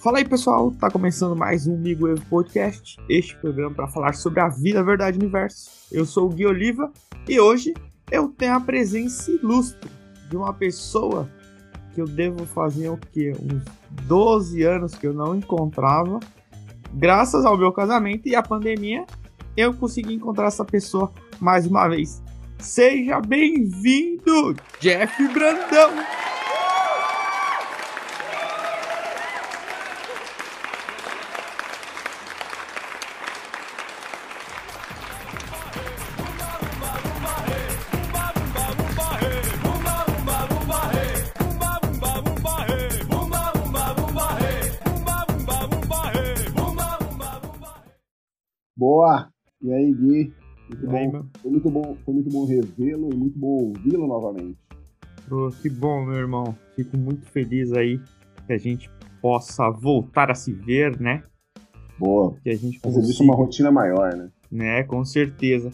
Fala 0.00 0.18
aí 0.18 0.24
pessoal, 0.24 0.70
tá 0.70 0.88
começando 0.88 1.34
mais 1.34 1.66
um 1.66 1.76
Migo 1.76 2.06
Evo 2.06 2.24
Podcast, 2.26 2.96
este 3.08 3.36
programa 3.36 3.74
para 3.74 3.88
falar 3.88 4.14
sobre 4.14 4.38
a 4.38 4.48
vida, 4.48 4.78
a 4.78 4.82
verdade 4.82 5.16
e 5.16 5.20
o 5.20 5.22
universo. 5.24 5.68
Eu 5.90 6.06
sou 6.06 6.26
o 6.26 6.28
Gui 6.28 6.46
Oliva 6.46 6.92
e 7.28 7.40
hoje 7.40 7.74
eu 8.08 8.28
tenho 8.28 8.54
a 8.54 8.60
presença 8.60 9.28
ilustre 9.28 9.90
de 10.30 10.36
uma 10.36 10.54
pessoa 10.54 11.28
que 11.92 12.00
eu 12.00 12.06
devo 12.06 12.46
fazer 12.46 12.88
o 12.88 12.96
quê? 12.96 13.32
Uns 13.42 13.64
12 14.06 14.62
anos 14.62 14.94
que 14.94 15.04
eu 15.04 15.12
não 15.12 15.34
encontrava. 15.34 16.20
Graças 16.94 17.44
ao 17.44 17.58
meu 17.58 17.72
casamento 17.72 18.28
e 18.28 18.36
à 18.36 18.42
pandemia, 18.42 19.04
eu 19.56 19.74
consegui 19.74 20.14
encontrar 20.14 20.46
essa 20.46 20.64
pessoa 20.64 21.10
mais 21.40 21.66
uma 21.66 21.88
vez. 21.88 22.22
Seja 22.60 23.20
bem-vindo, 23.20 24.54
Jeff 24.80 25.26
Brandão! 25.32 26.27
E 49.62 49.72
aí, 49.72 49.92
Gui? 49.92 50.32
Muito 50.68 50.86
E 50.86 50.96
aí, 50.96 51.06
bom. 51.06 51.12
meu? 51.12 51.26
Foi 51.42 51.50
muito 51.50 51.70
bom, 51.70 51.96
foi 52.04 52.14
muito 52.14 52.30
bom 52.30 52.44
revê-lo 52.46 53.10
e 53.12 53.16
muito 53.16 53.38
bom 53.38 53.48
ouvi-lo 53.48 54.06
novamente. 54.06 54.58
Pô, 55.28 55.48
que 55.60 55.68
bom, 55.68 56.04
meu 56.04 56.16
irmão. 56.16 56.56
Fico 56.76 56.96
muito 56.96 57.26
feliz 57.26 57.72
aí 57.72 58.00
que 58.46 58.52
a 58.52 58.58
gente 58.58 58.90
possa 59.20 59.70
voltar 59.70 60.30
a 60.30 60.34
se 60.34 60.52
ver, 60.52 60.98
né? 61.00 61.22
Boa. 61.98 62.34
Que 62.42 62.50
a 62.50 62.56
gente 62.56 62.78
Fazer 62.78 63.00
disso 63.00 63.18
consiga, 63.18 63.24
uma 63.24 63.36
rotina 63.36 63.70
maior, 63.70 64.14
né? 64.14 64.30
né? 64.50 64.82
Com 64.84 65.04
certeza. 65.04 65.70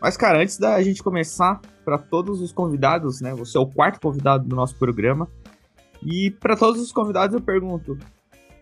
Mas, 0.00 0.16
cara, 0.16 0.40
antes 0.40 0.58
da 0.58 0.80
gente 0.82 1.02
começar, 1.02 1.60
para 1.84 1.98
todos 1.98 2.40
os 2.40 2.52
convidados, 2.52 3.20
né? 3.20 3.34
Você 3.34 3.58
é 3.58 3.60
o 3.60 3.66
quarto 3.66 4.00
convidado 4.00 4.46
do 4.46 4.54
nosso 4.54 4.76
programa. 4.78 5.28
E 6.02 6.30
para 6.30 6.56
todos 6.56 6.80
os 6.80 6.92
convidados 6.92 7.34
eu 7.34 7.40
pergunto: 7.40 7.98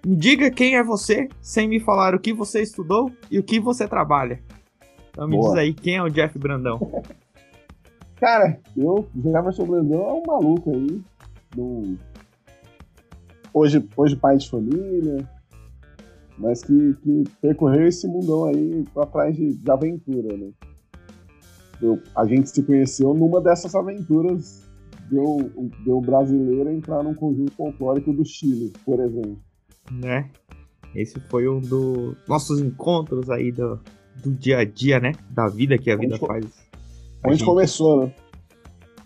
diga 0.04 0.50
quem 0.50 0.76
é 0.76 0.82
você, 0.82 1.28
sem 1.40 1.68
me 1.68 1.80
falar 1.80 2.14
o 2.14 2.20
que 2.20 2.32
você 2.32 2.62
estudou 2.62 3.10
e 3.30 3.38
o 3.38 3.42
que 3.42 3.58
você 3.60 3.86
trabalha. 3.88 4.40
Então 5.10 5.28
me 5.28 5.36
Boa. 5.36 5.50
diz 5.50 5.58
aí, 5.58 5.72
quem 5.74 5.96
é 5.96 6.02
o 6.02 6.08
Jeff 6.08 6.38
Brandão? 6.38 6.78
Cara, 8.16 8.58
eu, 8.76 9.08
Jefferson 9.14 9.66
Brandão 9.66 10.00
é 10.08 10.12
um 10.12 10.22
maluco 10.26 10.70
aí. 10.74 11.00
num- 11.56 11.96
Hoje, 13.52 13.86
hoje 13.96 14.16
pai 14.16 14.36
de 14.36 14.50
família, 14.50 15.28
mas 16.36 16.62
que, 16.64 16.94
que 17.02 17.24
percorreu 17.40 17.86
esse 17.86 18.06
mundão 18.08 18.46
aí 18.46 18.84
atrás 18.96 19.36
de, 19.36 19.54
de 19.56 19.70
aventura, 19.70 20.36
né? 20.36 20.50
Eu- 21.80 22.00
a 22.16 22.24
gente 22.26 22.50
se 22.50 22.62
conheceu 22.64 23.14
numa 23.14 23.40
dessas 23.40 23.74
aventuras 23.74 24.64
deu, 25.08 25.50
deu 25.84 26.00
brasileiro 26.00 26.70
entrar 26.70 27.02
num 27.04 27.14
conjunto 27.14 27.52
folclórico 27.52 28.12
do 28.12 28.24
Chile, 28.24 28.72
por 28.84 28.98
exemplo. 28.98 29.38
Né? 29.90 30.30
Esse 30.94 31.18
foi 31.20 31.48
um 31.48 31.60
dos 31.60 32.16
nossos 32.28 32.60
encontros 32.60 33.28
aí 33.30 33.50
do, 33.50 33.80
do 34.22 34.30
dia 34.32 34.58
a 34.58 34.64
dia, 34.64 35.00
né? 35.00 35.12
Da 35.30 35.48
vida 35.48 35.76
que 35.76 35.90
a 35.90 35.96
vida 35.96 36.12
Onde 36.14 36.20
co- 36.20 36.26
faz. 36.26 36.44
A 37.22 37.28
Onde 37.28 37.38
gente- 37.38 37.44
começou, 37.46 38.06
né? 38.06 38.14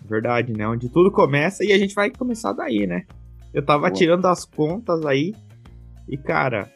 Verdade, 0.05 0.53
né? 0.53 0.67
Onde 0.67 0.89
tudo 0.89 1.11
começa 1.11 1.65
e 1.65 1.73
a 1.73 1.79
gente 1.79 1.95
vai 1.95 2.11
começar 2.11 2.53
daí, 2.53 2.87
né? 2.87 3.05
Eu 3.53 3.65
tava 3.65 3.89
Boa. 3.89 3.93
tirando 3.93 4.27
as 4.27 4.45
contas 4.45 5.05
aí 5.07 5.35
e, 6.09 6.17
cara, 6.17 6.71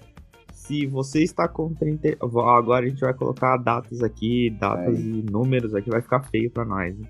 se 0.52 0.86
você 0.86 1.22
está 1.22 1.46
com 1.48 1.72
30. 1.74 2.16
Vou- 2.26 2.46
Agora 2.48 2.86
a 2.86 2.88
gente 2.88 3.00
vai 3.00 3.12
colocar 3.14 3.56
datas 3.58 4.02
aqui, 4.02 4.50
datas 4.58 4.98
e 4.98 5.22
números 5.30 5.74
aqui, 5.74 5.90
vai 5.90 6.00
ficar 6.02 6.20
feio 6.22 6.50
pra 6.50 6.64
nós. 6.64 6.98
hein? 6.98 7.06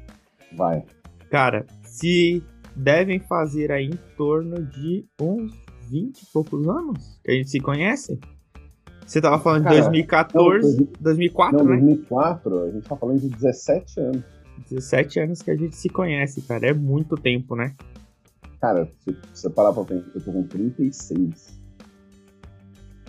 Vai. 0.56 0.84
Cara, 1.30 1.66
se 1.84 2.42
devem 2.74 3.20
fazer 3.20 3.70
aí 3.70 3.86
em 3.86 3.98
torno 4.16 4.62
de 4.64 5.04
uns 5.20 5.52
20 5.92 6.22
e 6.22 6.26
poucos 6.32 6.66
anos 6.68 7.20
que 7.22 7.30
a 7.30 7.34
gente 7.34 7.50
se 7.50 7.60
conhece. 7.60 8.18
Você 9.06 9.20
tava 9.20 9.38
falando 9.38 9.64
de 9.64 9.68
Cara, 9.68 9.80
2014, 9.82 10.76
não, 10.80 10.88
2004, 11.00 11.58
Não, 11.58 11.64
né? 11.64 11.76
2004, 11.80 12.62
a 12.62 12.70
gente 12.70 12.88
tá 12.88 12.96
falando 12.96 13.20
de 13.20 13.28
17 13.28 14.00
anos. 14.00 14.22
17 14.70 15.20
anos 15.20 15.42
que 15.42 15.50
a 15.50 15.56
gente 15.56 15.76
se 15.76 15.88
conhece, 15.88 16.40
cara. 16.42 16.68
É 16.68 16.72
muito 16.72 17.16
tempo, 17.16 17.54
né? 17.54 17.74
Cara, 18.60 18.88
se 19.04 19.14
você 19.34 19.50
parar 19.50 19.72
pra 19.72 19.84
pensar, 19.84 20.06
eu 20.14 20.20
tô 20.22 20.32
com 20.32 20.42
36. 20.44 21.60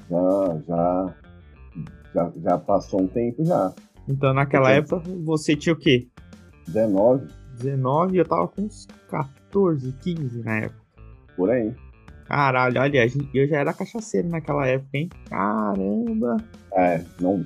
Já, 0.10 0.62
já, 0.68 1.16
já, 2.14 2.32
já 2.44 2.58
passou 2.58 3.02
um 3.04 3.08
tempo 3.08 3.46
já. 3.46 3.72
Então 4.08 4.34
naquela 4.34 4.66
Ok. 4.66 4.78
época 4.78 5.10
você 5.24 5.56
tinha 5.56 5.74
o 5.74 5.78
quê? 5.78 6.08
19, 6.68 7.28
19 7.60 8.16
e 8.16 8.18
eu 8.20 8.26
tava 8.26 8.48
com 8.48 8.64
uns 8.64 8.88
14, 9.10 9.92
15 10.02 10.44
na 10.44 10.58
época. 10.58 10.82
por 11.38 11.50
aí. 11.50 11.74
Caralho, 12.26 12.80
olha, 12.82 13.06
eu 13.34 13.48
já 13.48 13.58
era 13.58 13.74
cachaceiro 13.74 14.30
naquela 14.30 14.66
época, 14.68 14.98
hein? 14.98 15.10
Caramba! 15.30 16.38
É, 16.76 17.02
não, 17.22 17.46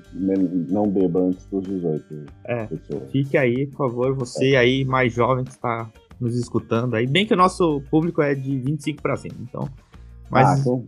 não 0.70 0.90
beba 0.90 1.20
antes 1.20 1.46
dos 1.48 1.66
18, 1.66 2.26
É. 2.46 2.66
pessoa. 2.66 3.02
Fique 3.12 3.38
aí, 3.38 3.68
por 3.68 3.78
favor, 3.90 4.14
você 4.16 4.56
aí 4.56 4.86
mais 4.86 5.12
jovem 5.14 5.44
que 5.44 5.52
está 5.52 5.90
nos 6.20 6.36
escutando 6.36 6.96
aí. 6.96 7.06
Bem 7.06 7.26
que 7.26 7.34
o 7.34 7.38
nosso 7.38 7.82
público 7.90 8.22
é 8.22 8.34
de 8.34 8.58
25 8.58 9.02
pra 9.02 9.18
cima, 9.18 9.36
então. 9.42 9.68
Mas 10.30 10.48
Ah, 10.48 10.58
então, 10.60 10.86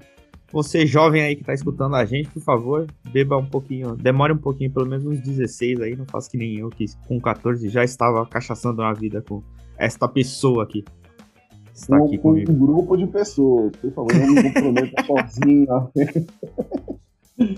você 0.51 0.85
jovem 0.85 1.21
aí 1.21 1.35
que 1.35 1.43
tá 1.43 1.53
escutando 1.53 1.95
a 1.95 2.05
gente, 2.05 2.29
por 2.29 2.41
favor, 2.41 2.87
beba 3.11 3.37
um 3.37 3.45
pouquinho, 3.45 3.95
demore 3.95 4.33
um 4.33 4.37
pouquinho, 4.37 4.71
pelo 4.71 4.87
menos 4.87 5.05
uns 5.05 5.19
16 5.19 5.81
aí, 5.81 5.95
não 5.95 6.05
faça 6.05 6.29
que 6.29 6.37
nem 6.37 6.57
eu, 6.59 6.69
que 6.69 6.85
com 7.07 7.19
14 7.19 7.67
já 7.69 7.83
estava 7.83 8.25
cachaçando 8.25 8.81
na 8.81 8.93
vida 8.93 9.21
com 9.27 9.43
esta 9.77 10.07
pessoa 10.07 10.63
aqui. 10.63 10.83
Está 11.81 11.97
com, 11.97 12.05
aqui 12.05 12.17
com 12.17 12.29
comigo. 12.29 12.51
um 12.51 12.59
grupo 12.59 12.97
de 12.97 13.07
pessoas, 13.07 13.71
por 13.77 13.91
favor, 13.91 14.13
não 14.15 14.27
me 14.33 14.43
comprometa 14.43 15.03
sozinho. 15.07 15.67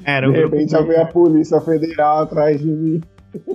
Era 0.06 0.28
De 0.28 0.32
um 0.32 0.34
grupo 0.36 0.56
repente 0.56 0.66
de- 0.68 0.72
já 0.72 0.82
vem 0.82 0.98
a 0.98 1.06
Polícia 1.06 1.60
Federal 1.62 2.20
atrás 2.24 2.60
de 2.60 2.68
mim. 2.68 3.02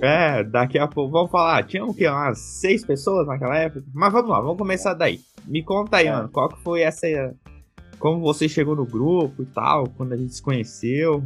É, 0.01 0.43
daqui 0.43 0.77
a 0.79 0.87
pouco, 0.87 1.11
vamos 1.11 1.31
falar, 1.31 1.63
tinha 1.65 1.85
o 1.85 1.93
quê? 1.93 2.07
Umas 2.07 2.39
seis 2.39 2.83
pessoas 2.83 3.27
naquela 3.27 3.57
época? 3.57 3.85
Mas 3.93 4.11
vamos 4.11 4.29
lá, 4.29 4.41
vamos 4.41 4.57
começar 4.57 4.93
daí. 4.93 5.19
Me 5.47 5.63
conta 5.63 5.97
aí, 5.97 6.07
É. 6.07 6.11
mano, 6.11 6.29
qual 6.29 6.49
que 6.49 6.59
foi 6.63 6.81
essa. 6.81 7.07
Como 7.99 8.19
você 8.21 8.49
chegou 8.49 8.75
no 8.75 8.85
grupo 8.85 9.41
e 9.43 9.45
tal, 9.45 9.87
quando 9.95 10.13
a 10.13 10.17
gente 10.17 10.33
se 10.35 10.41
conheceu. 10.41 11.23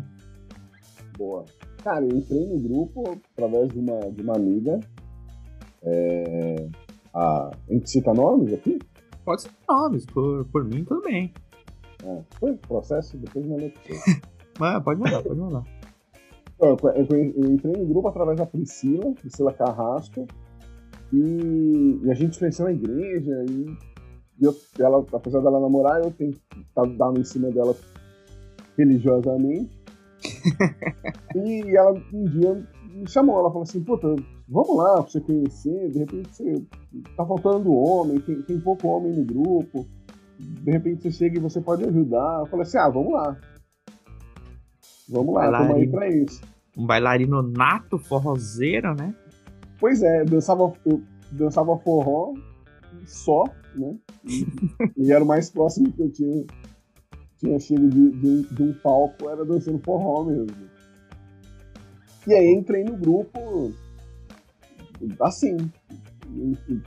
Boa. 1.18 1.46
Cara, 1.84 2.06
eu 2.06 2.16
entrei 2.18 2.46
no 2.46 2.60
grupo 2.60 3.18
através 3.34 3.70
de 3.70 3.80
uma, 3.80 4.00
de 4.12 4.22
uma 4.22 4.36
amiga. 4.36 4.80
É, 5.84 6.68
a, 7.14 7.48
a 7.48 7.74
gente 7.74 7.90
cita 7.90 8.14
nomes 8.14 8.54
aqui? 8.54 8.80
Pode 9.24 9.44
ser 9.44 9.52
nomes, 9.68 10.06
por, 10.06 10.46
por 10.46 10.64
mim, 10.64 10.84
tudo 10.84 11.02
bem. 11.02 11.34
É, 12.04 12.22
foi 12.40 12.56
processo, 12.58 13.18
depois 13.18 13.46
lembro. 13.46 13.72
pra 13.72 13.96
você. 13.96 14.22
Mas 14.60 14.84
pode 14.84 15.00
mandar, 15.00 15.24
pode 15.24 15.40
mandar. 15.40 15.64
Eu, 16.60 16.78
eu, 16.84 17.34
eu 17.36 17.52
entrei 17.52 17.74
no 17.74 17.86
grupo 17.88 18.08
através 18.08 18.38
da 18.38 18.46
Priscila, 18.46 19.14
Priscila 19.14 19.54
Carrasco, 19.54 20.28
e, 21.12 22.00
e 22.04 22.12
a 22.12 22.14
gente 22.14 22.38
conheceu 22.38 22.66
na 22.66 22.72
igreja, 22.72 23.46
e, 23.50 23.78
e 24.40 24.46
eu, 24.46 24.56
ela, 24.80 25.06
apesar 25.14 25.42
dela 25.42 25.60
namorar, 25.60 26.02
eu 26.02 26.12
tentava 26.12 26.88
dar 26.88 27.18
em 27.18 27.24
cima 27.24 27.50
dela 27.52 27.76
religiosamente. 28.78 29.82
e 31.36 31.76
ela 31.76 31.94
um 32.14 32.26
dia 32.26 32.68
me 32.94 33.10
chamou, 33.10 33.40
ela 33.40 33.50
falou 33.50 33.64
assim, 33.64 33.84
puta, 33.84 34.16
vamos 34.52 34.76
lá 34.76 34.96
pra 34.96 35.04
você 35.04 35.22
conhecer, 35.22 35.90
de 35.90 36.00
repente 36.00 36.30
você 36.30 36.62
tá 37.16 37.26
faltando 37.26 37.74
homem, 37.74 38.20
tem, 38.20 38.42
tem 38.42 38.60
pouco 38.60 38.86
homem 38.90 39.14
no 39.14 39.24
grupo, 39.24 39.88
de 40.38 40.72
repente 40.72 41.04
você 41.04 41.12
chega 41.12 41.38
e 41.38 41.42
você 41.42 41.62
pode 41.62 41.86
ajudar. 41.86 42.42
Eu 42.42 42.46
falei 42.48 42.64
assim, 42.64 42.78
ah, 42.78 42.90
vamos 42.90 43.14
lá. 43.14 43.38
Vamos 45.08 45.34
lá, 45.34 45.46
estamos 45.46 45.76
aí 45.76 45.88
pra 45.88 46.10
isso. 46.10 46.42
Um 46.78 46.86
bailarino 46.86 47.42
nato, 47.42 47.98
forrozeiro, 47.98 48.94
né? 48.94 49.16
Pois 49.80 50.04
é, 50.04 50.26
dançava, 50.26 50.74
eu 50.86 51.02
dançava 51.32 51.78
forró 51.80 52.34
só, 53.06 53.46
né? 53.76 53.96
E, 54.26 54.46
e 54.98 55.12
era 55.12 55.24
o 55.24 55.28
mais 55.28 55.50
próximo 55.50 55.92
que 55.94 56.02
eu 56.02 56.12
tinha, 56.12 56.46
tinha 57.38 57.60
chego 57.60 57.88
de, 57.88 58.12
de, 58.12 58.42
de 58.44 58.64
um 58.64 58.74
palco, 58.74 59.30
era 59.30 59.46
dançando 59.46 59.80
forró 59.80 60.26
mesmo. 60.26 60.48
E 62.28 62.34
aí 62.34 62.54
entrei 62.54 62.84
no 62.84 62.96
grupo 62.98 63.74
assim. 65.20 65.58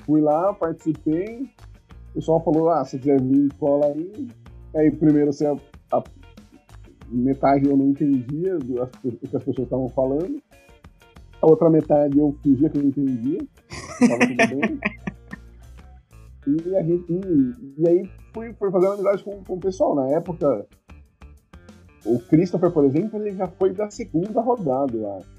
Fui 0.05 0.21
lá, 0.21 0.53
participei. 0.55 1.43
O 2.11 2.15
pessoal 2.15 2.43
falou, 2.43 2.71
ah, 2.71 2.85
se 2.85 2.99
quiser 2.99 3.21
vir, 3.21 3.53
cola 3.59 3.87
aí. 3.87 4.29
Aí 4.75 4.91
primeiro 4.91 5.33
você 5.33 5.47
a- 5.47 5.57
a- 5.93 6.05
metade 7.09 7.67
eu 7.69 7.77
não 7.77 7.89
entendia 7.89 8.57
o 8.57 8.87
que 8.87 9.37
as 9.37 9.45
pessoas 9.45 9.67
estavam 9.67 9.89
falando. 9.89 10.41
A 11.43 11.47
outra 11.47 11.69
metade 11.69 12.19
eu 12.19 12.35
fingia 12.43 12.71
que 12.71 12.79
eu 12.79 12.83
não 12.83 12.89
entendia. 12.89 13.41
Tava 14.01 14.27
tudo 14.27 14.49
bem. 14.49 14.79
E, 16.47 16.77
a 16.77 16.83
gente, 16.83 17.11
e, 17.11 17.75
e 17.79 17.89
aí 17.89 18.11
fui, 18.35 18.53
fui 18.53 18.71
fazendo 18.71 18.93
amizade 18.93 19.25
com, 19.25 19.43
com 19.43 19.55
o 19.55 19.59
pessoal. 19.61 19.95
Na 19.95 20.09
época, 20.11 20.67
o 22.05 22.19
Christopher, 22.19 22.71
por 22.71 22.85
exemplo, 22.85 23.19
ele 23.19 23.35
já 23.35 23.49
foi 23.49 23.73
da 23.73 23.91
segunda 23.91 24.43
rodada, 24.43 24.95
eu 24.95 25.11
acho. 25.17 25.34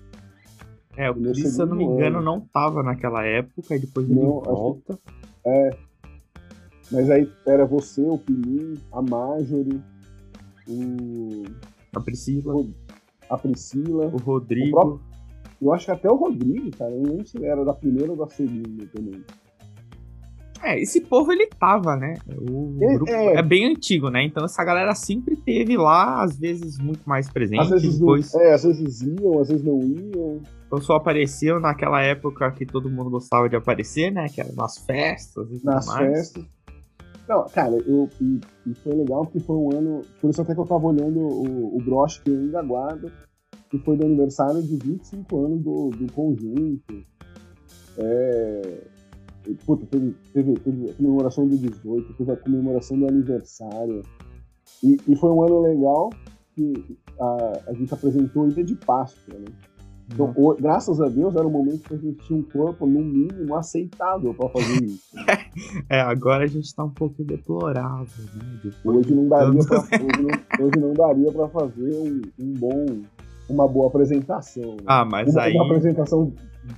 É, 0.97 1.09
o 1.12 1.13
é 1.13 1.31
Chris, 1.31 1.53
se 1.53 1.62
eu 1.62 1.65
não 1.65 1.75
me 1.75 1.83
engano, 1.83 2.18
ano. 2.18 2.25
não 2.25 2.39
tava 2.42 2.81
naquela 2.83 3.25
época, 3.25 3.75
e 3.75 3.80
depois 3.80 4.09
ele 4.09 4.19
Não, 4.19 4.38
acho 4.39 4.44
que- 4.44 4.50
volta. 4.51 5.00
Mas 6.92 7.09
aí 7.09 7.30
era 7.47 7.65
você, 7.65 8.01
o 8.01 8.18
Pinim, 8.18 8.75
a 8.92 9.01
Marjorie, 9.01 9.81
o, 10.68 11.44
A 11.95 12.00
Priscila, 12.00 12.56
o- 12.56 12.74
a 13.30 13.38
Priscila. 13.38 14.06
o 14.07 14.18
Rodrigo. 14.18 14.68
O 14.68 14.71
próprio- 14.81 15.15
Eu 15.62 15.74
acho 15.74 15.86
que 15.86 15.92
até 15.92 16.09
o 16.12 16.15
Rodrigo, 16.15 16.69
cara. 16.77 16.92
Eu 16.92 17.01
não 17.01 17.12
lembro 17.12 17.25
se 17.27 17.38
ele 17.38 17.45
era 17.47 17.63
da 17.65 17.74
primeira 17.74 18.12
ou 18.12 18.18
da 18.18 18.27
segunda 18.27 18.86
também. 18.94 19.24
É, 20.62 20.80
esse 20.81 21.00
povo 21.01 21.31
ele 21.31 21.47
tava, 21.47 21.95
né? 21.95 22.15
O 22.50 22.77
É, 22.81 22.94
grupo 22.95 23.12
é. 23.12 23.36
é. 23.36 23.42
bem 23.42 23.65
antigo, 23.65 24.09
né? 24.09 24.24
Então 24.24 24.44
essa 24.45 24.63
galera 24.63 24.94
sempre 24.95 25.36
teve 25.36 25.77
lá, 25.77 26.24
às 26.24 26.38
vezes 26.38 26.77
muito 26.77 27.07
mais 27.07 27.30
presente, 27.31 27.62
Às 27.62 27.69
vezes, 27.69 27.97
depois 28.00 28.33
é, 28.36 28.53
às 28.53 28.63
vezes 28.63 29.01
iam, 29.01 29.39
às 29.39 29.47
vezes 29.47 29.63
não 29.63 29.80
iam. 29.80 30.42
Então, 30.65 30.81
só 30.81 30.95
apareceu 30.95 31.59
naquela 31.59 32.01
época 32.01 32.51
que 32.51 32.65
todo 32.65 32.89
mundo 32.89 33.09
gostava 33.09 33.47
de 33.47 33.56
aparecer, 33.56 34.12
né? 34.12 34.27
Que 34.27 34.41
era 34.41 34.51
nas 34.53 34.77
festas 34.79 35.47
e 35.51 35.59
tudo 35.59 35.65
nas 35.65 35.85
mais. 35.88 36.31
festas. 36.31 36.45
Não, 37.27 37.47
cara, 37.50 37.75
eu, 37.75 38.09
e, 38.21 38.39
e 38.67 38.73
foi 38.75 38.94
legal 38.94 39.23
porque 39.25 39.39
foi 39.39 39.56
um 39.56 39.71
ano. 39.71 40.01
Por 40.19 40.29
isso 40.29 40.41
até 40.41 40.53
que 40.53 40.59
eu 40.59 40.65
tava 40.65 40.85
olhando 40.85 41.19
o, 41.19 41.77
o 41.77 41.83
broche 41.83 42.21
que 42.21 42.29
eu 42.29 42.38
ainda 42.38 42.62
guardo, 42.62 43.12
que 43.69 43.77
foi 43.79 43.97
do 43.97 44.06
aniversário 44.06 44.62
de 44.62 44.75
25 44.77 45.45
anos 45.45 45.62
do, 45.62 45.89
do 45.91 46.12
conjunto. 46.13 47.06
É. 47.97 48.81
Puta, 49.63 49.85
teve, 49.85 50.15
teve, 50.33 50.53
teve 50.56 50.89
a 50.89 50.94
comemoração 50.95 51.47
do 51.47 51.56
18, 51.56 52.13
teve 52.13 52.31
a 52.31 52.38
comemoração 52.38 52.97
do 52.97 53.07
aniversário. 53.07 54.01
E, 54.83 54.97
e 55.07 55.15
foi 55.15 55.29
um 55.29 55.44
ano 55.44 55.61
legal 55.61 56.09
que 56.56 56.97
a, 57.19 57.61
a 57.68 57.73
gente 57.73 57.94
apresentou 57.94 58.47
Ilha 58.47 58.63
de 58.63 58.75
Páscoa, 58.75 59.38
né? 59.38 59.45
Então, 60.12 60.28
Uhum. 60.28 60.50
o- 60.50 60.56
graças 60.56 61.02
a 61.02 61.07
Deus, 61.10 61.36
era 61.36 61.48
um 61.48 61.52
momento 61.52 61.80
que 61.88 61.94
a 61.94 61.98
gente 61.98 62.18
tinha 62.28 62.38
um 62.40 62.44
corpo, 62.44 62.86
no 62.86 63.00
mínimo, 63.02 63.56
aceitável 63.56 64.34
pra 64.34 64.50
fazer 64.50 64.84
isso. 64.86 65.04
É, 65.90 66.02
agora 66.02 66.44
a 66.44 66.48
gente 66.48 66.74
tá 66.75 66.84
um 66.84 66.90
pouco 66.90 67.24
deplorável, 67.24 68.06
né? 68.36 68.60
Depois 68.63 68.98
Hoje 68.98 69.16
não 69.16 69.28
daria 69.30 69.60
tanto- 69.66 69.88
pra, 69.88 70.00
hoje 70.04 70.22
não, 70.22 70.66
hoje 70.68 70.80
não 70.80 70.94
daria 70.94 71.31
pra 71.31 71.48
fazer 71.48 71.96
um, 71.96 72.22
um 72.40 72.54
bom, 72.54 72.86
uma 73.50 73.68
boa 73.68 73.88
apresentação. 73.88 74.75
né? 74.75 74.84
Ah, 74.86 75.06
mas 75.06 75.31
uma, 75.34 75.42
aí. 75.44 75.54
uma 75.54 75.66
apresentação 75.66 76.34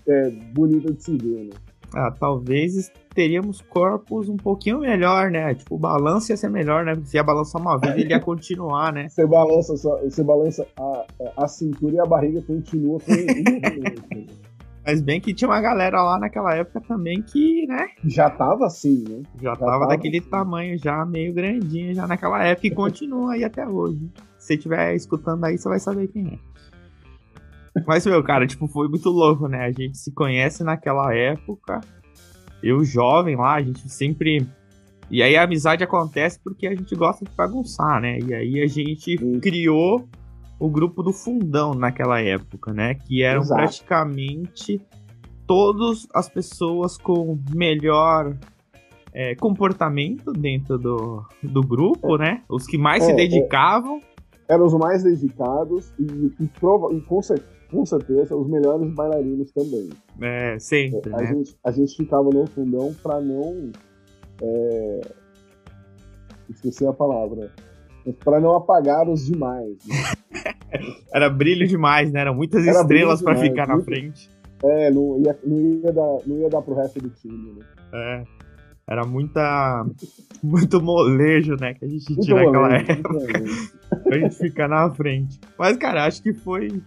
é, 0.08 0.30
bonita 0.54 0.94
de 0.94 1.04
se 1.04 1.18
ver, 1.18 1.46
né? 1.46 1.54
Ah, 1.94 2.12
talvez 2.12 2.92
teríamos 3.13 3.62
corpos 3.62 4.30
um 4.30 4.38
pouquinho 4.38 4.80
melhor, 4.80 5.31
né? 5.31 5.56
Tipo, 5.56 5.75
o 5.75 5.78
balanço 5.78 6.31
ia 6.31 6.38
ser 6.38 6.50
melhor, 6.50 6.86
né? 6.86 6.94
Porque 6.94 7.10
se 7.10 7.18
ia 7.18 7.24
balançar 7.24 7.62
uma 7.62 7.78
vez, 7.78 7.95
ele 7.95 8.10
ia 8.10 8.19
continuar, 8.19 8.94
né? 8.94 9.07
Você 9.10 9.25
balança, 9.25 9.74
você 10.04 10.24
balança 10.24 10.68
a, 10.78 11.06
a 11.38 11.48
cintura 11.48 11.95
e 11.95 12.00
a 12.00 12.06
barriga 12.06 12.42
continua 12.42 13.00
com 13.00 13.12
né? 13.12 14.28
Mas 14.86 15.01
bem 15.01 15.19
que 15.19 15.34
tinha 15.34 15.50
uma 15.50 15.60
galera 15.60 16.01
lá 16.01 16.18
naquela 16.18 16.56
época 16.56 16.80
também 16.80 17.22
que, 17.22 17.68
né? 17.68 17.90
Já 18.06 18.30
tava 18.30 18.68
assim, 18.68 19.04
né? 19.10 19.22
Já, 19.42 19.54
tava, 19.54 19.72
tava 19.72 19.88
daquele 19.88 20.19
assim. 20.19 20.30
tamanho 20.30 20.78
já, 20.78 21.06
meio 21.06 21.33
grandinho 21.33 21.94
já 21.94 22.07
naquela 22.07 22.42
época 22.42 22.68
e 22.68 22.72
continua 22.72 23.33
aí 23.33 23.44
até 23.44 23.68
hoje. 23.68 24.10
Se 24.38 24.48
você 24.48 24.54
estiver 24.54 24.95
escutando 24.95 25.44
aí, 25.44 25.57
você 25.57 25.68
vai 25.68 25.80
saber 25.80 26.07
quem 26.07 26.28
é. 26.28 26.56
Mas, 27.86 28.06
meu, 28.06 28.24
cara, 28.24 28.48
tipo, 28.48 28.68
foi 28.68 28.88
muito 28.88 29.10
louco, 29.10 29.48
né? 29.48 29.66
A 29.66 29.72
gente 29.72 29.98
se 29.98 30.12
conhece 30.12 30.64
naquela 30.64 31.14
época. 31.14 31.80
Eu 32.64 32.84
jovem 32.84 33.36
lá, 33.36 33.56
a 33.56 33.62
gente 33.62 33.88
sempre. 33.90 34.48
E 35.10 35.22
aí 35.24 35.36
a 35.38 35.44
amizade 35.44 35.84
acontece 35.84 36.40
porque 36.44 36.68
a 36.68 36.76
gente 36.76 36.94
gosta 36.96 37.24
de 37.24 37.32
bagunçar, 37.36 38.02
né? 38.02 38.18
E 38.20 38.34
aí 38.34 38.62
a 38.62 38.68
gente 38.68 39.16
Hum. 39.24 39.40
criou 39.40 40.08
o 40.60 40.70
grupo 40.70 41.04
do 41.04 41.14
Fundão 41.14 41.74
naquela 41.74 42.20
época, 42.20 42.74
né? 42.74 42.96
Que 42.96 43.24
eram 43.24 43.42
Exato. 43.42 43.62
praticamente 43.62 44.82
todas 45.46 46.08
as 46.14 46.28
pessoas 46.28 46.98
com 46.98 47.38
melhor 47.54 48.36
é, 49.14 49.34
comportamento 49.36 50.32
dentro 50.34 50.78
do, 50.78 51.24
do 51.42 51.62
grupo, 51.62 52.18
né? 52.18 52.42
Os 52.50 52.66
que 52.68 52.78
mais 52.78 53.04
se 53.04 53.12
É, 53.12 53.14
é. 53.14 53.16
dedicavam. 53.16 54.00
Eram 54.50 54.66
os 54.66 54.74
mais 54.74 55.04
dedicados 55.04 55.92
e, 56.00 56.32
e, 56.44 56.48
prova, 56.60 56.94
e 56.94 57.02
com, 57.02 57.22
cer- 57.22 57.44
com 57.72 57.86
certeza 57.86 58.36
os 58.36 58.48
melhores 58.50 58.94
bailarinos 58.94 59.52
também. 59.52 59.90
É, 60.22 60.58
sempre, 60.60 61.14
A, 61.14 61.18
né? 61.18 61.28
gente, 61.28 61.56
a 61.64 61.72
gente 61.72 61.96
ficava 61.98 62.30
no 62.30 62.46
fundão 62.48 62.94
pra 63.04 63.19
não. 63.22 63.72
é, 64.42 65.02
Esqueci 66.50 66.86
a 66.88 66.94
palavra. 66.94 67.52
Pra 68.24 68.40
não 68.40 68.56
apagar 68.56 69.08
os 69.10 69.25
demais. 69.25 69.75
né? 69.86 69.96
Era 71.14 71.30
brilho 71.30 71.68
demais, 71.68 72.12
né? 72.12 72.22
Eram 72.22 72.36
muitas 72.36 72.66
Era 72.66 72.81
estrelas 72.81 73.19
demais, 73.19 73.42
ficar 73.42 73.68
na 73.68 73.74
muito- 73.75 73.86
frente. 73.86 74.30
É, 74.64 74.90
não 74.90 75.19
ia, 75.19 75.38
não, 75.44 75.58
ia 75.58 75.92
dar, 75.94 76.18
não 76.25 76.38
ia 76.40 76.50
dar 76.50 76.62
pro 76.62 76.74
resto 76.74 77.00
do 77.02 77.10
time, 77.10 77.54
né? 77.54 77.66
É. 77.94 78.24
Era 78.90 79.06
muita. 79.06 79.86
Muito 80.42 80.81
molejo, 80.81 81.56
né? 81.60 81.74
Que 81.74 81.84
a 81.84 81.88
gente 81.90 82.10
Muito 82.10 82.25
tinha 82.25 82.44
naquela 82.44 82.74
época 82.78 83.10
pra 84.04 84.18
gente 84.19 84.36
ficar 84.36 84.68
na 84.69 84.90
frente. 84.96 85.40
Mas, 85.60 85.75
cara, 85.78 86.06
acho 86.06 86.24
que 86.24 86.34
foi. 86.34 86.81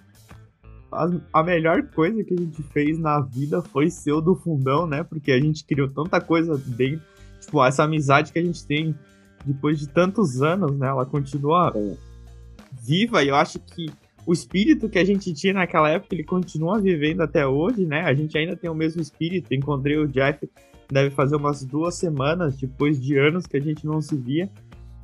A, 0.93 1.09
a 1.33 1.43
melhor 1.43 1.83
coisa 1.95 2.23
que 2.25 2.35
a 2.35 2.37
gente 2.37 2.63
fez 2.65 2.99
na 2.99 3.21
vida 3.21 3.63
foi 3.63 3.91
ser 3.91 4.13
o 4.13 4.21
do 4.21 4.35
fundão, 4.35 4.87
né? 4.87 5.03
Porque 5.05 5.31
a 5.33 5.41
gente 5.41 5.65
criou 5.65 5.89
tanta 5.89 6.21
coisa 6.21 6.57
dentro. 6.57 7.03
Tipo, 7.41 7.65
essa 7.65 7.85
amizade 7.85 8.33
que 8.33 8.39
a 8.39 8.43
gente 8.45 8.67
tem 8.67 8.95
depois 9.45 9.79
de 9.79 9.89
tantos 9.89 10.43
anos, 10.43 10.77
né? 10.77 10.89
Ela 10.89 11.07
continua 11.07 11.73
É. 11.75 11.97
viva 12.83 13.23
e 13.23 13.29
eu 13.29 13.35
acho 13.35 13.59
que 13.59 13.87
o 14.27 14.33
espírito 14.33 14.89
que 14.89 14.99
a 14.99 15.05
gente 15.05 15.33
tinha 15.33 15.55
naquela 15.55 15.89
época, 15.89 16.15
ele 16.15 16.25
continua 16.25 16.79
vivendo 16.79 17.21
até 17.23 17.47
hoje, 17.47 17.87
né? 17.87 18.03
A 18.03 18.15
gente 18.15 18.37
ainda 18.37 18.57
tem 18.57 18.71
o 18.71 18.75
mesmo 18.75 19.01
espírito. 19.01 19.53
Encontrei 19.55 19.97
o 19.97 20.07
Jeff, 20.07 20.49
deve 20.91 21.11
fazer 21.11 21.37
umas 21.37 21.65
duas 21.65 21.95
semanas, 21.95 22.57
depois 22.57 23.01
de 23.01 23.19
anos 23.19 23.47
que 23.47 23.57
a 23.57 23.61
gente 23.61 23.87
não 23.87 24.01
se 24.01 24.17
via. 24.17 24.51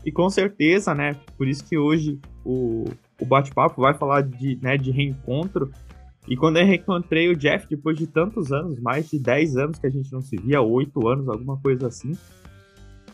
E 0.04 0.12
com 0.12 0.28
certeza, 0.28 0.94
né? 0.94 1.16
Por 1.36 1.48
isso 1.48 1.64
que 1.64 1.76
hoje 1.76 2.20
o, 2.44 2.84
o 3.20 3.24
bate-papo 3.24 3.80
vai 3.80 3.94
falar 3.94 4.22
de, 4.22 4.58
né, 4.62 4.76
de 4.76 4.90
reencontro. 4.90 5.70
E 6.28 6.36
quando 6.36 6.56
eu 6.58 6.66
reencontrei 6.66 7.28
o 7.28 7.36
Jeff, 7.36 7.66
depois 7.68 7.96
de 7.96 8.06
tantos 8.06 8.52
anos, 8.52 8.80
mais 8.80 9.08
de 9.08 9.18
10 9.18 9.56
anos 9.56 9.78
que 9.78 9.86
a 9.86 9.90
gente 9.90 10.12
não 10.12 10.20
se 10.20 10.36
via, 10.36 10.60
8 10.60 11.08
anos, 11.08 11.28
alguma 11.28 11.56
coisa 11.56 11.86
assim. 11.86 12.12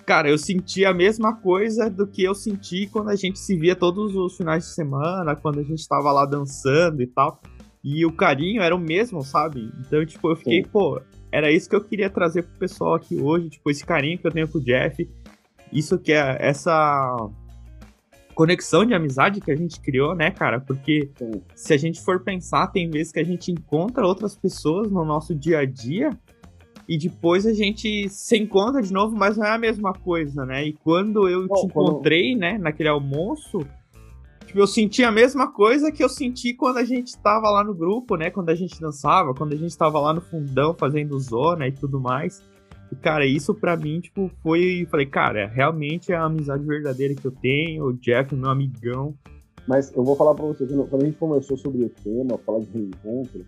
Cara, 0.06 0.28
eu 0.28 0.38
senti 0.38 0.85
a 0.85 0.92
mesma 0.92 1.37
coisa 1.37 1.88
do 1.88 2.06
que 2.06 2.25
eu 2.25 2.35
senti 2.35 2.87
quando 2.87 3.11
a 3.11 3.16
gente 3.16 3.38
se 3.38 3.56
via 3.56 3.76
todos 3.76 4.16
os 4.16 4.37
finais 4.37 4.64
de 4.64 4.71
semana, 4.71 5.37
quando 5.37 5.61
a 5.61 5.62
gente 5.62 5.87
tava 5.87 6.11
lá 6.11 6.25
dançando 6.25 7.02
e 7.02 7.06
tal. 7.06 7.40
E 7.85 8.04
o 8.06 8.12
carinho 8.12 8.62
era 8.62 8.75
o 8.75 8.80
mesmo, 8.80 9.23
sabe? 9.23 9.73
Então, 9.80 10.04
tipo, 10.04 10.30
eu 10.30 10.37
fiquei, 10.37 10.62
Sim. 10.62 10.68
pô, 10.71 11.00
era 11.30 11.50
isso 11.50 11.68
que 11.68 11.76
eu 11.76 11.85
queria 11.85 12.11
trazer 12.11 12.42
pro 12.42 12.59
pessoal 12.59 12.94
aqui 12.94 13.16
hoje, 13.21 13.50
tipo, 13.50 13.71
esse 13.71 13.85
carinho 13.85 14.18
que 14.18 14.26
eu 14.26 14.32
tenho 14.32 14.49
com 14.49 14.59
o 14.59 14.64
Jeff. 14.64 15.09
Isso 15.73 15.99
que 15.99 16.12
é 16.12 16.37
essa 16.40 17.16
conexão 18.35 18.85
de 18.85 18.95
amizade 18.95 19.41
que 19.41 19.51
a 19.51 19.57
gente 19.57 19.81
criou, 19.81 20.15
né, 20.15 20.31
cara? 20.31 20.61
Porque 20.61 21.11
se 21.55 21.73
a 21.73 21.77
gente 21.77 22.01
for 22.01 22.21
pensar, 22.21 22.69
tem 22.69 22.89
vezes 22.91 23.12
que 23.12 23.21
a 23.21 23.25
gente 23.25 23.51
encontra 23.51 24.07
outras 24.07 24.37
pessoas 24.37 24.91
no 24.91 25.05
nosso 25.05 25.35
dia 25.35 25.61
a 25.61 25.65
dia 25.65 26.11
e 26.89 26.99
depois 26.99 27.47
a 27.47 27.53
gente 27.53 28.09
se 28.09 28.37
encontra 28.37 28.83
de 28.83 28.93
novo, 28.93 29.17
mas 29.17 29.37
não 29.37 29.47
é 29.47 29.51
a 29.51 29.59
mesma 29.59 29.93
coisa, 29.93 30.45
né? 30.45 30.67
E 30.67 30.73
quando 30.73 31.29
eu 31.29 31.47
Bom, 31.47 31.55
te 31.55 31.67
encontrei, 31.67 32.35
né, 32.35 32.59
naquele 32.59 32.89
almoço, 32.89 33.61
tipo, 34.47 34.59
eu 34.59 34.67
senti 34.67 35.05
a 35.05 35.12
mesma 35.12 35.53
coisa 35.53 35.93
que 35.93 36.03
eu 36.03 36.09
senti 36.09 36.55
quando 36.55 36.79
a 36.79 36.85
gente 36.85 37.17
tava 37.19 37.49
lá 37.51 37.62
no 37.62 37.75
grupo, 37.75 38.17
né? 38.17 38.31
Quando 38.31 38.51
a 38.51 38.55
gente 38.55 38.81
dançava, 38.81 39.35
quando 39.35 39.53
a 39.53 39.57
gente 39.57 39.77
tava 39.77 40.01
lá 40.01 40.12
no 40.12 40.21
fundão 40.21 40.75
fazendo 40.75 41.19
zona 41.19 41.69
e 41.69 41.73
tudo 41.73 42.01
mais. 42.01 42.43
E, 42.92 42.96
cara, 42.96 43.25
isso 43.25 43.54
pra 43.54 43.75
mim, 43.76 44.00
tipo, 44.00 44.30
foi. 44.42 44.87
Falei, 44.90 45.06
cara, 45.06 45.46
realmente 45.49 46.12
é 46.12 46.14
a 46.16 46.25
amizade 46.25 46.62
verdadeira 46.64 47.14
que 47.14 47.25
eu 47.26 47.32
tenho. 47.32 47.87
O 47.87 47.92
Jeff, 47.94 48.34
meu 48.37 48.50
amigão. 48.50 49.14
Mas 49.66 49.90
eu 49.96 50.04
vou 50.04 50.14
falar 50.14 50.34
pra 50.34 50.44
você, 50.44 50.66
quando 50.66 51.02
a 51.02 51.04
gente 51.06 51.16
conversou 51.16 51.56
sobre 51.56 51.84
o 51.84 51.88
tema, 51.88 52.37
falar 52.44 52.61
de 52.61 52.66
reencontro, 52.70 53.46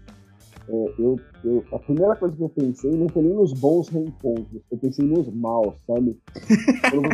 é, 0.69 0.95
eu, 0.99 1.21
eu, 1.45 1.65
a 1.73 1.79
primeira 1.79 2.17
coisa 2.17 2.35
que 2.37 2.43
eu 2.43 2.49
pensei 2.49 2.91
não 2.93 3.09
foi 3.09 3.23
nem 3.23 3.35
nos 3.35 3.53
bons 3.53 3.89
reencontros, 3.89 4.63
eu 4.71 4.79
pensei 4.79 5.05
nos 5.05 5.29
maus, 5.35 5.75
sabe? 5.87 6.17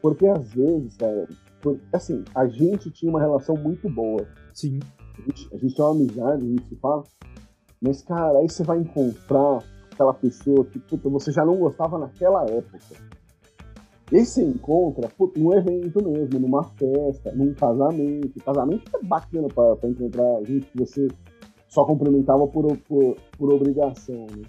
Porque 0.00 0.26
às 0.26 0.52
vezes, 0.54 0.96
cara, 0.96 1.28
por- 1.60 1.78
assim, 1.92 2.24
a 2.34 2.46
gente 2.46 2.90
tinha 2.90 3.10
uma 3.10 3.20
relação 3.20 3.56
muito 3.56 3.88
boa. 3.90 4.26
Sim. 4.52 4.78
A 5.18 5.22
gente, 5.22 5.48
a 5.52 5.58
gente 5.58 5.74
tem 5.74 5.84
uma 5.84 5.90
amizade, 5.94 6.46
a 6.46 6.48
gente 6.48 6.68
se 6.68 6.76
fala, 6.76 7.04
mas, 7.80 8.02
cara, 8.02 8.38
aí 8.38 8.48
você 8.48 8.62
vai 8.62 8.78
encontrar 8.78 9.58
aquela 9.94 10.12
pessoa 10.12 10.64
que, 10.64 10.78
puta, 10.78 11.08
você 11.08 11.32
já 11.32 11.44
não 11.44 11.56
gostava 11.56 11.98
naquela 11.98 12.44
época. 12.44 12.78
E 14.12 14.24
você 14.24 14.44
encontra, 14.44 15.08
puta, 15.08 15.40
num 15.40 15.54
evento 15.54 16.04
mesmo, 16.04 16.38
numa 16.38 16.62
festa, 16.64 17.32
num 17.32 17.54
casamento. 17.54 18.44
Casamento 18.44 18.96
é 18.96 19.02
bacana 19.02 19.48
pra, 19.48 19.76
pra 19.76 19.88
encontrar 19.88 20.44
gente 20.44 20.66
que 20.66 20.78
você 20.78 21.08
só 21.68 21.84
cumprimentava 21.84 22.46
por, 22.46 22.76
por, 22.78 23.16
por 23.38 23.52
obrigação, 23.52 24.26
né? 24.36 24.42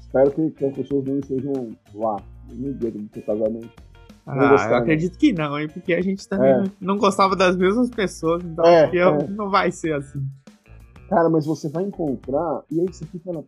Espero 0.00 0.30
que, 0.30 0.50
que 0.50 0.64
as 0.64 0.74
pessoas 0.74 1.04
não 1.04 1.18
estejam 1.18 1.52
lá 1.94 2.16
no 2.52 2.74
dia 2.74 2.90
do 2.90 3.08
seu 3.12 3.22
casamento. 3.22 3.86
Ah, 4.26 4.56
eu 4.70 4.76
acredito 4.76 5.16
que 5.16 5.32
não, 5.32 5.58
hein? 5.58 5.68
Porque 5.72 5.94
a 5.94 6.00
gente 6.02 6.28
também 6.28 6.50
é. 6.50 6.64
não, 6.80 6.98
gostava 6.98 7.36
das 7.36 7.56
mesmas 7.56 7.88
pessoas, 7.90 8.42
então 8.42 8.64
é, 8.64 8.82
acho 8.82 8.90
que 8.90 8.96
eu, 8.96 9.08
é. 9.10 9.28
não 9.28 9.50
vai 9.50 9.70
ser 9.70 9.94
assim. 9.94 10.20
Cara, 11.08 11.28
mas 11.30 11.46
você 11.46 11.68
vai 11.68 11.84
encontrar, 11.84 12.62
e 12.70 12.80
aí 12.80 12.86
você 12.86 13.04
fica 13.06 13.32
na. 13.32 13.44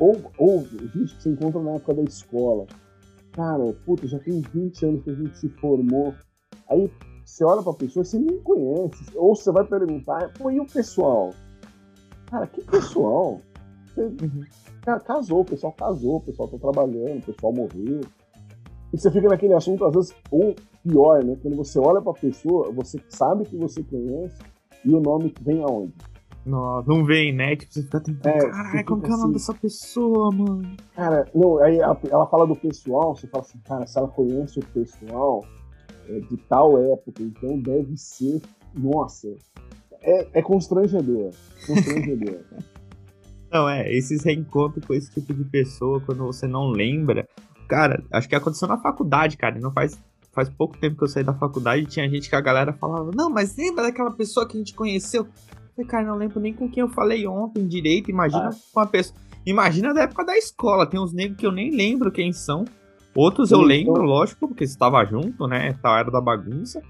Ou, 0.00 0.16
ou 0.38 0.64
gente 0.64 1.14
que 1.14 1.22
você 1.22 1.28
encontra 1.28 1.60
na 1.60 1.72
época 1.72 1.94
da 1.94 2.02
escola. 2.02 2.66
Cara, 3.32 3.72
puta, 3.84 4.06
já 4.06 4.18
tem 4.18 4.40
20 4.40 4.86
anos 4.86 5.04
que 5.04 5.10
a 5.10 5.14
gente 5.14 5.38
se 5.38 5.48
formou. 5.48 6.14
Aí 6.68 6.90
você 7.24 7.44
olha 7.44 7.62
pra 7.62 7.72
pessoa, 7.74 8.04
você 8.04 8.18
nem 8.18 8.38
conhece. 8.40 9.04
Ou 9.14 9.36
você 9.36 9.52
vai 9.52 9.64
perguntar, 9.64 10.32
pô, 10.38 10.50
e 10.50 10.58
o 10.58 10.66
pessoal? 10.66 11.32
Cara, 12.26 12.46
que 12.46 12.64
pessoal? 12.64 13.40
Você, 13.86 14.02
uhum. 14.02 14.44
cara, 14.82 15.00
casou, 15.00 15.40
o 15.40 15.44
pessoal 15.44 15.72
casou, 15.72 16.16
o 16.16 16.20
pessoal 16.20 16.48
tá 16.48 16.58
trabalhando, 16.58 17.18
o 17.18 17.26
pessoal 17.26 17.52
morreu. 17.52 18.00
E 18.92 18.98
você 18.98 19.10
fica 19.10 19.28
naquele 19.28 19.54
assunto, 19.54 19.84
às 19.84 19.94
vezes, 19.94 20.14
ou 20.30 20.54
pior, 20.82 21.22
né? 21.24 21.36
Quando 21.42 21.56
você 21.56 21.78
olha 21.78 22.00
pra 22.00 22.12
pessoa, 22.12 22.72
você 22.72 23.00
sabe 23.08 23.44
que 23.44 23.56
você 23.56 23.82
conhece 23.82 24.38
e 24.84 24.94
o 24.94 25.00
nome 25.00 25.32
vem 25.40 25.62
aonde? 25.62 25.94
Não, 26.44 26.82
não 26.82 27.04
vem, 27.04 27.34
né? 27.34 27.54
Tipo, 27.54 27.72
você 27.72 27.82
fica 27.82 28.00
tentando. 28.00 28.34
É, 28.34 28.50
Caralho, 28.50 28.84
como 28.86 29.02
que 29.02 29.10
é 29.10 29.14
o 29.14 29.16
nome 29.18 29.36
assim, 29.36 29.52
dessa 29.52 29.54
pessoa, 29.54 30.30
mano? 30.32 30.76
Cara, 30.94 31.28
não, 31.34 31.58
aí 31.58 31.78
ela 31.78 32.26
fala 32.26 32.46
do 32.46 32.56
pessoal, 32.56 33.14
você 33.14 33.26
fala 33.26 33.44
assim, 33.44 33.58
cara, 33.60 33.86
se 33.86 33.98
ela 33.98 34.08
conhece 34.08 34.58
o 34.58 34.66
pessoal 34.66 35.44
é, 36.08 36.20
de 36.20 36.36
tal 36.48 36.78
época, 36.78 37.22
então 37.22 37.60
deve 37.60 37.96
ser. 37.96 38.40
Nossa, 38.74 39.28
é, 40.02 40.28
é 40.38 40.42
constrangedor. 40.42 41.32
Constrangedor. 41.66 42.40
não, 43.52 43.68
é, 43.68 43.92
esses 43.92 44.24
reencontros 44.24 44.84
com 44.84 44.94
esse 44.94 45.12
tipo 45.12 45.34
de 45.34 45.44
pessoa, 45.44 46.00
quando 46.00 46.24
você 46.24 46.46
não 46.46 46.70
lembra. 46.70 47.28
Cara, 47.68 48.02
acho 48.12 48.28
que 48.28 48.34
aconteceu 48.34 48.66
na 48.66 48.78
faculdade, 48.78 49.36
cara. 49.36 49.58
Não 49.60 49.72
faz, 49.72 49.98
faz 50.32 50.48
pouco 50.48 50.78
tempo 50.78 50.96
que 50.96 51.04
eu 51.04 51.08
saí 51.08 51.22
da 51.22 51.34
faculdade 51.34 51.82
e 51.82 51.86
tinha 51.86 52.08
gente 52.08 52.28
que 52.28 52.34
a 52.36 52.40
galera 52.40 52.72
falava: 52.72 53.10
Não, 53.14 53.28
mas 53.28 53.56
lembra 53.56 53.84
daquela 53.84 54.10
pessoa 54.10 54.48
que 54.48 54.56
a 54.56 54.58
gente 54.58 54.74
conheceu? 54.74 55.26
Falei, 55.80 55.86
cara, 55.86 56.06
não 56.06 56.16
lembro 56.16 56.40
nem 56.40 56.52
com 56.52 56.68
quem 56.68 56.82
eu 56.82 56.88
falei 56.88 57.26
ontem 57.26 57.66
direito. 57.66 58.10
Imagina 58.10 58.48
ah. 58.48 58.56
com 58.72 58.80
uma 58.80 58.86
pessoa. 58.86 59.18
Imagina 59.44 59.94
da 59.94 60.02
época 60.02 60.24
da 60.24 60.36
escola. 60.36 60.86
Tem 60.86 61.00
uns 61.00 61.12
negros 61.12 61.38
que 61.38 61.46
eu 61.46 61.52
nem 61.52 61.70
lembro 61.70 62.12
quem 62.12 62.32
são. 62.32 62.64
Outros 63.14 63.50
eu 63.50 63.60
lembro, 63.60 64.02
lógico, 64.02 64.46
porque 64.46 64.62
estava 64.62 65.04
junto, 65.04 65.46
né? 65.46 65.72
Tal 65.82 65.98
era 65.98 66.10
da 66.10 66.20
bagunça. 66.20 66.80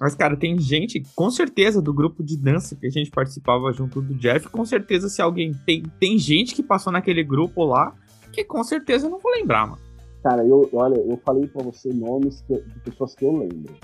Mas, 0.00 0.14
cara, 0.14 0.36
tem 0.36 0.58
gente, 0.58 1.02
com 1.14 1.30
certeza, 1.30 1.82
do 1.82 1.92
grupo 1.92 2.22
de 2.22 2.36
dança 2.36 2.76
que 2.76 2.86
a 2.86 2.90
gente 2.90 3.10
participava 3.10 3.72
junto 3.72 4.00
do 4.00 4.14
Jeff, 4.14 4.48
com 4.48 4.64
certeza, 4.64 5.08
se 5.08 5.20
alguém. 5.20 5.52
Tem, 5.66 5.82
tem 5.98 6.18
gente 6.18 6.54
que 6.54 6.62
passou 6.62 6.92
naquele 6.92 7.22
grupo 7.22 7.64
lá, 7.64 7.94
que 8.32 8.44
com 8.44 8.62
certeza 8.62 9.06
eu 9.06 9.10
não 9.10 9.18
vou 9.18 9.32
lembrar, 9.32 9.66
mano. 9.66 9.82
Cara, 10.22 10.46
eu, 10.46 10.68
olha, 10.72 10.96
eu 10.96 11.20
falei 11.24 11.46
pra 11.48 11.62
você 11.64 11.92
nomes 11.92 12.40
que, 12.42 12.54
de 12.54 12.80
pessoas 12.80 13.14
que 13.14 13.24
eu 13.24 13.36
lembro. 13.36 13.74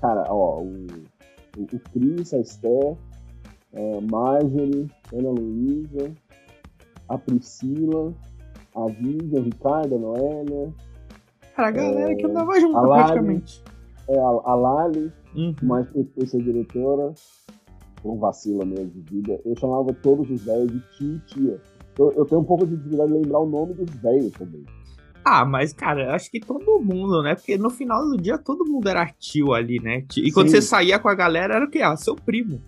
Cara, 0.00 0.24
ó, 0.28 0.60
o, 0.60 0.86
o, 1.56 1.62
o 1.62 1.80
Cris, 1.92 2.34
a 2.34 2.38
Esther, 2.38 2.96
a 3.74 4.00
Marjorie, 4.00 4.90
Ana 5.12 5.30
Luísa, 5.30 6.12
a 7.08 7.18
Priscila, 7.18 8.12
a 8.74 8.86
Vivian, 8.86 9.40
a 9.40 9.44
Ricardo, 9.44 9.94
a 9.94 9.98
Noélia. 9.98 10.74
Cara, 11.54 11.68
a 11.68 11.70
galera 11.70 12.12
é, 12.12 12.14
que 12.14 12.26
andava 12.26 12.60
junto 12.60 12.80
praticamente. 12.80 13.62
É, 14.08 14.18
a, 14.18 14.26
a 14.26 14.54
Lali, 14.54 15.12
uhum. 15.34 15.54
mais 15.62 15.86
por 15.88 16.26
ser 16.26 16.42
diretora, 16.42 17.12
um 18.04 18.18
vacila 18.18 18.64
mesmo 18.64 18.90
de 18.90 19.00
vida. 19.00 19.40
Eu 19.44 19.56
chamava 19.56 19.92
todos 19.94 20.30
os 20.30 20.42
velhos 20.44 20.72
de 20.72 20.80
tio 20.96 21.16
e 21.16 21.18
tia. 21.20 21.60
Eu, 21.98 22.12
eu 22.12 22.24
tenho 22.24 22.40
um 22.40 22.44
pouco 22.44 22.66
de 22.66 22.76
dificuldade 22.76 23.12
de 23.12 23.18
lembrar 23.18 23.40
o 23.40 23.46
nome 23.46 23.74
dos 23.74 23.90
velhos 23.96 24.32
também. 24.32 24.64
Ah, 25.24 25.44
mas, 25.44 25.72
cara, 25.72 26.04
eu 26.04 26.10
acho 26.12 26.30
que 26.30 26.40
todo 26.40 26.80
mundo, 26.80 27.22
né? 27.22 27.34
Porque 27.34 27.58
no 27.58 27.68
final 27.68 28.08
do 28.08 28.16
dia 28.16 28.38
todo 28.38 28.64
mundo 28.64 28.88
era 28.88 29.06
tio 29.18 29.52
ali, 29.52 29.78
né? 29.78 30.04
E 30.16 30.32
quando 30.32 30.48
Sim. 30.48 30.56
você 30.56 30.62
saía 30.62 30.98
com 30.98 31.08
a 31.08 31.14
galera, 31.14 31.56
era 31.56 31.64
o 31.64 31.70
quê? 31.70 31.82
Ah, 31.82 31.94
seu 31.94 32.16
primo. 32.16 32.60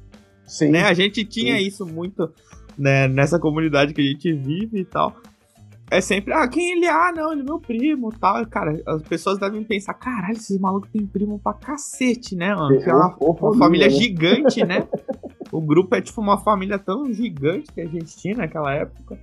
Sim. 0.47 0.71
Né? 0.71 0.83
A 0.83 0.95
gente 0.95 1.25
tinha 1.25 1.59
Sim. 1.59 1.67
isso 1.67 1.87
muito 1.87 2.33
né, 2.77 3.09
nessa 3.09 3.39
comunidade 3.39 3.95
que 3.95 4.01
a 4.01 4.05
gente 4.05 4.33
vive 4.33 4.81
e 4.81 4.85
tal. 4.85 5.15
É 5.91 6.01
sempre, 6.01 6.33
ah, 6.33 6.49
quem 6.49 6.73
ele 6.73 6.87
é? 6.87 6.91
Ah, 6.91 7.13
não, 7.15 7.33
ele 7.33 7.43
é 7.43 7.45
meu 7.45 7.61
primo 7.61 8.11
tal. 8.19 8.47
Cara, 8.47 8.81
as 8.87 9.03
pessoas 9.03 9.39
devem 9.39 9.63
pensar, 9.63 9.93
caralho, 9.93 10.33
esses 10.33 10.59
malucos 10.59 10.89
tem 10.91 11.05
primo 11.07 11.39
pra 11.39 11.53
cacete, 11.53 12.35
né, 12.35 12.55
mano? 12.55 12.81
é 12.81 12.95
uma, 12.95 13.15
uma 13.21 13.59
família 13.59 13.89
né? 13.89 13.93
gigante, 13.93 14.65
né? 14.65 14.89
o 15.53 15.61
grupo 15.61 15.95
é 15.95 16.01
tipo 16.01 16.19
uma 16.19 16.39
família 16.39 16.79
tão 16.79 17.13
gigante 17.13 17.71
que 17.71 17.81
a 17.83 17.87
gente 17.87 18.17
tinha 18.17 18.35
naquela 18.35 18.73
época. 18.73 19.19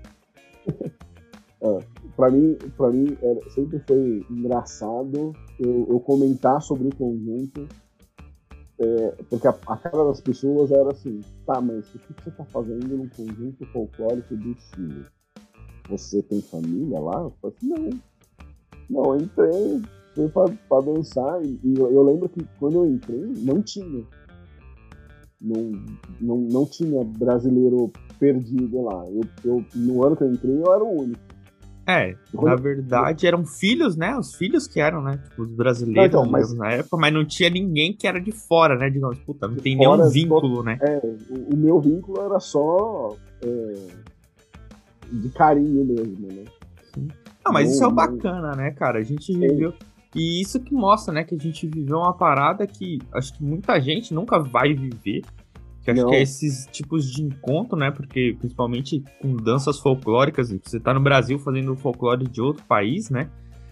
É, 1.62 1.80
pra 2.16 2.30
mim, 2.30 2.56
pra 2.78 2.90
mim 2.90 3.18
era, 3.22 3.50
sempre 3.50 3.82
foi 3.88 4.24
engraçado 4.30 5.34
eu, 5.60 5.88
eu 5.90 6.00
comentar 6.00 6.62
sobre 6.62 6.88
o 6.88 6.96
conjunto 6.96 7.68
é, 8.80 9.24
porque 9.30 9.46
a, 9.46 9.52
a, 9.68 9.78
cara 9.78 10.06
das 10.06 10.22
pessoas 10.22 10.72
era 10.72 10.92
assim, 10.92 11.20
tá, 11.46 11.60
mas 11.60 11.86
o 11.94 12.00
que 12.00 12.14
você 12.24 12.32
tá 12.32 12.46
fazendo 12.46 12.98
no 12.98 13.10
conjunto 13.10 13.66
folclórico 13.74 14.36
do 14.38 14.56
Chile? 14.56 15.06
Você 15.90 16.24
tem 16.24 16.42
família 16.42 16.98
lá? 17.00 17.24
Eu 17.24 17.34
falei 17.42 17.58
assim, 17.58 17.68
não. 17.68 18.00
Não, 18.90 19.14
eu 19.14 19.22
entrei, 19.22 19.82
fui 20.16 20.30
pra, 20.30 20.46
pra 20.70 20.82
dançar 20.82 21.44
e, 21.44 21.60
e 21.62 21.78
eu, 21.78 21.92
eu, 21.92 22.04
lembro 22.04 22.30
que 22.30 22.44
quando 22.58 22.76
eu 22.76 22.86
entrei, 22.86 23.22
não 23.44 23.62
tinha. 23.62 24.06
Não, 25.42 25.72
não, 26.22 26.38
não 26.38 26.66
tinha 26.66 27.04
brasileiro 27.04 27.92
perdido 28.18 28.82
lá. 28.82 29.06
Eu, 29.10 29.22
eu, 29.44 29.66
no 29.76 30.06
ano 30.06 30.16
que 30.16 30.24
eu 30.24 30.32
entrei, 30.32 30.56
eu 30.56 30.74
era 30.74 30.84
o 30.84 31.02
único. 31.02 31.29
É, 31.90 32.16
na 32.32 32.56
verdade 32.56 33.26
eram 33.26 33.44
filhos, 33.44 33.96
né? 33.96 34.16
Os 34.16 34.36
filhos 34.36 34.68
que 34.68 34.80
eram, 34.80 35.02
né? 35.02 35.20
Tipo, 35.28 35.42
os 35.42 35.52
brasileiros 35.52 36.14
não, 36.14 36.22
então, 36.22 36.32
mas... 36.32 36.54
na 36.54 36.72
época, 36.72 36.98
mas 36.98 37.12
não 37.12 37.26
tinha 37.26 37.50
ninguém 37.50 37.92
que 37.92 38.06
era 38.06 38.22
de 38.22 38.32
fora, 38.32 38.78
né? 38.78 38.92
Digamos, 38.92 39.18
puta, 39.20 39.48
não 39.48 39.56
tem 39.56 39.76
nenhum 39.76 40.08
vínculo, 40.08 40.62
né? 40.62 40.78
É, 40.82 41.00
o, 41.04 41.56
o, 41.56 41.58
meu 41.58 41.80
vínculo 41.82 42.22
era 42.22 42.40
só 42.40 43.16
é, 43.44 43.74
de 45.12 45.30
carinho 45.30 45.84
mesmo, 45.84 46.28
né? 46.28 46.44
Sim. 46.94 47.08
Não, 47.44 47.52
mas 47.52 47.66
não, 47.66 47.74
isso 47.74 47.84
é 47.84 47.88
o 47.88 47.92
bacana, 47.92 48.52
né, 48.56 48.70
cara? 48.70 49.00
A 49.00 49.04
gente 49.04 49.36
viveu. 49.36 49.74
E 50.16 50.42
isso 50.42 50.60
que 50.60 50.74
mostra, 50.74 51.14
né, 51.14 51.24
que 51.24 51.34
a 51.36 51.40
gente 51.40 51.68
viveu 51.68 51.98
uma 51.98 52.14
parada 52.14 52.66
que 52.66 53.00
acho 53.14 53.34
que 53.34 53.44
muita 53.44 53.80
gente 53.80 54.14
nunca 54.14 54.40
vai 54.40 54.74
viver, 54.74 55.22
que 55.94 56.00
acho 56.00 56.10
que 56.10 56.16
é 56.16 56.22
esses 56.22 56.66
tipos 56.72 57.12
de 57.12 57.24
encontro, 57.24 57.78
né? 57.78 57.92
Porque 57.92 58.36
principalmente 58.40 59.04
com 59.22 59.36
danças 59.36 59.80
folclóricas, 59.80 60.52
você 60.52 60.80
tá 60.80 60.94
no 60.94 61.00
Brasil 61.00 61.40
fazendo 61.40 61.76
folclore 61.76 62.28
de 62.28 62.42
outro 62.42 62.64
país, 62.66 63.10
né? 63.10 63.30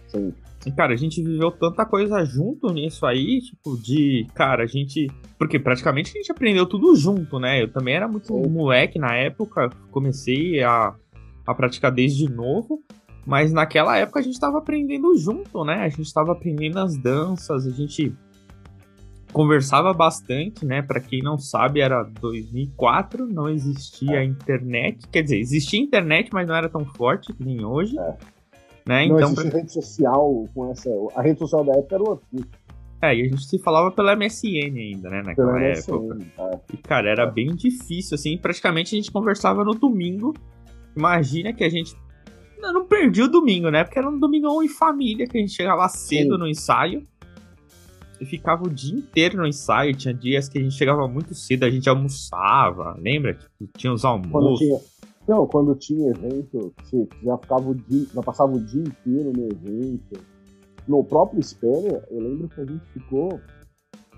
Sim. 0.08 0.32
E, 0.66 0.72
cara, 0.72 0.92
a 0.92 0.96
gente 0.96 1.22
viveu 1.22 1.50
tanta 1.50 1.86
coisa 1.86 2.24
junto 2.24 2.72
nisso 2.72 3.06
aí, 3.06 3.40
tipo, 3.40 3.76
de, 3.80 4.26
cara, 4.34 4.64
a 4.64 4.66
gente. 4.66 5.06
Porque 5.38 5.58
praticamente 5.58 6.10
a 6.10 6.14
gente 6.14 6.32
aprendeu 6.32 6.66
tudo 6.66 6.94
junto, 6.96 7.38
né? 7.38 7.62
Eu 7.62 7.72
também 7.72 7.94
era 7.94 8.08
muito 8.08 8.26
Sim. 8.26 8.48
moleque 8.48 8.98
na 8.98 9.14
época, 9.14 9.70
comecei 9.90 10.62
a, 10.62 10.94
a 11.46 11.54
praticar 11.54 11.92
desde 11.92 12.28
novo. 12.28 12.82
Mas 13.24 13.52
naquela 13.52 13.96
época 13.96 14.20
a 14.20 14.22
gente 14.22 14.40
tava 14.40 14.58
aprendendo 14.58 15.16
junto, 15.16 15.62
né? 15.64 15.82
A 15.84 15.88
gente 15.88 16.12
tava 16.12 16.32
aprendendo 16.32 16.78
as 16.78 16.96
danças, 16.96 17.66
a 17.66 17.70
gente 17.70 18.14
conversava 19.32 19.92
bastante, 19.92 20.64
né? 20.64 20.82
Para 20.82 21.00
quem 21.00 21.22
não 21.22 21.38
sabe, 21.38 21.80
era 21.80 22.02
2004, 22.02 23.26
não 23.26 23.48
existia 23.48 24.20
é. 24.20 24.24
internet. 24.24 25.06
Quer 25.08 25.22
dizer, 25.22 25.38
existia 25.38 25.80
internet, 25.80 26.30
mas 26.32 26.46
não 26.46 26.54
era 26.54 26.68
tão 26.68 26.84
forte 26.84 27.32
que 27.32 27.44
nem 27.44 27.64
hoje. 27.64 27.98
É. 27.98 28.16
Né? 28.86 29.06
Não 29.06 29.16
então, 29.16 29.30
existia 29.30 29.50
pra... 29.50 29.60
rede 29.60 29.72
social 29.72 30.48
com 30.54 30.70
essa. 30.70 30.90
A 31.14 31.22
rede 31.22 31.38
social 31.38 31.64
da 31.64 31.72
época 31.72 31.94
era 31.94 32.02
o 32.02 32.10
Orkut. 32.10 32.48
É, 33.00 33.14
e 33.14 33.22
a 33.22 33.24
gente 33.28 33.44
se 33.44 33.58
falava 33.58 33.92
pela 33.92 34.16
MSN 34.16 34.76
ainda, 34.76 35.08
né, 35.08 35.22
naquela 35.24 35.52
pela 35.52 35.62
época. 35.62 36.14
MSN, 36.14 36.26
é. 36.38 36.58
E, 36.72 36.76
cara, 36.78 37.08
era 37.08 37.26
bem 37.26 37.54
difícil, 37.54 38.16
assim, 38.16 38.36
praticamente 38.36 38.94
a 38.94 38.98
gente 38.98 39.12
conversava 39.12 39.64
no 39.64 39.74
domingo. 39.74 40.34
Imagina 40.96 41.52
que 41.52 41.62
a 41.62 41.68
gente. 41.68 41.94
Eu 42.60 42.72
não 42.72 42.86
perdi 42.86 43.22
o 43.22 43.28
domingo, 43.28 43.70
né? 43.70 43.84
Porque 43.84 44.00
era 44.00 44.08
um 44.08 44.18
domingão 44.18 44.60
em 44.64 44.68
família, 44.68 45.28
que 45.28 45.38
a 45.38 45.40
gente 45.40 45.52
chegava 45.52 45.88
cedo 45.88 46.34
Sim. 46.34 46.40
no 46.40 46.48
ensaio 46.48 47.06
e 48.20 48.26
ficava 48.26 48.64
o 48.64 48.70
dia 48.70 48.98
inteiro 48.98 49.38
no 49.38 49.46
ensaio. 49.46 49.94
Tinha 49.94 50.14
dias 50.14 50.48
que 50.48 50.58
a 50.58 50.62
gente 50.62 50.74
chegava 50.74 51.06
muito 51.08 51.34
cedo, 51.34 51.64
a 51.64 51.70
gente 51.70 51.88
almoçava, 51.88 52.96
lembra? 52.98 53.34
Tipo, 53.34 53.68
tinha 53.76 53.92
os 53.92 54.04
almoços. 54.04 54.58
Tinha, 54.58 54.80
não, 55.28 55.46
quando 55.46 55.74
tinha 55.74 56.10
evento, 56.10 56.72
você 56.82 57.06
já 57.22 57.36
ficava 57.36 57.68
o 57.68 57.74
dia, 57.74 58.06
já 58.14 58.22
passava 58.22 58.52
o 58.52 58.60
dia 58.60 58.82
inteiro 58.82 59.32
no 59.32 59.44
evento. 59.44 60.24
No 60.86 61.04
próprio 61.04 61.38
Espéria, 61.38 62.02
eu 62.10 62.20
lembro 62.20 62.48
que 62.48 62.60
a 62.60 62.64
gente 62.64 62.84
ficou. 62.92 63.38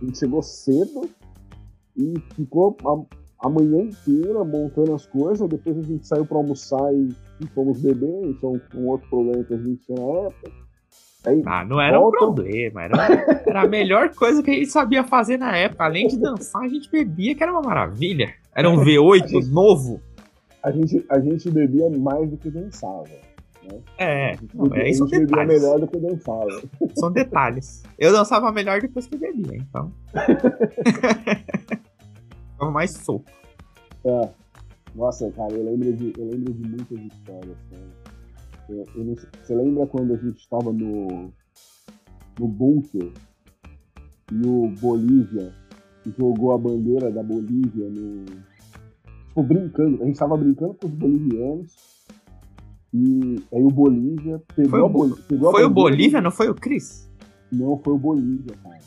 A 0.01 0.05
gente 0.05 0.19
chegou 0.19 0.41
cedo 0.41 1.11
e 1.97 2.15
ficou 2.35 2.77
a, 2.85 3.47
a 3.47 3.51
manhã 3.51 3.83
inteira 3.83 4.45
montando 4.45 4.95
as 4.95 5.05
coisas. 5.05 5.49
Depois 5.49 5.77
a 5.77 5.83
gente 5.83 6.07
saiu 6.07 6.25
para 6.25 6.37
almoçar 6.37 6.95
e, 6.95 7.09
e 7.41 7.47
fomos 7.49 7.81
beber. 7.81 8.27
Então, 8.27 8.61
um 8.75 8.87
outro 8.87 9.09
problema 9.11 9.43
que 9.43 9.55
a 9.55 9.59
gente 9.59 9.85
tinha 9.85 9.99
na 9.99 10.29
época. 10.29 10.53
Aí, 11.27 11.43
ah, 11.45 11.65
não 11.65 11.79
era 11.81 11.99
volta. 11.99 12.17
um 12.17 12.19
problema, 12.35 12.83
era, 12.85 12.97
era 13.47 13.63
a 13.63 13.69
melhor 13.69 14.09
coisa 14.15 14.43
que 14.43 14.51
a 14.51 14.55
gente 14.55 14.71
sabia 14.71 15.05
fazer 15.05 15.37
na 15.37 15.55
época. 15.57 15.85
Além 15.85 16.09
de 16.09 16.19
dançar, 16.19 16.63
a 16.63 16.69
gente 16.69 16.91
bebia, 16.91 17.35
que 17.35 17.43
era 17.43 17.53
uma 17.53 17.61
maravilha. 17.61 18.33
Era 18.55 18.71
um 18.71 18.79
V8 18.83 19.29
gente, 19.29 19.47
novo. 19.49 20.01
A 20.63 20.71
gente, 20.71 21.05
a 21.11 21.21
gente 21.21 21.51
bebia 21.51 21.91
mais 21.91 22.29
do 22.31 22.37
que 22.39 22.51
dançava. 22.51 23.05
Né? 23.63 23.79
É, 23.99 24.33
A 24.33 24.39
não, 24.55 24.65
bebia- 24.69 24.83
é, 24.85 24.91
isso 24.91 25.05
a 25.05 25.07
gente 25.09 25.21
bebia 25.27 25.45
detalhes. 25.45 25.63
melhor 25.63 25.81
do 25.81 25.87
que 25.89 25.99
dançava. 25.99 26.63
São 26.97 27.13
detalhes. 27.13 27.83
Eu 27.99 28.13
dançava 28.13 28.51
melhor 28.51 28.81
depois 28.81 29.07
que 29.07 29.17
bebia, 29.17 29.57
então. 29.59 29.93
Ficava 32.53 32.71
mais 32.71 32.91
solto. 32.93 33.31
É. 34.05 34.29
Nossa, 34.95 35.31
cara, 35.33 35.53
eu 35.53 35.65
lembro 35.65 35.93
de, 35.93 36.13
eu 36.19 36.25
lembro 36.27 36.53
de 36.53 36.69
muitas 36.69 36.99
histórias. 36.99 37.57
Cara. 37.71 38.00
Você 39.43 39.55
lembra 39.55 39.87
quando 39.87 40.15
a 40.15 40.17
gente 40.17 40.39
estava 40.39 40.73
no, 40.73 41.33
no 42.39 42.49
bunker 42.49 43.13
e 44.33 44.47
o 44.47 44.69
Bolívia 44.81 45.53
jogou 46.19 46.53
a 46.53 46.59
bandeira 46.59 47.11
da 47.11 47.23
Bolívia 47.23 47.89
no. 47.89 48.25
Tipo, 49.29 49.43
brincando. 49.43 50.03
A 50.03 50.07
gente 50.07 50.15
estava 50.15 50.37
brincando 50.37 50.75
com 50.75 50.87
os 50.87 50.93
bolivianos. 50.93 51.73
E 52.93 53.37
aí 53.53 53.63
o 53.63 53.71
Bolívia 53.71 54.43
pegou 54.55 54.71
Foi 54.71 55.11
o 55.11 55.17
pegou 55.17 55.51
Foi 55.53 55.65
o 55.65 55.71
Bolívia, 55.71 56.21
não 56.21 56.31
foi 56.31 56.49
o 56.49 56.55
Cris? 56.55 57.09
Não, 57.53 57.79
foi 57.79 57.95
o 57.95 57.99
Bolívia, 57.99 58.57
cara. 58.63 58.79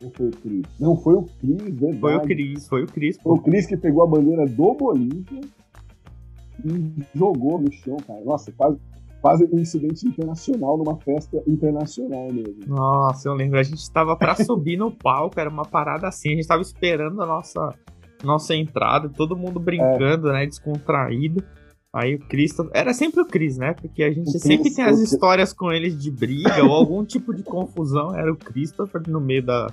Não 0.00 0.10
foi 0.10 0.28
o 0.28 0.30
Cris. 0.30 0.66
Não, 0.78 0.96
foi 0.96 1.14
o 1.14 1.22
Cris, 1.22 1.76
verdade. 1.76 2.00
Foi 2.00 2.16
o 2.16 2.20
Cris, 2.20 2.68
foi 2.68 2.82
o 2.82 2.86
Cris. 2.86 3.16
Foi 3.18 3.32
o 3.32 3.38
Cris 3.38 3.66
que 3.66 3.76
pegou 3.76 4.02
a 4.02 4.06
bandeira 4.06 4.46
do 4.46 4.74
Bolívia 4.74 5.40
e 6.64 7.04
jogou 7.14 7.60
no 7.60 7.72
chão, 7.72 7.96
cara. 8.06 8.22
Nossa, 8.24 8.52
quase, 8.52 8.78
quase 9.20 9.48
um 9.52 9.58
incidente 9.58 10.06
internacional 10.06 10.76
numa 10.78 10.96
festa 10.98 11.42
internacional 11.46 12.32
mesmo. 12.32 12.66
Nossa, 12.66 13.28
eu 13.28 13.34
lembro. 13.34 13.58
A 13.58 13.62
gente 13.62 13.90
tava 13.90 14.16
pra 14.16 14.34
subir 14.44 14.76
no 14.76 14.90
palco, 14.90 15.38
era 15.38 15.50
uma 15.50 15.64
parada 15.64 16.08
assim. 16.08 16.32
A 16.32 16.36
gente 16.36 16.46
tava 16.46 16.62
esperando 16.62 17.22
a 17.22 17.26
nossa, 17.26 17.74
nossa 18.22 18.54
entrada, 18.54 19.08
todo 19.08 19.36
mundo 19.36 19.58
brincando, 19.58 20.32
né? 20.32 20.46
Descontraído. 20.46 21.42
Aí 21.92 22.14
o 22.14 22.18
Cris. 22.18 22.54
Era 22.74 22.92
sempre 22.92 23.22
o 23.22 23.26
Cris, 23.26 23.56
né? 23.56 23.72
Porque 23.72 24.02
a 24.02 24.12
gente 24.12 24.28
O 24.28 24.38
sempre 24.38 24.58
Chris, 24.64 24.74
tem 24.74 24.84
as 24.84 25.00
histórias 25.00 25.52
com 25.54 25.72
eles 25.72 25.98
de 25.98 26.10
briga 26.10 26.62
ou 26.62 26.72
algum 26.72 27.02
tipo 27.04 27.34
de 27.34 27.42
confusão. 27.42 28.14
Era 28.14 28.30
o 28.30 28.36
Christopher 28.36 29.00
no 29.08 29.18
meio 29.18 29.42
da, 29.42 29.68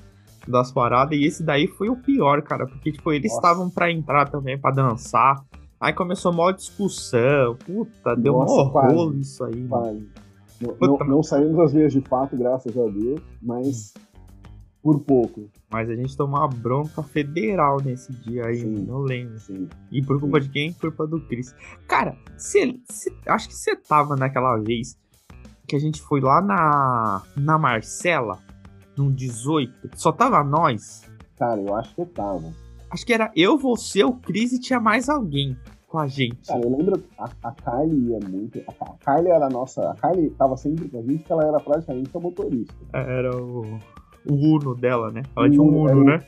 das 0.48 0.72
paradas. 0.72 1.18
E 1.18 1.26
esse 1.26 1.44
daí 1.44 1.68
foi 1.68 1.90
o 1.90 1.98
pior, 1.98 2.42
cara. 2.42 2.66
Porque, 2.66 2.94
tipo, 2.94 3.12
eles 3.12 3.34
estavam 3.34 3.70
pra 3.70 3.92
entrar 3.92 4.30
também, 4.30 4.58
pra 4.58 4.72
dançar. 4.72 5.44
Aí 5.84 5.92
começou 5.92 6.32
mó 6.32 6.50
discussão. 6.52 7.56
Puta, 7.58 8.16
deu 8.16 8.34
Nossa, 8.34 8.62
um 8.64 8.70
quase. 8.72 9.20
isso 9.20 9.44
aí. 9.44 9.62
mano. 9.64 9.68
Quase. 9.70 10.08
Não, 10.62 10.98
não, 10.98 11.08
não 11.08 11.24
saímos 11.24 11.58
das 11.58 11.74
vias 11.74 11.92
de 11.92 12.00
fato, 12.00 12.38
graças 12.38 12.78
a 12.78 12.86
Deus, 12.88 13.20
mas 13.42 13.94
por 14.82 15.00
pouco, 15.02 15.50
Mas 15.72 15.90
a 15.90 15.96
gente 15.96 16.16
tomou 16.16 16.40
uma 16.40 16.48
bronca 16.48 17.02
federal 17.04 17.78
nesse 17.84 18.12
dia 18.14 18.46
aí, 18.46 18.60
Sim. 18.60 18.86
não 18.86 19.00
lembro. 19.00 19.38
sim. 19.40 19.68
E 19.92 20.02
por 20.02 20.20
culpa 20.20 20.40
de 20.40 20.50
quem? 20.50 20.72
Por 20.74 20.90
culpa 20.94 21.08
do 21.08 21.22
Chris. 21.28 21.54
Cara, 21.88 22.18
cê, 22.38 22.80
cê- 22.90 23.14
acho 23.28 23.48
que 23.50 23.56
você 23.56 23.76
tava 23.76 24.16
naquela 24.16 24.58
vez 24.58 24.98
que 25.68 25.76
a 25.76 25.80
gente 25.80 26.02
foi 26.02 26.20
lá 26.22 26.42
na, 26.42 27.24
na 27.36 27.58
Marcela, 27.58 28.40
num 28.98 29.10
18. 29.12 29.90
Só 29.96 30.12
tava 30.14 30.44
nós. 30.44 31.02
Cara, 31.38 31.60
eu 31.62 31.74
acho 31.76 31.94
que 31.96 32.02
eu 32.02 32.06
tava. 32.06 32.54
Acho 32.92 33.06
que 33.06 33.14
era 33.14 33.32
eu, 33.36 33.58
você, 33.58 34.04
o 34.04 34.14
Chris 34.14 34.52
e 34.54 34.60
tinha 34.60 34.80
mais 34.82 35.10
alguém 35.10 35.58
com 35.94 36.00
a 36.00 36.08
gente. 36.08 36.48
Cara, 36.48 36.60
eu 36.60 36.76
lembro, 36.76 37.04
a, 37.20 37.30
a 37.44 37.52
Kylie 37.52 38.10
ia 38.10 38.20
muito. 38.28 38.60
A, 38.68 38.84
a 38.84 39.16
Kylie 39.16 39.32
era 39.32 39.46
a 39.46 39.50
nossa. 39.50 39.92
A 39.92 39.94
Kylie 39.94 40.32
tava 40.32 40.58
sempre 40.58 40.90
com 40.90 40.98
a 40.98 41.02
gente, 41.04 41.20
porque 41.20 41.32
ela 41.32 41.46
era 41.46 41.60
praticamente 41.60 42.10
a 42.18 42.20
motorista. 42.20 42.74
Era 42.92 43.30
o, 43.38 43.62
o 44.28 44.34
Uno 44.34 44.74
dela, 44.74 45.12
né? 45.12 45.22
Ela 45.38 45.48
tinha 45.52 45.62
um 45.62 45.84
Uno, 45.84 46.02
é. 46.02 46.18
né? 46.18 46.28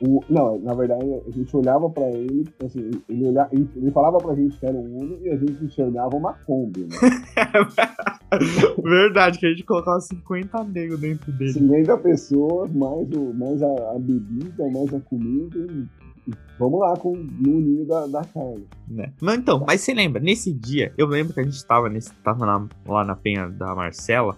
O, 0.00 0.20
não, 0.28 0.58
na 0.58 0.74
verdade, 0.74 1.04
a 1.28 1.30
gente 1.30 1.56
olhava 1.56 1.88
pra 1.88 2.10
ele, 2.10 2.44
assim, 2.64 2.90
ele, 3.08 3.28
olhava, 3.28 3.50
ele, 3.52 3.70
ele 3.76 3.90
falava 3.92 4.18
pra 4.18 4.34
gente 4.34 4.58
que 4.58 4.66
era 4.66 4.76
um 4.76 4.98
Uno 4.98 5.18
e 5.22 5.30
a 5.30 5.36
gente 5.36 5.64
enxergava 5.64 6.16
uma 6.16 6.32
Kombi, 6.32 6.80
né? 6.80 6.96
Verdade, 8.82 9.38
que 9.38 9.46
a 9.46 9.50
gente 9.50 9.62
colocava 9.62 10.00
50 10.00 10.64
negros 10.64 10.98
dentro 10.98 11.30
dele. 11.30 11.52
50 11.52 11.96
pessoas, 11.98 12.72
mais, 12.72 13.08
o, 13.12 13.32
mais 13.32 13.62
a, 13.62 13.92
a 13.92 13.98
bebida, 14.00 14.68
mais 14.72 14.92
a 14.92 14.98
comida. 14.98 15.56
E 15.56 16.03
vamos 16.58 16.80
lá 16.80 16.96
com 16.96 17.16
no 17.16 17.60
ninho 17.60 17.86
da, 17.86 18.06
da 18.06 18.24
carne. 18.24 18.66
né? 18.88 19.12
Mas 19.20 19.38
então, 19.38 19.64
mas 19.66 19.80
você 19.80 19.92
lembra, 19.94 20.20
nesse 20.20 20.52
dia, 20.52 20.92
eu 20.96 21.06
lembro 21.06 21.32
que 21.34 21.40
a 21.40 21.44
gente 21.44 21.64
tava, 21.66 21.88
nesse, 21.88 22.12
tava 22.22 22.44
na- 22.46 22.68
lá 22.86 23.04
na 23.04 23.16
penha 23.16 23.48
da 23.48 23.74
Marcela, 23.74 24.36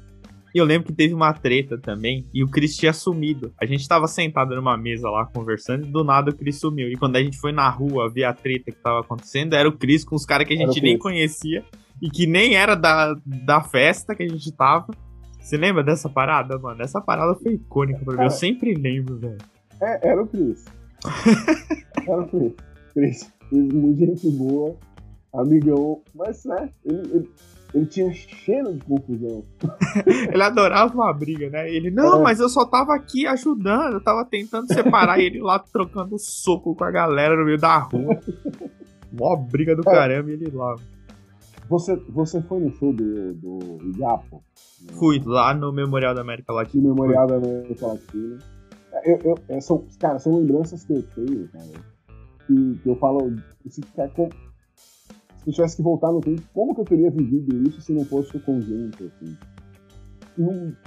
e 0.55 0.59
eu 0.59 0.64
lembro 0.64 0.87
que 0.87 0.92
teve 0.94 1.12
uma 1.12 1.33
treta 1.35 1.77
também, 1.77 2.25
e 2.33 2.42
o 2.42 2.49
Cris 2.49 2.77
tinha 2.77 2.92
sumido. 2.92 3.53
A 3.61 3.66
gente 3.66 3.87
tava 3.87 4.07
sentado 4.09 4.55
numa 4.57 4.77
mesa 4.77 5.11
lá 5.11 5.27
conversando, 5.27 5.87
e 5.87 5.90
do 5.90 6.03
nada 6.03 6.31
o 6.31 6.35
Cris 6.35 6.59
sumiu. 6.59 6.88
E 6.88 6.96
quando 6.96 7.16
a 7.16 7.22
gente 7.22 7.37
foi 7.38 7.53
na 7.53 7.68
rua 7.68 8.09
ver 8.11 8.25
a 8.25 8.33
treta 8.33 8.70
que 8.70 8.79
tava 8.83 9.01
acontecendo, 9.01 9.53
era 9.55 9.68
o 9.68 9.77
Cris 9.77 10.03
com 10.05 10.16
os 10.16 10.25
caras 10.25 10.46
que 10.49 10.55
a 10.55 10.57
gente 10.57 10.81
nem 10.81 10.92
Chris. 10.94 11.03
conhecia, 11.03 11.62
e 12.01 12.09
que 12.11 12.27
nem 12.27 12.55
era 12.55 12.75
da, 12.75 13.14
da 13.25 13.61
festa 13.61 14.14
que 14.14 14.22
a 14.22 14.29
gente 14.29 14.51
tava. 14.53 14.87
Você 15.38 15.57
lembra 15.59 15.85
dessa 15.85 16.09
parada, 16.09 16.59
mano? 16.59 16.83
Essa 16.83 17.01
parada 17.01 17.35
foi 17.35 17.53
icônica 17.53 18.01
pra 18.05 18.16
mim, 18.16 18.25
eu 18.25 18.31
sempre 18.31 18.75
lembro, 18.75 19.16
velho. 19.18 19.38
É, 19.81 20.09
era 20.09 20.22
o 20.22 20.27
Cris. 20.27 20.64
Cris, 22.92 23.30
Cris, 23.48 23.72
muito 23.72 23.98
gente 23.98 24.30
boa, 24.30 24.76
amigão, 25.35 26.00
mas 26.14 26.44
né, 26.44 26.68
ele, 26.85 27.00
ele, 27.12 27.30
ele 27.74 27.87
tinha 27.87 28.12
cheiro 28.12 28.74
de 28.74 28.85
confusão. 28.85 29.44
Ele 30.32 30.42
adorava 30.42 30.94
uma 30.94 31.12
briga, 31.12 31.50
né? 31.50 31.70
Ele, 31.70 31.90
não, 31.90 32.20
É. 32.20 32.22
mas 32.22 32.38
eu 32.40 32.48
só 32.48 32.64
tava 32.64 32.94
aqui 32.94 33.26
ajudando, 33.26 33.94
eu 33.94 34.00
tava 34.00 34.24
tentando 34.24 34.72
separar 34.72 35.18
ele 35.18 35.40
lá 35.40 35.59
trocando 35.59 36.18
soco 36.18 36.74
com 36.74 36.85
a 36.85 36.90
galera 36.90 37.37
no 37.37 37.44
meio 37.44 37.59
da 37.59 37.78
rua. 37.78 38.18
Mó 39.12 39.37
briga 39.37 39.74
do 39.74 39.82
caramba 39.82 40.30
e 40.30 40.35
ele 40.35 40.50
lá. 40.52 40.76
Você, 41.68 41.96
você 42.09 42.40
foi 42.42 42.61
no 42.61 42.70
show 42.76 42.92
do, 42.92 43.35
do 43.35 43.98
Iapo? 43.98 44.42
Fui 44.98 45.20
lá 45.24 45.52
no 45.52 45.72
Memorial 45.72 46.14
da 46.14 46.20
América 46.20 46.52
No 46.52 46.59
Latina. 46.59 46.88
Memorial 46.88 47.26
da 47.26 47.37
América 47.37 47.87
Latina. 47.87 48.38
Eu, 49.07 49.37
eu, 49.49 49.62
são, 49.62 49.85
cara, 50.01 50.19
são 50.19 50.37
lembranças 50.37 50.85
que 50.85 50.92
eu 50.92 51.03
tenho, 51.14 51.49
cara. 51.49 51.64
Que, 52.47 52.79
que 52.83 52.88
eu 52.88 52.97
falo. 52.97 53.37
Se, 53.69 53.81
se 53.81 54.21
eu 55.47 55.53
tivesse 55.53 55.77
que 55.77 55.83
voltar 55.83 56.11
no 56.11 56.21
tempo, 56.21 56.42
como 56.53 56.75
que 56.75 56.81
eu 56.81 56.85
teria 56.85 57.11
vivido 57.11 57.69
isso 57.69 57.81
se 57.81 57.92
não 57.92 58.05
fosse 58.05 58.37
o 58.37 58.40
conjunto, 58.42 59.05
assim? 59.05 59.37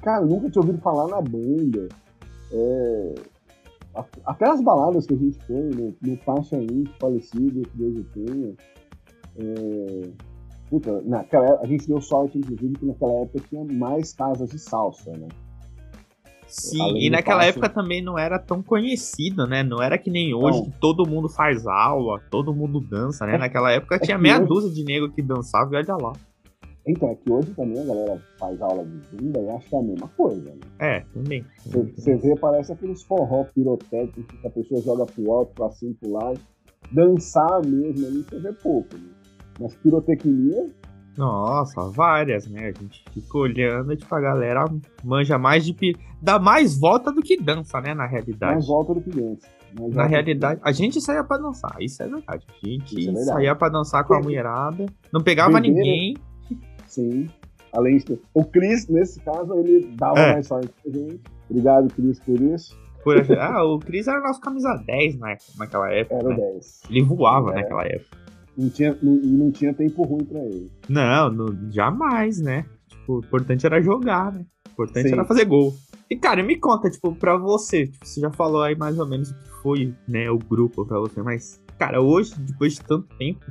Cara, 0.04 0.26
nunca 0.26 0.50
tinha 0.50 0.62
ouvido 0.62 0.82
falar 0.82 1.08
na 1.08 1.22
banda. 1.22 1.88
É, 2.52 3.16
até 4.26 4.50
as 4.50 4.62
baladas 4.62 5.06
que 5.08 5.14
a 5.14 5.18
gente 5.18 5.40
foi, 5.46 5.70
no, 5.70 5.96
no 6.02 6.18
Faixa 6.18 6.58
Inc, 6.58 6.90
falecido, 7.00 7.62
que 7.62 7.78
Deus 7.78 7.98
o 7.98 8.04
tenha. 8.04 8.56
É, 9.38 10.10
puta, 10.70 11.02
naquela, 11.04 11.60
a 11.62 11.66
gente 11.66 11.88
deu 11.88 12.02
sorte, 12.02 12.38
inclusive, 12.38 12.74
que 12.74 12.86
naquela 12.86 13.14
época 13.22 13.46
tinha 13.48 13.64
mais 13.64 14.14
casas 14.14 14.50
de 14.50 14.60
salsa, 14.60 15.12
né? 15.12 15.28
Sim, 16.50 16.82
Além 16.82 17.06
e 17.06 17.10
naquela 17.10 17.38
passo- 17.40 17.50
época 17.50 17.70
também 17.70 18.02
não 18.02 18.18
era 18.18 18.40
tão 18.40 18.62
conhecido, 18.62 19.46
né? 19.46 19.62
Não 19.64 19.82
era 19.82 19.98
que 19.98 20.10
nem 20.10 20.34
hoje, 20.34 20.60
Não. 20.60 20.66
que 20.66 20.80
todo 20.80 21.08
mundo 21.08 21.30
faz 21.30 21.66
aula, 21.68 22.20
todo 22.32 22.54
mundo 22.54 22.80
dança, 22.80 23.26
né? 23.26 23.36
É- 23.36 23.38
Naquela 23.38 23.72
época 23.72 23.96
é 23.96 24.00
tinha 24.00 24.18
meia 24.18 24.38
hoje- 24.40 24.48
dúzia 24.48 24.72
de 24.72 24.84
nego 24.84 25.10
que 25.12 25.22
dançava 25.22 25.74
e 25.74 25.78
olha 25.78 25.96
lá. 25.96 26.14
Então, 26.88 27.10
é 27.10 27.16
que 27.16 27.32
hoje 27.32 27.52
também 27.54 27.80
a 27.80 27.86
galera 27.86 28.20
faz 28.40 28.60
aula 28.62 28.84
de 28.84 29.00
zumba 29.24 29.40
e 29.42 29.50
acha 29.50 29.70
que 29.70 29.76
é 29.76 29.80
a 29.80 29.84
mesma 29.84 30.08
coisa, 30.18 30.42
né? 30.50 30.60
É, 30.80 31.00
também. 31.14 31.46
Você- 31.66 31.92
Você 31.96 32.16
vê, 32.16 32.36
parece 32.36 32.72
aqueles 32.72 33.04
forró 33.04 33.44
pirotécnicos 33.54 34.40
que 34.42 34.48
a 34.48 34.50
pessoa 34.50 34.82
joga 34.82 35.06
pro 35.06 35.32
alto, 35.32 35.54
pra 35.54 35.70
cima, 35.70 35.94
pro 36.02 36.12
lado. 36.12 36.40
Dançar 36.92 37.62
mesmo 37.66 38.08
ali, 38.08 38.24
você 38.28 38.40
vê 38.40 38.54
pouco, 38.54 38.96
né? 38.98 39.10
Mas 39.60 39.76
pirotecnia, 39.76 40.70
Nossa, 41.20 41.82
várias, 41.90 42.48
né? 42.48 42.68
A 42.76 42.80
gente 42.82 43.04
fica 43.12 43.38
olhando, 43.38 43.96
tipo, 43.96 44.16
a 44.16 44.22
galera 44.22 44.66
manja 45.04 45.38
mais 45.38 45.66
de. 45.66 45.74
pi- 45.74 45.98
dá 46.22 46.40
mais 46.40 46.80
volta 46.80 47.12
do 47.12 47.22
que 47.22 47.36
dança, 47.36 47.82
né? 47.82 47.94
Na 47.94 48.06
realidade. 48.08 48.54
mais 48.54 48.68
volta 48.68 48.94
do 48.94 49.02
que 49.02 49.10
dança. 49.10 49.46
Na 49.94 50.06
realidade, 50.06 50.60
a 50.64 50.72
gente 50.72 51.00
saía 51.02 51.24
pra 51.24 51.38
dançar, 51.38 51.76
isso 51.80 52.02
é 52.02 52.08
verdade. 52.08 52.44
A 52.50 52.68
gente 52.68 52.98
Isso 52.98 53.10
é 53.10 53.14
verdade. 53.14 53.26
saía 53.38 53.56
pra 53.56 53.70
dançar 53.70 54.04
com 54.06 54.16
a 54.16 54.20
mulherada, 54.22 54.86
não 55.14 55.22
pegava 55.22 55.60
Beber, 55.60 55.72
ninguém. 55.74 56.14
do 56.14 56.20
que- 56.48 56.58
Sim. 56.88 57.30
Além 57.72 57.98
de 57.98 58.20
O 58.34 58.44
Cris, 58.46 58.88
nesse 58.88 59.20
caso, 59.20 59.54
ele 59.60 59.94
dava 59.96 60.20
É. 60.20 60.34
mais 60.34 60.48
sorte 60.48 60.70
pra 60.82 60.92
gente. 60.92 61.20
Obrigado, 61.50 61.94
Cris, 61.94 62.20
por 62.22 62.42
isso. 62.42 62.76
Por... 63.04 63.16
ah, 63.38 63.64
o 63.64 63.78
Cris 63.78 64.08
era 64.08 64.20
nosso 64.22 64.42
camisa 64.42 64.74
10 64.88 65.20
na- 65.20 65.38
naquela 65.58 65.92
época. 65.94 66.16
Era 66.16 66.26
o 66.26 66.30
né? 66.30 66.36
10. 66.54 66.82
Ele 66.90 67.04
voava 67.04 67.52
É. 67.52 67.56
naquela 67.56 67.86
época. 67.86 68.18
Não 68.60 68.70
tinha, 68.70 68.98
não, 69.02 69.16
e 69.16 69.28
não 69.28 69.52
tinha 69.52 69.74
tempo 69.74 70.04
ruim 70.04 70.26
pra 70.26 70.40
ele. 70.44 70.70
Não, 70.90 71.32
não- 71.32 71.72
jamais, 71.72 72.42
né? 72.42 72.66
Tipo, 72.90 73.16
o 73.16 73.20
importante 73.20 73.66
era 73.66 73.82
jogar, 73.82 74.34
né? 74.34 74.46
O 74.68 74.72
importante 74.74 75.08
Sim. 75.08 75.14
era 75.14 75.24
fazer 75.24 75.46
gol. 75.46 75.74
E, 76.12 76.18
cara, 76.18 76.44
me 76.44 76.58
conta, 76.58 76.90
tipo, 76.90 77.16
pra 77.16 77.38
você, 77.38 77.88
tipo, 77.88 78.06
você 78.06 78.20
já 78.20 78.30
falou 78.32 78.62
aí 78.62 78.76
mais 78.76 79.00
ou 79.00 79.08
menos 79.08 79.32
o 79.32 79.34
que 79.36 79.50
foi, 79.62 79.94
né, 80.08 80.30
o 80.30 80.38
grupo 80.38 80.86
pra 80.86 81.00
você, 81.00 81.22
mas, 81.22 81.62
cara, 81.78 82.02
hoje, 82.02 82.34
depois 82.40 82.74
de 82.74 82.82
tanto 82.82 83.08
tempo, 83.18 83.46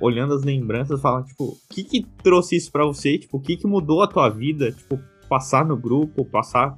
olhando 0.00 0.34
as 0.34 0.42
lembranças, 0.42 1.00
fala, 1.00 1.22
tipo, 1.22 1.44
o 1.44 1.56
que 1.68 1.84
que 1.84 2.06
trouxe 2.22 2.56
isso 2.56 2.72
pra 2.72 2.84
você? 2.86 3.18
Tipo, 3.18 3.36
o 3.36 3.40
que 3.40 3.56
que 3.56 3.66
mudou 3.68 4.02
a 4.02 4.08
tua 4.08 4.28
vida? 4.28 4.72
Tipo, 4.72 4.98
passar 5.28 5.64
no 5.64 5.76
grupo, 5.76 6.24
passar, 6.24 6.76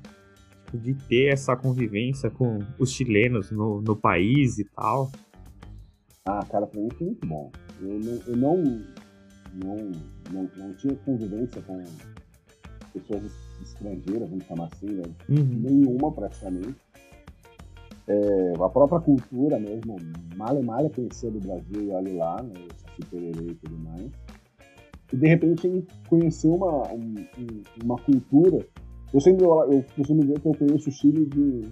tipo, 0.66 0.76
de 0.76 0.92
ter 1.08 1.32
essa 1.32 1.56
convivência 1.56 2.28
com 2.30 2.58
os 2.78 2.90
chilenos 2.92 3.50
no, 3.50 3.80
no 3.80 3.96
país 3.96 4.58
e 4.58 4.64
tal. 4.74 5.10
Ah, 6.30 6.44
cara, 6.48 6.64
pra 6.66 6.80
mim 6.80 6.88
foi 6.96 7.06
muito 7.08 7.26
bom. 7.26 7.50
Eu 7.80 7.98
não, 7.98 8.22
eu 8.26 8.36
não, 8.36 8.56
não, 9.54 9.76
não, 10.32 10.50
não 10.56 10.74
tinha 10.74 10.94
convivência 11.04 11.60
com 11.62 11.82
pessoas 12.92 13.32
estrangeiras, 13.60 14.30
vamos 14.30 14.44
chamar 14.44 14.68
assim, 14.72 14.86
né? 14.86 15.02
Uhum. 15.28 15.60
Nenhuma 15.60 16.12
praticamente. 16.12 16.76
É, 18.06 18.52
a 18.54 18.68
própria 18.68 19.00
cultura 19.00 19.58
mesmo, 19.58 19.96
mal 20.36 20.56
e 20.56 20.62
mal 20.64 20.88
conhecer 20.90 21.32
do 21.32 21.40
Brasil 21.40 21.82
e 21.82 21.90
olha 21.90 22.14
lá, 22.14 22.42
né? 22.42 22.54
Saci 22.76 23.10
Pererê 23.10 23.50
e 23.50 23.54
tudo 23.54 23.78
mais. 23.78 24.10
E 25.12 25.16
de 25.16 25.26
repente 25.26 25.84
conhecer 26.08 26.48
uma, 26.48 26.92
um, 26.92 27.14
uma 27.82 27.96
cultura. 27.96 28.64
Eu 29.12 29.20
sempre 29.20 29.44
eu 29.44 29.84
costumo 29.96 30.22
dizer 30.22 30.38
que 30.38 30.46
eu 30.46 30.54
conheço 30.54 30.88
o 30.88 30.92
Chile 30.92 31.26
de, 31.26 31.62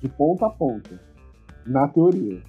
de 0.00 0.08
ponta 0.16 0.46
a 0.46 0.50
ponta, 0.50 0.98
na 1.66 1.86
teoria. 1.88 2.40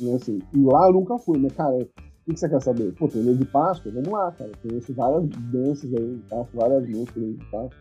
Né, 0.00 0.14
assim, 0.14 0.40
e 0.52 0.58
lá 0.58 0.88
eu 0.88 0.92
nunca 0.92 1.18
fui, 1.18 1.38
mas, 1.38 1.52
cara, 1.52 1.76
o 1.76 2.32
que 2.32 2.38
você 2.38 2.48
quer 2.48 2.62
saber? 2.62 2.92
Pô, 2.94 3.06
tem 3.06 3.22
lei 3.22 3.36
de 3.36 3.44
Páscoa? 3.44 3.92
Vamos 3.92 4.08
lá, 4.08 4.32
cara. 4.32 4.50
Conheço 4.62 4.94
várias 4.94 5.28
danças 5.52 5.92
aí, 5.92 6.20
faço 6.28 6.50
várias 6.54 6.88
músicas 6.88 7.22
aí 7.22 7.32
de 7.34 7.44
Páscoa. 7.50 7.78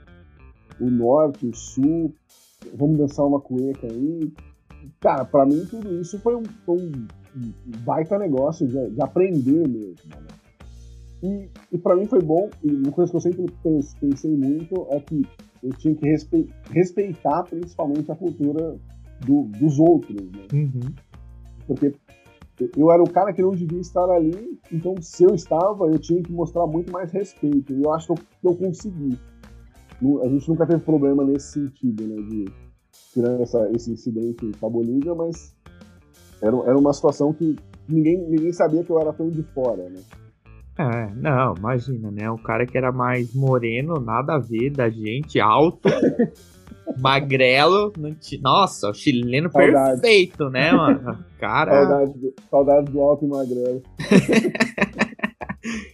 O 0.81 0.89
norte, 0.89 1.47
o 1.47 1.55
sul, 1.55 2.13
vamos 2.75 2.97
dançar 2.97 3.25
uma 3.25 3.39
cueca 3.39 3.87
aí. 3.87 4.31
Cara, 4.99 5.23
pra 5.23 5.45
mim 5.45 5.65
tudo 5.69 6.01
isso 6.01 6.19
foi 6.19 6.35
um, 6.35 6.43
foi 6.65 6.77
um 6.77 7.07
baita 7.85 8.19
negócio 8.19 8.67
de, 8.67 8.89
de 8.91 9.01
aprender 9.01 9.67
mesmo, 9.67 10.09
né? 10.09 10.27
E, 11.23 11.49
e 11.71 11.77
para 11.77 11.95
mim 11.95 12.05
foi 12.05 12.21
bom, 12.21 12.49
e 12.61 12.69
uma 12.69 12.91
coisa 12.91 13.09
que 13.09 13.15
eu 13.15 13.21
sempre 13.21 13.45
pensei 14.01 14.35
muito 14.35 14.85
é 14.89 14.99
que 14.99 15.25
eu 15.63 15.69
tinha 15.77 15.95
que 15.95 16.05
respeitar 16.69 17.43
principalmente 17.43 18.11
a 18.11 18.15
cultura 18.15 18.75
do, 19.25 19.43
dos 19.43 19.79
outros, 19.79 20.21
né? 20.21 20.47
Uhum. 20.51 20.93
Porque 21.67 21.93
eu 22.77 22.91
era 22.91 23.01
o 23.01 23.09
cara 23.09 23.33
que 23.33 23.41
não 23.41 23.51
devia 23.51 23.79
estar 23.79 24.09
ali, 24.09 24.59
então 24.71 24.95
se 25.01 25.23
eu 25.23 25.33
estava, 25.33 25.85
eu 25.85 25.99
tinha 25.99 26.21
que 26.21 26.31
mostrar 26.31 26.67
muito 26.67 26.91
mais 26.91 27.11
respeito. 27.11 27.73
E 27.73 27.83
eu 27.83 27.93
acho 27.93 28.13
que 28.13 28.47
eu, 28.47 28.55
consegui. 28.55 29.17
A 30.21 30.27
gente 30.27 30.49
nunca 30.49 30.65
teve 30.65 30.81
problema 30.81 31.23
nesse 31.23 31.53
sentido, 31.53 32.03
né? 32.03 32.15
De, 32.15 32.45
tirando 33.13 33.41
essa, 33.41 33.69
esse 33.71 33.91
incidente 33.91 34.51
com 34.59 34.67
a 34.67 34.69
Bolívia, 34.69 35.15
mas 35.15 35.55
era, 36.41 36.55
era 36.65 36.77
uma 36.77 36.93
situação 36.93 37.33
que 37.33 37.55
ninguém, 37.87 38.17
ninguém 38.29 38.51
sabia 38.51 38.83
que 38.83 38.89
eu 38.89 38.99
era 38.99 39.13
tão 39.13 39.29
de 39.29 39.43
fora, 39.43 39.89
né? 39.89 40.01
É, 40.77 41.13
não, 41.15 41.55
imagina, 41.55 42.09
né? 42.09 42.29
O 42.31 42.37
cara 42.37 42.65
que 42.65 42.77
era 42.77 42.91
mais 42.91 43.33
moreno, 43.33 43.99
nada 43.99 44.35
a 44.35 44.39
ver 44.39 44.71
da 44.71 44.89
gente, 44.89 45.39
alto, 45.39 45.87
magrelo. 46.99 47.93
Nossa, 48.41 48.89
o 48.89 48.93
chileno 48.93 49.51
saudade. 49.51 50.01
perfeito, 50.01 50.49
né, 50.49 50.71
mano? 50.71 51.23
Cara. 51.39 51.71
Saudade 51.71 52.19
do, 52.19 52.33
saudade 52.49 52.91
do 52.91 53.01
alto 53.01 53.25
e 53.25 53.27
magrelo. 53.27 53.83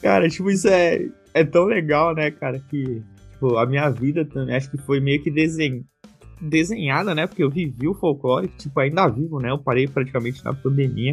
cara, 0.00 0.28
tipo, 0.28 0.50
isso 0.50 0.68
é, 0.68 1.08
é 1.34 1.44
tão 1.44 1.64
legal, 1.64 2.14
né, 2.14 2.30
cara, 2.30 2.58
que 2.58 3.02
tipo, 3.32 3.56
a 3.56 3.66
minha 3.66 3.90
vida 3.90 4.24
também 4.24 4.56
acho 4.56 4.70
que 4.70 4.78
foi 4.78 5.00
meio 5.00 5.22
que 5.22 5.30
desenho 5.30 5.84
desenhada, 6.40 7.14
né? 7.14 7.26
Porque 7.26 7.42
eu 7.42 7.50
vivi 7.50 7.88
o 7.88 7.94
folclore, 7.94 8.48
tipo, 8.48 8.78
ainda 8.80 9.08
vivo, 9.08 9.40
né? 9.40 9.50
Eu 9.50 9.58
parei 9.58 9.86
praticamente 9.86 10.44
na 10.44 10.52
pandemia. 10.52 11.12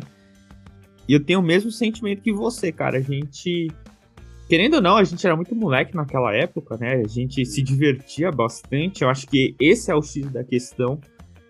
E 1.08 1.13
eu 1.13 1.23
tenho 1.23 1.39
o 1.39 1.43
mesmo 1.43 1.71
sentimento 1.71 2.21
que 2.21 2.34
você, 2.34 2.71
cara. 2.71 2.97
A 2.97 3.01
gente. 3.01 3.67
Querendo 4.48 4.76
ou 4.76 4.82
não, 4.82 4.96
a 4.98 5.04
gente 5.04 5.26
era 5.26 5.36
muito 5.36 5.56
moleque 5.56 5.96
naquela 5.96 6.32
época, 6.36 6.78
né? 6.78 7.02
A 7.04 7.08
gente 7.08 7.44
se 7.46 7.64
divertia 7.64 8.32
bastante. 8.32 9.04
Eu 9.04 9.10
acho 9.10 9.28
que 9.28 9.56
esse 9.60 9.92
é 9.92 9.96
o 9.96 10.02
X 10.04 10.30
da 10.32 10.44
questão. 10.44 11.00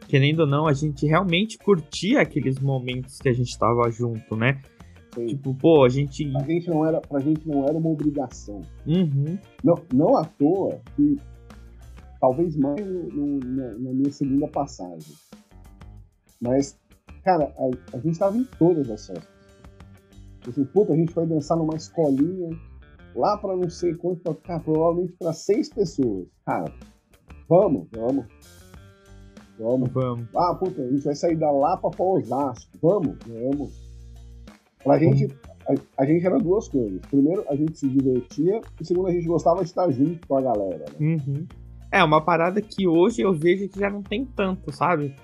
Querendo 0.08 0.42
ou 0.42 0.48
não, 0.48 0.66
a 0.66 0.74
gente 0.74 1.06
realmente 1.06 1.58
curtia 1.58 2.22
aqueles 2.22 2.58
momentos 2.60 3.20
que 3.20 3.28
a 3.28 3.34
gente 3.34 3.58
tava 3.58 3.90
junto, 3.90 4.38
né? 4.38 4.62
Sim. 5.14 5.28
Tipo, 5.28 5.54
pô, 5.56 5.84
a 5.84 5.90
gente. 5.90 6.32
A 6.38 6.44
gente 6.44 6.70
não 6.70 6.86
era, 6.86 7.02
pra 7.02 7.20
gente 7.20 7.46
não 7.46 7.66
era 7.66 7.74
uma 7.74 7.90
obrigação. 7.90 8.62
Uhum. 8.88 9.38
Não, 9.62 9.76
não 9.94 10.18
à 10.18 10.24
toa 10.24 10.80
que 10.96 11.18
talvez 12.22 12.56
mais 12.56 12.86
no, 12.86 13.04
no, 13.10 13.80
na, 13.80 13.94
minha 13.94 14.12
segunda 14.12 14.48
passagem. 14.48 15.16
Mas, 16.42 16.78
cara, 17.24 17.54
a, 17.58 17.98
a 17.98 18.00
gente 18.00 18.12
estava 18.14 18.38
em 18.38 18.46
todas 18.58 18.90
as 18.90 19.08
festas. 19.08 19.36
Assim, 20.48 20.64
puta, 20.66 20.94
a 20.94 20.96
gente 20.96 21.14
vai 21.14 21.26
dançar 21.26 21.58
numa 21.58 21.76
escolinha 21.76 22.50
lá 23.16 23.38
para 23.38 23.56
não 23.56 23.70
sei 23.70 23.96
quanto, 23.96 24.34
cara, 24.36 24.60
provavelmente 24.60 25.14
para 25.14 25.34
seis 25.34 25.70
pessoas. 25.70 26.28
Cara, 26.46 26.72
vamos, 27.48 27.88
vamos. 27.92 28.26
Vamos. 29.58 29.90
Vamos. 29.92 30.28
Ah, 30.36 30.54
puta, 30.54 30.82
a 30.82 30.90
gente 30.90 31.04
vai 31.04 31.16
sair 31.16 31.36
da 31.38 31.50
Lapa 31.50 31.90
para 31.90 32.06
Osasco. 32.06 32.72
Vamos, 32.82 33.18
vamos. 33.26 33.86
Pra 34.84 35.00
gente, 35.00 35.34
a, 35.68 36.04
a, 36.04 36.06
gente 36.06 36.26
era 36.26 36.38
duas 36.38 36.68
coisas. 36.68 37.00
Primeiro, 37.10 37.44
a 37.50 37.56
gente 37.56 37.78
se 37.78 37.88
divertia. 37.88 38.62
E 38.80 38.86
segundo, 38.86 39.08
a 39.08 39.12
gente 39.12 39.28
gostava 39.28 39.64
de 39.64 39.70
estar 39.70 39.90
junto 39.92 40.28
com 40.28 40.38
a 40.38 40.42
galera. 40.42 40.86
Né? 41.00 41.16
Uhum. 41.16 41.48
É, 41.92 42.04
uma 42.04 42.24
parada 42.24 42.62
que 42.62 42.88
hoje 42.88 43.22
eu 43.22 43.34
vejo 43.34 43.70
que 43.70 43.80
já 43.80 43.90
não 43.90 44.04
tem 44.04 44.26
tanto, 44.26 44.72
sabe? 44.72 45.16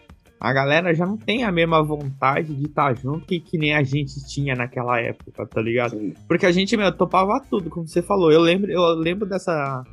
A 0.41 0.51
galera 0.51 0.91
já 0.91 1.05
não 1.05 1.17
tem 1.17 1.43
a 1.43 1.51
mesma 1.51 1.83
vontade 1.83 2.55
de 2.55 2.65
estar 2.65 2.95
tá 2.95 2.99
junto 2.99 3.27
que, 3.27 3.39
que 3.39 3.59
nem 3.59 3.75
a 3.75 3.83
gente 3.83 4.25
tinha 4.27 4.55
naquela 4.55 4.99
época, 4.99 5.45
tá 5.45 5.61
ligado? 5.61 5.91
Sim. 5.91 6.15
Porque 6.27 6.47
a 6.47 6.51
gente, 6.51 6.75
meu, 6.75 6.91
topava 6.91 7.39
tudo, 7.47 7.69
como 7.69 7.87
você 7.87 8.01
falou. 8.01 8.31
Eu 8.31 8.41
lembro, 8.41 8.71
eu 8.71 8.81
lembro 8.95 9.29
dessa, 9.29 9.83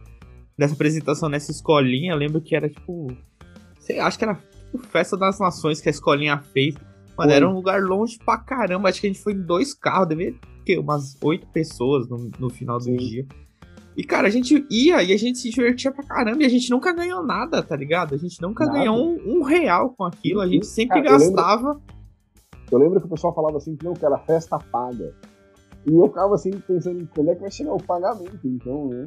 dessa 0.56 0.72
apresentação 0.72 1.28
nessa 1.28 1.50
escolinha, 1.50 2.14
eu 2.14 2.16
lembro 2.16 2.40
que 2.40 2.56
era 2.56 2.66
tipo. 2.66 3.14
Sei, 3.78 4.00
acho 4.00 4.16
que 4.16 4.24
era 4.24 4.38
tipo 4.70 4.86
Festa 4.86 5.18
das 5.18 5.38
Nações 5.38 5.82
que 5.82 5.88
a 5.90 5.92
escolinha 5.92 6.38
fez. 6.38 6.74
Mano, 7.18 7.30
era 7.30 7.46
um 7.46 7.52
lugar 7.52 7.82
longe 7.82 8.18
pra 8.24 8.38
caramba. 8.38 8.88
Acho 8.88 9.02
que 9.02 9.06
a 9.06 9.10
gente 9.12 9.22
foi 9.22 9.34
em 9.34 9.42
dois 9.42 9.74
carros, 9.74 10.08
devia 10.08 10.34
ter 10.64 10.78
umas 10.78 11.14
oito 11.22 11.46
pessoas 11.48 12.08
no, 12.08 12.30
no 12.38 12.48
final 12.48 12.80
Sim. 12.80 12.96
do 12.96 13.04
dia. 13.04 13.26
E, 13.98 14.04
cara, 14.04 14.28
a 14.28 14.30
gente 14.30 14.64
ia 14.70 15.02
e 15.02 15.12
a 15.12 15.16
gente 15.16 15.38
se 15.38 15.50
divertia 15.50 15.90
pra 15.90 16.04
caramba 16.04 16.44
e 16.44 16.46
a 16.46 16.48
gente 16.48 16.70
nunca 16.70 16.92
ganhou 16.92 17.20
nada, 17.20 17.60
tá 17.60 17.74
ligado? 17.74 18.14
A 18.14 18.16
gente 18.16 18.40
nunca 18.40 18.64
nada. 18.64 18.78
ganhou 18.78 18.96
um, 18.96 19.38
um, 19.38 19.42
real 19.42 19.92
com 19.98 20.04
aquilo, 20.04 20.40
a 20.40 20.46
gente 20.46 20.66
sempre 20.66 21.02
cara, 21.02 21.18
gastava. 21.18 21.70
Eu 21.70 21.74
lembro, 21.74 21.88
eu 22.70 22.78
lembro, 22.78 23.00
que 23.00 23.06
o 23.06 23.10
pessoal 23.10 23.34
falava 23.34 23.56
assim 23.56 23.74
que 23.74 23.84
não, 23.84 23.94
que 23.94 24.06
era 24.06 24.16
festa 24.18 24.56
paga. 24.56 25.12
E 25.84 25.92
eu 25.92 26.06
ficava 26.06 26.36
assim 26.36 26.52
pensando, 26.52 27.08
quando 27.12 27.30
é 27.32 27.34
que 27.34 27.40
vai 27.40 27.50
chegar 27.50 27.74
o 27.74 27.82
pagamento, 27.82 28.38
então, 28.44 28.86
né? 28.86 29.06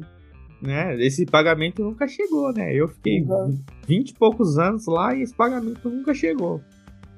Né, 0.60 1.02
esse 1.02 1.24
pagamento 1.24 1.82
nunca 1.82 2.06
chegou, 2.06 2.52
né? 2.52 2.74
Eu 2.74 2.86
fiquei. 2.86 3.26
20 3.86 4.10
e 4.10 4.14
poucos 4.14 4.58
anos 4.58 4.86
lá 4.86 5.14
e 5.14 5.22
esse 5.22 5.34
pagamento 5.34 5.88
nunca 5.88 6.12
chegou. 6.12 6.60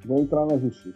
Vou 0.04 0.20
entrar 0.20 0.46
na 0.46 0.56
justiça. 0.58 0.94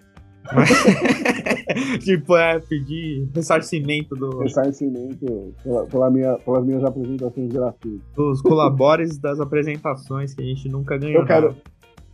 tipo, 2.00 2.36
é, 2.36 2.58
pedir 2.60 3.28
ressarcimento 3.34 4.14
do. 4.14 4.38
Ressarcimento 4.38 5.54
pela, 5.62 5.86
pela 5.86 6.10
minha, 6.10 6.34
pelas 6.38 6.64
minhas 6.64 6.84
apresentações 6.84 7.52
gratuitas. 7.52 8.08
Dos 8.14 8.40
colabores 8.40 9.18
das 9.18 9.40
apresentações 9.40 10.34
que 10.34 10.42
a 10.42 10.44
gente 10.44 10.68
nunca 10.68 10.96
ganhou. 10.96 11.22
Eu 11.22 11.26
quero, 11.26 11.56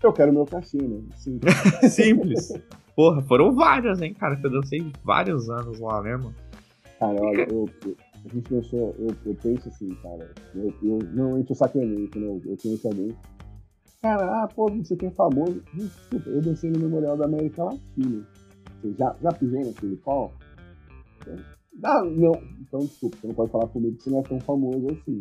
eu 0.03 0.13
quero 0.13 0.33
meu 0.33 0.45
cachê, 0.45 0.79
né? 0.79 1.01
Simples. 1.17 1.55
Simples. 1.93 2.53
Porra, 2.95 3.23
foram 3.23 3.55
várias, 3.55 4.01
hein, 4.01 4.15
cara? 4.15 4.37
Que 4.37 4.47
eu 4.47 4.51
dancei 4.51 4.85
vários 5.05 5.49
anos 5.49 5.81
lá 5.81 6.03
mesmo. 6.03 6.35
Cara, 6.99 7.21
olha, 7.21 7.47
eu, 7.51 7.69
eu, 7.85 7.97
a 8.25 8.35
gente 8.35 8.49
pensou, 8.49 8.95
eu, 8.99 9.15
eu 9.27 9.37
penso 9.43 9.69
assim, 9.69 9.91
cara. 10.03 10.31
Eu, 10.55 10.73
eu, 10.83 10.99
normalmente 11.13 11.51
eu 11.51 11.57
sacaneio, 11.57 12.11
né? 12.15 12.27
Eu, 12.27 12.43
eu 12.47 12.57
conheço 12.57 12.87
alguém 12.87 13.15
Cara, 14.05 14.43
ah, 14.43 14.49
pô, 14.49 14.69
você 14.71 14.95
tem 14.95 15.11
famoso. 15.11 15.63
Desculpa, 15.73 16.29
eu 16.29 16.43
dancei 16.43 16.71
no 16.71 16.79
Memorial 16.79 17.17
da 17.17 17.25
América 17.25 17.65
Latina. 17.65 18.23
Você 18.83 18.93
já, 18.99 19.17
já 19.23 19.33
pisou 19.33 19.65
naquele 19.65 19.97
pau? 19.97 20.31
Ah, 21.83 22.05
não. 22.05 22.39
Então, 22.61 22.81
desculpa, 22.81 23.17
você 23.17 23.27
não 23.29 23.35
pode 23.35 23.51
falar 23.51 23.67
comigo 23.69 23.97
que 23.97 24.03
você 24.03 24.11
não 24.11 24.19
é 24.19 24.23
tão 24.25 24.39
famoso 24.41 24.89
assim. 24.91 25.21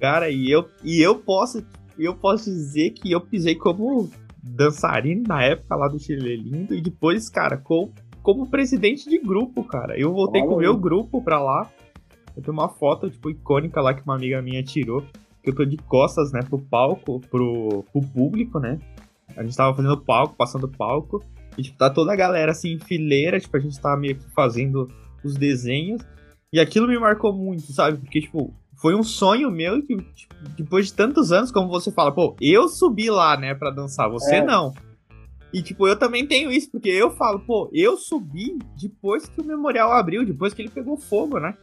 Cara, 0.00 0.28
e 0.28 0.50
eu, 0.50 0.68
e 0.82 1.00
eu 1.00 1.20
posso 1.20 1.64
eu 1.96 2.12
posso 2.12 2.46
dizer 2.46 2.90
que 2.90 3.12
eu 3.12 3.20
pisei 3.20 3.54
como 3.54 4.10
dançarino 4.42 5.22
na 5.24 5.44
época 5.44 5.76
lá 5.76 5.86
do 5.86 6.00
Chile 6.00 6.38
Lindo 6.38 6.74
e 6.74 6.80
depois, 6.80 7.28
cara, 7.28 7.56
como, 7.56 7.92
como 8.20 8.50
presidente 8.50 9.08
de 9.08 9.18
grupo, 9.18 9.62
cara. 9.62 9.96
Eu 9.96 10.12
voltei 10.12 10.40
Olha 10.40 10.50
com 10.50 10.56
o 10.56 10.58
meu 10.58 10.76
grupo 10.76 11.22
pra 11.22 11.40
lá. 11.40 11.70
Eu 12.36 12.42
tenho 12.42 12.52
uma 12.52 12.68
foto, 12.68 13.08
tipo, 13.08 13.30
icônica 13.30 13.80
lá 13.80 13.94
que 13.94 14.02
uma 14.02 14.16
amiga 14.16 14.42
minha 14.42 14.64
tirou 14.64 15.04
eu 15.48 15.54
tô 15.54 15.64
de 15.64 15.76
costas, 15.76 16.32
né, 16.32 16.40
pro 16.42 16.58
palco, 16.58 17.20
pro, 17.30 17.84
pro 17.92 18.02
público, 18.02 18.58
né? 18.58 18.78
A 19.36 19.42
gente 19.42 19.56
tava 19.56 19.74
fazendo 19.74 19.96
palco, 19.96 20.34
passando 20.36 20.68
palco, 20.68 21.22
e, 21.56 21.62
tipo, 21.62 21.76
tá 21.76 21.90
toda 21.90 22.12
a 22.12 22.16
galera, 22.16 22.52
assim, 22.52 22.72
em 22.72 22.78
fileira, 22.78 23.40
tipo, 23.40 23.56
a 23.56 23.60
gente 23.60 23.80
tava 23.80 23.96
meio 23.96 24.16
que 24.16 24.30
fazendo 24.30 24.88
os 25.24 25.34
desenhos, 25.34 26.02
e 26.52 26.60
aquilo 26.60 26.86
me 26.86 26.98
marcou 26.98 27.32
muito, 27.32 27.72
sabe? 27.72 27.98
Porque, 27.98 28.20
tipo, 28.20 28.54
foi 28.76 28.94
um 28.94 29.02
sonho 29.02 29.50
meu 29.50 29.82
que, 29.82 29.96
tipo, 29.96 30.34
depois 30.56 30.86
de 30.86 30.94
tantos 30.94 31.32
anos, 31.32 31.50
como 31.50 31.68
você 31.68 31.90
fala, 31.90 32.12
pô, 32.12 32.36
eu 32.40 32.68
subi 32.68 33.10
lá, 33.10 33.36
né, 33.36 33.54
pra 33.54 33.70
dançar, 33.70 34.08
você 34.08 34.36
é. 34.36 34.44
não. 34.44 34.72
E, 35.52 35.62
tipo, 35.62 35.88
eu 35.88 35.98
também 35.98 36.26
tenho 36.26 36.50
isso, 36.50 36.70
porque 36.70 36.90
eu 36.90 37.10
falo, 37.10 37.40
pô, 37.40 37.70
eu 37.72 37.96
subi 37.96 38.58
depois 38.80 39.28
que 39.28 39.40
o 39.40 39.44
memorial 39.44 39.92
abriu, 39.92 40.24
depois 40.24 40.52
que 40.52 40.62
ele 40.62 40.68
pegou 40.68 40.96
fogo, 40.96 41.40
né? 41.40 41.54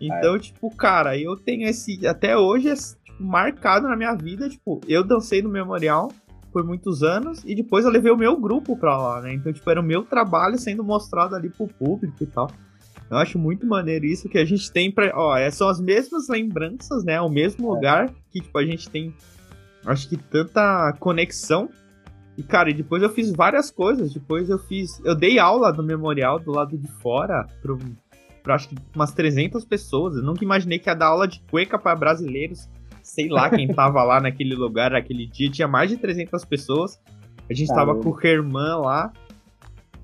Então, 0.00 0.36
é. 0.36 0.38
tipo, 0.38 0.70
cara, 0.74 1.18
eu 1.18 1.36
tenho 1.36 1.68
esse. 1.68 2.06
Até 2.06 2.36
hoje, 2.36 2.70
marcado 3.18 3.88
na 3.88 3.96
minha 3.96 4.14
vida. 4.14 4.48
Tipo, 4.48 4.80
eu 4.88 5.04
dancei 5.04 5.42
no 5.42 5.48
memorial 5.48 6.12
por 6.52 6.64
muitos 6.64 7.02
anos 7.02 7.42
e 7.44 7.54
depois 7.54 7.84
eu 7.84 7.90
levei 7.90 8.10
o 8.10 8.16
meu 8.16 8.36
grupo 8.36 8.76
pra 8.76 8.96
lá, 8.96 9.20
né? 9.20 9.34
Então, 9.34 9.52
tipo, 9.52 9.68
era 9.70 9.80
o 9.80 9.84
meu 9.84 10.02
trabalho 10.04 10.58
sendo 10.58 10.82
mostrado 10.82 11.34
ali 11.34 11.50
pro 11.50 11.68
público 11.68 12.16
e 12.22 12.26
tal. 12.26 12.50
Eu 13.10 13.16
acho 13.16 13.38
muito 13.38 13.66
maneiro 13.66 14.04
isso 14.04 14.28
que 14.28 14.38
a 14.38 14.44
gente 14.44 14.70
tem 14.70 14.90
pra. 14.90 15.12
Ó, 15.14 15.36
é, 15.36 15.50
são 15.50 15.68
as 15.68 15.80
mesmas 15.80 16.28
lembranças, 16.28 17.04
né? 17.04 17.20
O 17.20 17.28
mesmo 17.28 17.66
é. 17.66 17.74
lugar 17.74 18.10
que, 18.30 18.40
tipo, 18.40 18.58
a 18.58 18.64
gente 18.64 18.88
tem. 18.90 19.14
Acho 19.86 20.08
que 20.08 20.16
tanta 20.16 20.92
conexão. 20.98 21.70
E, 22.36 22.42
cara, 22.42 22.70
e 22.70 22.74
depois 22.74 23.02
eu 23.02 23.08
fiz 23.08 23.32
várias 23.32 23.70
coisas. 23.70 24.12
Depois 24.12 24.50
eu 24.50 24.58
fiz. 24.58 25.00
Eu 25.04 25.14
dei 25.14 25.38
aula 25.38 25.72
no 25.72 25.82
memorial 25.82 26.38
do 26.38 26.52
lado 26.52 26.76
de 26.76 26.88
fora 27.00 27.46
pro, 27.62 27.78
pra 28.42 28.56
acho 28.56 28.68
que 28.68 28.76
umas 28.94 29.12
300 29.12 29.64
pessoas. 29.64 30.16
Eu 30.16 30.22
nunca 30.22 30.44
imaginei 30.44 30.78
que 30.78 30.90
ia 30.90 30.94
dar 30.94 31.06
aula 31.06 31.26
de 31.26 31.40
cueca 31.50 31.78
para 31.78 31.96
brasileiros. 31.96 32.68
Sei 33.08 33.26
lá 33.26 33.48
quem 33.48 33.66
tava 33.68 34.02
lá 34.04 34.20
naquele 34.20 34.54
lugar 34.54 34.90
naquele 34.90 35.26
dia. 35.26 35.50
Tinha 35.50 35.66
mais 35.66 35.88
de 35.88 35.96
300 35.96 36.44
pessoas. 36.44 37.00
A 37.48 37.54
gente 37.54 37.68
Caramba. 37.68 37.94
tava 37.94 38.02
com 38.02 38.10
o 38.10 38.26
Herman 38.26 38.76
lá. 38.82 39.10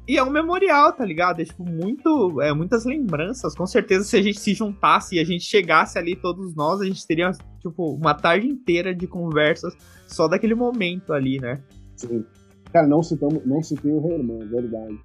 E 0.08 0.16
é 0.16 0.22
um 0.22 0.30
memorial, 0.30 0.90
tá 0.92 1.04
ligado? 1.04 1.40
É 1.40 1.44
tipo 1.44 1.64
muito, 1.64 2.40
é, 2.40 2.52
muitas 2.54 2.86
lembranças. 2.86 3.54
Com 3.54 3.66
certeza, 3.66 4.04
se 4.04 4.16
a 4.16 4.22
gente 4.22 4.38
se 4.38 4.54
juntasse 4.54 5.16
e 5.16 5.18
a 5.18 5.24
gente 5.24 5.44
chegasse 5.44 5.98
ali, 5.98 6.16
todos 6.16 6.54
nós, 6.54 6.80
a 6.80 6.86
gente 6.86 7.06
teria, 7.06 7.30
tipo, 7.60 7.94
uma 7.94 8.14
tarde 8.14 8.46
inteira 8.46 8.94
de 8.94 9.06
conversas 9.06 9.76
só 10.08 10.26
daquele 10.26 10.54
momento 10.54 11.12
ali, 11.12 11.38
né? 11.38 11.60
Sim. 11.96 12.24
Cara, 12.72 12.86
não, 12.86 13.02
citamos, 13.02 13.44
não 13.46 13.62
citei 13.62 13.92
o 13.92 14.06
Herman, 14.06 14.42
é 14.42 14.46
verdade. 14.46 14.98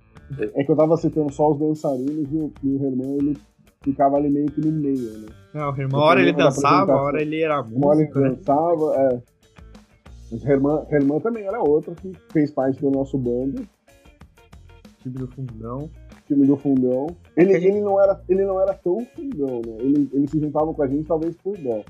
É 0.55 0.63
que 0.63 0.71
eu 0.71 0.75
tava 0.75 0.95
citando 0.95 1.31
só 1.33 1.51
os 1.51 1.59
dançarinos 1.59 2.31
e 2.31 2.35
o, 2.35 2.53
e 2.63 2.67
o 2.67 2.85
Herman, 2.85 3.17
ele 3.17 3.37
ficava 3.83 4.17
ali 4.17 4.29
meio 4.29 4.51
que 4.51 4.61
no 4.61 4.71
meio, 4.71 5.19
né? 5.19 5.27
É, 5.53 5.65
o 5.65 5.69
Herman, 5.69 5.99
hora 5.99 6.21
ele 6.21 6.33
dançava, 6.33 6.93
a 6.93 7.01
hora 7.01 7.21
ele 7.21 7.41
era 7.41 7.61
músico. 7.63 7.77
Uma 7.77 7.87
hora 7.87 8.01
ele 8.01 8.13
né? 8.13 8.29
dançava, 8.29 8.95
é. 8.95 9.21
Mas 10.31 10.45
Herman, 10.45 10.85
Herman 10.91 11.19
também 11.19 11.43
era 11.43 11.59
outro 11.59 11.95
que 11.95 12.13
fez 12.31 12.51
parte 12.51 12.79
do 12.81 12.91
nosso 12.91 13.17
bando 13.17 13.67
time 15.01 15.17
do 15.17 15.27
fundão. 15.27 15.89
Time 16.27 16.45
do 16.45 16.57
fundão. 16.57 17.07
Ele, 17.35 17.53
ele, 17.53 17.81
não, 17.81 18.01
era, 18.01 18.21
ele 18.29 18.45
não 18.45 18.61
era 18.61 18.73
tão 18.73 19.05
fundão, 19.15 19.61
né? 19.65 19.77
Ele, 19.79 20.09
ele 20.13 20.27
se 20.27 20.39
juntava 20.39 20.73
com 20.73 20.83
a 20.83 20.87
gente 20.87 21.07
talvez 21.07 21.35
por 21.37 21.57
dó. 21.57 21.83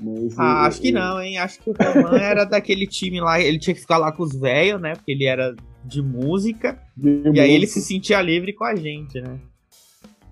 Mas 0.00 0.38
ah, 0.38 0.42
ele, 0.42 0.66
acho 0.66 0.80
que 0.80 0.88
ele... 0.88 0.98
não, 0.98 1.22
hein? 1.22 1.38
Acho 1.38 1.60
que 1.60 1.70
o 1.70 1.74
Roman 1.74 2.18
era 2.18 2.44
daquele 2.44 2.86
time 2.86 3.20
lá, 3.20 3.40
ele 3.40 3.58
tinha 3.58 3.74
que 3.74 3.80
ficar 3.80 3.98
lá 3.98 4.10
com 4.10 4.22
os 4.22 4.34
velhos, 4.34 4.80
né? 4.80 4.94
Porque 4.94 5.12
ele 5.12 5.26
era 5.26 5.54
de 5.84 6.02
música. 6.02 6.78
De 6.96 7.08
e 7.08 7.16
música. 7.18 7.42
aí 7.42 7.52
ele 7.52 7.66
se 7.66 7.80
sentia 7.80 8.20
livre 8.20 8.52
com 8.52 8.64
a 8.64 8.74
gente, 8.74 9.20
né? 9.20 9.38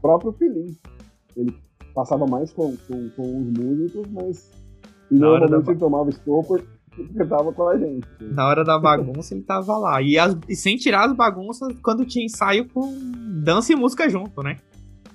O 0.00 0.02
próprio 0.02 0.32
Filim. 0.32 0.76
Ele 1.36 1.54
passava 1.94 2.26
mais 2.26 2.52
com, 2.52 2.76
com, 2.88 3.08
com 3.10 3.40
os 3.40 3.58
músicos, 3.58 4.06
mas. 4.10 4.50
E 5.10 5.14
normalmente 5.14 5.64
da... 5.64 5.72
ele 5.72 5.80
tomava 5.80 6.10
estopa 6.10 6.60
porque 6.90 7.24
tava 7.26 7.52
com 7.52 7.68
a 7.68 7.78
gente. 7.78 8.06
Na 8.20 8.48
hora 8.48 8.64
da 8.64 8.78
bagunça 8.78 9.34
ele 9.34 9.42
tava 9.42 9.76
lá. 9.78 10.02
E, 10.02 10.18
as, 10.18 10.36
e, 10.48 10.56
sem 10.56 10.76
tirar 10.76 11.06
as 11.06 11.14
bagunças 11.14 11.78
quando 11.82 12.04
tinha 12.04 12.24
ensaio 12.24 12.68
com 12.68 12.92
dança 13.42 13.72
e 13.72 13.76
música 13.76 14.08
junto, 14.08 14.42
né? 14.42 14.56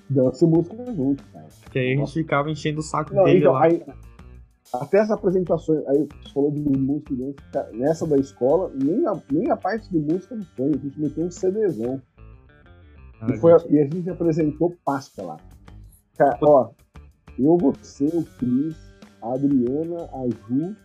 Dança 0.08 0.44
e 0.44 0.48
música 0.48 0.76
junto, 0.94 1.22
cara. 1.32 1.46
Que 1.70 1.78
aí 1.78 1.92
a 1.94 1.96
gente 1.96 2.12
ficava 2.12 2.50
enchendo 2.50 2.80
o 2.80 2.82
saco 2.82 3.14
Não, 3.14 3.24
dele 3.24 3.40
então, 3.40 3.52
lá. 3.52 3.64
Aí, 3.64 3.82
até 4.72 5.00
as 5.00 5.10
apresentações, 5.10 5.86
aí 5.88 6.06
você 6.22 6.32
falou 6.32 6.50
de 6.50 6.60
música 6.60 7.12
e 7.12 7.16
dança, 7.16 7.70
nessa 7.72 8.06
da 8.06 8.16
escola, 8.16 8.70
nem 8.74 9.06
a, 9.06 9.12
nem 9.30 9.50
a 9.50 9.56
parte 9.56 9.90
de 9.90 9.98
música 9.98 10.34
não 10.34 10.44
foi, 10.56 10.70
a 10.70 10.78
gente 10.78 11.00
meteu 11.00 11.24
um 11.24 11.30
CDzão. 11.30 12.00
Ah, 13.20 13.26
e, 13.30 13.36
foi, 13.38 13.58
gente... 13.58 13.72
e 13.72 13.78
a 13.78 13.84
gente 13.84 14.10
apresentou 14.10 14.76
Páscoa 14.84 15.24
lá. 15.24 15.36
Cara, 16.16 16.38
ó, 16.42 16.70
eu, 17.38 17.56
você, 17.56 18.06
o 18.06 18.24
Cris, 18.38 18.76
a 19.22 19.34
Adriana, 19.34 20.08
a 20.12 20.28
Ju 20.48 20.76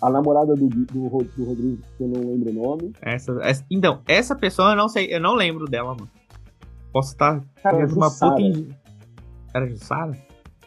a 0.00 0.10
namorada 0.10 0.54
do, 0.54 0.68
do, 0.68 0.84
do 0.84 1.08
Rodrigo, 1.08 1.82
que 1.96 2.04
eu 2.04 2.08
não 2.08 2.20
lembro 2.20 2.50
o 2.50 2.52
nome. 2.52 2.92
Essa, 3.02 3.32
essa, 3.42 3.64
então, 3.70 4.00
essa 4.06 4.34
pessoa 4.34 4.70
eu 4.70 4.76
não 4.76 4.88
sei, 4.88 5.12
eu 5.12 5.20
não 5.20 5.34
lembro 5.34 5.66
dela, 5.66 5.94
mano. 5.94 6.08
Posso 6.92 7.12
estar 7.12 7.44
Cara, 7.62 7.86
uma 7.86 8.10
puta. 8.10 8.40
In... 8.40 8.68
Era 9.54 9.66
Jussara? 9.66 10.16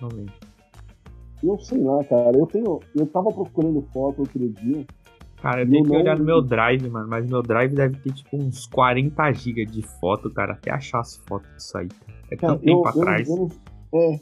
Não 0.01 0.09
lembro. 0.09 0.33
Eu 1.43 1.57
sei 1.59 1.81
lá, 1.81 2.03
cara. 2.03 2.37
Eu 2.37 2.45
tenho. 2.45 2.79
Eu 2.95 3.07
tava 3.07 3.31
procurando 3.31 3.81
foto 3.93 4.19
outro 4.19 4.49
dia. 4.49 4.85
Cara, 5.41 5.63
eu 5.63 5.69
tenho 5.69 5.83
que 5.83 5.91
olhar 5.91 6.17
no 6.17 6.23
meu 6.23 6.41
drive, 6.41 6.87
mano. 6.89 7.07
Mas 7.07 7.27
meu 7.27 7.41
drive 7.41 7.73
deve 7.73 7.97
ter 7.97 8.13
tipo 8.13 8.37
uns 8.37 8.67
40 8.67 9.31
GB 9.31 9.65
de 9.65 9.81
foto, 9.99 10.29
cara. 10.29 10.53
Até 10.53 10.71
achar 10.71 10.99
as 10.99 11.17
fotos 11.27 11.49
disso 11.55 11.77
aí. 11.77 11.87
É 12.29 12.35
cara, 12.35 12.53
tanto 12.53 12.65
tempo 12.65 12.83
eu, 12.83 12.87
atrás. 12.87 13.27
Eu, 13.27 13.49
eu, 13.91 13.99
é, 13.99 14.19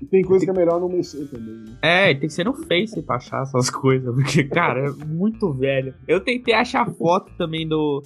e 0.00 0.06
tem 0.06 0.22
coisa 0.22 0.44
que 0.44 0.50
é 0.50 0.54
melhor 0.54 0.80
não 0.80 0.88
mexer 0.88 1.26
também. 1.26 1.54
Né? 1.54 1.76
É, 1.82 2.14
tem 2.14 2.28
que 2.28 2.32
ser 2.32 2.44
no 2.44 2.54
Face 2.54 3.02
pra 3.02 3.16
achar 3.16 3.42
essas 3.42 3.68
coisas, 3.70 4.14
porque, 4.14 4.44
cara, 4.44 4.88
é 4.88 5.04
muito 5.04 5.52
velho. 5.52 5.94
Eu 6.06 6.20
tentei 6.20 6.54
achar 6.54 6.88
foto 6.92 7.32
também 7.36 7.66
do, 7.66 8.02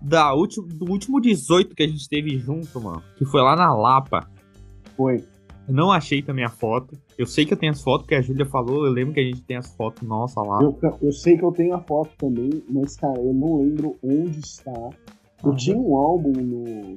da 0.00 0.32
último, 0.34 0.66
do 0.66 0.90
último 0.90 1.20
18 1.20 1.74
que 1.74 1.82
a 1.82 1.88
gente 1.88 2.08
teve 2.08 2.38
junto, 2.38 2.80
mano. 2.80 3.02
Que 3.16 3.24
foi 3.26 3.42
lá 3.42 3.54
na 3.54 3.74
Lapa. 3.74 4.28
Foi. 4.96 5.22
Eu 5.68 5.74
não 5.74 5.90
achei 5.90 6.22
também 6.22 6.44
a 6.44 6.48
foto. 6.48 6.96
Eu 7.18 7.26
sei 7.26 7.44
que 7.44 7.52
eu 7.52 7.56
tenho 7.56 7.72
as 7.72 7.82
fotos, 7.82 8.06
que 8.06 8.14
a 8.14 8.22
Júlia 8.22 8.46
falou. 8.46 8.86
Eu 8.86 8.92
lembro 8.92 9.14
que 9.14 9.20
a 9.20 9.24
gente 9.24 9.42
tem 9.42 9.56
as 9.56 9.74
fotos 9.74 10.06
nossa 10.06 10.40
lá. 10.40 10.62
Eu, 10.62 10.78
eu 11.02 11.12
sei 11.12 11.36
que 11.36 11.44
eu 11.44 11.52
tenho 11.52 11.74
a 11.74 11.80
foto 11.80 12.10
também, 12.16 12.50
mas, 12.68 12.96
cara, 12.96 13.18
eu 13.18 13.34
não 13.34 13.62
lembro 13.62 13.96
onde 14.02 14.38
está. 14.38 14.72
Eu 15.42 15.50
uhum. 15.50 15.56
tinha 15.56 15.76
um 15.76 15.96
álbum 15.96 16.32
no, 16.32 16.96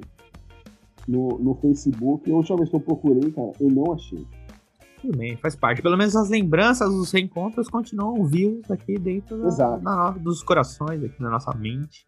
no, 1.08 1.38
no 1.38 1.54
Facebook. 1.56 2.28
E 2.28 2.32
a 2.32 2.36
última 2.36 2.58
vez 2.58 2.70
que 2.70 2.76
eu 2.76 2.80
procurei, 2.80 3.30
cara, 3.32 3.52
eu 3.60 3.68
não 3.68 3.92
achei. 3.92 4.24
Tudo 5.00 5.16
bem, 5.16 5.36
faz 5.36 5.56
parte. 5.56 5.82
Pelo 5.82 5.96
menos 5.96 6.14
as 6.14 6.28
lembranças, 6.28 6.88
os 6.92 7.10
reencontros 7.10 7.68
continuam 7.68 8.24
vivos 8.24 8.70
aqui 8.70 8.98
dentro 8.98 9.38
da, 9.56 9.76
da, 9.78 10.10
dos 10.10 10.42
corações, 10.42 11.02
aqui 11.02 11.20
na 11.20 11.30
nossa 11.30 11.52
mente. 11.54 12.06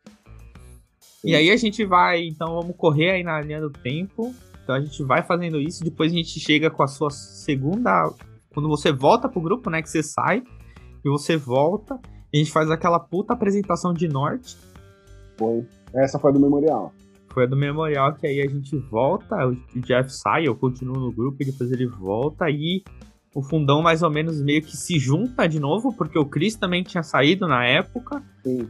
Sim. 1.00 1.30
E 1.30 1.34
aí 1.34 1.50
a 1.50 1.56
gente 1.56 1.84
vai, 1.84 2.26
então 2.26 2.54
vamos 2.60 2.76
correr 2.76 3.10
aí 3.12 3.22
na 3.22 3.40
linha 3.40 3.60
do 3.60 3.70
tempo. 3.70 4.34
Então 4.62 4.74
a 4.74 4.80
gente 4.80 5.02
vai 5.02 5.22
fazendo 5.22 5.60
isso, 5.60 5.82
depois 5.82 6.12
a 6.12 6.14
gente 6.14 6.38
chega 6.38 6.70
com 6.70 6.82
a 6.82 6.86
sua 6.86 7.10
segunda. 7.10 8.10
Quando 8.52 8.68
você 8.68 8.92
volta 8.92 9.28
pro 9.28 9.40
grupo, 9.40 9.70
né? 9.70 9.82
Que 9.82 9.90
você 9.90 10.02
sai 10.02 10.42
e 11.04 11.08
você 11.08 11.36
volta. 11.36 11.94
a 12.32 12.36
gente 12.36 12.52
faz 12.52 12.70
aquela 12.70 13.00
puta 13.00 13.32
apresentação 13.32 13.92
de 13.92 14.08
norte. 14.08 14.56
Foi. 15.36 15.66
Essa 15.94 16.18
foi 16.18 16.32
do 16.32 16.40
memorial. 16.40 16.92
Foi 17.32 17.44
a 17.44 17.46
do 17.46 17.56
memorial 17.56 18.14
que 18.14 18.26
aí 18.26 18.40
a 18.40 18.48
gente 18.48 18.76
volta, 18.76 19.46
o 19.46 19.80
Jeff 19.80 20.12
sai, 20.12 20.46
eu 20.46 20.54
continuo 20.54 21.00
no 21.00 21.10
grupo 21.10 21.38
e 21.40 21.46
depois 21.46 21.72
ele 21.72 21.86
volta 21.86 22.50
e 22.50 22.82
o 23.34 23.42
fundão 23.42 23.80
mais 23.80 24.02
ou 24.02 24.10
menos 24.10 24.40
meio 24.42 24.60
que 24.60 24.76
se 24.76 24.98
junta 24.98 25.48
de 25.48 25.58
novo, 25.58 25.94
porque 25.94 26.18
o 26.18 26.26
Chris 26.26 26.54
também 26.54 26.82
tinha 26.82 27.02
saído 27.02 27.48
na 27.48 27.64
época. 27.64 28.22
Sim. 28.44 28.68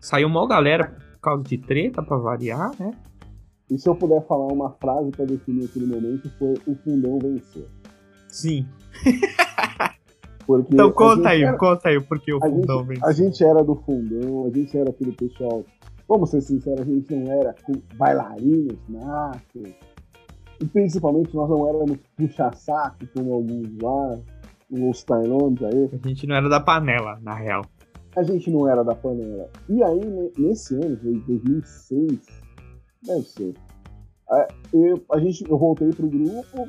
Saiu 0.00 0.26
uma 0.26 0.46
galera 0.48 0.96
por 1.14 1.20
causa 1.20 1.44
de 1.44 1.58
treta, 1.58 2.02
para 2.02 2.16
variar, 2.16 2.72
né? 2.78 2.92
E 3.70 3.78
se 3.78 3.88
eu 3.88 3.94
puder 3.94 4.26
falar 4.26 4.52
uma 4.52 4.70
frase 4.72 5.10
para 5.10 5.24
definir 5.24 5.66
aquele 5.66 5.86
momento, 5.86 6.30
foi 6.38 6.54
o 6.66 6.74
fundão 6.76 7.18
venceu. 7.18 7.66
Sim. 8.28 8.66
então 10.72 10.90
conta 10.92 11.28
aí, 11.28 11.42
era... 11.42 11.56
conta 11.56 11.88
aí 11.88 12.00
porque 12.00 12.32
o 12.32 12.40
fundão 12.40 12.78
gente, 12.78 12.88
venceu. 12.88 13.08
A 13.08 13.12
gente 13.12 13.44
era 13.44 13.62
do 13.62 13.76
fundão, 13.76 14.46
a 14.46 14.50
gente 14.50 14.76
era 14.76 14.90
aquele 14.90 15.12
pessoal 15.12 15.64
vamos 16.10 16.30
ser 16.30 16.40
sinceros, 16.40 16.80
a 16.80 16.84
gente 16.84 17.14
não 17.14 17.32
era 17.32 17.54
bailarinos 17.94 18.76
natos. 18.88 19.62
E 20.60 20.66
principalmente 20.66 21.32
nós 21.36 21.48
não 21.48 21.68
éramos 21.68 21.98
puxa-saco, 22.16 23.06
como 23.14 23.32
alguns 23.32 23.78
lá, 23.80 24.18
os 24.70 25.04
tailões 25.04 25.62
aí. 25.62 25.88
A 25.92 26.08
gente 26.08 26.26
não 26.26 26.34
era 26.34 26.48
da 26.48 26.58
panela, 26.58 27.18
na 27.22 27.34
real. 27.34 27.64
A 28.16 28.24
gente 28.24 28.50
não 28.50 28.68
era 28.68 28.82
da 28.82 28.94
panela. 28.94 29.48
E 29.68 29.82
aí, 29.84 30.32
nesse 30.36 30.74
ano, 30.74 30.96
2006, 30.96 32.18
deve 33.02 33.22
ser, 33.22 33.54
eu, 34.72 35.02
a 35.10 35.18
gente, 35.18 35.48
eu 35.48 35.58
voltei 35.58 35.90
pro 35.90 36.08
grupo, 36.08 36.68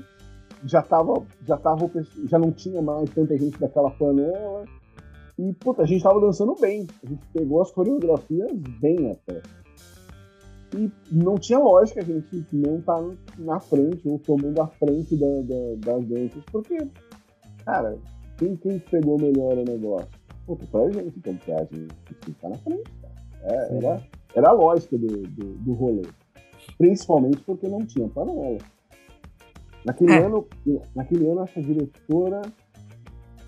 já 0.65 0.81
tava, 0.81 1.25
já 1.45 1.57
tava, 1.57 1.89
já 2.27 2.39
não 2.39 2.51
tinha 2.51 2.81
mais 2.81 3.09
tanta 3.11 3.37
gente 3.37 3.59
daquela 3.59 3.91
panela, 3.91 4.65
e, 5.37 5.53
puta, 5.53 5.83
a 5.83 5.85
gente 5.85 6.03
tava 6.03 6.19
dançando 6.19 6.55
bem. 6.55 6.85
A 7.03 7.09
gente 7.09 7.25
pegou 7.33 7.61
as 7.61 7.71
coreografias 7.71 8.51
bem 8.79 9.11
até. 9.11 9.41
E 10.77 10.91
não 11.11 11.35
tinha 11.35 11.59
lógica 11.59 11.99
a 12.01 12.03
gente 12.03 12.45
não 12.53 12.79
tá 12.81 12.95
na 13.37 13.59
frente, 13.59 14.07
ou 14.07 14.19
tomando 14.19 14.61
a 14.61 14.67
frente 14.67 15.17
da, 15.17 15.27
da, 15.41 15.95
das 15.97 16.05
danças, 16.05 16.43
porque, 16.51 16.77
cara, 17.65 17.97
quem, 18.37 18.55
quem 18.55 18.79
pegou 18.79 19.19
melhor 19.19 19.57
o 19.57 19.65
negócio? 19.65 20.07
Puta, 20.45 20.65
foi 20.67 20.85
a 20.85 20.91
gente, 20.91 21.17
então, 21.17 21.33
a 21.57 21.63
gente 21.63 21.87
ficar 22.23 22.49
na 22.49 22.57
frente, 22.57 22.89
cara. 23.01 23.13
É, 23.43 23.77
era, 23.77 24.03
era 24.35 24.49
a 24.49 24.53
lógica 24.53 24.97
do, 24.97 25.07
do, 25.07 25.45
do 25.57 25.73
rolê. 25.73 26.03
Principalmente 26.81 27.37
porque 27.45 27.67
não 27.67 27.85
tinha 27.85 28.07
panela. 28.09 28.57
Naquele, 29.85 30.13
é. 30.13 30.25
ano, 30.25 30.47
naquele 30.95 31.27
ano, 31.27 31.43
essa 31.43 31.61
diretora 31.61 32.41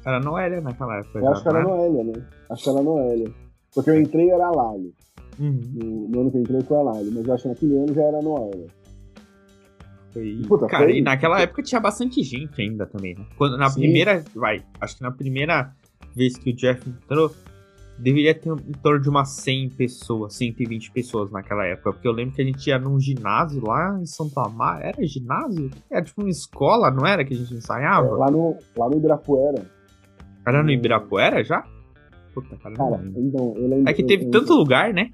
era 0.05 0.19
Noélia 0.19 0.61
naquela 0.61 0.99
época. 0.99 1.17
Eu 1.17 1.29
acho 1.29 1.41
que 1.41 1.49
era 1.49 1.63
né? 1.63 1.65
Noélia, 1.65 2.03
né? 2.03 2.13
Acho 2.51 2.63
que 2.63 2.69
era 2.69 2.83
Noélia. 2.83 3.33
Porque 3.73 3.89
eu 3.89 3.99
entrei 3.99 4.29
era 4.29 4.45
a 4.45 4.51
Lali. 4.51 4.93
Uhum. 5.39 5.61
No, 5.73 6.09
no, 6.09 6.21
ano 6.21 6.31
que 6.31 6.37
eu 6.37 6.41
entrei 6.41 6.61
foi 6.61 6.77
a 6.77 6.81
Lali, 6.81 7.09
mas 7.09 7.25
eu 7.25 7.33
acho 7.33 7.43
que 7.43 7.49
naquele 7.49 7.77
ano 7.77 7.93
já 7.95 8.03
era 8.03 8.21
Noélia. 8.21 8.67
Foi... 10.11 10.41
Puta, 10.47 10.67
Cara, 10.67 10.83
foi... 10.83 10.97
e 10.97 11.01
naquela 11.01 11.41
época 11.41 11.63
tinha 11.63 11.81
bastante 11.81 12.21
gente 12.21 12.61
ainda 12.61 12.85
também, 12.85 13.15
né? 13.15 13.25
Quando, 13.35 13.57
na 13.57 13.67
Sim. 13.71 13.79
primeira, 13.79 14.23
vai, 14.35 14.63
acho 14.79 14.97
que 14.97 15.01
na 15.01 15.09
primeira 15.09 15.73
vez 16.15 16.37
que 16.37 16.51
o 16.51 16.55
Jeff 16.55 16.87
entrou, 16.87 17.31
deveria 17.97 18.33
ter 18.33 18.49
em 18.49 18.71
torno 18.81 19.01
de 19.01 19.09
umas 19.09 19.29
100 19.29 19.69
pessoas, 19.69 20.35
120 20.35 20.91
pessoas 20.91 21.31
naquela 21.31 21.65
época. 21.65 21.93
Porque 21.93 22.07
eu 22.07 22.11
lembro 22.11 22.35
que 22.35 22.41
a 22.41 22.45
gente 22.45 22.67
ia 22.67 22.79
num 22.79 22.99
ginásio 22.99 23.63
lá 23.65 23.99
em 24.01 24.05
Santo 24.05 24.39
Amaro. 24.39 24.83
Era 24.83 25.05
ginásio? 25.05 25.69
Era 25.89 26.03
tipo 26.03 26.21
uma 26.21 26.29
escola, 26.29 26.91
não 26.91 27.05
era 27.05 27.23
que 27.23 27.33
a 27.33 27.37
gente 27.37 27.53
ensaiava? 27.53 28.07
É, 28.07 28.11
lá, 28.11 28.31
no, 28.31 28.57
lá 28.77 28.89
no 28.89 28.97
Ibirapuera. 28.97 29.65
Era 30.45 30.63
no 30.63 30.71
Ibirapuera 30.71 31.43
já? 31.43 31.63
Puta, 32.33 32.57
cara, 32.57 32.75
cara 32.75 33.03
então, 33.15 33.53
eu 33.55 33.67
lembro. 33.67 33.89
É 33.89 33.93
que 33.93 34.03
teve 34.03 34.25
eu, 34.25 34.31
tanto 34.31 34.53
lugar, 34.53 34.93
né? 34.93 35.11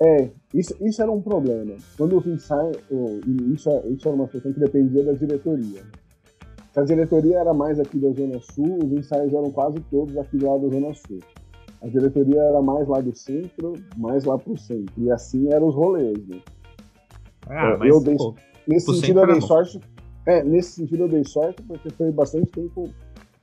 É, 0.00 0.30
isso, 0.54 0.74
isso 0.80 1.02
era 1.02 1.10
um 1.10 1.20
problema. 1.20 1.74
Quando 1.96 2.18
os 2.18 2.26
ensaios. 2.26 2.76
Isso, 3.52 3.70
isso 3.88 4.08
era 4.08 4.16
uma 4.16 4.28
questão 4.28 4.52
que 4.52 4.60
dependia 4.60 5.04
da 5.04 5.12
diretoria. 5.12 5.82
Se 6.72 6.80
a 6.80 6.84
diretoria 6.84 7.38
era 7.38 7.54
mais 7.54 7.80
aqui 7.80 7.98
da 7.98 8.10
Zona 8.10 8.40
Sul, 8.40 8.78
os 8.84 8.92
ensaios 8.92 9.32
eram 9.32 9.50
quase 9.50 9.80
todos 9.90 10.16
aqui 10.16 10.36
do 10.36 10.46
lado 10.46 10.68
da 10.68 10.78
Zona 10.78 10.94
Sul. 10.94 11.18
A 11.80 11.88
diretoria 11.88 12.40
era 12.40 12.60
mais 12.60 12.88
lá 12.88 13.00
do 13.00 13.14
centro, 13.14 13.74
mais 13.96 14.24
lá 14.24 14.36
pro 14.38 14.56
centro. 14.56 14.92
E 14.96 15.10
assim 15.10 15.52
eram 15.52 15.68
os 15.68 15.74
rolês, 15.74 16.26
né? 16.26 16.40
Ah, 17.48 17.76
mas, 17.78 17.88
eu 17.88 18.00
dei, 18.02 18.16
pô, 18.16 18.34
nesse 18.66 18.94
sentido 18.94 19.20
eu 19.20 19.26
dei 19.26 19.40
sorte. 19.40 19.80
É, 20.26 20.42
nesse 20.42 20.72
sentido 20.72 21.04
eu 21.04 21.08
dei 21.08 21.24
sorte 21.24 21.62
porque 21.62 21.88
foi 21.90 22.10
bastante 22.10 22.50
tempo 22.50 22.90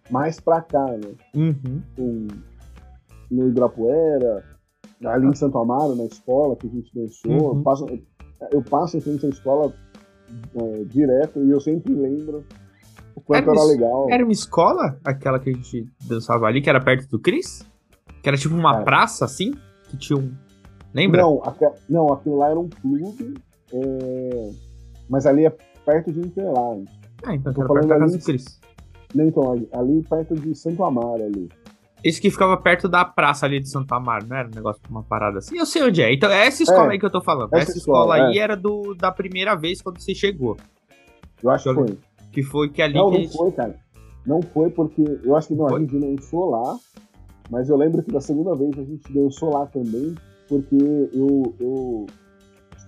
mais 0.10 0.40
pra 0.40 0.62
cá, 0.62 0.86
né? 0.86 1.14
Uhum. 1.36 1.82
Um, 1.98 2.28
no 3.32 3.48
Ibirapuera, 3.48 4.44
ali 5.04 5.28
em 5.28 5.36
Santo 5.36 5.58
Amaro, 5.58 5.96
na 5.96 6.06
escola 6.06 6.56
que 6.56 6.68
a 6.68 6.70
gente 6.70 6.94
dançou. 6.94 7.32
Uhum. 7.32 7.58
Eu, 7.58 7.64
passo, 7.64 7.86
eu 8.52 8.62
passo 8.62 8.98
em 8.98 9.02
frente 9.02 9.26
à 9.26 9.30
escola 9.30 9.74
é, 10.56 10.84
direto 10.84 11.44
e 11.44 11.50
eu 11.50 11.60
sempre 11.60 11.94
lembro 11.94 12.44
o 13.16 13.22
quanto 13.22 13.50
era, 13.50 13.60
era 13.60 13.64
legal. 13.64 14.08
Era 14.10 14.24
uma 14.24 14.34
escola, 14.34 15.00
aquela 15.04 15.40
que 15.40 15.50
a 15.50 15.54
gente 15.54 15.88
dançava 16.06 16.46
ali, 16.46 16.62
que 16.62 16.70
era 16.70 16.84
perto 16.84 17.10
do 17.10 17.20
Cris? 17.20 17.66
Que 18.26 18.30
era 18.30 18.38
tipo 18.40 18.56
uma 18.56 18.82
é. 18.82 18.84
praça, 18.84 19.24
assim? 19.24 19.54
Que 19.88 19.98
tinha 19.98 20.18
um. 20.18 20.34
Lembra? 20.96 21.22
Não, 21.22 21.44
aqu... 21.44 21.76
não 21.88 22.12
aquilo 22.12 22.38
lá 22.38 22.50
era 22.50 22.60
um 22.60 22.68
clube, 22.68 23.36
é... 23.72 24.50
mas 25.08 25.28
ali 25.28 25.46
é 25.46 25.56
perto 25.86 26.12
de 26.12 26.22
Interlagos. 26.22 26.90
Ah, 27.24 27.36
então 27.36 27.54
era 27.56 27.72
perto 27.72 27.88
da 27.88 28.00
casa 28.00 28.18
do 28.18 28.24
Cris. 28.24 28.60
Não, 29.14 29.28
então, 29.28 29.52
ali, 29.52 29.70
ali 29.72 30.04
perto 30.10 30.34
de 30.34 30.56
Santo 30.56 30.84
Amaro 30.84 31.24
ali. 31.24 31.48
Esse 32.04 32.20
que 32.20 32.32
ficava 32.32 32.58
perto 32.58 32.90
da 32.90 33.06
praça 33.06 33.46
ali 33.46 33.60
de 33.60 33.70
Santo 33.70 33.94
Amaro, 33.94 34.26
não 34.28 34.38
era 34.38 34.48
um 34.48 34.56
negócio 34.56 34.82
uma 34.90 35.04
parada 35.04 35.38
assim? 35.38 35.56
Eu 35.60 35.68
sei 35.68 35.84
onde 35.84 36.02
é. 36.02 36.12
Então 36.12 36.32
é 36.32 36.48
essa 36.48 36.64
escola 36.64 36.88
é, 36.88 36.92
aí 36.94 37.00
que 37.00 37.06
eu 37.06 37.12
tô 37.12 37.22
falando. 37.22 37.54
Essa, 37.54 37.70
essa 37.70 37.78
escola, 37.78 38.16
escola, 38.16 38.30
aí 38.32 38.40
é. 38.40 38.42
era 38.42 38.58
do, 38.58 38.96
da 38.96 39.12
primeira 39.12 39.54
vez 39.54 39.84
quando 39.84 40.02
você 40.02 40.16
chegou. 40.16 40.58
Eu 41.44 41.52
acho 41.52 41.70
que 41.70 41.76
foi. 41.76 42.00
Que 42.32 42.42
foi 42.42 42.70
que 42.70 42.82
ali. 42.82 42.96
Não, 42.96 43.12
que 43.12 43.18
não 43.18 43.24
gente... 43.24 43.38
foi, 43.38 43.52
cara. 43.52 43.76
Não 44.26 44.42
foi 44.42 44.72
porque. 44.72 45.04
Eu 45.24 45.36
acho 45.36 45.50
que 45.50 45.54
não, 45.54 45.70
foi? 45.70 45.78
a 45.78 45.80
gente 45.82 46.00
dançou 46.00 46.50
lá. 46.50 46.76
Mas 47.50 47.70
eu 47.70 47.78
lembro 47.78 48.04
que 48.04 48.12
da 48.12 48.22
segunda 48.22 48.56
vez 48.56 48.78
a 48.78 48.84
gente 48.84 49.12
dançou 49.14 49.54
lá 49.54 49.66
também. 49.68 50.16
Porque 50.48 50.76
eu. 51.14 51.56
eu 51.60 52.06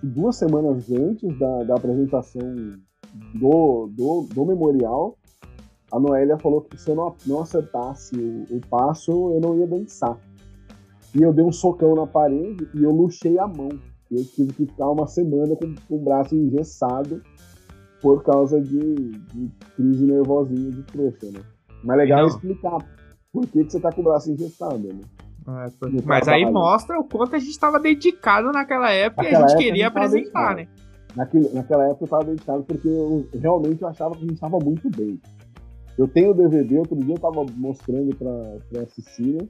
duas 0.02 0.36
semanas 0.36 0.90
antes 0.92 1.36
da, 1.38 1.64
da 1.64 1.74
apresentação 1.74 2.54
do, 3.34 3.88
do, 3.88 4.28
do 4.32 4.46
memorial, 4.46 5.16
a 5.90 5.98
Noélia 5.98 6.38
falou 6.38 6.60
que 6.60 6.80
se 6.80 6.90
eu 6.90 6.94
não, 6.94 7.14
não 7.26 7.40
acertasse 7.40 8.14
o, 8.16 8.56
o, 8.56 8.60
passo, 8.68 9.10
eu 9.10 9.40
não 9.40 9.58
ia 9.58 9.66
dançar. 9.66 10.16
E 11.14 11.22
eu 11.22 11.32
dei 11.32 11.44
um 11.44 11.52
socão 11.52 11.94
na 11.94 12.06
parede 12.06 12.68
e 12.74 12.82
eu 12.82 12.90
luxei 12.90 13.38
a 13.38 13.46
mão. 13.46 13.70
Eu 14.10 14.24
tive 14.24 14.52
que 14.52 14.66
ficar 14.66 14.90
uma 14.90 15.06
semana 15.06 15.56
com, 15.56 15.74
com 15.88 15.96
o 15.96 16.00
braço 16.00 16.34
engessado 16.36 17.22
por 18.00 18.22
causa 18.22 18.60
de, 18.60 18.94
de 19.10 19.50
crise 19.74 20.04
nervosinha 20.04 20.70
de 20.70 20.82
trouxa, 20.84 21.30
né? 21.32 21.40
Mas 21.82 21.96
legal 21.96 22.20
não. 22.20 22.28
explicar 22.28 22.78
por 23.32 23.46
que, 23.46 23.64
que 23.64 23.70
você 23.70 23.80
tá 23.80 23.92
com 23.92 24.00
o 24.00 24.04
braço 24.04 24.30
engessado, 24.30 24.78
né? 24.78 25.00
É, 25.48 26.02
mas 26.04 26.28
aí 26.28 26.44
mostra 26.44 26.98
o 26.98 27.04
quanto 27.04 27.36
a 27.36 27.38
gente 27.38 27.50
estava 27.50 27.80
dedicado 27.80 28.52
naquela 28.52 28.90
época 28.90 29.22
naquela 29.22 29.40
e 29.40 29.44
a 29.44 29.48
gente 29.48 29.56
queria 29.56 29.86
a 29.86 29.88
gente 29.88 29.96
apresentar, 29.96 30.54
né? 30.54 30.68
Naquele, 31.16 31.48
naquela 31.54 31.84
época 31.84 32.02
eu 32.02 32.04
estava 32.04 32.24
dedicado 32.24 32.62
porque 32.64 32.88
eu 32.88 33.26
realmente 33.32 33.80
eu 33.80 33.88
achava 33.88 34.14
que 34.14 34.18
a 34.18 34.26
gente 34.26 34.34
estava 34.34 34.58
muito 34.58 34.90
bem. 34.90 35.18
Eu 35.96 36.06
tenho 36.06 36.30
o 36.30 36.34
DVD, 36.34 36.78
outro 36.78 36.96
dia 36.96 37.14
eu 37.14 37.18
tava 37.18 37.44
mostrando 37.56 38.14
pra, 38.14 38.58
pra 38.70 38.86
Cecília. 38.88 39.48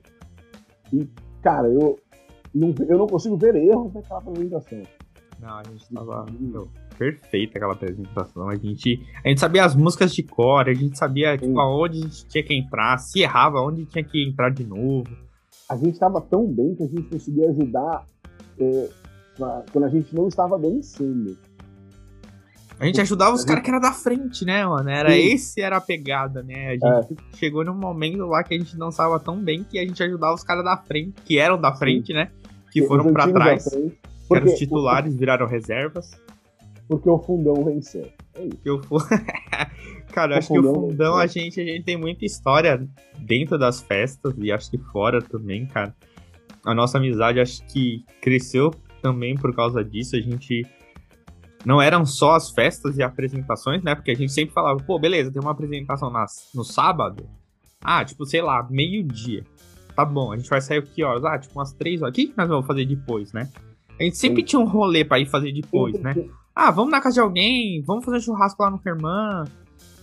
E, 0.93 1.07
cara, 1.43 1.69
eu 1.69 1.99
não, 2.55 2.75
eu 2.89 2.97
não 2.97 3.07
consigo 3.07 3.37
ver 3.37 3.57
erros 3.57 3.93
naquela 3.93 4.21
apresentação. 4.21 4.83
Não, 5.41 5.59
a 5.59 5.63
gente 5.65 5.93
tava 5.93 6.27
meu, 6.39 6.69
perfeita 6.99 7.57
aquela 7.57 7.75
apresentação. 7.75 8.49
A 8.49 8.57
gente, 8.57 9.01
a 9.25 9.29
gente 9.29 9.41
sabia 9.41 9.65
as 9.65 9.77
músicas 9.77 10.13
de 10.13 10.25
cor, 10.25 10.69
a 10.69 10.75
gente 10.75 10.99
sabia 10.99 11.39
tipo, 11.39 11.59
aonde 11.61 11.99
a 11.99 12.03
gente 12.03 12.27
tinha 12.27 12.43
que 12.43 12.55
entrar, 12.55 12.99
se 12.99 13.21
errava, 13.21 13.61
onde 13.61 13.85
tinha 13.87 14.03
que 14.03 14.27
entrar 14.27 14.51
de 14.51 14.65
novo. 14.65 15.09
A 15.69 15.77
gente 15.77 15.99
tava 15.99 16.21
tão 16.21 16.47
bem 16.47 16.75
que 16.75 16.83
a 16.83 16.87
gente 16.87 17.03
conseguia 17.03 17.49
ajudar 17.51 18.05
é, 18.59 18.89
pra, 19.37 19.63
quando 19.73 19.85
a 19.85 19.89
gente 19.89 20.15
não 20.15 20.27
estava 20.27 20.59
vencendo. 20.59 21.37
A 22.81 22.87
gente 22.87 23.01
ajudava 23.01 23.35
os 23.35 23.45
caras 23.45 23.63
que 23.65 23.71
era 23.71 23.81
da 23.81 23.93
frente, 23.93 24.45
né, 24.45 24.65
mano? 24.65 24.89
Era 24.89 25.11
Sim. 25.11 25.33
esse 25.33 25.61
era 25.61 25.79
a 25.79 25.81
pegada, 25.81 26.45
né? 26.45 26.69
A 26.69 26.73
gente 26.73 27.13
é. 27.13 27.37
chegou 27.37 27.65
num 27.65 27.75
momento 27.75 28.25
lá 28.27 28.45
que 28.45 28.55
a 28.55 28.59
gente 28.59 28.79
não 28.79 28.91
estava 28.91 29.19
tão 29.19 29.37
bem 29.37 29.65
que 29.65 29.79
a 29.79 29.83
gente 29.83 30.01
ajudava 30.01 30.35
os 30.35 30.45
caras 30.45 30.65
da 30.65 30.77
frente, 30.77 31.21
que 31.25 31.39
eram 31.39 31.61
da 31.61 31.75
frente, 31.75 32.09
Sim. 32.09 32.15
né? 32.15 32.31
Que 32.71 32.87
foram 32.87 33.13
para 33.13 33.33
trás. 33.33 33.65
Que 33.65 34.37
eram 34.37 34.47
os 34.47 34.55
titulares, 34.55 35.17
viraram 35.17 35.47
reservas. 35.47 36.11
Porque 36.89 37.09
o 37.09 37.19
fundão 37.19 37.65
venceu. 37.65 38.09
É 38.35 38.47
isso. 38.47 38.57
Que 38.57 38.71
o 38.71 38.81
Cara, 40.13 40.35
eu 40.35 40.39
acho 40.39 40.49
que 40.49 40.59
o 40.59 40.75
fundão 40.75 41.17
a 41.17 41.27
gente, 41.27 41.61
a 41.61 41.65
gente 41.65 41.85
tem 41.85 41.97
muita 41.97 42.25
história 42.25 42.89
dentro 43.19 43.59
das 43.59 43.81
festas 43.81 44.35
e 44.39 44.51
acho 44.51 44.71
que 44.71 44.79
fora 44.79 45.21
também, 45.21 45.67
cara. 45.67 45.95
A 46.65 46.75
nossa 46.75 46.99
amizade 46.99 47.39
acho 47.39 47.65
que 47.67 48.05
cresceu 48.21 48.73
também 49.03 49.35
por 49.35 49.55
causa 49.55 49.85
disso. 49.85 50.17
A 50.17 50.21
gente 50.21 50.67
não 51.65 51.81
eram 51.81 52.07
só 52.07 52.35
as 52.35 52.51
festas 52.51 52.97
e 52.97 53.03
apresentações, 53.03 53.83
né? 53.83 53.95
Porque 53.95 54.11
a 54.11 54.15
gente 54.15 54.33
sempre 54.33 54.55
falava, 54.55 54.79
pô, 54.81 54.99
beleza, 54.99 55.31
tem 55.31 55.43
uma 55.43 55.53
apresentação 55.53 56.11
nas, 56.11 56.49
no 56.55 56.65
sábado. 56.65 57.29
Ah, 57.83 58.05
tipo, 58.05 58.25
sei 58.25 58.43
lá, 58.43 58.67
meio-dia. 58.71 59.45
Tá 59.95 60.05
bom, 60.05 60.33
a 60.33 60.37
gente 60.37 60.49
vai 60.49 60.61
sair 60.61 60.83
que 60.83 61.03
horas? 61.03 61.25
Ah, 61.25 61.39
tipo, 61.39 61.59
umas 61.59 61.73
três 61.73 62.01
horas. 62.01 62.13
O 62.13 62.15
que 62.15 62.33
nós 62.37 62.49
vamos 62.49 62.67
fazer 62.67 62.87
depois, 62.87 63.33
né? 63.33 63.51
A 63.99 64.05
gente 64.05 64.17
sempre 64.17 64.43
Sim. 64.43 64.47
tinha 64.47 64.61
um 64.61 64.67
rolê 64.67 65.05
pra 65.05 65.19
ir 65.19 65.27
fazer 65.27 65.53
depois, 65.53 66.01
né? 66.01 66.15
Ah, 66.61 66.73
vamos 66.73 66.91
na 66.91 67.01
casa 67.01 67.15
de 67.15 67.21
alguém, 67.21 67.81
vamos 67.83 68.05
fazer 68.05 68.17
um 68.17 68.21
churrasco 68.21 68.61
lá 68.61 68.69
no 68.69 68.79
Ferman, 68.79 69.45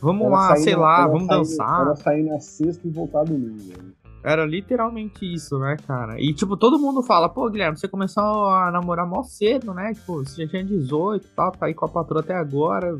vamos 0.01 0.31
lá, 0.31 0.55
sei 0.55 0.73
lá, 0.73 1.05
vamos 1.05 1.27
sair, 1.27 1.37
dançar. 1.37 1.81
Era 1.81 1.95
sair 1.97 2.23
na 2.23 2.39
sexta 2.39 2.87
e 2.87 2.91
voltar 2.91 3.25
domingo. 3.25 3.73
Né? 3.77 3.91
Era 4.23 4.45
literalmente 4.45 5.25
isso, 5.25 5.59
né, 5.59 5.75
cara? 5.85 6.15
E, 6.17 6.33
tipo, 6.33 6.55
todo 6.55 6.79
mundo 6.79 7.03
fala, 7.03 7.27
pô, 7.27 7.49
Guilherme, 7.49 7.77
você 7.77 7.89
começou 7.89 8.23
a 8.45 8.71
namorar 8.71 9.05
mó 9.05 9.21
cedo, 9.21 9.73
né? 9.73 9.93
Tipo, 9.95 10.23
você 10.23 10.43
já 10.43 10.49
tinha 10.49 10.63
18 10.63 11.25
e 11.25 11.29
tal, 11.35 11.51
tá 11.51 11.65
aí 11.65 11.73
com 11.73 11.83
a 11.83 11.89
patroa 11.89 12.21
até 12.21 12.33
agora, 12.33 12.97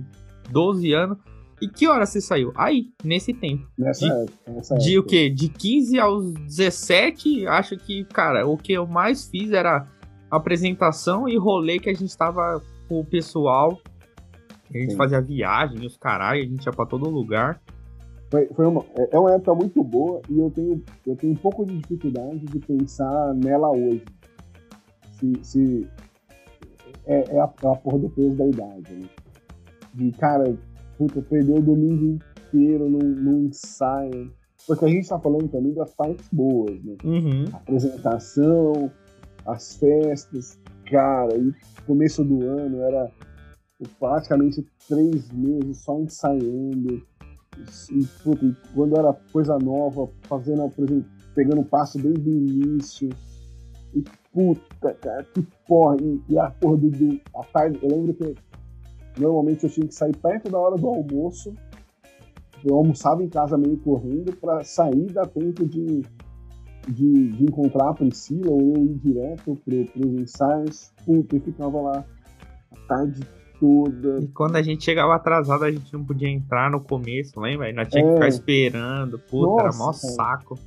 12 0.50 0.92
anos. 0.92 1.18
E 1.62 1.70
que 1.70 1.88
hora 1.88 2.06
você 2.06 2.20
saiu? 2.20 2.52
Aí, 2.58 2.92
nesse 3.06 3.34
tempo. 3.34 3.66
Nessa 3.80 4.06
de, 4.06 4.12
época. 4.12 4.52
Nessa 4.52 4.76
de 4.76 4.98
época. 4.98 5.08
o 5.08 5.10
quê? 5.10 5.30
De 5.30 5.48
15 5.48 5.98
aos 5.98 6.34
17, 6.34 7.48
acho 7.48 7.78
que, 7.78 8.04
cara, 8.04 8.46
o 8.46 8.58
que 8.58 8.74
eu 8.74 8.86
mais 8.86 9.30
fiz 9.30 9.54
era 9.54 9.86
apresentação 10.30 11.30
e 11.30 11.38
rolê 11.38 11.80
que 11.80 11.90
a 11.90 11.94
gente 11.94 12.16
tava 12.18 12.62
com 12.88 13.00
o 13.00 13.06
pessoal. 13.06 13.80
A 14.74 14.78
gente 14.78 14.92
Sim. 14.92 14.98
fazia 14.98 15.22
viagem, 15.22 15.86
os 15.86 15.98
caralho, 15.98 16.42
a 16.42 16.46
gente 16.46 16.66
ia 16.66 16.72
pra 16.72 16.86
todo 16.86 17.10
lugar. 17.10 17.62
Foi, 18.32 18.48
foi 18.48 18.66
uma, 18.66 18.84
é, 18.98 19.16
é 19.16 19.20
uma 19.20 19.34
época 19.34 19.56
muito 19.56 19.84
boa 19.84 20.22
e 20.30 20.40
eu 20.40 20.50
tenho, 20.50 20.84
eu 21.06 21.16
tenho 21.16 21.34
um 21.34 21.38
pouco 21.38 21.66
de 21.66 21.78
dificuldade 21.78 22.40
de 22.40 22.60
pensar 22.60 23.34
nela 23.36 23.70
hoje. 23.72 24.04
Se, 25.12 25.34
se 25.44 25.88
é, 27.06 27.36
é, 27.36 27.40
a, 27.40 27.50
é 27.64 27.68
a 27.68 27.76
porra 27.76 28.00
do 28.00 28.10
peso 28.10 28.36
da 28.36 28.48
idade, 28.48 28.94
né? 28.94 29.10
De, 29.94 30.12
cara, 30.12 30.58
puta, 30.98 31.22
perdeu 31.22 31.56
o 31.56 31.62
domingo 31.62 32.20
inteiro 32.48 32.90
num, 32.90 33.00
num 33.00 33.46
ensaio. 33.46 34.32
Porque 34.68 34.86
a 34.86 34.88
gente 34.88 35.08
tá 35.08 35.20
falando 35.20 35.48
também 35.48 35.74
das 35.74 35.94
partes 35.94 36.28
boas, 36.32 36.84
né? 36.84 36.96
Uhum. 37.04 37.46
A 37.54 37.58
apresentação, 37.58 38.92
as 39.46 39.78
festas, 39.78 40.60
cara, 40.90 41.38
e 41.38 41.54
começo 41.86 42.24
do 42.24 42.48
ano 42.48 42.82
era 42.82 43.12
praticamente 44.00 44.66
três 44.88 45.32
meses 45.32 45.84
só 45.84 46.00
ensaiando 46.00 47.06
e, 47.92 48.06
puta, 48.24 48.46
e 48.46 48.56
quando 48.74 48.98
era 48.98 49.14
coisa 49.32 49.58
nova, 49.58 50.10
fazendo, 50.24 50.70
por 50.70 50.84
exemplo, 50.84 51.06
pegando 51.34 51.64
passo 51.64 51.98
desde 51.98 52.30
o 52.30 52.34
início. 52.34 53.10
E 53.94 54.04
puta, 54.34 54.94
cara, 54.96 55.24
que 55.24 55.42
porra. 55.68 55.98
E, 56.02 56.22
e 56.30 56.38
a 56.38 56.50
porra 56.52 56.78
do, 56.78 56.90
do. 56.90 57.22
A 57.36 57.44
tarde, 57.44 57.80
eu 57.82 57.90
lembro 57.90 58.14
que 58.14 58.36
normalmente 59.18 59.64
eu 59.64 59.70
tinha 59.70 59.88
que 59.88 59.96
sair 59.96 60.16
perto 60.18 60.52
da 60.52 60.60
hora 60.60 60.76
do 60.76 60.88
almoço. 60.88 61.54
Eu 62.64 62.76
almoçava 62.76 63.24
em 63.24 63.30
casa 63.30 63.58
meio 63.58 63.78
correndo 63.78 64.36
para 64.38 64.64
sair 64.64 65.12
da 65.14 65.26
tempo 65.26 65.66
de, 65.66 66.04
de, 66.88 67.32
de, 67.32 67.44
encontrar 67.44 67.90
a 67.90 67.94
Priscila 67.94 68.52
ou 68.52 68.76
eu 68.76 68.84
ir 68.84 68.96
direto 68.96 69.56
pro, 69.64 69.86
pros 69.86 70.14
ensaios. 70.22 70.92
Puta, 71.06 71.36
e 71.36 71.40
ficava 71.40 71.82
lá 71.82 72.06
a 72.72 72.88
tarde 72.88 73.22
toda. 73.60 74.20
E 74.20 74.28
quando 74.28 74.56
a 74.56 74.62
gente 74.62 74.84
chegava 74.84 75.16
atrasado, 75.16 75.64
a 75.64 75.72
gente 75.72 75.92
não 75.94 76.04
podia 76.04 76.30
entrar 76.30 76.70
no 76.70 76.82
começo, 76.82 77.40
lembra? 77.40 77.68
Aí 77.68 77.74
nós 77.74 77.88
tinha 77.88 78.04
é. 78.04 78.08
que 78.08 78.14
ficar 78.14 78.28
esperando. 78.28 79.20
Puta, 79.20 79.64
Nossa, 79.64 79.64
era 79.64 79.78
mó 79.78 79.94
saco. 79.94 80.60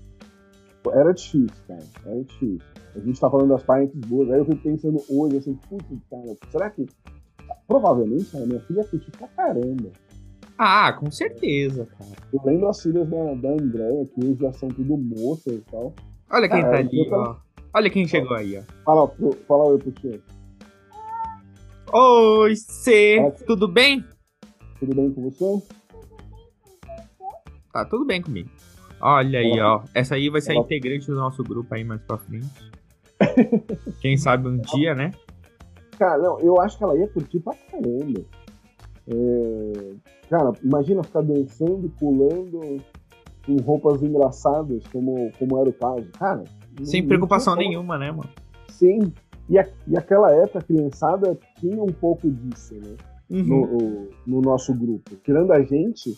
Era 0.93 1.13
difícil, 1.13 1.65
cara. 1.67 1.85
Era 2.07 2.23
difícil. 2.23 2.61
A 2.95 2.99
gente 3.01 3.21
tá 3.21 3.31
falando 3.31 3.51
das 3.51 3.63
parentes 3.63 3.99
boas. 4.07 4.31
Aí 4.31 4.39
eu 4.39 4.45
fico 4.45 4.63
pensando 4.63 5.03
hoje, 5.09 5.37
assim, 5.37 5.55
putz, 5.69 5.87
cara, 6.11 6.37
será 6.51 6.71
que. 6.71 6.87
Provavelmente 7.67 8.37
a 8.37 8.41
minha 8.41 8.61
filha 8.61 8.85
curte 8.85 9.11
pra 9.11 9.29
caramba. 9.29 9.91
Ah, 10.59 10.93
com 10.93 11.11
certeza, 11.11 11.87
cara. 11.87 12.11
Eu 12.33 12.41
lembro 12.45 12.69
as 12.69 12.83
filhas 12.83 13.09
da, 13.09 13.35
da 13.35 13.51
Andréia, 13.51 14.07
que 14.07 14.25
hoje 14.25 14.39
já 14.41 14.53
são 14.53 14.69
tudo 14.69 14.97
moças 14.97 15.55
e 15.55 15.61
tal. 15.71 15.95
Olha 16.31 16.49
quem 16.49 16.63
tá 16.63 16.77
ali, 16.77 17.09
tô- 17.09 17.15
ó. 17.17 17.37
Olha 17.75 17.91
quem 17.91 18.07
chegou 18.09 18.37
aí, 18.37 18.59
ó. 18.59 18.63
Fala, 18.85 19.11
fala 19.47 19.65
oi 19.65 19.79
pro 19.79 19.93
tio. 19.93 20.23
Oi, 21.93 22.57
C, 22.57 23.17
Fala. 23.19 23.31
tudo 23.47 23.69
bem? 23.69 24.05
Tudo 24.79 24.95
bem 24.95 25.13
com 25.13 25.23
você? 25.31 25.63
Tá 27.73 27.85
tudo 27.85 28.05
bem 28.05 28.21
comigo. 28.23 28.51
Olha 29.01 29.39
aí, 29.39 29.61
ó. 29.61 29.83
Essa 29.95 30.17
aí 30.17 30.29
vai 30.29 30.41
ser 30.41 30.53
a 30.53 30.57
integrante 30.57 31.07
do 31.07 31.15
nosso 31.17 31.43
grupo 31.43 31.75
aí 31.75 31.85
mais 31.85 32.01
pra 32.03 32.19
frente. 32.19 32.49
Quem 34.01 34.17
sabe 34.17 34.49
um 34.49 34.59
dia, 34.75 34.95
né? 34.95 35.13
Cara, 35.99 36.19
não, 36.19 36.39
eu 36.41 36.61
acho 36.61 36.77
que 36.79 36.85
ela 36.85 36.97
ia 36.97 37.09
curtir 37.09 37.41
pra 37.41 37.55
caramba. 37.55 38.21
É, 39.09 39.95
Cara, 40.29 40.53
imagina 40.63 41.03
ficar 41.03 41.23
dançando, 41.23 41.89
pulando 41.99 42.81
com 43.49 43.57
roupas 43.63 44.03
engraçadas, 44.03 44.87
como, 44.93 45.33
como 45.39 45.59
era 45.59 45.71
o 45.71 45.73
caso. 45.73 46.07
Cara, 46.19 46.45
Sem 46.85 47.07
preocupação 47.07 47.57
nenhuma, 47.57 47.97
né, 47.97 48.11
mano? 48.13 48.29
Sim. 48.69 49.11
E, 49.49 49.59
a, 49.59 49.67
e 49.87 49.97
aquela 49.97 50.31
época, 50.31 50.59
a 50.59 50.63
criançada 50.63 51.39
tinha 51.59 51.83
um 51.83 51.87
pouco 51.93 52.31
disso, 52.31 52.75
né? 52.75 52.95
Uhum. 53.31 53.45
No, 53.45 53.65
o- 53.65 54.11
no 54.27 54.41
nosso 54.43 54.75
grupo. 54.75 55.17
Tirando 55.25 55.53
a 55.53 55.63
gente, 55.63 56.15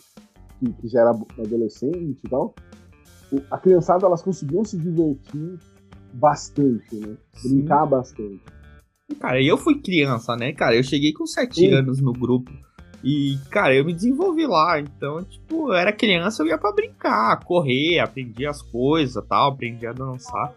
que, 0.59 0.73
que 0.73 0.87
já 0.89 0.99
era 1.01 1.11
adolescente 1.39 2.19
e 2.21 2.29
tal, 2.29 2.53
o- 3.31 3.41
a 3.49 3.57
criançada, 3.57 4.05
elas 4.05 4.21
conseguiam 4.21 4.65
se 4.65 4.77
divertir 4.77 5.57
bastante, 6.13 6.95
né? 6.95 7.15
Sim. 7.35 7.55
Brincar 7.55 7.85
bastante. 7.85 8.41
Cara, 9.19 9.41
eu 9.41 9.57
fui 9.57 9.79
criança, 9.81 10.35
né, 10.35 10.51
cara? 10.53 10.75
Eu 10.75 10.83
cheguei 10.83 11.13
com 11.13 11.25
7 11.25 11.55
Sim. 11.55 11.73
anos 11.73 12.01
no 12.01 12.11
grupo. 12.13 12.51
E, 13.03 13.37
cara, 13.49 13.73
eu 13.73 13.83
me 13.83 13.93
desenvolvi 13.93 14.45
lá. 14.45 14.79
Então, 14.79 15.23
tipo, 15.23 15.69
eu 15.69 15.73
era 15.73 15.91
criança, 15.91 16.43
eu 16.43 16.47
ia 16.47 16.57
pra 16.57 16.71
brincar, 16.71 17.43
correr, 17.43 17.99
aprendi 17.99 18.45
as 18.45 18.61
coisas 18.61 19.23
tal, 19.27 19.51
aprendi 19.51 19.87
a 19.87 19.93
dançar. 19.93 20.53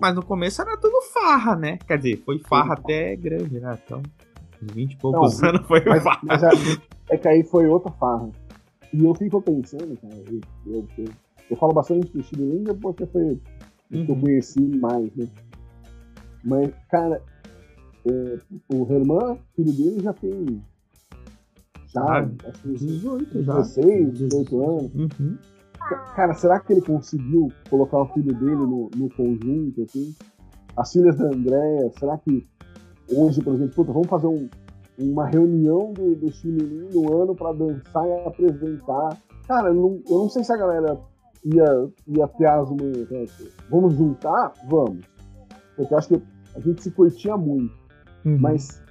Mas 0.00 0.14
no 0.14 0.22
começo 0.22 0.62
era 0.62 0.76
tudo 0.76 1.02
farra, 1.12 1.56
né? 1.56 1.78
Quer 1.86 1.96
dizer, 1.98 2.22
foi 2.24 2.38
farra 2.38 2.74
até 2.74 3.16
grande, 3.16 3.58
né? 3.58 3.76
Então, 3.84 4.00
uns 4.62 4.72
20 4.72 4.92
e 4.92 4.96
poucos 4.96 5.40
Não, 5.40 5.48
anos 5.50 5.66
foi 5.66 5.84
Mas, 5.84 6.02
farra. 6.04 6.20
mas 6.22 6.42
é, 7.10 7.16
que 7.18 7.26
aí 7.28 7.42
foi 7.42 7.66
outra 7.66 7.90
farra. 7.92 8.28
E 8.94 9.04
eu 9.04 9.14
fico 9.16 9.42
pensando, 9.42 9.96
cara, 10.00 10.14
eu, 10.28 10.40
eu, 10.72 10.88
eu, 10.98 11.04
eu 11.50 11.56
falo 11.56 11.72
bastante 11.72 12.10
do 12.12 12.22
Linda 12.36 12.74
porque 12.74 13.04
foi 13.06 13.22
o 13.32 13.36
que 13.90 13.96
eu 13.96 14.14
Uhum. 14.14 14.20
conheci 14.20 14.60
mais, 14.60 15.12
né? 15.16 15.26
Mas, 16.44 16.70
cara, 16.90 17.20
é, 18.06 18.38
o 18.68 18.86
Herman, 18.90 19.38
filho 19.56 19.72
dele, 19.72 20.00
já 20.02 20.12
tem. 20.12 20.62
Ah, 21.98 22.28
acho 22.48 22.62
que 22.62 22.68
18 22.74 23.42
já. 23.42 23.54
16, 23.54 24.18
18 24.18 24.64
anos. 24.64 24.94
Uhum. 24.94 25.38
Cara, 26.14 26.34
será 26.34 26.60
que 26.60 26.72
ele 26.72 26.82
conseguiu 26.82 27.50
colocar 27.70 27.98
o 27.98 28.06
filho 28.12 28.34
dele 28.34 28.56
no, 28.56 28.90
no 28.94 29.08
conjunto, 29.10 29.82
assim? 29.82 30.14
As 30.76 30.92
filhas 30.92 31.16
da 31.16 31.26
Andréia, 31.26 31.90
será 31.98 32.18
que 32.18 32.46
hoje, 33.10 33.42
por 33.42 33.54
exemplo, 33.54 33.74
puta, 33.74 33.92
vamos 33.92 34.08
fazer 34.08 34.26
um- 34.26 34.48
uma 34.98 35.26
reunião 35.26 35.92
do, 35.92 36.14
do 36.16 36.30
no 36.92 37.22
ano 37.22 37.34
pra 37.34 37.52
dançar 37.52 38.06
e 38.06 38.26
apresentar? 38.26 39.16
Cara, 39.46 39.68
eu 39.68 39.74
não, 39.74 40.00
eu 40.08 40.18
não 40.18 40.28
sei 40.28 40.44
se 40.44 40.52
a 40.52 40.56
galera 40.56 40.98
ia, 41.44 41.88
ia 42.08 42.28
ter 42.28 42.46
as 42.46 42.68
manhas. 42.70 43.08
né? 43.10 43.24
Vamos 43.70 43.94
juntar? 43.94 44.52
Vamos. 44.68 45.06
Porque 45.76 45.94
eu 45.94 45.98
acho 45.98 46.08
que 46.08 46.22
a 46.54 46.60
gente 46.60 46.82
se 46.82 46.90
curtia 46.90 47.36
muito, 47.36 47.72
Uhum. 48.24 48.36
mas 48.40 48.82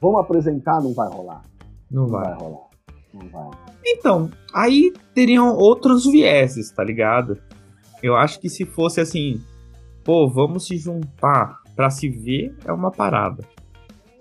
vamos 0.00 0.20
apresentar? 0.20 0.80
Não 0.82 0.94
vai 0.94 1.08
rolar. 1.10 1.42
Não 1.90 2.06
vai. 2.06 2.32
rolar. 2.34 2.68
Não 3.12 3.28
vai. 3.28 3.50
Então, 3.84 4.30
aí 4.54 4.92
teriam 5.14 5.54
outros 5.56 6.04
vieses, 6.06 6.70
tá 6.70 6.84
ligado? 6.84 7.38
Eu 8.02 8.16
acho 8.16 8.38
que 8.40 8.48
se 8.48 8.64
fosse 8.64 9.00
assim, 9.00 9.40
pô, 10.04 10.28
vamos 10.28 10.66
se 10.66 10.76
juntar 10.76 11.60
pra 11.74 11.90
se 11.90 12.08
ver 12.08 12.54
é 12.64 12.72
uma 12.72 12.90
parada. 12.90 13.42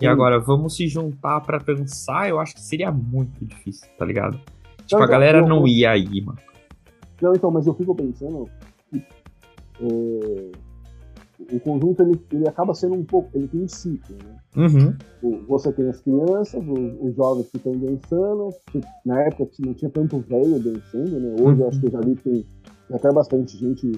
E 0.02 0.08
agora, 0.08 0.40
vamos 0.40 0.76
se 0.78 0.88
juntar 0.88 1.42
pra 1.42 1.58
dançar, 1.58 2.30
eu 2.30 2.40
acho 2.40 2.56
que 2.56 2.62
seria 2.62 2.90
muito 2.92 3.46
difícil, 3.46 3.88
tá 3.98 4.06
ligado? 4.06 4.40
Tipo, 4.86 4.96
Não, 4.98 5.04
a 5.04 5.08
galera 5.08 5.40
eu- 5.40 5.48
não 5.48 5.68
ia 5.68 5.92
aí, 5.92 6.22
mano. 6.22 6.40
Não, 7.22 7.34
então, 7.34 7.52
mas 7.52 7.68
eu 7.68 7.74
fico 7.74 7.94
pensando 7.94 8.50
que 8.90 9.04
é, 9.82 10.52
o 11.52 11.60
conjunto 11.60 12.02
ele, 12.04 12.20
ele 12.32 12.48
acaba 12.48 12.74
sendo 12.74 12.96
um 12.96 13.04
pouco, 13.06 13.30
ele 13.34 13.48
tem 13.48 13.62
um 13.64 13.68
ciclo, 13.68 14.16
né? 14.26 14.36
Uhum. 14.58 14.94
O- 15.24 15.46
Você 15.48 15.72
tem 15.72 15.88
as 15.90 16.02
crianças, 16.02 16.62
os, 16.68 17.02
os 17.10 17.16
jovens 17.16 17.48
que 17.50 17.58
estão 17.58 17.72
dançando, 17.78 18.50
que 18.72 18.82
na 19.06 19.22
época 19.24 19.50
não 19.66 19.74
tinha 19.74 19.90
tanto 19.90 20.20
velho 20.20 20.60
dançando, 20.60 21.20
né? 21.20 21.36
Hoje 21.40 21.62
eu 21.62 21.68
acho 21.68 21.80
que 21.80 21.88
eu 21.88 21.92
já 21.92 22.00
vi 22.02 22.16
que 22.16 22.24
tem, 22.24 22.46
até 22.94 23.12
bastante 23.14 23.58
gente, 23.58 23.92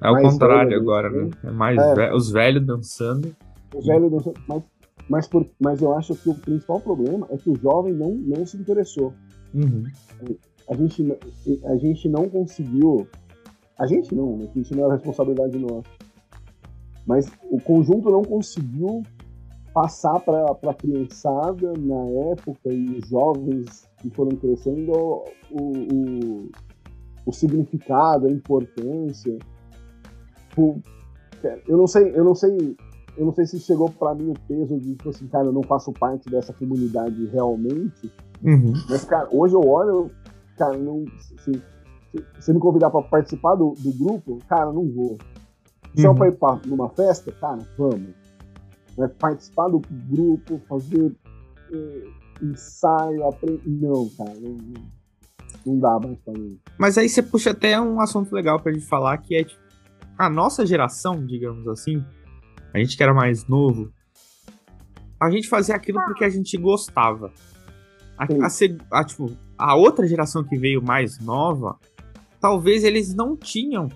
É 0.00 0.10
o 0.10 0.22
contrário 0.22 0.68
velho 0.70 0.80
agora, 0.82 1.10
né? 1.10 1.30
É 1.44 1.50
mais 1.50 1.78
É. 1.78 1.94
ve- 1.94 2.14
os 2.14 2.30
velhos 2.30 2.64
dançando. 2.66 3.34
os 3.74 3.84
velhos 3.86 4.10
dançando, 4.10 4.36
mas, 4.46 4.62
mas, 5.08 5.26
por, 5.28 5.46
mas 5.60 5.82
eu 5.82 5.92
acho 5.96 6.14
que 6.14 6.28
o 6.30 6.34
principal 6.34 6.80
problema 6.80 7.26
é 7.30 7.36
que 7.36 7.50
o 7.50 7.56
jovem 7.56 7.92
não, 7.94 8.12
não 8.12 8.46
se 8.46 8.56
interessou. 8.56 9.12
Uhum. 9.54 9.84
a 10.70 10.74
gente, 10.74 11.18
a 11.64 11.76
gente 11.76 12.08
não 12.08 12.28
conseguiu. 12.28 13.06
A 13.78 13.86
gente 13.86 14.14
não, 14.14 14.36
né? 14.36 14.48
que 14.52 14.60
Isso 14.60 14.74
não 14.76 14.88
é 14.90 14.94
responsabilidade 14.94 15.58
nossa. 15.58 15.84
Mas 17.06 17.30
o 17.50 17.60
conjunto 17.60 18.10
não 18.10 18.22
conseguiu 18.22 19.02
passar 19.72 20.18
para 20.20 20.46
a 20.50 20.74
criançada 20.74 21.72
na 21.78 22.30
época 22.32 22.72
e 22.72 22.98
os 22.98 23.08
jovens 23.08 23.88
que 23.98 24.10
foram 24.10 24.36
crescendo 24.36 24.90
o, 24.92 25.24
o, 25.52 26.48
o 27.26 27.32
significado, 27.32 28.26
a 28.26 28.30
importância. 28.30 29.38
O- 30.56 30.80
eu 31.68 31.76
não 31.76 31.86
sei, 31.86 32.10
eu 32.14 32.24
não 32.24 32.34
sei, 32.34 32.76
eu 33.16 33.26
não 33.26 33.32
sei 33.34 33.46
se 33.46 33.60
chegou 33.60 33.90
para 33.90 34.14
mim 34.14 34.30
o 34.30 34.34
peso 34.48 34.78
de 34.80 34.94
tipo 34.94 35.10
assim, 35.10 35.28
cara, 35.28 35.44
eu 35.46 35.52
não 35.52 35.62
faço 35.62 35.92
parte 35.92 36.28
dessa 36.30 36.52
comunidade 36.52 37.26
realmente. 37.26 38.10
Uhum. 38.42 38.72
Mas, 38.88 39.04
cara, 39.04 39.28
hoje 39.30 39.54
eu 39.54 39.60
olho, 39.60 40.10
cara, 40.56 40.76
não. 40.76 41.04
Se, 41.20 41.36
se, 41.38 41.62
se 42.40 42.52
me 42.52 42.58
convidar 42.58 42.90
pra 42.90 43.02
participar 43.02 43.54
do, 43.54 43.74
do 43.78 43.92
grupo, 43.92 44.38
cara, 44.48 44.72
não 44.72 44.88
vou. 44.90 45.18
Só 45.96 46.08
Uhum. 46.10 46.14
pra 46.14 46.28
ir 46.28 46.32
pra, 46.32 46.60
numa 46.66 46.88
festa, 46.90 47.32
cara, 47.32 47.58
vamos. 47.78 48.10
Mas 48.96 49.12
participar 49.14 49.68
do 49.68 49.80
grupo, 50.08 50.60
fazer 50.68 51.14
eh, 51.72 52.04
ensaio, 52.42 53.26
aprender. 53.26 53.62
Não, 53.66 54.08
cara, 54.16 54.32
não, 54.40 54.56
não, 55.66 55.78
dá 55.78 55.98
mais 55.98 56.18
pra 56.20 56.32
mim. 56.34 56.58
Mas 56.78 56.96
aí 56.98 57.08
você 57.08 57.22
puxa 57.22 57.50
até 57.50 57.80
um 57.80 58.00
assunto 58.00 58.32
legal 58.34 58.60
pra 58.60 58.72
gente 58.72 58.86
falar, 58.86 59.16
que 59.18 59.36
é 59.36 59.44
tipo, 59.44 59.60
a 60.18 60.30
nossa 60.30 60.64
geração, 60.64 61.24
digamos 61.24 61.66
assim, 61.68 62.02
a 62.72 62.78
gente 62.78 62.96
que 62.96 63.02
era 63.02 63.12
mais 63.14 63.46
novo, 63.46 63.90
a 65.20 65.30
gente 65.30 65.48
fazia 65.48 65.74
aquilo 65.74 66.02
porque 66.04 66.24
a 66.24 66.28
gente 66.30 66.56
gostava. 66.56 67.32
A, 68.18 68.24
a 68.24 68.98
a, 69.00 69.04
tipo, 69.04 69.30
a 69.58 69.74
outra 69.76 70.06
geração 70.06 70.42
que 70.42 70.56
veio 70.56 70.82
mais 70.82 71.18
nova, 71.18 71.78
talvez 72.40 72.82
eles 72.84 73.14
não 73.14 73.36
tinham 73.36 73.88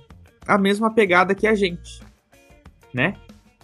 a 0.54 0.58
mesma 0.58 0.92
pegada 0.92 1.34
que 1.34 1.46
a 1.46 1.54
gente, 1.54 2.00
né? 2.92 3.14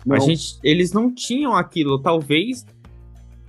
Não, 0.05 0.17
A 0.17 0.19
gente, 0.21 0.59
eles 0.63 0.93
não 0.93 1.13
tinham 1.13 1.55
aquilo, 1.55 2.01
talvez. 2.01 2.65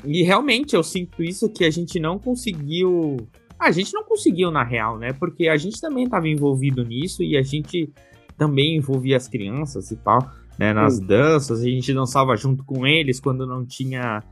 E 0.03 0.23
realmente 0.23 0.75
eu 0.75 0.81
sinto 0.83 1.23
isso 1.23 1.49
que 1.49 1.63
a 1.63 1.69
gente 1.69 1.99
não 1.99 2.17
conseguiu. 2.17 3.17
A 3.59 3.71
gente 3.71 3.93
não 3.93 4.03
conseguiu, 4.03 4.49
na 4.51 4.63
real, 4.63 4.97
né? 4.97 5.13
Porque 5.13 5.47
a 5.47 5.57
gente 5.57 5.79
também 5.79 6.05
estava 6.05 6.27
envolvido 6.27 6.83
nisso 6.83 7.21
e 7.23 7.37
a 7.37 7.41
gente 7.43 7.91
também 8.37 8.75
envolvia 8.77 9.17
as 9.17 9.27
crianças 9.27 9.89
e 9.91 9.95
tal, 9.97 10.19
né? 10.57 10.73
Nas 10.73 10.99
danças, 10.99 11.61
a 11.61 11.63
gente 11.63 11.93
dançava 11.93 12.35
junto 12.35 12.63
com 12.63 12.85
eles 12.87 13.19
quando 13.19 13.45
não 13.45 13.65
tinha. 13.65 14.23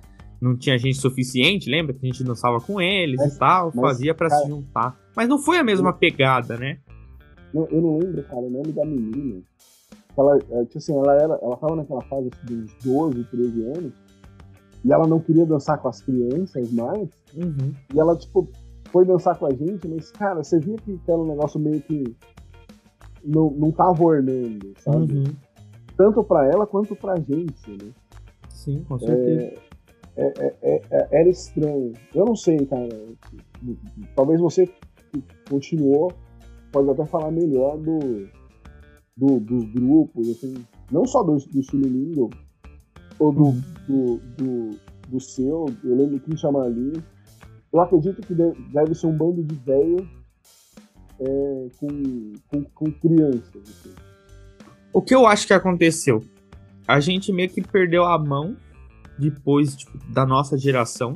Não 0.42 0.56
tinha 0.56 0.78
gente 0.78 0.98
suficiente, 0.98 1.70
lembra? 1.70 1.94
Que 1.94 2.06
a 2.06 2.12
gente 2.12 2.24
dançava 2.24 2.60
com 2.60 2.80
eles 2.82 3.18
Mas- 3.18 3.36
e 3.36 3.40
tal, 3.40 3.72
mas, 3.74 3.82
fazia 3.82 4.14
pra 4.14 4.30
cara- 4.30 4.42
se 4.42 4.48
juntar. 4.50 4.96
Mas 5.16 5.30
não 5.30 5.40
foi 5.40 5.58
a 5.58 5.64
mesma 5.64 5.94
pegada, 5.94 6.58
né? 6.58 6.78
Não, 7.56 7.66
eu 7.68 7.82
não 7.82 7.98
lembro, 7.98 8.22
cara, 8.26 8.42
o 8.42 8.50
nome 8.50 8.74
da 8.74 8.86
menina. 8.86 9.42
Ela, 10.18 10.38
eh, 10.38 10.66
tipo 10.66 10.78
assim, 10.78 10.94
ela, 10.94 11.14
era, 11.16 11.40
ela 11.42 11.56
tava 11.56 11.78
naquela 11.78 12.02
fase 12.02 12.30
que, 12.30 12.46
dos 12.46 12.74
12, 12.84 13.24
13 13.24 13.64
anos. 13.64 13.94
E 14.84 14.92
ela 14.92 15.08
não 15.08 15.22
queria 15.22 15.46
dançar 15.46 15.78
com 15.78 15.88
as 15.88 16.02
crianças 16.02 16.70
mais. 16.74 17.10
Uhum. 17.34 17.74
E 17.94 18.00
ela, 18.00 18.14
tipo, 18.18 18.50
foi 18.92 19.06
dançar 19.06 19.40
com 19.40 19.46
a 19.46 19.52
gente, 19.52 19.88
mas, 19.88 20.12
cara, 20.12 20.44
você 20.44 20.60
via 20.60 20.76
que 20.76 21.00
era 21.08 21.18
um 21.18 21.28
negócio 21.28 21.58
meio 21.58 21.82
que 21.82 22.04
não, 23.24 23.50
não 23.52 23.72
tava 23.72 24.04
ornando, 24.04 24.74
sabe? 24.80 25.14
Uhum. 25.14 25.24
Tanto 25.96 26.24
pra 26.26 26.46
ela 26.48 26.68
quanto 26.68 26.94
pra 26.94 27.16
gente, 27.16 27.72
né? 27.72 27.90
Sim, 28.50 28.84
com 28.84 29.00
certeza. 29.00 29.62
É, 30.18 30.26
é, 30.26 30.56
é, 30.62 30.82
é, 30.92 31.08
era 31.22 31.30
estranho. 31.30 31.94
Eu 32.14 32.26
não 32.26 32.36
sei, 32.36 32.66
cara. 32.66 32.90
Talvez 34.14 34.42
você 34.42 34.70
continuou 35.50 36.12
pode 36.76 36.90
até 36.90 37.06
falar 37.06 37.32
melhor 37.32 37.78
do, 37.78 38.28
do, 39.16 39.40
dos 39.40 39.64
grupos, 39.72 40.28
assim, 40.28 40.56
não 40.92 41.06
só 41.06 41.24
do, 41.24 41.38
do 41.38 41.60
estilo 41.62 41.88
lindo, 41.88 42.30
ou 43.18 43.32
do, 43.32 43.44
uhum. 43.46 43.62
do, 43.88 44.18
do, 44.36 44.80
do, 45.08 45.20
seu, 45.22 45.68
eu 45.86 45.96
lembro 45.96 46.20
que 46.20 46.36
chama 46.36 46.64
ali. 46.64 47.02
Eu 47.72 47.80
acredito 47.80 48.22
que 48.22 48.34
deve 48.34 48.94
ser 48.94 49.08
um 49.08 49.18
bando 49.18 49.42
de 49.42 49.56
velho 49.56 50.06
é, 51.18 51.68
com, 51.80 52.34
com, 52.50 52.64
com 52.66 52.92
crianças. 52.92 53.56
Assim. 53.56 53.96
O 54.92 55.02
que 55.02 55.16
eu 55.16 55.26
acho 55.26 55.48
que 55.48 55.54
aconteceu? 55.54 56.22
A 56.86 57.00
gente 57.00 57.32
meio 57.32 57.50
que 57.50 57.62
perdeu 57.62 58.04
a 58.04 58.20
mão 58.20 58.58
depois 59.18 59.78
tipo, 59.78 59.98
da 60.12 60.26
nossa 60.26 60.58
geração. 60.58 61.14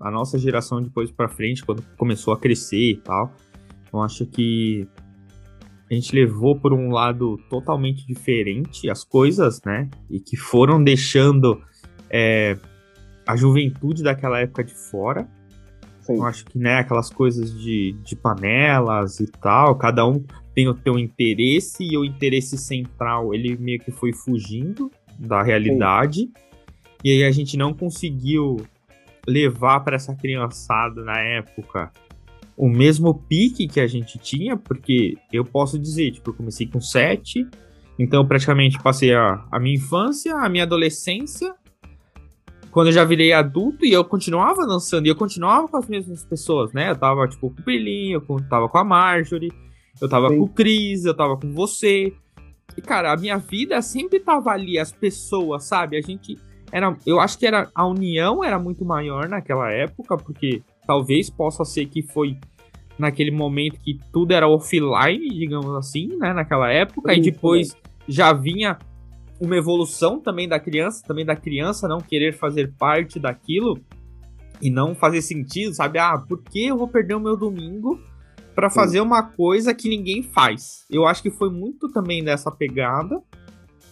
A 0.00 0.12
nossa 0.12 0.38
geração 0.38 0.80
depois 0.80 1.10
para 1.10 1.28
frente, 1.28 1.64
quando 1.64 1.82
começou 1.96 2.32
a 2.32 2.38
crescer 2.38 2.92
e 2.92 2.96
tal. 2.96 3.32
Eu 3.92 4.00
acho 4.00 4.26
que 4.26 4.88
a 5.90 5.94
gente 5.94 6.14
levou 6.14 6.58
por 6.58 6.72
um 6.72 6.90
lado 6.90 7.36
totalmente 7.50 8.06
diferente 8.06 8.88
as 8.88 9.04
coisas, 9.04 9.60
né? 9.64 9.90
E 10.10 10.18
que 10.18 10.36
foram 10.36 10.82
deixando 10.82 11.60
é, 12.08 12.56
a 13.26 13.36
juventude 13.36 14.02
daquela 14.02 14.40
época 14.40 14.64
de 14.64 14.74
fora. 14.74 15.28
Sim. 16.00 16.16
Eu 16.16 16.24
acho 16.24 16.44
que, 16.46 16.58
né, 16.58 16.78
aquelas 16.78 17.10
coisas 17.10 17.52
de, 17.60 17.92
de 18.02 18.16
panelas 18.16 19.20
e 19.20 19.26
tal, 19.26 19.76
cada 19.76 20.06
um 20.06 20.24
tem 20.54 20.68
o 20.68 20.76
seu 20.82 20.98
interesse 20.98 21.84
e 21.84 21.96
o 21.96 22.04
interesse 22.04 22.58
central, 22.58 23.32
ele 23.32 23.56
meio 23.56 23.78
que 23.78 23.90
foi 23.90 24.12
fugindo 24.12 24.90
da 25.18 25.42
realidade. 25.42 26.20
Sim. 26.20 26.32
E 27.04 27.10
aí 27.10 27.24
a 27.24 27.30
gente 27.30 27.56
não 27.56 27.72
conseguiu 27.72 28.56
levar 29.26 29.80
para 29.80 29.96
essa 29.96 30.14
criançada 30.14 31.04
na 31.04 31.18
época 31.20 31.92
o 32.62 32.68
mesmo 32.68 33.12
pique 33.12 33.66
que 33.66 33.80
a 33.80 33.88
gente 33.88 34.20
tinha, 34.20 34.56
porque 34.56 35.18
eu 35.32 35.44
posso 35.44 35.76
dizer, 35.76 36.12
tipo, 36.12 36.30
eu 36.30 36.34
comecei 36.34 36.64
com 36.64 36.80
7, 36.80 37.44
então 37.98 38.22
eu 38.22 38.24
praticamente 38.24 38.80
passei 38.80 39.12
a, 39.12 39.44
a 39.50 39.58
minha 39.58 39.74
infância, 39.74 40.32
a 40.36 40.48
minha 40.48 40.62
adolescência, 40.62 41.56
quando 42.70 42.86
eu 42.86 42.92
já 42.92 43.04
virei 43.04 43.32
adulto 43.32 43.84
e 43.84 43.92
eu 43.92 44.04
continuava 44.04 44.64
dançando, 44.64 45.06
e 45.06 45.08
eu 45.08 45.16
continuava 45.16 45.66
com 45.66 45.76
as 45.76 45.88
mesmas 45.88 46.24
pessoas, 46.24 46.72
né? 46.72 46.90
Eu 46.90 46.96
tava, 46.96 47.26
tipo, 47.26 47.50
com 47.50 47.60
o 47.60 47.64
Pelinho, 47.64 48.22
eu 48.28 48.48
tava 48.48 48.68
com 48.68 48.78
a 48.78 48.84
Marjorie, 48.84 49.52
eu 50.00 50.08
tava 50.08 50.28
Sim. 50.28 50.36
com 50.36 50.44
o 50.44 50.48
Cris, 50.48 51.04
eu 51.04 51.14
tava 51.14 51.36
com 51.36 51.52
você. 51.52 52.14
E, 52.76 52.80
cara, 52.80 53.12
a 53.12 53.16
minha 53.16 53.38
vida 53.38 53.82
sempre 53.82 54.20
tava 54.20 54.50
ali, 54.50 54.78
as 54.78 54.92
pessoas, 54.92 55.64
sabe? 55.64 55.96
A 55.96 56.00
gente 56.00 56.38
era. 56.70 56.96
Eu 57.04 57.18
acho 57.18 57.36
que 57.36 57.44
era 57.44 57.68
a 57.74 57.84
união 57.84 58.44
era 58.44 58.56
muito 58.56 58.84
maior 58.84 59.28
naquela 59.28 59.68
época, 59.72 60.16
porque 60.16 60.62
talvez 60.86 61.28
possa 61.28 61.64
ser 61.64 61.86
que 61.86 62.02
foi 62.02 62.38
naquele 63.02 63.32
momento 63.32 63.80
que 63.80 63.98
tudo 64.12 64.32
era 64.32 64.48
offline, 64.48 65.28
digamos 65.28 65.74
assim, 65.74 66.16
né, 66.18 66.32
naquela 66.32 66.70
época, 66.70 67.12
Sim, 67.12 67.18
e 67.18 67.22
depois 67.22 67.76
já 68.06 68.32
vinha 68.32 68.78
uma 69.40 69.56
evolução 69.56 70.20
também 70.20 70.48
da 70.48 70.60
criança, 70.60 71.04
também 71.04 71.26
da 71.26 71.34
criança 71.34 71.88
não 71.88 71.98
querer 71.98 72.32
fazer 72.32 72.72
parte 72.78 73.18
daquilo 73.18 73.76
e 74.60 74.70
não 74.70 74.94
fazer 74.94 75.20
sentido, 75.20 75.74
sabe? 75.74 75.98
Ah, 75.98 76.16
por 76.16 76.40
que 76.44 76.66
eu 76.66 76.78
vou 76.78 76.86
perder 76.86 77.16
o 77.16 77.20
meu 77.20 77.36
domingo 77.36 78.00
para 78.54 78.70
fazer 78.70 79.00
uma 79.00 79.24
coisa 79.24 79.74
que 79.74 79.88
ninguém 79.88 80.22
faz? 80.22 80.86
Eu 80.88 81.04
acho 81.04 81.20
que 81.22 81.30
foi 81.30 81.50
muito 81.50 81.90
também 81.90 82.22
dessa 82.22 82.52
pegada, 82.52 83.20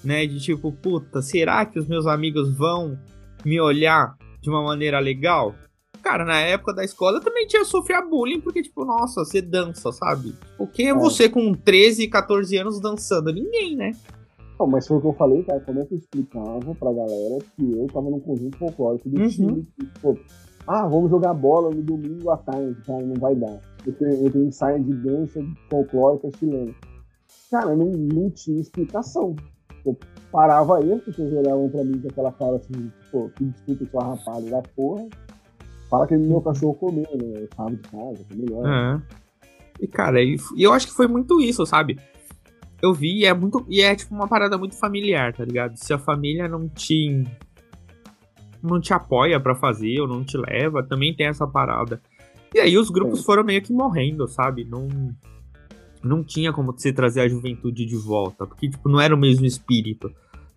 né, 0.05 0.25
de 0.25 0.39
tipo, 0.39 0.71
puta, 0.71 1.21
será 1.21 1.67
que 1.67 1.81
os 1.81 1.89
meus 1.89 2.07
amigos 2.07 2.57
vão 2.57 2.97
me 3.45 3.61
olhar 3.61 4.15
de 4.41 4.49
uma 4.49 4.63
maneira 4.63 5.01
legal? 5.01 5.53
Cara, 6.03 6.25
na 6.25 6.41
época 6.41 6.75
da 6.75 6.85
escola 6.85 7.19
eu 7.19 7.23
também 7.23 7.47
tinha 7.47 7.65
sofrido 7.65 8.09
bullying, 8.09 8.41
porque, 8.41 8.63
tipo, 8.63 8.85
nossa, 8.85 9.25
você 9.25 9.41
dança, 9.41 9.93
sabe? 9.93 10.33
Tipo, 10.33 10.67
quem 10.67 10.89
é, 10.89 10.95
você 10.95 11.29
com 11.29 11.53
13, 11.55 12.09
14 12.09 12.57
anos 12.57 12.81
dançando? 12.81 13.33
Ninguém, 13.33 13.77
né? 13.77 13.93
Não, 14.59 14.67
mas 14.67 14.87
foi 14.87 14.99
o 14.99 15.01
que 15.01 15.07
eu 15.07 15.15
falei, 15.15 15.43
cara, 15.43 15.61
como 15.61 15.81
é 15.81 15.87
que 15.87 15.95
eu 15.95 15.99
explicava 15.99 16.75
pra 16.75 16.93
galera 16.93 17.39
que 17.57 17.73
eu 17.73 17.87
tava 17.87 18.11
num 18.11 18.21
conjunto 18.21 18.59
folclórico 18.59 19.09
do 19.09 19.21
uhum. 19.21 19.29
time, 19.29 19.67
que, 19.79 19.87
tipo, 19.87 20.19
ah, 20.67 20.87
vamos 20.87 21.11
jogar 21.11 21.35
bola 21.35 21.75
no 21.75 21.83
domingo 21.83 22.31
à 22.31 22.37
tarde, 22.37 22.77
cara, 22.87 23.03
não 23.03 23.15
vai 23.15 23.35
dar. 23.35 23.59
Eu 23.87 23.93
tenho, 23.95 24.27
eu 24.27 24.31
tenho 24.31 24.45
ensaio 24.47 24.83
de 24.85 24.93
dança 24.93 25.41
folclórica 25.71 26.31
chilena. 26.39 26.75
Cara, 27.51 27.75
não, 27.75 27.87
não 27.87 28.31
tinha 28.31 28.61
explicação. 28.61 29.35
Eu 29.85 29.97
parava 30.31 30.79
aí, 30.79 30.93
as 30.93 31.03
pessoas 31.03 31.33
olhavam 31.33 31.69
pra 31.69 31.83
mim 31.83 31.99
com 32.01 32.09
aquela 32.09 32.33
cara 32.33 32.57
assim, 32.57 32.93
pô, 33.11 33.31
que 33.31 33.45
desculpa 33.45 33.87
sua 33.91 34.05
rapada 34.05 34.51
da 34.51 34.63
porra. 34.77 35.09
Fala 35.91 36.07
que 36.07 36.17
meu 36.17 36.41
cachorro 36.41 36.75
comeu, 36.75 37.09
né? 37.21 37.49
Sabe 37.57 37.77
de 37.77 37.83
casa, 37.83 38.25
que 38.25 38.33
é 38.33 38.37
melhor. 38.37 38.67
É. 38.67 39.03
E, 39.81 39.87
cara, 39.89 40.23
e 40.23 40.39
eu 40.57 40.73
acho 40.73 40.87
que 40.87 40.95
foi 40.95 41.09
muito 41.09 41.41
isso, 41.41 41.67
sabe? 41.67 41.99
Eu 42.81 42.95
vi 42.95 43.19
e 43.19 43.25
é 43.25 43.35
muito. 43.35 43.67
E 43.69 43.81
é 43.81 43.95
tipo 43.97 44.15
uma 44.15 44.29
parada 44.29 44.57
muito 44.57 44.79
familiar, 44.79 45.35
tá 45.35 45.45
ligado? 45.45 45.77
Se 45.77 45.93
a 45.93 45.99
família 45.99 46.47
não 46.47 46.69
te. 46.69 47.25
não 48.63 48.81
te 48.81 48.95
apoia 48.95 49.41
para 49.41 49.55
fazer 49.55 50.01
ou 50.01 50.07
não 50.07 50.23
te 50.23 50.39
leva, 50.39 50.83
também 50.83 51.15
tem 51.15 51.27
essa 51.27 51.47
parada. 51.47 52.01
E 52.55 52.61
aí 52.61 52.79
os 52.79 52.89
grupos 52.89 53.21
é. 53.21 53.23
foram 53.25 53.43
meio 53.43 53.61
que 53.61 53.73
morrendo, 53.73 54.29
sabe? 54.29 54.65
Não. 54.65 54.89
Não 56.03 56.25
tinha 56.25 56.53
como 56.53 56.73
você 56.73 56.93
trazer 56.93 57.21
a 57.21 57.29
juventude 57.29 57.85
de 57.85 57.97
volta. 57.97 58.47
Porque, 58.47 58.71
tipo, 58.71 58.89
não 58.89 59.01
era 59.01 59.15
o 59.15 59.19
mesmo 59.19 59.45
espírito 59.45 60.11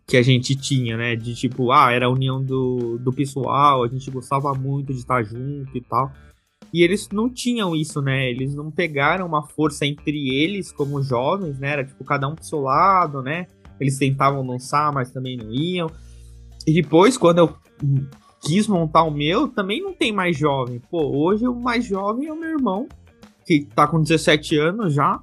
que 0.06 0.18
a 0.18 0.22
gente 0.22 0.56
tinha, 0.56 0.98
né? 0.98 1.16
De 1.16 1.34
tipo, 1.34 1.72
ah, 1.72 1.92
era 1.92 2.06
a 2.06 2.10
união 2.10 2.44
do, 2.44 2.98
do 2.98 3.12
pessoal, 3.12 3.84
a 3.84 3.88
gente 3.88 4.10
gostava 4.12 4.54
muito 4.54 4.94
de 4.94 5.00
estar 5.00 5.24
junto 5.24 5.76
e 5.76 5.82
tal. 5.82 6.12
E 6.74 6.82
eles 6.82 7.10
não 7.12 7.30
tinham 7.30 7.76
isso, 7.76 8.02
né? 8.02 8.30
Eles 8.30 8.56
não 8.56 8.72
pegaram 8.72 9.26
uma 9.26 9.44
força 9.44 9.86
entre 9.86 10.30
eles 10.30 10.72
como 10.72 11.02
jovens, 11.04 11.60
né? 11.60 11.70
Era 11.70 11.86
tipo 11.86 12.04
cada 12.04 12.28
um 12.28 12.36
pro 12.36 12.44
seu 12.44 12.62
lado, 12.62 13.22
né? 13.22 13.48
Eles 13.80 13.98
tentavam 13.98 14.46
lançar, 14.46 14.92
mas 14.92 15.12
também 15.12 15.38
não 15.38 15.52
iam. 15.52 15.90
E 16.66 16.74
depois, 16.74 17.18
quando 17.18 17.40
eu 17.40 17.56
quis 18.42 18.68
montar 18.68 19.04
o 19.04 19.12
meu, 19.12 19.48
também 19.48 19.82
não 19.82 19.94
tem 19.94 20.12
mais 20.12 20.38
jovem. 20.38 20.82
Pô, 20.90 21.16
hoje 21.16 21.48
o 21.48 21.56
mais 21.56 21.86
jovem 21.86 22.28
é 22.28 22.34
o 22.34 22.40
meu 22.40 22.50
irmão, 22.50 22.88
que 23.46 23.66
tá 23.76 23.88
com 23.88 24.02
17 24.02 24.58
anos 24.58 24.94
já 24.94 25.20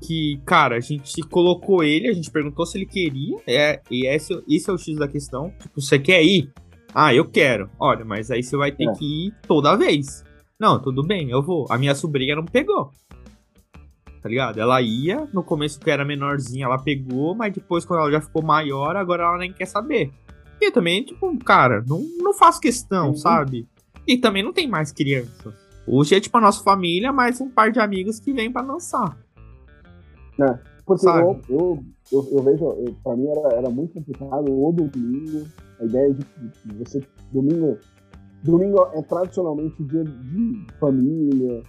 que, 0.00 0.40
cara, 0.44 0.76
a 0.76 0.80
gente 0.80 1.20
colocou 1.22 1.82
ele, 1.82 2.08
a 2.08 2.12
gente 2.12 2.30
perguntou 2.30 2.64
se 2.66 2.78
ele 2.78 2.86
queria, 2.86 3.36
é, 3.46 3.80
e 3.90 4.06
esse, 4.06 4.32
esse 4.48 4.70
é 4.70 4.72
o 4.72 4.78
X 4.78 4.96
da 4.96 5.08
questão. 5.08 5.52
Tipo, 5.60 5.80
você 5.80 5.98
quer 5.98 6.22
ir? 6.22 6.50
Ah, 6.94 7.14
eu 7.14 7.24
quero. 7.24 7.70
Olha, 7.78 8.04
mas 8.04 8.30
aí 8.30 8.42
você 8.42 8.56
vai 8.56 8.72
ter 8.72 8.88
é. 8.88 8.92
que 8.92 9.26
ir 9.26 9.34
toda 9.46 9.76
vez. 9.76 10.24
Não, 10.58 10.80
tudo 10.80 11.02
bem, 11.02 11.30
eu 11.30 11.42
vou. 11.42 11.66
A 11.70 11.78
minha 11.78 11.94
sobrinha 11.94 12.34
não 12.34 12.44
pegou. 12.44 12.90
Tá 14.20 14.28
ligado? 14.28 14.58
Ela 14.58 14.82
ia, 14.82 15.28
no 15.32 15.44
começo 15.44 15.78
que 15.78 15.90
era 15.90 16.04
menorzinha, 16.04 16.64
ela 16.64 16.78
pegou, 16.78 17.34
mas 17.34 17.52
depois, 17.52 17.84
quando 17.84 18.00
ela 18.00 18.10
já 18.10 18.20
ficou 18.20 18.42
maior, 18.42 18.96
agora 18.96 19.22
ela 19.22 19.38
nem 19.38 19.52
quer 19.52 19.66
saber. 19.66 20.10
E 20.60 20.72
também, 20.72 21.04
tipo, 21.04 21.38
cara, 21.44 21.84
não, 21.86 22.04
não 22.18 22.34
faço 22.34 22.60
questão, 22.60 23.08
uhum. 23.08 23.14
sabe? 23.14 23.68
E 24.06 24.16
também 24.16 24.42
não 24.42 24.52
tem 24.52 24.66
mais 24.66 24.90
crianças. 24.90 25.54
Hoje 25.86 26.14
é 26.14 26.20
tipo 26.20 26.36
a 26.36 26.40
nossa 26.40 26.62
família, 26.62 27.12
mais 27.12 27.40
um 27.40 27.48
par 27.48 27.70
de 27.70 27.78
amigos 27.78 28.18
que 28.18 28.32
vem 28.32 28.50
para 28.50 28.66
dançar. 28.66 29.16
É, 30.40 30.58
porque 30.86 31.06
eu, 31.06 31.40
eu, 31.48 31.84
eu, 32.12 32.28
eu, 32.30 32.42
vejo, 32.42 32.64
eu, 32.64 32.94
pra 33.02 33.16
mim 33.16 33.26
era, 33.26 33.56
era 33.56 33.70
muito 33.70 33.94
complicado 33.94 34.50
o 34.50 34.72
domingo, 34.72 35.46
a 35.80 35.84
ideia 35.84 36.14
de, 36.14 36.24
de 36.64 36.74
você. 36.76 37.02
Domingo. 37.32 37.76
Domingo 38.42 38.86
é 38.94 39.02
tradicionalmente 39.02 39.82
dia 39.82 40.04
de 40.04 40.66
família, 40.78 41.62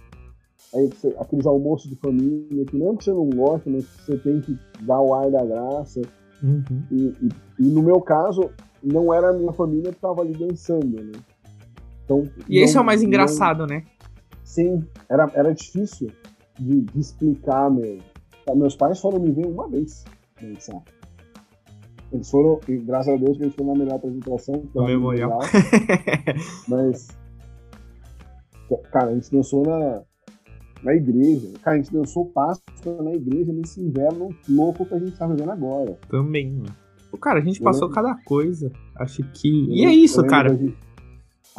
aí 0.74 0.88
você, 0.88 1.14
aqueles 1.18 1.46
almoços 1.46 1.90
de 1.90 1.96
família, 1.96 2.64
que 2.64 2.76
mesmo 2.76 2.96
que 2.96 3.04
você 3.04 3.12
não 3.12 3.28
goste, 3.28 3.68
mas 3.68 3.84
você 3.84 4.16
tem 4.18 4.40
que 4.40 4.56
dar 4.82 5.00
o 5.00 5.12
ar 5.14 5.30
da 5.30 5.44
graça. 5.44 6.00
Uhum. 6.42 6.62
E, 6.90 7.12
e, 7.20 7.28
e, 7.58 7.62
no 7.68 7.82
meu 7.82 8.00
caso, 8.00 8.50
não 8.82 9.12
era 9.12 9.30
a 9.30 9.32
minha 9.32 9.52
família 9.52 9.90
que 9.90 9.98
estava 9.98 10.22
ali 10.22 10.32
dançando, 10.32 11.02
né? 11.02 11.12
Então, 12.04 12.24
e 12.48 12.56
não, 12.56 12.64
esse 12.64 12.76
é 12.76 12.80
o 12.80 12.84
mais 12.84 13.02
engraçado, 13.02 13.60
não... 13.60 13.66
né? 13.66 13.84
Sim, 14.44 14.84
era, 15.08 15.30
era 15.34 15.54
difícil 15.54 16.10
de, 16.58 16.80
de 16.80 17.00
explicar 17.00 17.70
mesmo. 17.70 18.09
Meus 18.54 18.76
pais 18.76 19.00
foram 19.00 19.20
me 19.20 19.30
ver 19.30 19.46
uma 19.46 19.68
vez 19.68 20.04
dançar. 20.40 20.82
Eles 22.12 22.28
foram, 22.28 22.58
e 22.68 22.76
graças 22.78 23.14
a 23.14 23.16
Deus 23.16 23.36
que 23.36 23.44
eles 23.44 23.54
foram 23.54 23.72
na 23.72 23.78
melhor 23.78 23.96
apresentação. 23.96 24.64
No 24.74 24.84
memorial. 24.84 25.38
Mas, 26.66 27.08
cara, 28.90 29.10
a 29.10 29.14
gente 29.14 29.30
dançou 29.30 29.64
na, 29.64 30.02
na 30.82 30.94
igreja. 30.94 31.48
Cara, 31.62 31.76
a 31.76 31.80
gente 31.80 31.92
dançou 31.92 32.26
Páscoa 32.26 33.02
na 33.02 33.12
igreja 33.12 33.52
nesse 33.52 33.80
inverno 33.80 34.34
louco 34.48 34.84
que 34.84 34.94
a 34.94 34.98
gente 34.98 35.16
tá 35.16 35.26
vivendo 35.28 35.50
agora. 35.50 35.96
Também, 36.08 36.50
mano. 36.50 36.74
Cara, 37.20 37.38
a 37.40 37.42
gente 37.42 37.60
passou 37.60 37.88
cada 37.90 38.14
coisa. 38.24 38.72
Acho 38.96 39.22
que. 39.32 39.66
E 39.68 39.84
é 39.84 39.92
isso, 39.92 40.24
cara. 40.26 40.56
Gente 40.56 40.76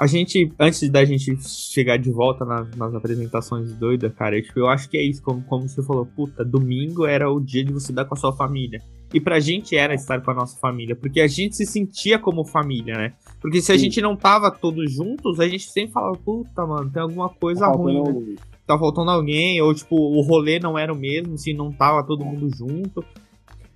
a 0.01 0.07
gente, 0.07 0.51
antes 0.59 0.89
da 0.89 1.05
gente 1.05 1.37
chegar 1.47 1.97
de 1.97 2.09
volta 2.09 2.43
nas, 2.43 2.75
nas 2.75 2.95
apresentações 2.95 3.71
doidas, 3.73 4.11
cara, 4.15 4.35
eu, 4.35 4.41
tipo, 4.41 4.57
eu 4.57 4.67
acho 4.67 4.89
que 4.89 4.97
é 4.97 5.03
isso, 5.03 5.21
como, 5.21 5.43
como 5.43 5.69
você 5.69 5.83
falou, 5.83 6.07
puta, 6.07 6.43
domingo 6.43 7.05
era 7.05 7.31
o 7.31 7.39
dia 7.39 7.63
de 7.63 7.71
você 7.71 7.93
dar 7.93 8.05
com 8.05 8.15
a 8.15 8.17
sua 8.17 8.33
família. 8.33 8.81
E 9.13 9.21
pra 9.21 9.39
gente 9.39 9.75
era 9.75 9.93
estar 9.93 10.19
com 10.19 10.31
a 10.31 10.33
nossa 10.33 10.57
família, 10.57 10.95
porque 10.95 11.21
a 11.21 11.27
gente 11.27 11.55
se 11.55 11.67
sentia 11.67 12.17
como 12.17 12.43
família, 12.43 12.95
né? 12.95 13.13
Porque 13.39 13.61
se 13.61 13.71
a 13.71 13.75
Sim. 13.75 13.83
gente 13.83 14.01
não 14.01 14.15
tava 14.15 14.49
todos 14.49 14.91
juntos, 14.91 15.39
a 15.39 15.47
gente 15.47 15.69
sempre 15.69 15.91
falava, 15.91 16.17
puta, 16.17 16.65
mano, 16.65 16.89
tem 16.89 17.03
alguma 17.03 17.29
coisa 17.29 17.67
ruim, 17.67 18.01
né? 18.01 18.35
tá 18.65 18.79
faltando 18.79 19.11
alguém, 19.11 19.61
ou 19.61 19.71
tipo, 19.71 19.95
o 19.95 20.19
rolê 20.21 20.57
não 20.57 20.79
era 20.79 20.91
o 20.91 20.97
mesmo, 20.97 21.37
se 21.37 21.53
não 21.53 21.71
tava 21.71 22.03
todo 22.03 22.25
mundo 22.25 22.49
junto. 22.49 23.05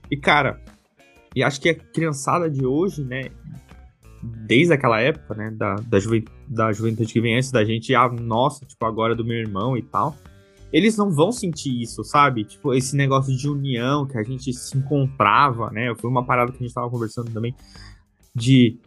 E 0.09 0.17
cara, 0.17 0.59
e 1.36 1.43
acho 1.43 1.61
que 1.61 1.69
a 1.69 1.76
criançada 1.76 2.49
de 2.49 2.65
hoje, 2.65 3.03
né, 3.03 3.30
desde 4.26 4.73
aquela 4.73 4.99
época, 4.99 5.36
né, 5.36 5.51
da, 5.51 5.76
da, 5.76 5.99
juventude, 5.99 6.38
da 6.47 6.71
juventude 6.71 7.11
que 7.11 7.21
vem 7.21 7.36
antes 7.36 7.51
da 7.51 7.63
gente, 7.63 7.93
a 7.93 8.09
nossa, 8.09 8.65
tipo, 8.65 8.86
agora 8.86 9.15
do 9.15 9.26
meu 9.26 9.38
irmão 9.38 9.78
e 9.78 9.82
tal, 9.82 10.15
eles 10.71 10.97
não 10.97 11.11
vão 11.11 11.32
sentir 11.32 11.82
isso, 11.82 12.03
sabe? 12.03 12.43
Tipo, 12.43 12.73
esse 12.73 12.95
negócio 12.95 13.36
de 13.36 13.47
união 13.47 14.05
que 14.05 14.17
a 14.17 14.23
gente 14.23 14.51
se 14.53 14.78
encontrava, 14.78 15.69
né? 15.71 15.93
Foi 15.95 16.09
uma 16.09 16.26
parada 16.26 16.51
que 16.51 16.57
a 16.57 16.61
gente 16.65 16.73
tava 16.73 16.89
conversando 16.89 17.32
também, 17.32 17.55
de 18.34 18.78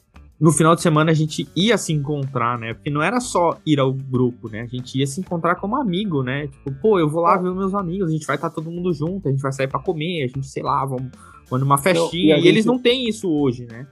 no 0.40 0.52
final 0.52 0.76
de 0.76 0.82
semana 0.82 1.10
a 1.10 1.14
gente 1.14 1.48
ia 1.56 1.76
se 1.76 1.92
encontrar, 1.92 2.58
né? 2.58 2.72
Porque 2.72 2.90
não 2.90 3.02
era 3.02 3.20
só 3.20 3.58
ir 3.66 3.80
ao 3.80 3.92
grupo, 3.92 4.48
né? 4.48 4.60
A 4.60 4.66
gente 4.66 4.98
ia 4.98 5.06
se 5.06 5.20
encontrar 5.20 5.56
como 5.56 5.76
amigo, 5.76 6.22
né? 6.22 6.46
Tipo, 6.46 6.72
pô, 6.80 6.98
eu 6.98 7.08
vou 7.08 7.22
lá 7.22 7.36
ver 7.36 7.48
os 7.48 7.56
meus 7.56 7.74
amigos, 7.74 8.08
a 8.08 8.12
gente 8.12 8.26
vai 8.26 8.36
estar 8.36 8.48
tá 8.48 8.54
todo 8.54 8.70
mundo 8.70 8.92
junto, 8.92 9.26
a 9.26 9.30
gente 9.30 9.40
vai 9.40 9.52
sair 9.52 9.66
para 9.66 9.80
comer, 9.80 10.24
a 10.24 10.26
gente, 10.28 10.46
sei 10.46 10.62
lá, 10.62 10.84
vamos, 10.84 11.10
vamos 11.50 11.66
numa 11.66 11.78
festinha. 11.78 12.36
Não, 12.36 12.36
e, 12.36 12.40
e 12.40 12.42
gente... 12.42 12.48
eles 12.48 12.64
não 12.64 12.78
têm 12.78 13.08
isso 13.08 13.28
hoje, 13.28 13.66
né? 13.66 13.86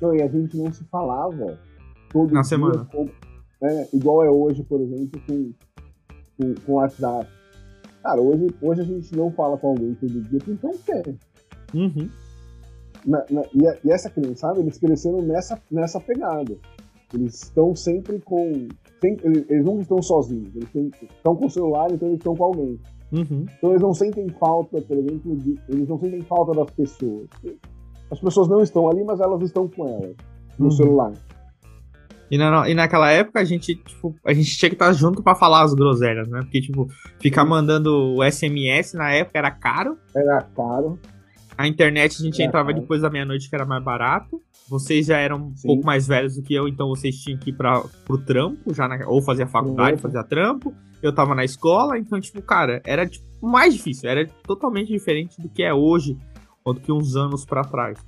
Não, 0.00 0.14
e 0.14 0.22
a 0.22 0.28
gente 0.28 0.56
não 0.56 0.72
se 0.72 0.84
falava 0.84 1.58
todo 2.10 2.32
Na 2.32 2.40
dia, 2.40 2.48
semana. 2.48 2.84
Como, 2.86 3.10
é, 3.62 3.88
igual 3.92 4.24
é 4.24 4.30
hoje, 4.30 4.62
por 4.64 4.80
exemplo, 4.80 5.20
com, 5.26 5.52
com, 6.36 6.54
com 6.66 6.72
WhatsApp. 6.74 7.28
Cara, 8.02 8.20
hoje, 8.20 8.48
hoje 8.62 8.80
a 8.80 8.84
gente 8.84 9.14
não 9.14 9.30
fala 9.32 9.58
com 9.58 9.68
alguém 9.68 9.94
todo 9.94 10.22
dia 10.22 10.40
não 10.62 10.78
quer. 10.78 11.14
Uhum 11.74 12.08
na, 13.06 13.24
na, 13.30 13.42
e, 13.54 13.86
e, 13.86 13.90
essa 13.90 14.10
criançada, 14.10 14.60
eles 14.60 14.78
cresceram 14.78 15.22
nessa, 15.22 15.60
nessa 15.70 16.00
pegada. 16.00 16.56
Eles 17.12 17.42
estão 17.42 17.74
sempre 17.74 18.20
com. 18.20 18.68
Sempre, 19.00 19.26
eles, 19.26 19.50
eles 19.50 19.64
nunca 19.64 19.82
estão 19.82 20.02
sozinhos. 20.02 20.54
Eles 20.54 20.70
têm, 20.70 20.90
estão 21.02 21.34
com 21.34 21.46
o 21.46 21.50
celular, 21.50 21.90
então 21.90 22.08
eles 22.08 22.20
estão 22.20 22.36
com 22.36 22.44
alguém. 22.44 22.78
Uhum. 23.12 23.46
Então 23.58 23.70
eles 23.70 23.82
não 23.82 23.92
sentem 23.92 24.28
falta, 24.28 24.80
por 24.80 24.96
exemplo, 24.96 25.36
de, 25.36 25.58
eles 25.68 25.88
não 25.88 25.98
sentem 25.98 26.20
falta 26.22 26.52
das 26.52 26.70
pessoas. 26.70 27.28
As 28.10 28.18
pessoas 28.20 28.48
não 28.48 28.62
estão 28.62 28.88
ali, 28.88 29.04
mas 29.04 29.20
elas 29.20 29.42
estão 29.42 29.68
com 29.68 29.86
elas 29.86 30.16
no 30.58 30.66
uhum. 30.66 30.70
celular. 30.70 31.12
E, 32.30 32.38
na, 32.38 32.68
e 32.68 32.74
naquela 32.74 33.10
época 33.10 33.40
a 33.40 33.44
gente, 33.44 33.74
tipo, 33.74 34.14
a 34.24 34.32
gente 34.32 34.56
tinha 34.56 34.68
que 34.68 34.76
estar 34.76 34.92
junto 34.92 35.22
para 35.22 35.34
falar 35.34 35.62
as 35.62 35.74
groselhas, 35.74 36.28
né? 36.28 36.40
Porque, 36.42 36.60
tipo, 36.60 36.88
ficar 37.20 37.44
mandando 37.44 38.14
o 38.16 38.24
SMS 38.24 38.94
na 38.94 39.10
época 39.10 39.38
era 39.38 39.50
caro. 39.50 39.98
Era 40.14 40.40
caro. 40.54 40.98
A 41.58 41.66
internet 41.66 42.16
a 42.20 42.24
gente 42.24 42.40
é, 42.40 42.44
entrava 42.44 42.70
é. 42.70 42.74
depois 42.74 43.02
da 43.02 43.10
meia-noite, 43.10 43.48
que 43.48 43.54
era 43.54 43.66
mais 43.66 43.82
barato. 43.82 44.40
Vocês 44.68 45.06
já 45.06 45.18
eram 45.18 45.48
um 45.48 45.56
Sim. 45.56 45.66
pouco 45.66 45.84
mais 45.84 46.06
velhos 46.06 46.36
do 46.36 46.42
que 46.42 46.54
eu, 46.54 46.68
então 46.68 46.88
vocês 46.88 47.16
tinham 47.16 47.36
que 47.36 47.50
ir 47.50 47.52
para 47.52 47.82
pro 48.04 48.16
trampo, 48.16 48.72
já 48.72 48.86
na, 48.86 49.04
ou 49.08 49.20
fazer 49.20 49.42
a 49.42 49.48
faculdade, 49.48 50.00
fazer 50.00 50.22
trampo. 50.24 50.72
Eu 51.02 51.12
tava 51.12 51.34
na 51.34 51.44
escola, 51.44 51.98
então, 51.98 52.20
tipo, 52.20 52.40
cara, 52.40 52.80
era 52.84 53.04
tipo, 53.06 53.24
mais 53.42 53.74
difícil, 53.74 54.08
era 54.08 54.24
totalmente 54.46 54.88
diferente 54.88 55.40
do 55.40 55.48
que 55.48 55.62
é 55.64 55.74
hoje, 55.74 56.16
do 56.64 56.80
que 56.80 56.92
uns 56.92 57.16
anos 57.16 57.44
para 57.44 57.64
trás. 57.64 57.98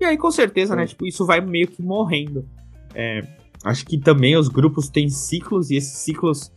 E 0.00 0.04
aí, 0.04 0.16
com 0.16 0.30
certeza, 0.30 0.76
né, 0.76 0.86
tipo, 0.86 1.06
isso 1.06 1.24
vai 1.24 1.40
meio 1.40 1.68
que 1.68 1.82
morrendo. 1.82 2.46
É, 2.94 3.22
acho 3.64 3.84
que 3.86 3.98
também 3.98 4.36
os 4.36 4.48
grupos 4.48 4.88
têm 4.88 5.08
ciclos, 5.08 5.70
e 5.70 5.76
esses 5.76 5.98
ciclos 5.98 6.52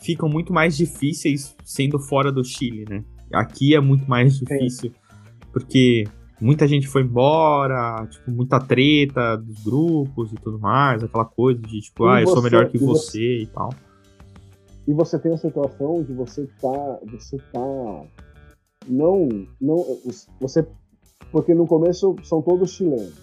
ficam 0.00 0.28
muito 0.28 0.52
mais 0.52 0.76
difíceis 0.76 1.56
sendo 1.64 1.98
fora 1.98 2.30
do 2.30 2.44
Chile, 2.44 2.84
né? 2.88 3.04
Aqui 3.32 3.74
é 3.74 3.80
muito 3.80 4.08
mais 4.08 4.38
difícil. 4.38 4.90
Sim 4.90 5.08
porque 5.52 6.04
muita 6.40 6.66
gente 6.66 6.86
foi 6.86 7.02
embora, 7.02 8.06
tipo, 8.06 8.30
muita 8.30 8.60
treta 8.60 9.36
dos 9.36 9.64
grupos 9.64 10.32
e 10.32 10.36
tudo 10.36 10.58
mais, 10.58 11.02
aquela 11.02 11.24
coisa 11.24 11.60
de 11.60 11.80
tipo, 11.80 12.06
e 12.06 12.08
ah, 12.08 12.20
eu 12.22 12.28
sou 12.28 12.42
melhor 12.42 12.68
que 12.68 12.78
você, 12.78 12.96
você, 12.96 13.42
e 13.42 13.46
tal. 13.46 13.70
E 14.86 14.94
você 14.94 15.18
tem 15.18 15.32
a 15.32 15.36
situação 15.36 16.02
de 16.02 16.12
você 16.12 16.48
tá, 16.60 16.98
você 17.10 17.36
tá 17.52 18.04
não, 18.88 19.28
não, 19.60 19.84
você, 20.40 20.66
porque 21.30 21.54
no 21.54 21.66
começo 21.66 22.16
são 22.22 22.42
todos 22.42 22.70
chilenos. 22.70 23.14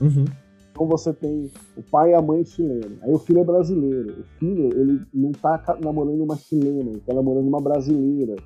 Uhum. 0.00 0.24
Então 0.72 0.86
você 0.86 1.12
tem 1.12 1.50
o 1.76 1.82
pai 1.82 2.10
e 2.10 2.14
a 2.14 2.22
mãe 2.22 2.44
chileno. 2.44 2.96
Aí 3.02 3.12
o 3.12 3.18
filho 3.18 3.40
é 3.40 3.44
brasileiro. 3.44 4.20
O 4.20 4.24
filho, 4.38 4.68
ele 4.78 5.02
não 5.12 5.30
tá 5.32 5.78
namorando 5.82 6.22
uma 6.22 6.36
chilena, 6.36 6.90
ele 6.90 7.00
tá 7.00 7.14
namorando 7.14 7.46
uma 7.46 7.60
brasileira. 7.60 8.36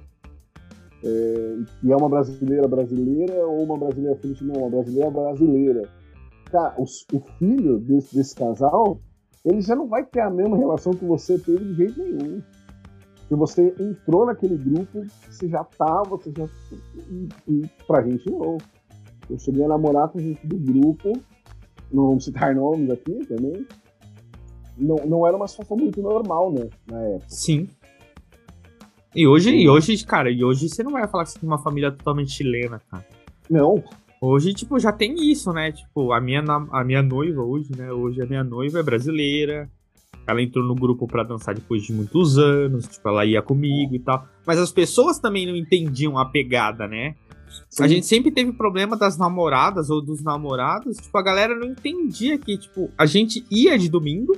É, 1.04 1.56
e 1.84 1.92
é 1.92 1.96
uma 1.96 2.08
brasileira 2.08 2.66
brasileira 2.66 3.46
ou 3.46 3.62
uma 3.62 3.78
brasileira 3.78 4.16
filha 4.16 4.36
não, 4.42 4.62
uma 4.62 4.70
brasileira 4.70 5.10
brasileira. 5.10 5.88
Cara, 6.50 6.74
o, 6.78 6.82
o 6.84 7.20
filho 7.38 7.78
desse, 7.78 8.14
desse, 8.14 8.34
casal, 8.34 8.98
ele 9.44 9.60
já 9.60 9.76
não 9.76 9.86
vai 9.86 10.04
ter 10.04 10.20
a 10.20 10.30
mesma 10.30 10.56
relação 10.56 10.94
que 10.94 11.04
você 11.04 11.38
teve 11.38 11.64
de 11.64 11.74
jeito 11.74 12.02
nenhum. 12.02 12.42
Porque 13.20 13.34
você 13.34 13.74
entrou 13.78 14.26
naquele 14.26 14.56
grupo, 14.56 15.04
você 15.28 15.48
já 15.48 15.62
tava, 15.64 16.16
você 16.16 16.32
já. 16.36 16.48
E, 17.08 17.28
e 17.48 17.70
pra 17.86 18.02
gente 18.02 18.28
não. 18.30 18.58
Eu 19.28 19.38
cheguei 19.38 19.64
a 19.64 19.68
namorar 19.68 20.08
com 20.08 20.18
gente 20.18 20.46
do 20.46 20.56
grupo, 20.56 21.12
não 21.92 22.08
vamos 22.08 22.24
citar 22.24 22.54
nomes 22.56 22.90
aqui 22.90 23.26
também. 23.26 23.66
Não, 24.76 24.96
não 25.06 25.26
era 25.26 25.36
uma 25.36 25.48
situação 25.48 25.76
muito 25.76 26.02
normal, 26.02 26.52
né? 26.52 26.68
Na 26.90 27.00
época. 27.00 27.26
Sim. 27.28 27.68
E 29.14 29.26
hoje, 29.26 29.50
e 29.50 29.66
hoje, 29.66 30.04
cara, 30.04 30.30
e 30.30 30.44
hoje 30.44 30.68
você 30.68 30.82
não 30.82 30.92
vai 30.92 31.08
falar 31.08 31.24
que 31.24 31.30
você 31.30 31.38
tem 31.38 31.48
uma 31.48 31.58
família 31.58 31.90
totalmente 31.90 32.32
chilena, 32.32 32.80
cara. 32.90 33.06
Não. 33.48 33.82
Hoje, 34.20 34.52
tipo, 34.52 34.78
já 34.78 34.92
tem 34.92 35.14
isso, 35.30 35.52
né? 35.52 35.72
Tipo, 35.72 36.12
a 36.12 36.20
minha, 36.20 36.42
a 36.70 36.84
minha 36.84 37.02
noiva 37.02 37.42
hoje, 37.42 37.70
né? 37.74 37.90
Hoje 37.90 38.20
a 38.20 38.26
minha 38.26 38.44
noiva 38.44 38.80
é 38.80 38.82
brasileira. 38.82 39.70
Ela 40.26 40.42
entrou 40.42 40.64
no 40.64 40.74
grupo 40.74 41.06
para 41.06 41.22
dançar 41.22 41.54
depois 41.54 41.82
de 41.82 41.92
muitos 41.92 42.36
anos. 42.36 42.86
Tipo, 42.86 43.08
ela 43.08 43.24
ia 43.24 43.40
comigo 43.40 43.94
e 43.94 43.98
tal. 43.98 44.26
Mas 44.46 44.58
as 44.58 44.72
pessoas 44.72 45.18
também 45.18 45.46
não 45.46 45.56
entendiam 45.56 46.18
a 46.18 46.26
pegada, 46.26 46.86
né? 46.86 47.14
Sim. 47.70 47.84
A 47.84 47.88
gente 47.88 48.06
sempre 48.06 48.30
teve 48.30 48.52
problema 48.52 48.96
das 48.96 49.16
namoradas 49.18 49.90
ou 49.90 50.00
dos 50.00 50.22
namorados. 50.22 50.96
Tipo, 50.96 51.18
a 51.18 51.22
galera 51.22 51.54
não 51.54 51.68
entendia 51.68 52.38
que, 52.38 52.56
tipo, 52.56 52.90
a 52.96 53.06
gente 53.06 53.44
ia 53.50 53.78
de 53.78 53.88
domingo 53.88 54.36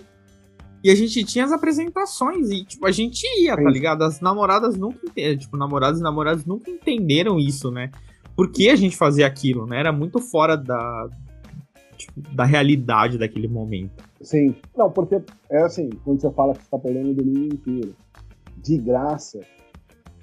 e 0.83 0.91
a 0.91 0.95
gente 0.95 1.25
tinha 1.25 1.45
as 1.45 1.53
apresentações 1.53 2.51
e, 2.51 2.65
tipo, 2.65 2.87
a 2.87 2.93
gente 2.93 3.25
ia, 3.43 3.57
tá 3.57 3.71
ligado? 3.71 4.03
As 4.03 4.21
namoradas 4.21 4.77
nunca 4.77 4.99
entenderam, 5.05 5.39
tipo, 5.39 5.57
namorados 5.57 6.01
e 6.01 6.03
namoradas 6.03 6.45
nunca 6.45 6.71
entenderam 6.71 7.39
isso, 7.39 7.71
né? 7.71 7.91
Por 8.37 8.53
que 8.53 8.71
a 8.71 8.77
gente 8.77 8.97
fazia 8.97 9.27
aquilo, 9.27 9.67
né? 9.67 9.81
Era 9.81 9.93
muito 9.93 10.21
fora 10.21 10.57
da, 10.57 11.09
tipo, 11.97 12.21
da 12.35 12.45
realidade 12.45 13.19
daquele 13.19 13.49
momento. 13.49 14.05
Sim. 14.21 14.55
Não, 14.77 14.91
porque 14.91 15.21
é 15.51 15.63
assim, 15.63 15.91
quando 16.05 16.21
você 16.21 16.31
fala 16.31 16.55
que 16.55 16.63
você 16.63 16.71
tá 16.71 16.79
perdendo 16.79 17.11
o 17.11 17.15
domingo 17.15 17.55
inteiro, 17.55 17.95
de 18.57 18.79
graça, 18.79 19.41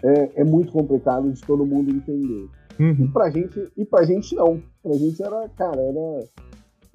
é, 0.03 0.41
é 0.41 0.43
muito 0.43 0.71
complicado 0.71 1.31
de 1.31 1.41
todo 1.41 1.65
mundo 1.65 1.91
entender. 1.91 2.47
Uhum. 2.79 3.05
E 3.05 3.07
pra 3.07 3.29
gente, 3.29 3.71
e 3.77 3.85
pra 3.85 4.03
gente 4.03 4.35
não. 4.35 4.61
Pra 4.83 4.93
gente 4.93 5.21
era, 5.21 5.49
cara, 5.49 5.79
era 5.79 6.23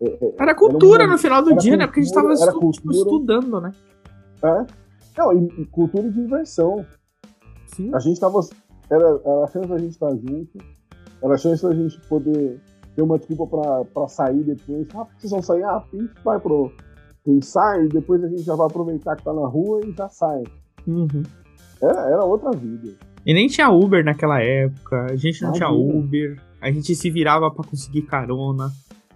é, 0.00 0.08
é, 0.08 0.34
era 0.38 0.54
cultura 0.54 1.02
era 1.02 1.12
no 1.12 1.18
final 1.18 1.42
do 1.42 1.48
dia, 1.56 1.56
cultura, 1.56 1.76
né? 1.76 1.86
Porque 1.86 2.00
a 2.00 2.02
gente 2.02 2.14
tava 2.14 2.32
estu 2.32 2.70
tipo, 2.70 2.92
estudando, 2.92 3.60
né? 3.60 3.72
É. 4.42 4.66
Não, 5.18 5.32
e, 5.32 5.62
e, 5.62 5.66
cultura 5.66 6.06
e 6.06 6.10
diversão. 6.10 6.84
Sim. 7.74 7.94
A 7.94 7.98
gente 7.98 8.18
tava. 8.18 8.40
Era, 8.90 9.20
era 9.24 9.44
a 9.44 9.46
chance 9.46 9.68
da 9.68 9.78
gente 9.78 9.92
estar 9.92 10.10
junto, 10.10 10.58
era 11.22 11.34
a 11.34 11.38
chance 11.38 11.62
da 11.62 11.74
gente 11.74 12.00
poder 12.08 12.60
ter 12.96 13.02
uma 13.02 13.18
desculpa 13.18 13.46
pra, 13.46 13.84
pra 13.84 14.08
sair 14.08 14.42
depois. 14.42 14.88
Ah, 14.94 15.06
vocês 15.16 15.30
vão 15.30 15.42
sair? 15.42 15.62
Ah, 15.62 15.76
a 15.76 15.96
gente 15.96 16.12
vai 16.24 16.40
pro, 16.40 16.72
ensaio 17.26 17.84
e 17.84 17.88
depois 17.88 18.22
a 18.24 18.28
gente 18.28 18.42
já 18.42 18.54
vai 18.54 18.66
aproveitar 18.66 19.16
que 19.16 19.24
tá 19.24 19.32
na 19.32 19.46
rua 19.46 19.80
e 19.84 19.92
já 19.92 20.08
sai. 20.08 20.42
Uhum. 20.86 21.22
Era, 21.80 22.08
era 22.08 22.24
outra 22.24 22.50
vida. 22.52 22.96
E 23.30 23.32
nem 23.32 23.46
tinha 23.46 23.70
Uber 23.70 24.04
naquela 24.04 24.42
época, 24.42 25.06
a 25.08 25.14
gente 25.14 25.40
não 25.42 25.52
tinha 25.52 25.68
Uber, 25.70 26.36
a 26.60 26.68
gente 26.68 26.96
se 26.96 27.08
virava 27.08 27.48
para 27.48 27.62
conseguir 27.62 28.02
carona. 28.02 28.72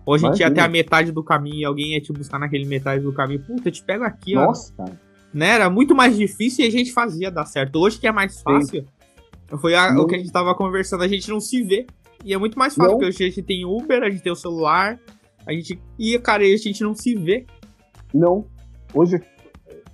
Ou 0.06 0.14
a 0.14 0.18
gente 0.18 0.26
Imagina. 0.28 0.46
ia 0.46 0.52
até 0.52 0.60
a 0.60 0.68
metade 0.68 1.10
do 1.10 1.24
caminho 1.24 1.56
e 1.56 1.64
alguém 1.64 1.94
ia 1.94 2.00
te 2.00 2.12
buscar 2.12 2.38
naquele 2.38 2.64
metade 2.64 3.02
do 3.02 3.12
caminho. 3.12 3.40
Puta, 3.40 3.66
eu 3.66 3.72
te 3.72 3.82
pego 3.82 4.04
aqui, 4.04 4.36
Nossa, 4.36 4.72
ó. 4.78 4.84
cara. 4.84 5.00
Né? 5.32 5.48
Era 5.48 5.68
muito 5.68 5.96
mais 5.96 6.16
difícil 6.16 6.64
e 6.64 6.68
a 6.68 6.70
gente 6.70 6.92
fazia 6.92 7.28
dar 7.28 7.44
certo. 7.44 7.74
Hoje 7.80 7.98
que 7.98 8.06
é 8.06 8.12
mais 8.12 8.40
fácil, 8.40 8.86
Sim. 9.50 9.58
foi 9.58 9.74
a, 9.74 9.92
o 9.98 10.06
que 10.06 10.14
a 10.14 10.18
gente 10.18 10.30
tava 10.30 10.54
conversando, 10.54 11.02
a 11.02 11.08
gente 11.08 11.28
não 11.28 11.40
se 11.40 11.64
vê. 11.64 11.84
E 12.24 12.32
é 12.32 12.38
muito 12.38 12.56
mais 12.56 12.72
fácil, 12.72 12.92
não. 12.92 12.98
porque 13.00 13.08
hoje 13.08 13.24
a 13.24 13.26
gente 13.26 13.42
tem 13.42 13.64
Uber, 13.64 14.00
a 14.00 14.10
gente 14.10 14.22
tem 14.22 14.32
o 14.32 14.36
celular, 14.36 14.96
a 15.44 15.52
gente. 15.52 15.76
E, 15.98 16.16
cara, 16.20 16.44
a 16.44 16.56
gente 16.56 16.84
não 16.84 16.94
se 16.94 17.16
vê. 17.16 17.46
Não. 18.14 18.46
Hoje, 18.94 19.20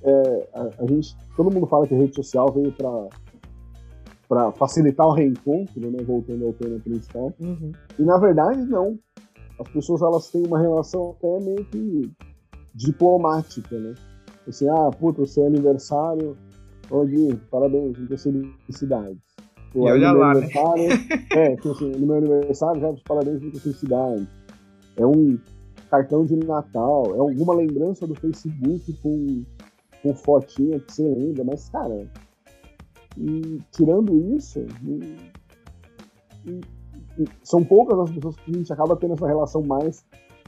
é, 0.02 0.48
a, 0.52 0.84
a, 0.84 0.86
gente. 0.88 1.16
Todo 1.34 1.50
mundo 1.50 1.66
fala 1.66 1.86
que 1.86 1.94
a 1.94 1.96
rede 1.96 2.14
social 2.14 2.52
veio 2.52 2.70
pra, 2.72 3.08
pra 4.30 4.52
facilitar 4.52 5.08
o 5.08 5.12
reencontro, 5.12 5.90
né? 5.90 6.04
Voltando 6.04 6.46
ao 6.46 6.52
tema 6.52 6.78
principal. 6.78 7.34
Uhum. 7.40 7.72
E 7.98 8.02
na 8.04 8.16
verdade, 8.16 8.62
não 8.62 8.96
as 9.58 9.68
pessoas 9.68 10.02
elas 10.02 10.30
têm 10.30 10.46
uma 10.46 10.60
relação 10.60 11.16
até 11.18 11.40
meio 11.40 11.64
que 11.64 12.08
diplomática, 12.72 13.76
né? 13.76 13.94
Assim, 14.48 14.68
ah, 14.68 14.88
puta, 14.90 15.22
o 15.22 15.26
seu 15.26 15.46
aniversário, 15.46 16.36
hoje, 16.88 17.36
parabéns, 17.50 17.98
muitas 17.98 18.22
felicidades. 18.22 19.18
Pô, 19.72 19.88
e 19.88 19.92
olha 19.92 20.12
lá, 20.12 20.34
né? 20.34 20.48
É, 21.32 21.56
tipo 21.56 21.72
assim, 21.72 21.90
no 21.90 22.06
meu 22.06 22.16
aniversário, 22.16 22.80
já 22.80 22.94
parabéns, 23.06 23.42
muitas 23.42 23.62
felicidades. 23.62 24.28
É 24.96 25.04
um 25.04 25.38
cartão 25.90 26.24
de 26.24 26.36
Natal, 26.36 27.16
é 27.16 27.18
alguma 27.18 27.52
lembrança 27.54 28.06
do 28.06 28.14
Facebook 28.14 28.92
com, 29.02 29.42
com 30.02 30.14
fotinha 30.14 30.78
que 30.78 30.92
você 30.92 31.02
lembra, 31.02 31.42
mas, 31.44 31.68
cara, 31.68 32.08
E 33.18 33.60
tirando 33.72 34.36
isso, 34.36 34.64
e, 34.84 35.16
e, 36.46 36.60
e 37.18 37.24
são 37.42 37.64
poucas 37.64 37.98
as 37.98 38.10
pessoas 38.10 38.36
que 38.36 38.50
a 38.50 38.54
gente 38.54 38.72
acaba 38.72 38.96
tendo 38.96 39.14
essa 39.14 39.26
relação 39.26 39.62
mais 39.62 40.04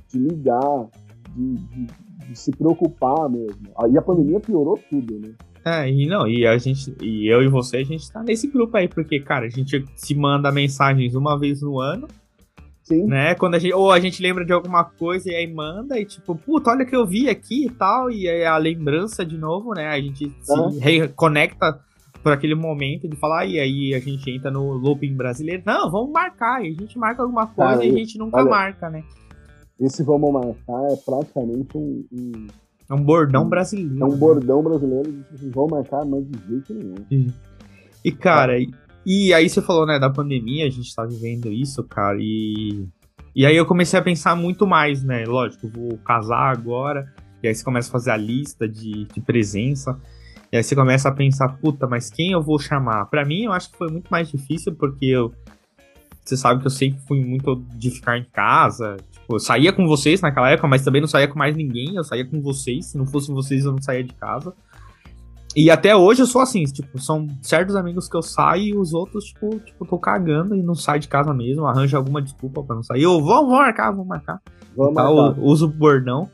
de 0.09 0.19
ligar, 0.19 0.87
de, 1.35 1.55
de, 1.57 1.87
de 2.29 2.39
se 2.39 2.51
preocupar 2.53 3.29
mesmo. 3.29 3.69
Aí 3.77 3.97
a 3.97 4.03
pandemia 4.03 4.41
piorou 4.41 4.79
tudo, 4.89 5.19
né? 5.19 5.33
É, 5.65 5.89
e 5.89 6.07
não, 6.07 6.27
e 6.27 6.45
a 6.47 6.59
gente, 6.59 6.93
e 7.01 7.33
eu 7.33 7.41
e 7.43 7.49
você, 7.49 7.79
a 7.79 7.85
gente 7.85 8.11
tá 8.11 8.23
nesse 8.23 8.49
grupo 8.49 8.77
aí, 8.77 8.89
porque, 8.89 9.21
cara, 9.21 9.47
a 9.47 9.49
gente 9.49 9.85
se 9.95 10.15
manda 10.15 10.51
mensagens 10.51 11.15
uma 11.15 11.39
vez 11.39 11.63
no 11.63 11.79
ano, 11.79 12.09
Sim. 12.83 13.05
né? 13.07 13.37
Quando 13.37 13.55
a 13.55 13.59
gente, 13.61 13.73
ou 13.73 13.93
a 13.93 14.01
gente 14.01 14.21
lembra 14.21 14.45
de 14.45 14.53
alguma 14.53 14.83
coisa 14.85 15.31
e 15.31 15.35
aí 15.37 15.47
manda, 15.47 16.01
e 16.01 16.05
tipo, 16.05 16.35
puta, 16.35 16.71
olha 16.71 16.85
o 16.85 16.87
que 16.87 16.97
eu 16.97 17.07
vi 17.07 17.29
aqui 17.29 17.67
e 17.67 17.71
tal, 17.71 18.11
e 18.11 18.29
aí 18.29 18.45
a 18.45 18.57
lembrança 18.57 19.25
de 19.25 19.39
novo, 19.39 19.73
né? 19.73 19.87
A 19.87 20.01
gente 20.01 20.33
se 20.43 20.53
Uhum. 20.53 20.79
reconecta 20.81 21.79
por 22.23 22.33
aquele 22.33 22.55
momento 22.55 23.09
de 23.09 23.17
falar, 23.17 23.47
e 23.47 23.59
aí 23.59 23.95
a 23.95 23.99
gente 24.01 24.31
entra 24.31 24.51
no 24.51 24.73
looping 24.73 25.15
brasileiro. 25.15 25.63
Não, 25.67 25.91
vamos 25.91 26.13
marcar, 26.13 26.65
e 26.65 26.69
a 26.69 26.81
gente 26.81 26.99
marca 26.99 27.23
alguma 27.23 27.47
coisa 27.47 27.73
Cara, 27.73 27.85
e 27.85 27.91
a 27.91 27.97
gente 27.99 28.19
nunca 28.19 28.39
olha, 28.39 28.51
marca, 28.51 28.89
né? 28.91 29.03
Esse 29.81 30.03
vamos 30.05 30.33
marcar 30.33 30.93
é 30.93 30.97
praticamente 30.97 31.77
um, 31.77 32.05
um- 32.13 32.47
É 32.89 32.95
um 32.95 33.03
bordão 33.03 33.49
brasileiro. 33.49 34.01
é 34.01 34.05
um 34.05 34.11
né? 34.13 34.17
bordão 34.17 34.63
brasileiro 34.63 35.13
de 35.33 35.49
vão 35.51 35.67
marcar, 35.67 36.05
mas 36.05 36.25
de 36.29 36.39
jeito 36.49 36.75
nenhum. 36.75 37.33
E, 38.05 38.13
cara, 38.13 38.59
e, 38.61 38.71
e 39.05 39.35
aí 39.35 39.49
você 39.49 39.61
falou, 39.63 39.87
né, 39.87 39.99
da 39.99 40.11
pandemia, 40.11 40.67
a 40.67 40.71
gente 40.71 40.95
tá 40.95 41.05
vivendo 41.05 41.51
isso, 41.53 41.83
cara, 41.85 42.19
e. 42.21 42.87
E 43.35 43.47
aí 43.47 43.57
eu 43.57 43.65
comecei 43.65 43.99
a 43.99 44.03
pensar 44.03 44.37
muito 44.37 44.67
mais, 44.67 45.03
né? 45.03 45.25
Lógico, 45.25 45.67
vou 45.67 45.97
casar 46.05 46.53
agora, 46.53 47.07
e 47.43 47.49
aí 47.49 47.55
você 47.55 47.65
começa 47.65 47.89
a 47.89 47.93
fazer 47.93 48.11
a 48.11 48.17
lista 48.17 48.69
de, 48.69 49.07
de 49.07 49.21
presença, 49.23 49.99
e 50.53 50.57
aí 50.59 50.63
você 50.63 50.75
começa 50.75 51.09
a 51.09 51.13
pensar, 51.13 51.49
puta, 51.49 51.87
mas 51.87 52.11
quem 52.11 52.33
eu 52.33 52.43
vou 52.43 52.59
chamar? 52.59 53.07
Pra 53.07 53.25
mim, 53.25 53.45
eu 53.45 53.53
acho 53.53 53.71
que 53.71 53.79
foi 53.79 53.89
muito 53.91 54.09
mais 54.11 54.29
difícil, 54.31 54.75
porque 54.75 55.07
eu. 55.07 55.33
Você 56.25 56.37
sabe 56.37 56.61
que 56.61 56.67
eu 56.67 56.71
sempre 56.71 57.01
fui 57.09 57.25
muito 57.25 57.57
de 57.75 57.91
ficar 57.91 58.17
em 58.19 58.25
casa. 58.33 58.97
Tipo, 59.11 59.35
eu 59.35 59.41
saía 59.41 59.73
com 59.73 59.89
vocês 59.89 60.21
naquela 60.21 60.51
época, 60.51 60.69
mas 60.69 60.85
também 60.85 61.01
não 61.01 61.09
saía 61.09 61.27
com 61.27 61.37
mais 61.39 61.57
ninguém. 61.57 61.97
Eu 61.97 62.05
saía 62.05 62.25
com 62.25 62.41
vocês. 62.41 62.87
Se 62.87 62.99
não 62.99 63.07
fosse 63.07 63.33
vocês, 63.33 63.65
eu 63.65 63.73
não 63.73 63.83
saía 63.83 64.05
de 64.05 64.15
casa. 64.15 64.55
E 65.57 65.69
até 65.71 65.95
hoje 65.97 66.23
eu 66.23 66.27
sou 66.27 66.41
assim, 66.41 66.63
tipo, 66.65 66.99
são 66.99 67.27
certos 67.43 67.75
amigos 67.77 68.09
que 68.09 68.17
eu 68.17 68.23
saio 68.23 68.63
e 68.65 68.75
os 68.77 68.95
outros, 68.95 69.25
tipo, 69.25 69.59
tipo, 69.59 69.85
tô 69.85 69.99
cagando 69.99 70.55
e 70.55 70.63
não 70.63 70.75
saio 70.75 70.99
de 71.01 71.09
casa 71.09 71.35
mesmo, 71.35 71.67
arranjo 71.67 71.95
alguma 71.95 72.23
desculpa 72.23 72.63
pra 72.63 72.75
não 72.77 72.83
sair. 72.83 73.03
Eu 73.03 73.21
vou, 73.21 73.47
vou 73.47 73.57
marcar, 73.59 73.91
vou 73.91 74.05
marcar. 74.05 74.41
Vamos 74.75 74.95
Tá, 74.95 75.03
marcar. 75.03 75.39
eu 75.39 75.45
uso 75.45 75.67
o 75.67 75.69
bordão. 75.69 76.31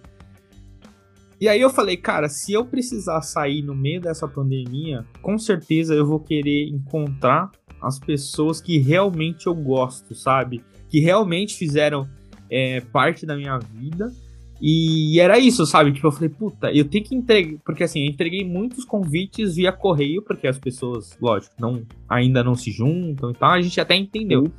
E 1.40 1.48
aí 1.48 1.60
eu 1.60 1.70
falei, 1.70 1.96
cara, 1.96 2.28
se 2.28 2.52
eu 2.52 2.64
precisar 2.64 3.22
sair 3.22 3.62
no 3.62 3.74
meio 3.74 4.00
dessa 4.00 4.26
pandemia, 4.26 5.04
com 5.22 5.38
certeza 5.38 5.94
eu 5.94 6.04
vou 6.04 6.18
querer 6.18 6.68
encontrar 6.68 7.50
as 7.80 7.98
pessoas 7.98 8.60
que 8.60 8.78
realmente 8.78 9.46
eu 9.46 9.54
gosto, 9.54 10.14
sabe? 10.14 10.64
Que 10.88 10.98
realmente 10.98 11.54
fizeram 11.54 12.08
é, 12.50 12.80
parte 12.80 13.24
da 13.24 13.36
minha 13.36 13.56
vida. 13.58 14.12
E 14.60 15.20
era 15.20 15.38
isso, 15.38 15.64
sabe? 15.64 15.92
Tipo, 15.92 16.08
eu 16.08 16.12
falei, 16.12 16.28
puta, 16.28 16.72
eu 16.72 16.84
tenho 16.84 17.04
que 17.04 17.14
entregar. 17.14 17.60
Porque 17.64 17.84
assim, 17.84 18.00
eu 18.00 18.10
entreguei 18.10 18.44
muitos 18.44 18.84
convites 18.84 19.54
via 19.54 19.70
correio, 19.70 20.22
porque 20.22 20.48
as 20.48 20.58
pessoas, 20.58 21.16
lógico, 21.20 21.54
não, 21.60 21.84
ainda 22.08 22.42
não 22.42 22.56
se 22.56 22.72
juntam 22.72 23.30
e 23.30 23.34
tal. 23.34 23.50
A 23.50 23.62
gente 23.62 23.80
até 23.80 23.94
entendeu. 23.94 24.50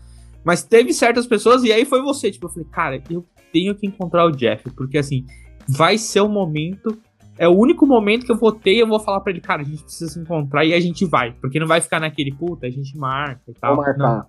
Mas 0.45 0.63
teve 0.63 0.93
certas 0.93 1.27
pessoas, 1.27 1.63
e 1.65 1.73
aí 1.73 1.83
foi 1.83 2.01
você. 2.01 2.31
Tipo, 2.31 2.45
eu 2.45 2.51
falei, 2.51 2.67
cara, 2.71 3.03
eu 3.09 3.25
tenho 3.51 3.75
que 3.75 3.85
encontrar 3.85 4.25
o 4.25 4.31
Jeff, 4.31 4.69
porque 4.71 4.97
assim, 4.97 5.25
vai 5.69 5.97
ser 5.97 6.21
o 6.21 6.27
momento. 6.29 6.97
É 7.37 7.47
o 7.47 7.51
único 7.57 7.85
momento 7.85 8.25
que 8.25 8.31
eu 8.31 8.37
vou 8.37 8.51
ter 8.51 8.73
e 8.73 8.79
eu 8.79 8.87
vou 8.87 8.99
falar 8.99 9.21
pra 9.21 9.31
ele, 9.31 9.39
cara, 9.39 9.61
a 9.61 9.65
gente 9.65 9.83
precisa 9.83 10.11
se 10.11 10.19
encontrar 10.19 10.65
e 10.65 10.73
a 10.73 10.79
gente 10.79 11.05
vai. 11.05 11.31
Porque 11.33 11.59
não 11.59 11.67
vai 11.67 11.79
ficar 11.79 11.99
naquele, 11.99 12.33
puta, 12.33 12.67
a 12.67 12.69
gente 12.69 12.97
marca 12.97 13.41
e 13.47 13.53
tal. 13.53 13.75
Vamos 13.75 13.85
marcar. 13.85 14.15
Não, 14.17 14.25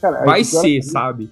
Cara, 0.00 0.24
vai 0.24 0.40
a 0.40 0.42
gente- 0.44 0.56
ser, 0.60 0.82
sabe? 0.82 1.30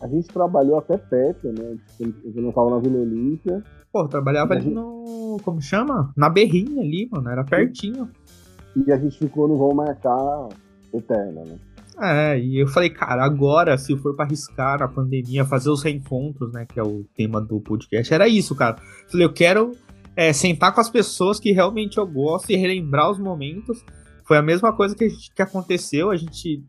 A 0.00 0.08
gente 0.08 0.26
trabalhou 0.28 0.78
até 0.78 0.96
perto, 0.96 1.48
né? 1.52 1.76
Eu 2.00 2.42
não 2.42 2.50
tava 2.52 2.70
na 2.70 2.78
Vila 2.78 2.98
Olímpia. 3.00 3.62
Pô, 3.92 4.06
trabalhava 4.08 4.54
ali 4.54 4.70
no. 4.70 5.38
Como 5.44 5.60
chama? 5.60 6.12
Na 6.16 6.28
berrinha 6.28 6.80
ali, 6.82 7.08
mano. 7.10 7.28
Era 7.28 7.44
pertinho. 7.44 8.08
E 8.76 8.92
a 8.92 8.96
gente 8.96 9.18
ficou 9.18 9.48
no 9.48 9.56
Vão 9.56 9.74
Marcar 9.74 10.48
Eterna, 10.92 11.44
né? 11.44 11.56
É, 12.00 12.38
e 12.38 12.58
eu 12.60 12.68
falei, 12.68 12.90
cara, 12.90 13.24
agora, 13.24 13.76
se 13.76 13.96
for 13.96 14.14
pra 14.14 14.24
arriscar 14.24 14.78
na 14.78 14.86
pandemia, 14.88 15.44
fazer 15.44 15.68
os 15.70 15.82
reencontros, 15.82 16.52
né, 16.52 16.64
que 16.64 16.78
é 16.78 16.82
o 16.82 17.04
tema 17.16 17.40
do 17.40 17.60
podcast, 17.60 18.12
era 18.14 18.28
isso, 18.28 18.54
cara. 18.54 18.76
Falei, 19.10 19.26
eu 19.26 19.32
quero 19.32 19.72
é, 20.14 20.32
sentar 20.32 20.72
com 20.72 20.80
as 20.80 20.88
pessoas 20.88 21.40
que 21.40 21.50
realmente 21.50 21.98
eu 21.98 22.06
gosto 22.06 22.50
e 22.50 22.56
relembrar 22.56 23.10
os 23.10 23.18
momentos. 23.18 23.84
Foi 24.24 24.36
a 24.36 24.42
mesma 24.42 24.72
coisa 24.72 24.94
que, 24.94 25.08
gente- 25.08 25.32
que 25.34 25.42
aconteceu, 25.42 26.10
a 26.10 26.16
gente 26.16 26.62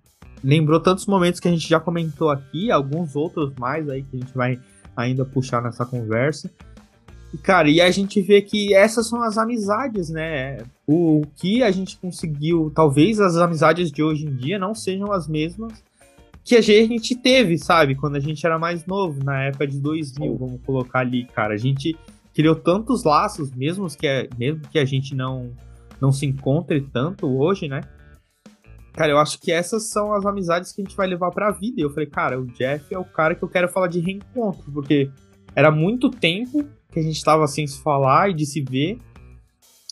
lembrou 0.44 0.80
tantos 0.80 1.06
momentos 1.06 1.40
que 1.40 1.48
a 1.48 1.52
gente 1.52 1.68
já 1.68 1.80
comentou 1.80 2.30
aqui, 2.30 2.72
alguns 2.72 3.16
outros 3.16 3.54
mais 3.60 3.88
aí 3.90 4.02
que 4.04 4.16
a 4.16 4.20
gente 4.20 4.34
vai 4.36 4.60
ainda 4.96 5.26
puxar 5.26 5.62
nessa 5.62 5.86
conversa. 5.86 6.50
Cara, 7.44 7.70
e 7.70 7.80
a 7.80 7.92
gente 7.92 8.20
vê 8.22 8.42
que 8.42 8.74
essas 8.74 9.08
são 9.08 9.22
as 9.22 9.38
amizades, 9.38 10.10
né? 10.10 10.58
O 10.88 11.22
que 11.36 11.62
a 11.62 11.70
gente 11.70 11.98
conseguiu, 11.98 12.72
talvez 12.74 13.20
as 13.20 13.36
amizades 13.38 13.92
de 13.92 14.02
hoje 14.02 14.26
em 14.26 14.36
dia 14.36 14.58
não 14.58 14.74
sejam 14.74 15.12
as 15.12 15.28
mesmas 15.28 15.84
que 16.44 16.56
a 16.56 16.62
gente 16.62 17.16
teve, 17.16 17.58
sabe? 17.60 17.94
Quando 17.94 18.16
a 18.16 18.20
gente 18.20 18.44
era 18.44 18.58
mais 18.58 18.84
novo, 18.88 19.24
na 19.24 19.44
época 19.44 19.68
de 19.68 19.80
2000, 19.80 20.36
vamos 20.38 20.60
colocar 20.66 21.00
ali, 21.02 21.26
cara. 21.26 21.54
A 21.54 21.58
gente 21.58 21.96
criou 22.34 22.56
tantos 22.56 23.04
laços, 23.04 23.52
mesmo 23.52 23.86
que, 23.96 24.08
a- 24.08 24.28
mesmo 24.38 24.62
que 24.72 24.80
a 24.80 24.86
gente 24.86 25.14
não, 25.14 25.52
não 26.02 26.12
se 26.12 26.26
encontre 26.26 26.82
tanto 26.82 27.28
hoje, 27.28 27.68
né? 27.68 27.82
Cara, 28.94 29.12
eu 29.12 29.20
acho 29.20 29.40
que 29.40 29.52
essas 29.52 29.90
são 29.90 30.12
as 30.14 30.26
amizades 30.26 30.72
que 30.72 30.82
a 30.82 30.84
gente 30.84 30.98
vai 30.98 31.06
levar 31.06 31.30
pra 31.30 31.52
vida. 31.52 31.80
E 31.80 31.84
eu 31.84 31.92
falei, 31.92 32.08
cara, 32.08 32.40
o 32.42 32.48
Jeff 32.48 32.92
é 32.92 32.98
o 32.98 33.06
cara 33.06 33.36
que 33.36 33.44
eu 33.44 33.48
quero 33.48 33.70
falar 33.70 33.88
de 33.88 34.00
reencontro, 34.00 34.72
porque 34.72 35.12
era 35.56 35.70
muito 35.70 36.10
tempo 36.10 36.66
que 36.92 37.00
a 37.00 37.04
gente 37.04 37.24
tava 37.24 37.48
sem 37.48 37.66
se 37.66 37.82
falar 37.82 38.30
e 38.30 38.34
de 38.34 38.46
se 38.46 38.62
ver. 38.62 39.00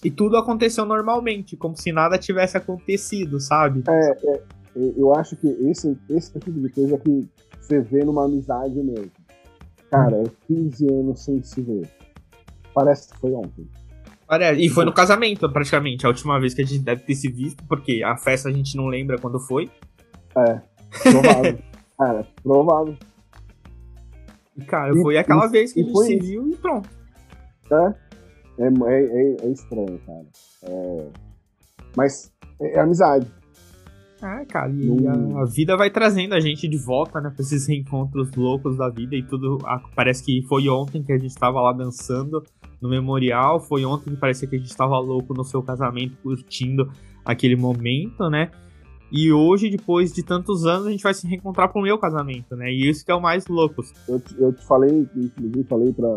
E 0.03 0.11
tudo 0.11 0.37
aconteceu 0.37 0.85
normalmente, 0.85 1.57
como 1.57 1.75
se 1.75 1.91
nada 1.91 2.17
tivesse 2.17 2.55
acontecido, 2.57 3.39
sabe? 3.39 3.83
É, 3.89 4.41
Eu 4.75 5.13
acho 5.15 5.35
que 5.35 5.47
esse, 5.47 5.97
esse 6.09 6.39
tipo 6.39 6.59
de 6.59 6.69
coisa 6.69 6.97
que 6.99 7.27
você 7.59 7.81
vê 7.81 8.03
numa 8.03 8.25
amizade 8.25 8.75
mesmo. 8.75 9.11
Cara, 9.89 10.17
é 10.17 10.23
15 10.47 10.87
anos 10.87 11.23
sem 11.23 11.41
se 11.41 11.61
ver. 11.61 11.89
Parece 12.73 13.11
que 13.11 13.19
foi 13.19 13.31
ontem. 13.33 13.67
Parece. 14.27 14.61
E 14.61 14.69
foi 14.69 14.85
no 14.85 14.93
casamento, 14.93 15.49
praticamente, 15.49 16.05
a 16.05 16.09
última 16.09 16.39
vez 16.39 16.53
que 16.53 16.61
a 16.61 16.65
gente 16.65 16.83
deve 16.83 17.01
ter 17.01 17.15
se 17.15 17.31
visto, 17.31 17.63
porque 17.65 18.03
a 18.03 18.15
festa 18.17 18.49
a 18.49 18.51
gente 18.51 18.75
não 18.75 18.87
lembra 18.87 19.17
quando 19.17 19.39
foi. 19.39 19.71
É, 20.37 20.61
provável. 21.01 21.57
Cara, 21.97 22.27
provável. 22.43 22.97
E, 24.57 24.65
cara, 24.65 24.93
E- 24.97 25.01
foi 25.01 25.17
aquela 25.17 25.45
e- 25.45 25.49
vez 25.49 25.73
que 25.73 25.81
a 25.81 25.83
gente 25.83 25.97
se 26.05 26.15
viu 26.19 26.49
e 26.49 26.55
pronto. 26.55 26.89
É, 27.71 27.93
é, 28.59 28.67
é, 28.67 29.35
é 29.45 29.49
estranho, 29.51 29.99
cara. 30.05 30.25
É, 30.63 31.07
mas 31.95 32.31
é, 32.59 32.77
é 32.77 32.79
amizade. 32.79 33.27
É, 34.21 34.45
cara, 34.45 34.71
e 34.71 34.85
Não- 34.87 35.37
a, 35.37 35.43
a 35.43 35.45
vida 35.45 35.77
vai 35.77 35.91
trazendo 35.91 36.33
a 36.33 36.39
gente 36.39 36.67
de 36.67 36.77
volta, 36.77 37.21
né, 37.21 37.29
pra 37.29 37.41
esses 37.43 37.67
reencontros 37.67 38.31
loucos 38.35 38.75
da 38.77 38.89
vida 38.89 39.15
e 39.15 39.21
tudo. 39.21 39.59
a- 39.63 39.79
parece 39.95 40.23
que 40.25 40.41
foi 40.47 40.67
ontem 40.69 41.03
que 41.03 41.13
a 41.13 41.17
gente 41.19 41.35
tava 41.35 41.61
lá 41.61 41.71
dançando 41.71 42.43
no 42.81 42.89
memorial, 42.89 43.59
foi 43.59 43.85
ontem 43.85 44.09
que 44.11 44.17
parecia 44.17 44.47
que 44.47 44.55
a 44.55 44.59
gente 44.59 44.75
tava 44.75 44.97
louco 44.99 45.33
no 45.35 45.43
seu 45.43 45.61
casamento, 45.61 46.17
curtindo 46.23 46.91
aquele 47.23 47.55
momento, 47.55 48.27
né? 48.29 48.49
E 49.11 49.31
hoje, 49.31 49.69
depois 49.69 50.11
de 50.11 50.21
tantos 50.23 50.65
anos, 50.65 50.87
a 50.87 50.91
gente 50.91 51.03
vai 51.03 51.13
se 51.13 51.25
reencontrar 51.27 51.71
pro 51.71 51.81
meu 51.81 51.97
casamento, 51.97 52.55
né? 52.55 52.69
E 52.71 52.89
isso 52.89 53.05
que 53.05 53.11
é 53.11 53.15
o 53.15 53.21
mais 53.21 53.47
louco. 53.47 53.81
Eu, 54.07 54.19
te- 54.19 54.35
eu 54.37 54.51
te 54.53 54.65
falei, 54.65 55.07
inclusive 55.15 55.63
falei 55.63 55.93
pra, 55.93 56.15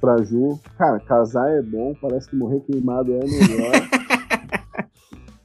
pra 0.00 0.22
Ju, 0.22 0.58
cara, 0.76 1.00
casar 1.00 1.48
é 1.50 1.62
bom, 1.62 1.94
parece 2.00 2.28
que 2.28 2.36
morrer 2.36 2.60
queimado 2.60 3.12
é 3.14 3.20
melhor. 3.24 3.72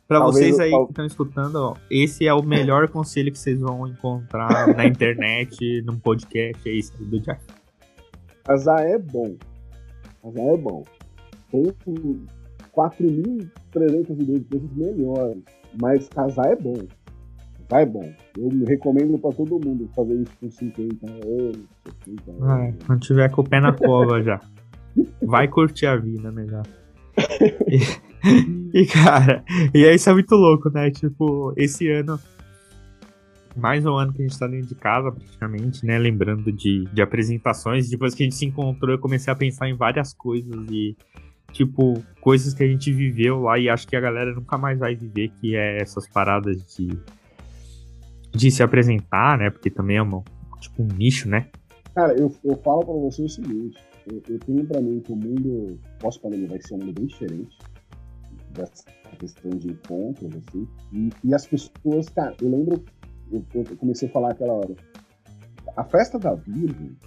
Pra 0.08 0.20
Talvez 0.20 0.56
vocês 0.56 0.60
aí 0.60 0.70
que 0.70 0.90
estão 0.92 1.06
escutando, 1.08 1.56
ó, 1.56 1.76
esse 1.90 2.28
é 2.28 2.34
o 2.34 2.44
melhor 2.44 2.88
conselho 2.94 3.32
que 3.32 3.40
vocês 3.40 3.60
vão 3.60 3.88
encontrar 3.88 4.68
na 4.76 4.86
internet, 4.86 5.82
num 5.84 5.98
podcast, 5.98 6.70
é 6.70 6.74
isso 6.74 6.94
do 7.04 7.20
Jack. 7.20 7.42
casar 8.44 8.86
é 8.86 9.00
bom. 9.00 9.36
Casar 10.22 10.44
é 10.44 10.58
bom. 10.58 10.84
Tem 11.52 11.74
4.302 12.76 14.46
coisas 14.50 14.72
melhores, 14.76 15.44
mas 15.80 16.08
casar 16.10 16.52
é 16.52 16.56
bom. 16.56 16.76
Casar 17.68 17.82
é 17.82 17.86
bom. 17.86 18.14
Eu 18.38 18.50
recomendo 18.68 19.18
pra 19.18 19.32
todo 19.32 19.60
mundo 19.60 19.90
fazer 19.96 20.16
isso 20.16 20.32
com 20.40 20.50
50 20.50 21.06
anos, 21.06 21.58
60 22.06 22.32
anos. 22.32 22.76
quando 22.86 23.00
tiver 23.00 23.32
com 23.32 23.42
o 23.42 23.50
pé 23.50 23.60
na 23.60 23.74
cova 23.74 24.22
já. 24.22 24.40
Vai 25.22 25.48
curtir 25.48 25.88
a 25.88 25.96
vida, 25.96 26.32
né, 26.32 26.46
já. 26.48 26.64
E, 27.68 28.82
e, 28.82 28.86
cara, 28.86 29.44
e 29.74 29.86
aí 29.86 29.96
isso 29.96 30.10
é 30.10 30.14
muito 30.14 30.36
louco, 30.36 30.70
né? 30.70 30.90
Tipo, 30.92 31.54
esse 31.56 31.90
ano, 31.90 32.20
mais 33.56 33.86
um 33.86 33.96
ano 33.96 34.14
que 34.14 34.22
a 34.22 34.28
gente 34.28 34.38
tá 34.38 34.48
dentro 34.48 34.68
de 34.68 34.76
casa, 34.76 35.12
praticamente, 35.12 35.86
né? 35.86 35.98
Lembrando 35.98 36.52
de, 36.52 36.86
de 36.86 37.02
apresentações. 37.02 37.90
Depois 37.90 38.14
que 38.14 38.24
a 38.24 38.26
gente 38.26 38.36
se 38.36 38.46
encontrou, 38.46 38.92
eu 38.92 39.00
comecei 39.00 39.32
a 39.32 39.36
pensar 39.36 39.70
em 39.70 39.76
várias 39.76 40.14
coisas 40.14 40.66
e 40.70 40.96
tipo, 41.56 42.04
coisas 42.20 42.54
que 42.54 42.62
a 42.62 42.68
gente 42.68 42.92
viveu 42.92 43.44
lá 43.44 43.58
e 43.58 43.70
acho 43.70 43.88
que 43.88 43.96
a 43.96 44.02
galera 44.02 44.34
nunca 44.36 44.58
mais 44.58 44.78
vai 44.78 44.94
viver, 44.94 45.30
que 45.40 45.56
é 45.56 45.82
essas 45.82 46.06
paradas 46.06 46.58
de, 46.76 46.90
de 48.32 48.52
se 48.52 48.62
apresentar, 48.62 49.38
né? 49.38 49.50
Porque 49.50 49.70
também 49.70 49.96
é 49.96 50.02
uma, 50.02 50.22
tipo 50.60 50.84
um 50.84 50.88
nicho, 50.88 51.30
né? 51.30 51.48
Cara, 51.96 52.14
eu, 52.14 52.30
eu 52.44 52.58
falo 52.58 52.84
pra 52.84 52.94
você 52.94 53.24
o 53.24 53.30
seguinte, 53.30 53.78
eu, 54.06 54.22
eu 54.28 54.40
tenho 54.40 54.66
pra 54.66 54.82
mim 54.82 55.00
que 55.00 55.14
o 55.14 55.16
mundo 55.16 55.80
pós-pandemia 56.00 56.50
vai 56.50 56.62
ser 56.62 56.74
um 56.74 56.80
mundo 56.80 56.92
bem 56.92 57.06
diferente 57.06 57.58
dessa 58.52 58.84
questão 59.18 59.52
de 59.52 59.72
encontros, 59.72 60.36
assim, 60.36 60.68
e, 60.92 61.10
e 61.24 61.34
as 61.34 61.48
pessoas, 61.48 62.10
cara, 62.10 62.36
eu 62.42 62.50
lembro, 62.50 62.84
eu, 63.32 63.46
eu 63.54 63.78
comecei 63.78 64.10
a 64.10 64.12
falar 64.12 64.32
aquela 64.32 64.52
hora, 64.52 64.76
a 65.78 65.84
festa 65.86 66.20
da 66.20 66.36
Virgem, 66.36 66.98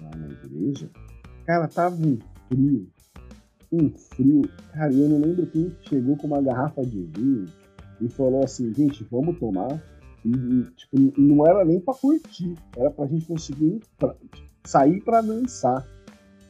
lá 0.00 0.10
na 0.16 0.26
igreja, 0.26 0.90
cara, 1.46 1.68
tava 1.68 1.96
frio, 2.48 2.88
um 3.74 3.90
frio. 3.96 4.42
Cara, 4.72 4.92
eu 4.92 5.08
não 5.08 5.18
lembro 5.18 5.46
quem 5.46 5.74
chegou 5.88 6.16
com 6.16 6.26
uma 6.26 6.42
garrafa 6.42 6.82
de 6.82 7.02
vinho 7.02 7.46
e 8.00 8.08
falou 8.08 8.44
assim, 8.44 8.72
gente, 8.74 9.06
vamos 9.10 9.38
tomar. 9.38 9.82
E, 10.24 10.30
e 10.30 10.62
tipo, 10.76 11.20
não 11.20 11.46
era 11.46 11.64
nem 11.64 11.80
pra 11.80 11.94
curtir, 11.94 12.54
era 12.76 12.90
pra 12.90 13.06
gente 13.06 13.26
conseguir 13.26 13.80
pra, 13.98 14.14
sair 14.64 15.00
pra 15.02 15.20
dançar. 15.20 15.86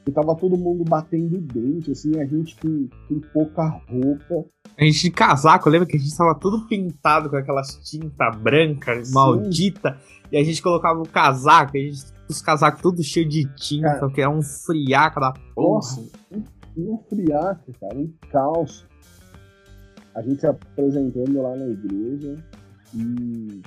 E 0.06 0.12
tava 0.12 0.36
todo 0.36 0.56
mundo 0.56 0.84
batendo 0.84 1.40
dente, 1.40 1.90
assim, 1.90 2.20
a 2.20 2.26
gente 2.26 2.54
com, 2.56 2.88
com 3.08 3.20
pouca 3.32 3.66
roupa. 3.88 4.46
A 4.76 4.84
gente 4.84 5.02
de 5.02 5.10
casaco, 5.10 5.70
lembra 5.70 5.88
que 5.88 5.96
a 5.96 6.00
gente 6.00 6.14
tava 6.14 6.34
todo 6.34 6.66
pintado 6.66 7.30
com 7.30 7.36
aquelas 7.36 7.76
tinta 7.88 8.30
branca, 8.30 9.02
Sim. 9.02 9.14
maldita, 9.14 9.98
e 10.30 10.36
a 10.36 10.44
gente 10.44 10.60
colocava 10.60 11.00
o 11.00 11.08
casaco, 11.08 11.76
a 11.76 11.80
gente, 11.80 12.04
os 12.28 12.42
casacos 12.42 12.82
todos 12.82 13.06
cheios 13.06 13.32
de 13.32 13.44
tinta, 13.54 13.94
Cara, 13.94 14.10
que 14.10 14.20
era 14.20 14.30
um 14.30 14.42
friaca 14.42 15.20
da 15.20 15.32
porra. 15.54 15.76
Nossa, 15.76 16.00
um 16.30 16.42
friaca, 17.08 17.72
cara, 17.80 17.96
um 17.96 18.12
caos. 18.30 18.86
A 20.14 20.22
gente 20.22 20.40
se 20.40 20.46
apresentando 20.46 21.42
lá 21.42 21.56
na 21.56 21.66
igreja 21.66 22.36
e 22.94 23.62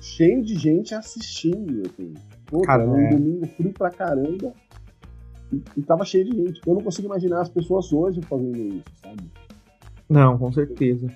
cheio 0.00 0.42
de 0.42 0.56
gente 0.56 0.94
assistindo, 0.94 1.82
assim. 1.86 2.14
Pô, 2.46 2.62
cara, 2.62 2.86
um 2.86 2.96
é. 2.96 3.10
domingo 3.10 3.46
frio 3.46 3.72
pra 3.72 3.90
caramba 3.90 4.52
e, 5.52 5.62
e 5.76 5.82
tava 5.82 6.04
cheio 6.04 6.24
de 6.24 6.36
gente. 6.36 6.60
Eu 6.66 6.74
não 6.74 6.82
consigo 6.82 7.06
imaginar 7.06 7.42
as 7.42 7.48
pessoas 7.48 7.92
hoje 7.92 8.20
fazendo 8.22 8.58
isso, 8.58 8.84
sabe? 9.02 9.22
Não, 10.08 10.36
com 10.36 10.52
certeza. 10.52 11.08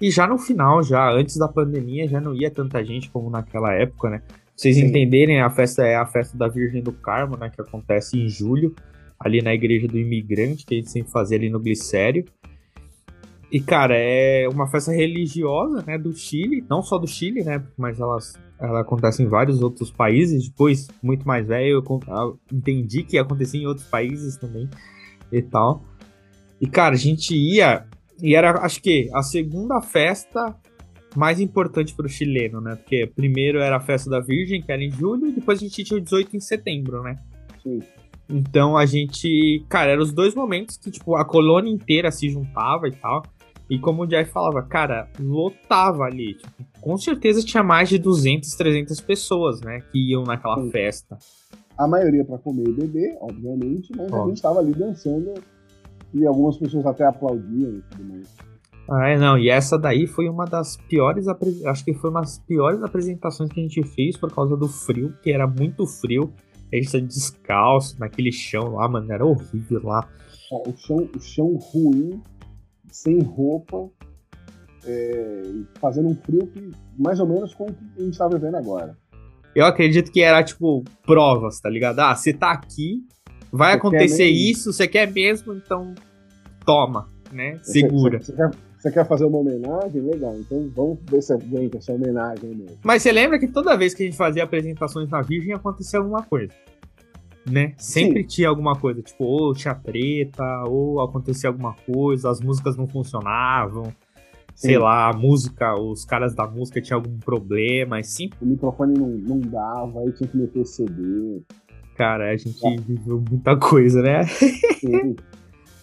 E 0.00 0.10
já 0.10 0.26
no 0.26 0.38
final, 0.38 0.82
já 0.82 1.10
antes 1.10 1.36
da 1.36 1.48
pandemia, 1.48 2.08
já 2.08 2.20
não 2.20 2.34
ia 2.34 2.50
tanta 2.50 2.84
gente 2.84 3.10
como 3.10 3.30
naquela 3.30 3.72
época, 3.72 4.10
né? 4.10 4.18
Pra 4.18 4.36
vocês 4.54 4.76
Sim. 4.76 4.86
entenderem, 4.86 5.40
a 5.40 5.50
festa 5.50 5.84
é 5.84 5.96
a 5.96 6.06
festa 6.06 6.36
da 6.36 6.46
Virgem 6.46 6.82
do 6.82 6.92
Carmo, 6.92 7.36
né? 7.36 7.50
Que 7.50 7.60
acontece 7.60 8.18
em 8.18 8.28
julho, 8.28 8.74
ali 9.18 9.40
na 9.42 9.54
Igreja 9.54 9.88
do 9.88 9.98
Imigrante, 9.98 10.66
que 10.66 10.74
a 10.74 10.78
gente 10.78 10.90
sempre 10.90 11.10
fazia 11.10 11.36
ali 11.36 11.48
no 11.48 11.60
Glicério. 11.60 12.24
E, 13.50 13.60
cara, 13.60 13.94
é 13.96 14.48
uma 14.48 14.66
festa 14.66 14.90
religiosa, 14.90 15.84
né, 15.86 15.96
do 15.96 16.12
Chile, 16.12 16.64
não 16.68 16.82
só 16.82 16.98
do 16.98 17.06
Chile, 17.06 17.44
né, 17.44 17.62
mas 17.76 18.00
elas, 18.00 18.34
ela 18.58 18.80
acontece 18.80 19.22
em 19.22 19.28
vários 19.28 19.62
outros 19.62 19.90
países. 19.90 20.48
Depois, 20.48 20.88
muito 21.02 21.26
mais 21.26 21.46
velho, 21.46 21.82
eu, 21.88 22.40
entendi 22.52 23.04
que 23.04 23.16
ia 23.16 23.22
acontecer 23.22 23.58
em 23.58 23.66
outros 23.66 23.86
países 23.86 24.36
também 24.36 24.68
e 25.30 25.40
tal. 25.40 25.84
E, 26.60 26.66
cara, 26.66 26.94
a 26.94 26.98
gente 26.98 27.36
ia, 27.36 27.86
e 28.20 28.34
era, 28.34 28.58
acho 28.60 28.82
que, 28.82 29.08
a 29.14 29.22
segunda 29.22 29.80
festa 29.80 30.56
mais 31.14 31.38
importante 31.38 31.94
para 31.94 32.06
o 32.06 32.08
chileno, 32.08 32.60
né, 32.60 32.74
porque 32.74 33.06
primeiro 33.06 33.60
era 33.60 33.76
a 33.76 33.80
festa 33.80 34.10
da 34.10 34.18
Virgem, 34.18 34.62
que 34.62 34.72
era 34.72 34.82
em 34.82 34.90
julho, 34.90 35.28
e 35.28 35.32
depois 35.32 35.60
a 35.60 35.62
gente 35.62 35.84
tinha 35.84 35.96
o 35.96 36.02
18 36.02 36.36
em 36.36 36.40
setembro, 36.40 37.04
né. 37.04 37.16
Sim. 37.62 37.80
Então 38.28 38.76
a 38.76 38.86
gente, 38.86 39.64
cara, 39.68 39.92
eram 39.92 40.02
os 40.02 40.12
dois 40.12 40.34
momentos 40.34 40.76
que, 40.76 40.90
tipo, 40.90 41.16
a 41.16 41.24
colônia 41.24 41.70
inteira 41.70 42.10
se 42.10 42.28
juntava 42.28 42.88
e 42.88 42.92
tal. 42.92 43.22
E 43.68 43.78
como 43.78 44.02
o 44.02 44.06
Jeff 44.06 44.30
falava, 44.30 44.62
cara, 44.62 45.08
lotava 45.18 46.04
ali. 46.04 46.34
Tipo, 46.34 46.64
com 46.80 46.96
certeza 46.98 47.42
tinha 47.42 47.62
mais 47.62 47.88
de 47.88 47.98
200, 47.98 48.54
300 48.54 49.00
pessoas, 49.00 49.60
né, 49.60 49.80
que 49.90 50.10
iam 50.10 50.22
naquela 50.22 50.62
Sim. 50.62 50.70
festa. 50.70 51.18
A 51.76 51.88
maioria 51.88 52.24
para 52.24 52.38
comer 52.38 52.68
e 52.68 52.72
beber, 52.72 53.16
obviamente, 53.20 53.92
mas 53.96 54.12
Ó. 54.12 54.24
a 54.24 54.28
gente 54.28 54.40
tava 54.40 54.60
ali 54.60 54.72
dançando 54.72 55.34
e 56.12 56.26
algumas 56.26 56.56
pessoas 56.56 56.86
até 56.86 57.04
aplaudiam 57.04 57.78
e 57.78 57.82
tudo 57.90 58.04
mais. 58.04 58.28
Ah, 58.88 59.08
é, 59.08 59.18
não, 59.18 59.38
e 59.38 59.48
essa 59.48 59.78
daí 59.78 60.06
foi 60.06 60.28
uma 60.28 60.44
das 60.44 60.76
piores, 60.76 61.26
acho 61.26 61.84
que 61.84 61.94
foi 61.94 62.10
uma 62.10 62.20
das 62.20 62.38
piores 62.38 62.82
apresentações 62.82 63.50
que 63.50 63.58
a 63.58 63.62
gente 63.62 63.82
fez 63.82 64.16
por 64.16 64.32
causa 64.32 64.56
do 64.56 64.68
frio, 64.68 65.14
que 65.22 65.32
era 65.32 65.46
muito 65.46 65.86
frio. 65.86 66.32
A 66.74 66.76
gente 66.76 66.90
tá 66.90 66.98
descalço 66.98 68.00
naquele 68.00 68.32
chão 68.32 68.74
lá, 68.74 68.88
mano, 68.88 69.12
era 69.12 69.24
horrível 69.24 69.80
lá. 69.84 70.08
O 70.50 70.76
chão, 70.76 71.08
o 71.14 71.20
chão 71.20 71.54
ruim, 71.54 72.20
sem 72.90 73.20
roupa, 73.22 73.88
é, 74.84 75.42
fazendo 75.80 76.08
um 76.08 76.16
frio 76.16 76.48
que 76.48 76.72
mais 76.98 77.20
ou 77.20 77.28
menos 77.28 77.54
como 77.54 77.70
a 77.96 78.02
gente 78.02 78.18
tá 78.18 78.26
vivendo 78.26 78.56
agora. 78.56 78.96
Eu 79.54 79.64
acredito 79.66 80.10
que 80.10 80.20
era 80.20 80.42
tipo 80.42 80.82
provas, 81.06 81.60
tá 81.60 81.70
ligado? 81.70 82.00
Ah, 82.00 82.16
você 82.16 82.32
tá 82.32 82.50
aqui, 82.50 83.06
vai 83.52 83.72
você 83.72 83.78
acontecer 83.78 84.26
isso, 84.26 84.72
você 84.72 84.88
quer 84.88 85.08
mesmo, 85.08 85.54
então 85.54 85.94
toma, 86.66 87.08
né? 87.32 87.60
Segura. 87.62 88.18
Você, 88.18 88.32
você, 88.32 88.36
quer, 88.36 88.50
você, 88.84 88.92
quer, 88.92 89.06
fazer 89.06 89.24
uma 89.24 89.38
homenagem? 89.38 90.00
Legal, 90.00 90.36
então 90.38 90.70
vamos 90.74 90.98
ver 91.10 91.22
se 91.22 91.32
aguenta 91.32 91.78
essa 91.78 91.92
homenagem 91.92 92.50
mesmo. 92.50 92.76
Mas 92.84 93.02
você 93.02 93.10
lembra 93.10 93.38
que 93.38 93.48
toda 93.48 93.76
vez 93.76 93.94
que 93.94 94.02
a 94.02 94.06
gente 94.06 94.16
fazia 94.16 94.44
apresentações 94.44 95.08
na 95.08 95.22
Virgem 95.22 95.54
acontecia 95.54 95.98
alguma 95.98 96.22
coisa 96.22 96.52
né? 97.50 97.74
Sempre 97.76 98.22
Sim. 98.22 98.26
tinha 98.28 98.48
alguma 98.48 98.74
coisa, 98.74 99.02
tipo, 99.02 99.24
ou 99.24 99.54
tinha 99.54 99.74
treta, 99.74 100.64
ou 100.66 101.00
acontecia 101.00 101.50
alguma 101.50 101.74
coisa, 101.74 102.30
as 102.30 102.40
músicas 102.40 102.76
não 102.76 102.86
funcionavam, 102.86 103.84
Sim. 104.54 104.68
sei 104.68 104.78
lá, 104.78 105.10
a 105.10 105.12
música, 105.12 105.74
os 105.78 106.04
caras 106.04 106.34
da 106.34 106.46
música 106.46 106.80
tinham 106.80 106.98
algum 106.98 107.18
problema, 107.18 107.98
assim. 107.98 108.30
O 108.40 108.46
microfone 108.46 108.98
não, 108.98 109.08
não 109.08 109.40
dava, 109.40 110.00
aí 110.00 110.12
tinha 110.12 110.28
que 110.28 110.36
meter 110.36 110.64
CD. 110.64 111.42
Cara, 111.96 112.30
a 112.30 112.36
gente 112.36 112.66
é. 112.66 112.76
viveu 112.76 113.22
muita 113.30 113.56
coisa, 113.56 114.02
né? 114.02 114.24
Sim. 114.24 115.16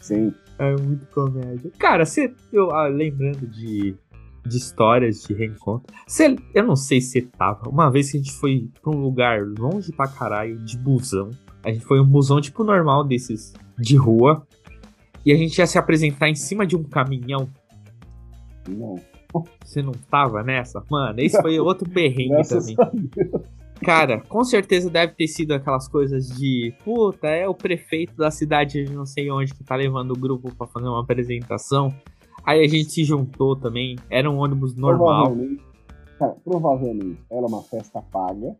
Sim. 0.01 0.33
É 0.59 0.75
muito 0.75 1.05
comédia. 1.07 1.71
Cara, 1.77 2.05
você, 2.05 2.33
eu, 2.51 2.71
ah, 2.71 2.87
lembrando 2.87 3.47
de 3.47 3.95
de 4.45 4.57
histórias 4.57 5.23
de 5.23 5.33
reencontro. 5.33 5.93
Cê, 6.07 6.35
eu 6.53 6.63
não 6.63 6.75
sei 6.75 6.99
se 6.99 7.11
você 7.11 7.21
tava. 7.21 7.69
Uma 7.69 7.89
vez 7.89 8.11
que 8.11 8.17
a 8.17 8.19
gente 8.19 8.33
foi 8.33 8.69
pra 8.81 8.91
um 8.91 8.99
lugar 8.99 9.41
longe 9.45 9.91
pra 9.91 10.07
caralho, 10.07 10.57
de 10.59 10.77
busão. 10.77 11.29
A 11.63 11.71
gente 11.71 11.85
foi 11.85 11.99
um 11.99 12.05
busão 12.05 12.41
tipo 12.41 12.63
normal 12.63 13.03
desses 13.03 13.53
de 13.77 13.95
rua. 13.95 14.45
E 15.25 15.31
a 15.31 15.37
gente 15.37 15.57
ia 15.59 15.67
se 15.67 15.77
apresentar 15.77 16.29
em 16.29 16.35
cima 16.35 16.65
de 16.65 16.75
um 16.75 16.83
caminhão. 16.83 17.47
Não. 18.67 18.95
Você 19.63 19.81
não 19.81 19.93
tava 20.09 20.43
nessa? 20.43 20.83
Mano, 20.89 21.19
esse 21.19 21.39
foi 21.41 21.59
outro 21.59 21.89
perrengue 21.89 22.41
também. 22.47 22.75
Cara, 23.83 24.21
com 24.21 24.43
certeza 24.43 24.89
deve 24.89 25.13
ter 25.13 25.27
sido 25.27 25.53
aquelas 25.53 25.87
coisas 25.87 26.27
de 26.27 26.73
puta, 26.83 27.27
é 27.27 27.47
o 27.47 27.53
prefeito 27.53 28.15
da 28.15 28.29
cidade 28.29 28.83
de 28.83 28.93
não 28.93 29.05
sei 29.05 29.31
onde 29.31 29.53
que 29.53 29.63
tá 29.63 29.75
levando 29.75 30.11
o 30.11 30.19
grupo 30.19 30.53
para 30.55 30.67
fazer 30.67 30.87
uma 30.87 31.01
apresentação. 31.01 31.93
Aí 32.43 32.63
a 32.63 32.67
gente 32.67 32.91
se 32.91 33.03
juntou 33.03 33.55
também, 33.55 33.95
era 34.09 34.29
um 34.29 34.37
ônibus 34.37 34.75
normal. 34.75 35.25
Provavelmente, 35.25 35.63
cara, 36.17 36.35
provavelmente 36.43 37.19
era 37.31 37.45
uma 37.45 37.61
festa 37.63 38.01
paga. 38.01 38.55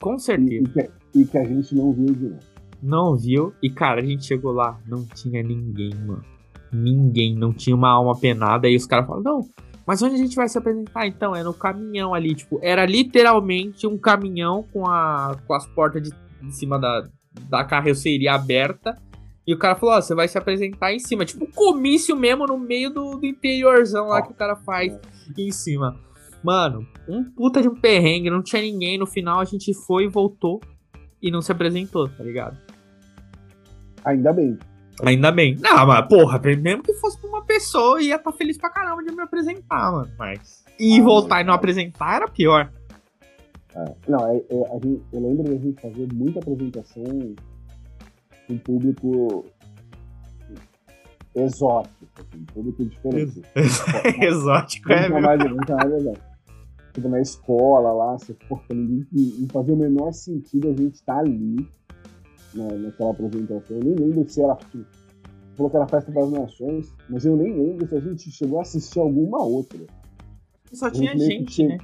Com 0.00 0.18
certeza. 0.18 0.64
E, 0.64 0.68
que, 0.68 0.90
e 1.20 1.24
que 1.24 1.38
a 1.38 1.44
gente 1.44 1.74
não 1.74 1.92
viu 1.92 2.06
de 2.06 2.24
novo. 2.24 2.56
Não 2.82 3.16
viu. 3.16 3.52
E, 3.62 3.70
cara, 3.70 4.00
a 4.00 4.04
gente 4.04 4.24
chegou 4.24 4.52
lá, 4.52 4.78
não 4.86 5.04
tinha 5.04 5.42
ninguém, 5.42 5.94
mano. 5.94 6.24
Ninguém, 6.72 7.34
não 7.34 7.52
tinha 7.52 7.74
uma 7.74 7.90
alma 7.90 8.18
penada. 8.18 8.66
Aí 8.66 8.76
os 8.76 8.86
caras 8.86 9.06
falaram, 9.06 9.24
não, 9.24 9.48
mas 9.86 10.02
onde 10.02 10.16
a 10.16 10.18
gente 10.18 10.34
vai 10.34 10.48
se 10.48 10.58
apresentar 10.58 11.06
então? 11.06 11.34
É 11.34 11.44
no 11.44 11.54
caminhão 11.54 12.12
ali, 12.12 12.34
tipo, 12.34 12.58
era 12.60 12.84
literalmente 12.84 13.86
um 13.86 13.96
caminhão 13.96 14.64
com, 14.72 14.84
a, 14.86 15.36
com 15.46 15.54
as 15.54 15.66
portas 15.68 16.02
de, 16.02 16.10
de 16.10 16.56
cima 16.56 16.78
da, 16.78 17.08
da 17.48 17.64
carroceria 17.64 18.34
aberta. 18.34 19.00
E 19.46 19.54
o 19.54 19.58
cara 19.58 19.76
falou, 19.76 19.94
ó, 19.94 20.00
você 20.00 20.12
vai 20.12 20.26
se 20.26 20.36
apresentar 20.36 20.92
em 20.92 20.98
cima. 20.98 21.24
Tipo, 21.24 21.46
comício 21.54 22.16
mesmo 22.16 22.46
no 22.46 22.58
meio 22.58 22.90
do, 22.90 23.16
do 23.16 23.26
interiorzão 23.26 24.08
lá 24.08 24.20
que 24.20 24.32
o 24.32 24.34
cara 24.34 24.56
faz 24.56 24.98
em 25.38 25.52
cima. 25.52 25.96
Mano, 26.42 26.84
um 27.08 27.22
puta 27.22 27.62
de 27.62 27.68
um 27.68 27.74
perrengue, 27.74 28.28
não 28.28 28.42
tinha 28.42 28.62
ninguém. 28.62 28.98
No 28.98 29.06
final 29.06 29.38
a 29.38 29.44
gente 29.44 29.72
foi 29.72 30.04
e 30.04 30.08
voltou 30.08 30.60
e 31.22 31.30
não 31.30 31.40
se 31.40 31.52
apresentou, 31.52 32.08
tá 32.08 32.24
ligado? 32.24 32.58
Ainda 34.04 34.32
bem. 34.32 34.58
Ainda 35.04 35.30
bem. 35.30 35.56
Não, 35.56 35.86
mas 35.86 36.06
porra, 36.08 36.40
mesmo 36.40 36.82
que 36.82 36.94
fosse 36.94 37.18
pra 37.18 37.28
uma 37.28 37.44
pessoa, 37.44 38.00
ia 38.00 38.16
estar 38.16 38.30
tá 38.30 38.36
feliz 38.36 38.56
pra 38.56 38.70
caramba 38.70 39.02
de 39.02 39.14
me 39.14 39.22
apresentar, 39.22 39.92
mano. 39.92 40.10
Mas. 40.18 40.64
E 40.78 40.98
ah, 40.98 41.02
voltar 41.02 41.40
e 41.40 41.44
não 41.44 41.54
apresentar 41.54 42.16
era 42.16 42.28
pior. 42.28 42.70
É, 43.74 43.94
não, 44.08 44.26
é, 44.26 44.36
é, 44.36 44.80
gente, 44.82 45.02
eu 45.12 45.20
lembro 45.20 45.44
de 45.44 45.50
a 45.50 45.58
gente 45.58 45.80
fazer 45.80 46.08
muita 46.12 46.38
apresentação 46.38 47.34
com 48.46 48.58
público 48.58 49.44
exótico, 51.34 52.06
assim, 52.18 52.44
público 52.54 52.84
diferente. 52.84 53.42
exótico, 54.24 54.92
é, 54.92 55.08
mesmo. 55.08 55.20
Mais, 55.20 55.38
mais 55.38 56.18
tipo, 56.94 57.08
na 57.08 57.20
escola 57.20 57.92
lá, 57.92 58.18
você, 58.18 58.32
porra, 58.48 58.62
não 58.70 59.48
fazia 59.52 59.74
o 59.74 59.76
menor 59.76 60.12
sentido 60.12 60.68
a 60.68 60.72
gente 60.72 60.94
estar 60.94 61.14
tá 61.14 61.20
ali 61.20 61.68
na, 62.56 62.72
naquela 62.74 63.10
apresentação. 63.10 63.76
Eu 63.76 63.84
nem 63.84 63.94
lembro 63.94 64.28
se 64.28 64.42
era 64.42 64.54
tipo, 64.56 64.84
falou 65.56 65.70
que 65.70 65.76
era 65.76 65.84
a 65.84 65.88
Festa 65.88 66.12
das 66.12 66.30
Nações, 66.30 66.94
mas 67.08 67.24
eu 67.24 67.36
nem 67.36 67.52
lembro 67.52 67.88
se 67.88 67.94
a 67.94 68.00
gente 68.00 68.30
chegou 68.30 68.58
a 68.58 68.62
assistir 68.62 68.98
alguma 68.98 69.42
outra. 69.42 69.80
Só 70.72 70.90
tinha 70.90 71.16
gente, 71.16 71.52
che... 71.52 71.66
né? 71.66 71.78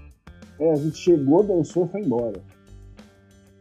É, 0.58 0.72
a 0.72 0.76
gente 0.76 0.96
chegou, 0.96 1.42
dançou 1.42 1.86
e 1.86 1.88
foi 1.88 2.00
embora. 2.02 2.40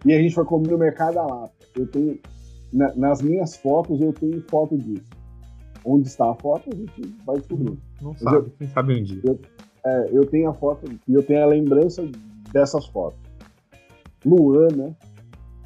E 0.06 0.14
a 0.14 0.22
gente 0.22 0.34
foi 0.34 0.46
comer 0.46 0.70
no 0.72 0.78
Mercado 0.78 1.16
da 1.16 1.26
Lapa. 1.26 1.54
Eu 1.76 1.88
tenho, 1.88 2.20
na, 2.74 2.94
nas 2.96 3.22
minhas 3.22 3.56
fotos, 3.56 4.02
eu 4.02 4.14
tenho 4.14 4.42
foto 4.50 4.78
disso. 4.78 5.10
Onde 5.86 6.08
está 6.08 6.30
a 6.30 6.36
foto, 6.36 6.70
a 6.72 6.76
gente 6.76 7.16
vai 7.26 7.38
descobrir. 7.38 7.78
Não 8.02 8.16
sabe, 8.16 8.38
eu, 8.38 8.50
quem 8.58 8.68
sabe 8.68 9.00
um 9.00 9.04
dia. 9.04 9.22
Eu, 9.24 9.40
é, 9.86 10.10
eu 10.12 10.26
tenho 10.26 10.50
a 10.50 10.54
foto 10.54 10.92
e 11.08 11.14
eu 11.14 11.24
tenho 11.24 11.42
a 11.42 11.46
lembrança 11.46 12.08
dessas 12.52 12.86
fotos. 12.88 13.20
Luana. 14.26 14.96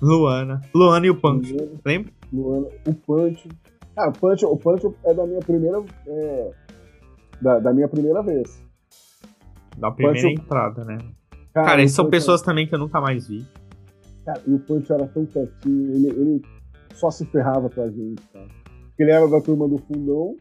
Luana. 0.02 0.62
Luana 0.74 1.06
e 1.06 1.10
o 1.10 1.20
Pancho. 1.20 1.56
Lembra? 1.86 2.12
Luana, 2.32 2.68
o 2.88 2.93
Pancho. 2.93 3.50
Ah, 3.96 4.10
o 4.10 4.12
Pancho, 4.12 4.48
o 4.48 4.58
Pancho 4.58 4.93
é 5.04 5.14
da 5.14 5.26
minha 5.26 5.39
primeira. 5.39 5.84
É, 6.08 6.52
da, 7.41 7.60
da, 7.60 7.74
minha 7.74 7.88
primeira 7.88 8.22
vez. 8.22 8.62
Da 9.78 9.91
primeira 9.91 10.22
Pancho, 10.22 10.41
entrada, 10.41 10.84
né? 10.84 10.98
Cara, 11.54 11.68
cara 11.68 11.88
são 11.88 12.10
pessoas 12.10 12.41
também 12.41 12.68
que 12.68 12.76
eu 12.76 12.80
nunca 12.80 13.00
mais 13.00 13.28
vi. 13.28 13.46
Cara, 14.26 14.41
e 14.46 14.54
o 14.54 14.60
Pancho 14.60 14.93
era 14.93 15.08
tão 15.08 15.26
quietinho, 15.26 15.91
ele, 15.93 16.08
ele 16.10 16.41
só 16.93 17.12
se 17.12 17.26
ferrava 17.26 17.70
com 17.70 17.82
a 17.82 17.89
gente, 17.89 18.22
cara. 18.34 18.48
Ele 18.98 19.12
era 19.12 19.28
da 19.28 19.41
turma 19.41 19.68
do 19.68 19.78
fundão, 19.78 20.36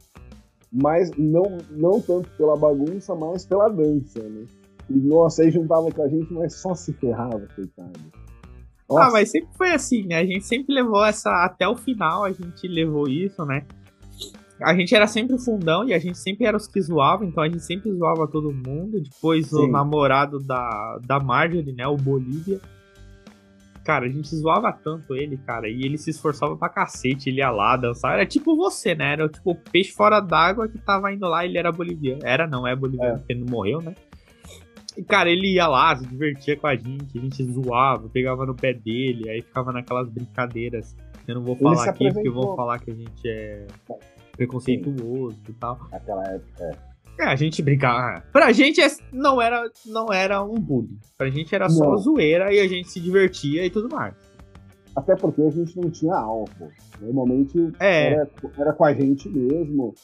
mas 0.73 1.11
não, 1.17 1.59
não 1.71 2.01
tanto 2.01 2.29
pela 2.37 2.57
bagunça, 2.57 3.15
mas 3.15 3.45
pela 3.45 3.69
dança, 3.69 4.23
né? 4.23 4.45
E, 4.91 4.95
nossa, 4.95 5.43
aí 5.43 5.51
juntava 5.51 5.91
com 5.91 6.03
a 6.03 6.09
gente, 6.09 6.33
mas 6.33 6.55
só 6.55 6.75
se 6.75 6.93
ferrava, 6.95 7.47
coitado. 7.55 8.24
Ah, 8.91 8.95
nossa. 8.95 9.09
Ah, 9.09 9.11
mas 9.13 9.31
sempre 9.31 9.49
foi 9.57 9.71
assim, 9.71 10.07
né? 10.07 10.19
A 10.19 10.27
gente 10.27 10.45
sempre 10.45 10.75
levou 10.75 11.05
essa. 11.05 11.31
Até 11.45 11.67
o 11.67 11.77
final 11.77 12.25
a 12.25 12.33
gente 12.33 12.67
levou 12.69 13.09
isso, 13.09 13.45
né? 13.45 13.65
A 14.61 14.75
gente 14.75 14.95
era 14.95 15.07
sempre 15.07 15.35
o 15.35 15.39
fundão 15.39 15.87
e 15.87 15.93
a 15.93 15.99
gente 15.99 16.17
sempre 16.17 16.47
era 16.47 16.57
os 16.57 16.69
que 16.69 16.81
zoavam, 16.81 17.27
então 17.27 17.43
a 17.43 17.49
gente 17.49 17.63
sempre 17.63 17.93
zoava 17.93 18.29
todo 18.29 18.53
mundo. 18.53 19.01
Depois 19.01 19.49
Sim. 19.49 19.57
o 19.57 19.67
namorado 19.67 20.39
da, 20.39 20.99
da 21.05 21.19
Marjorie, 21.19 21.73
né? 21.73 21.87
O 21.87 21.97
Bolívia. 21.97 22.61
Cara, 23.85 24.07
a 24.07 24.09
gente 24.09 24.35
zoava 24.35 24.73
tanto 24.73 25.15
ele, 25.15 25.37
cara, 25.37 25.69
e 25.69 25.83
ele 25.83 25.99
se 25.99 26.09
esforçava 26.09 26.57
pra 26.57 26.71
cacete, 26.71 27.29
ele 27.29 27.41
ia 27.41 27.51
lá 27.51 27.77
dançar. 27.77 28.15
Era 28.15 28.25
tipo 28.25 28.57
você, 28.57 28.95
né? 28.95 29.13
Era 29.13 29.29
tipo 29.29 29.51
o 29.51 29.55
peixe 29.55 29.93
fora 29.93 30.21
d'água 30.21 30.67
que 30.69 30.79
tava 30.79 31.13
indo 31.13 31.27
lá, 31.29 31.45
ele 31.45 31.59
era 31.59 31.71
boliviano. 31.71 32.21
Era, 32.25 32.47
não 32.47 32.67
é 32.67 32.75
boliviano, 32.75 33.17
é. 33.17 33.19
porque 33.19 33.33
ele 33.35 33.41
não 33.41 33.51
morreu, 33.51 33.83
né? 33.83 33.95
E, 34.97 35.03
cara, 35.03 35.29
ele 35.29 35.55
ia 35.55 35.67
lá, 35.67 35.97
se 35.97 36.07
divertia 36.07 36.57
com 36.57 36.67
a 36.67 36.77
gente, 36.77 37.19
a 37.19 37.21
gente 37.21 37.45
zoava, 37.45 38.09
pegava 38.09 38.47
no 38.47 38.55
pé 38.55 38.73
dele, 38.73 39.29
aí 39.29 39.43
ficava 39.43 39.73
naquelas 39.73 40.09
brincadeiras. 40.09 40.97
Eu 41.27 41.37
não 41.37 41.43
vou 41.43 41.57
falar 41.57 41.89
aqui 41.89 42.13
porque 42.13 42.31
vão 42.31 42.55
falar 42.55 42.79
que 42.79 42.91
a 42.91 42.95
gente 42.95 43.29
é 43.29 43.67
preconceituoso 44.37 45.37
Sim. 45.37 45.43
e 45.49 45.53
tal. 45.55 45.79
Naquela 45.91 46.25
época, 46.25 46.65
é. 46.65 46.95
É, 47.19 47.27
a 47.27 47.37
gente 47.37 47.63
brincava. 47.63 48.23
Pra 48.33 48.53
gente 48.53 48.81
é, 48.81 48.89
não 49.13 49.41
era, 49.41 49.71
não 49.87 50.13
era 50.13 50.43
um 50.43 50.55
bullying. 50.55 50.99
Pra 51.17 51.31
gente 51.31 51.55
era 51.55 51.69
só 51.69 51.91
não. 51.91 51.97
zoeira 51.97 52.53
e 52.53 52.59
a 52.59 52.67
gente 52.67 52.91
se 52.91 53.01
divertia 53.01 53.65
e 53.65 53.71
tudo 53.71 53.89
mais. 53.95 54.15
Até 54.97 55.15
porque 55.17 55.43
a 55.43 55.51
gente 55.51 55.77
não 55.77 55.91
tinha 55.91 56.15
álcool. 56.15 56.71
Normalmente 57.01 57.73
é. 57.79 58.13
era, 58.13 58.31
era 58.59 58.73
com 58.73 58.85
a 58.85 58.93
gente 58.93 59.29
mesmo 59.29 59.95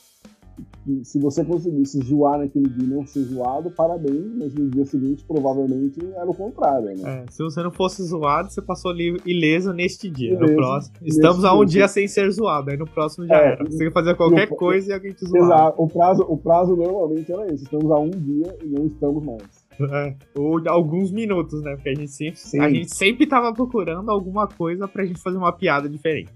se 1.05 1.19
você 1.19 1.45
conseguisse 1.45 1.99
zoar 2.01 2.39
naquele 2.39 2.69
dia 2.69 2.85
e 2.85 2.87
não 2.87 3.07
ser 3.07 3.21
zoado, 3.21 3.71
parabéns, 3.71 4.27
mas 4.39 4.55
no 4.55 4.69
dia 4.69 4.85
seguinte 4.85 5.25
provavelmente 5.27 5.99
era 6.15 6.29
o 6.29 6.35
contrário, 6.35 6.97
né? 6.97 7.25
É, 7.25 7.31
se 7.31 7.43
você 7.43 7.63
não 7.63 7.71
fosse 7.71 8.03
zoado, 8.03 8.51
você 8.51 8.63
passou 8.63 8.95
ileso 8.95 9.73
neste 9.73 10.09
dia. 10.11 10.33
Ileso, 10.33 10.53
no 10.53 10.57
próximo. 10.57 10.97
Estamos 11.03 11.45
a 11.45 11.55
um 11.55 11.65
dia. 11.65 11.81
dia 11.81 11.89
sem 11.89 12.09
ser 12.09 12.31
zoado, 12.31 12.71
aí 12.71 12.77
no 12.77 12.87
próximo 12.87 13.27
já 13.27 13.37
é, 13.37 13.53
era. 13.53 13.65
Você 13.65 13.91
fazer 13.91 14.17
qualquer 14.17 14.49
o, 14.51 14.57
coisa 14.57 14.91
e 14.91 14.95
alguém 14.95 15.13
te 15.13 15.27
zoava. 15.27 15.45
Exato, 15.45 15.83
o 15.83 15.89
prazo, 15.89 16.23
o 16.29 16.37
prazo 16.37 16.77
normalmente 16.77 17.33
era 17.33 17.47
esse. 17.47 17.65
Estamos 17.65 17.91
a 17.91 17.99
um 17.99 18.11
dia 18.11 18.57
e 18.63 18.67
não 18.67 18.87
estamos 18.87 19.25
mais. 19.25 19.71
É, 19.93 20.15
ou 20.37 20.61
alguns 20.69 21.11
minutos, 21.11 21.63
né? 21.63 21.75
Porque 21.75 21.89
a 21.89 21.95
gente 21.95 22.11
sempre, 22.11 22.61
a 22.61 22.71
gente 22.71 22.95
sempre 22.95 23.27
tava 23.27 23.53
procurando 23.53 24.11
alguma 24.11 24.47
coisa 24.47 24.87
pra 24.87 25.05
gente 25.05 25.21
fazer 25.21 25.39
uma 25.39 25.53
piada 25.53 25.89
diferente. 25.89 26.33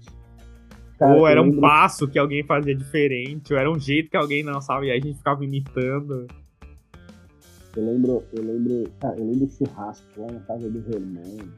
Cara, 0.97 1.13
ou 1.13 1.27
era 1.27 1.41
um 1.41 1.59
passo 1.59 2.07
que 2.07 2.17
alguém 2.17 2.43
fazia 2.43 2.73
diferente, 2.73 3.53
ou 3.53 3.59
era 3.59 3.69
um 3.69 3.79
jeito 3.79 4.09
que 4.09 4.17
alguém 4.17 4.45
sabe, 4.61 4.87
e 4.87 4.91
aí 4.91 4.99
a 4.99 5.01
gente 5.01 5.17
ficava 5.17 5.43
imitando. 5.43 6.27
Eu 7.75 7.85
lembro, 7.85 8.23
eu 8.31 8.43
lembro, 8.43 8.89
cara, 9.01 9.17
eu 9.17 9.25
lembro 9.25 9.49
churrasco 9.49 10.05
lá 10.17 10.31
na 10.31 10.39
casa 10.41 10.69
do 10.69 10.79
Herman. 10.79 11.49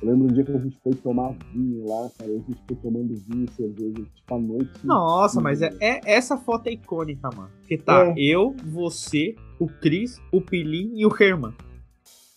Eu 0.00 0.08
lembro 0.08 0.28
um 0.28 0.32
dia 0.32 0.42
que 0.42 0.52
a 0.52 0.58
gente 0.58 0.78
foi 0.82 0.94
tomar 0.94 1.36
vinho 1.52 1.86
lá, 1.86 2.08
cara, 2.18 2.30
a 2.30 2.34
gente 2.34 2.56
foi 2.66 2.76
tomando 2.76 3.14
vinho 3.14 3.44
e 3.44 3.52
cerveja, 3.52 4.02
tipo, 4.14 4.34
à 4.34 4.38
noite. 4.38 4.70
Nossa, 4.82 5.42
mas 5.42 5.60
é, 5.60 5.70
é, 5.78 6.00
essa 6.06 6.38
foto 6.38 6.68
é 6.68 6.72
icônica, 6.72 7.28
mano. 7.36 7.50
Que 7.68 7.76
tá 7.76 8.06
é. 8.06 8.14
eu, 8.16 8.56
você, 8.64 9.34
o 9.58 9.66
Cris, 9.66 10.18
o 10.32 10.40
Pilim 10.40 10.92
e 10.94 11.04
o 11.04 11.10
Herman. 11.14 11.52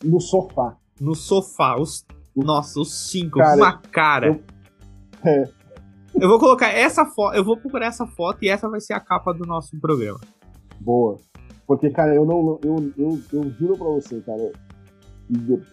No 0.03 0.19
sofá. 0.19 0.75
No 0.99 1.15
sofá, 1.15 1.79
os. 1.79 2.05
Nossa, 2.35 2.81
os 2.81 3.09
cinco, 3.09 3.39
cara, 3.39 3.55
uma 3.55 3.77
cara. 3.77 4.27
Eu, 4.27 4.43
é, 5.23 5.49
eu 6.15 6.29
vou 6.29 6.39
colocar 6.39 6.67
essa 6.67 7.05
foto, 7.05 7.35
eu 7.35 7.43
vou 7.43 7.57
procurar 7.57 7.87
essa 7.87 8.05
foto 8.05 8.43
e 8.43 8.49
essa 8.49 8.69
vai 8.69 8.79
ser 8.79 8.93
a 8.93 8.99
capa 8.99 9.33
do 9.33 9.45
nosso 9.45 9.79
programa. 9.79 10.19
Boa. 10.79 11.17
Porque, 11.65 11.89
cara, 11.89 12.13
eu 12.13 12.25
não. 12.25 12.59
Eu, 12.63 12.91
eu, 12.97 13.19
eu 13.31 13.49
juro 13.51 13.77
pra 13.77 13.87
você, 13.87 14.19
cara. 14.21 14.51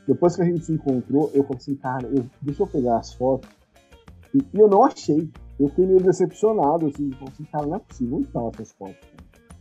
Depois 0.06 0.36
que 0.36 0.42
a 0.42 0.44
gente 0.44 0.64
se 0.64 0.72
encontrou, 0.72 1.30
eu 1.34 1.42
falei 1.42 1.58
assim, 1.58 1.74
cara, 1.74 2.06
eu, 2.06 2.24
deixa 2.40 2.62
eu 2.62 2.66
pegar 2.66 2.98
as 2.98 3.12
fotos. 3.14 3.50
E, 4.34 4.38
e, 4.38 4.58
eu 4.58 4.68
não 4.68 4.84
achei. 4.84 5.28
Eu 5.58 5.68
fiquei 5.68 5.86
meio 5.86 6.00
decepcionado, 6.00 6.86
assim. 6.86 7.10
Falei 7.10 7.28
assim, 7.32 7.44
cara, 7.44 7.66
não 7.66 7.76
é 7.76 7.78
possível, 7.80 8.12
não 8.12 8.20
estão 8.20 8.50
essas 8.54 8.72
fotos. 8.72 8.96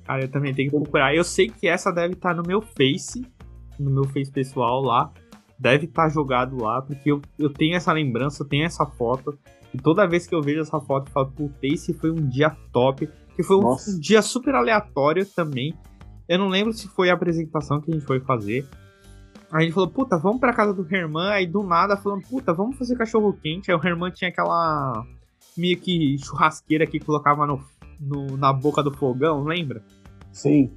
Cara. 0.05 0.23
eu 0.23 0.31
também 0.31 0.53
tenho 0.53 0.69
que 0.69 0.77
procurar. 0.77 1.15
Eu 1.15 1.23
sei 1.23 1.49
que 1.49 1.67
essa 1.67 1.91
deve 1.91 2.13
estar 2.13 2.35
no 2.35 2.43
meu 2.45 2.61
Face, 2.61 3.25
no 3.79 3.89
meu 3.89 4.05
Face 4.05 4.31
pessoal 4.31 4.81
lá. 4.81 5.11
Deve 5.57 5.87
estar 5.87 6.07
jogado 6.07 6.55
lá, 6.55 6.81
porque 6.81 7.11
eu, 7.11 7.21
eu 7.37 7.51
tenho 7.51 7.75
essa 7.75 7.91
lembrança, 7.91 8.43
eu 8.43 8.47
tenho 8.47 8.65
essa 8.65 8.85
foto. 8.85 9.37
E 9.73 9.77
toda 9.77 10.07
vez 10.07 10.25
que 10.25 10.33
eu 10.33 10.41
vejo 10.41 10.61
essa 10.61 10.79
foto, 10.79 11.07
eu 11.07 11.13
falo, 11.13 11.31
puta, 11.31 11.59
esse 11.63 11.93
foi 11.93 12.11
um 12.11 12.27
dia 12.27 12.55
top. 12.71 13.09
Que 13.35 13.43
foi 13.43 13.57
um, 13.57 13.71
um, 13.71 13.99
dia 13.99 14.21
super 14.21 14.55
aleatório 14.55 15.25
também. 15.25 15.73
Eu 16.27 16.39
não 16.39 16.47
lembro 16.47 16.73
se 16.73 16.87
foi 16.87 17.09
a 17.09 17.13
apresentação 17.13 17.79
que 17.79 17.91
a 17.91 17.93
gente 17.93 18.05
foi 18.05 18.19
fazer. 18.19 18.67
A 19.51 19.61
gente 19.61 19.73
falou, 19.73 19.89
puta, 19.89 20.17
vamos 20.17 20.39
pra 20.39 20.53
casa 20.53 20.73
do 20.73 20.85
Herman. 20.93 21.29
Aí 21.29 21.47
do 21.47 21.63
nada 21.63 21.95
falando, 21.97 22.23
puta, 22.23 22.53
vamos 22.53 22.77
fazer 22.77 22.95
cachorro 22.95 23.33
quente. 23.33 23.71
Aí 23.71 23.77
o 23.77 23.85
Herman 23.85 24.11
tinha 24.11 24.29
aquela 24.29 25.05
meio 25.57 25.77
que 25.77 26.17
churrasqueira 26.19 26.85
que 26.85 26.99
colocava 26.99 27.45
no, 27.45 27.63
no 27.99 28.37
na 28.37 28.53
boca 28.53 28.81
do 28.83 28.91
fogão, 28.91 29.43
lembra? 29.43 29.83
Sim. 30.31 30.71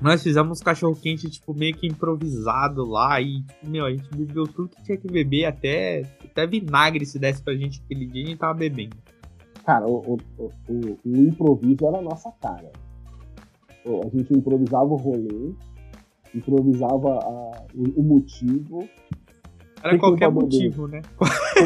Nós 0.00 0.22
fizemos 0.22 0.60
cachorro 0.60 0.94
quente, 0.94 1.28
tipo, 1.28 1.52
meio 1.52 1.74
que 1.74 1.86
improvisado 1.86 2.84
lá. 2.84 3.20
E, 3.20 3.42
tipo, 3.42 3.68
meu, 3.68 3.86
a 3.86 3.90
gente 3.90 4.08
bebeu 4.14 4.44
tudo 4.44 4.68
que 4.68 4.82
tinha 4.82 4.96
que 4.96 5.08
beber, 5.08 5.46
até, 5.46 6.02
até 6.24 6.46
vinagre 6.46 7.04
se 7.04 7.18
desse 7.18 7.42
pra 7.42 7.54
gente 7.54 7.82
aquele 7.84 8.06
dia, 8.06 8.24
a 8.24 8.26
gente 8.26 8.38
tava 8.38 8.54
bebendo. 8.54 8.96
Cara, 9.64 9.86
o, 9.86 10.16
o, 10.16 10.44
o, 10.68 10.98
o 11.04 11.16
improviso 11.16 11.86
era 11.86 11.98
a 11.98 12.02
nossa 12.02 12.30
cara. 12.40 12.70
A 13.84 14.16
gente 14.16 14.34
improvisava 14.34 14.84
o 14.84 14.96
rolê, 14.96 15.54
improvisava 16.34 17.18
a, 17.18 17.66
o, 17.74 18.02
motivo. 18.02 18.88
Era 19.82 19.98
qualquer 19.98 20.30
motivo, 20.30 20.86
né? 20.88 21.02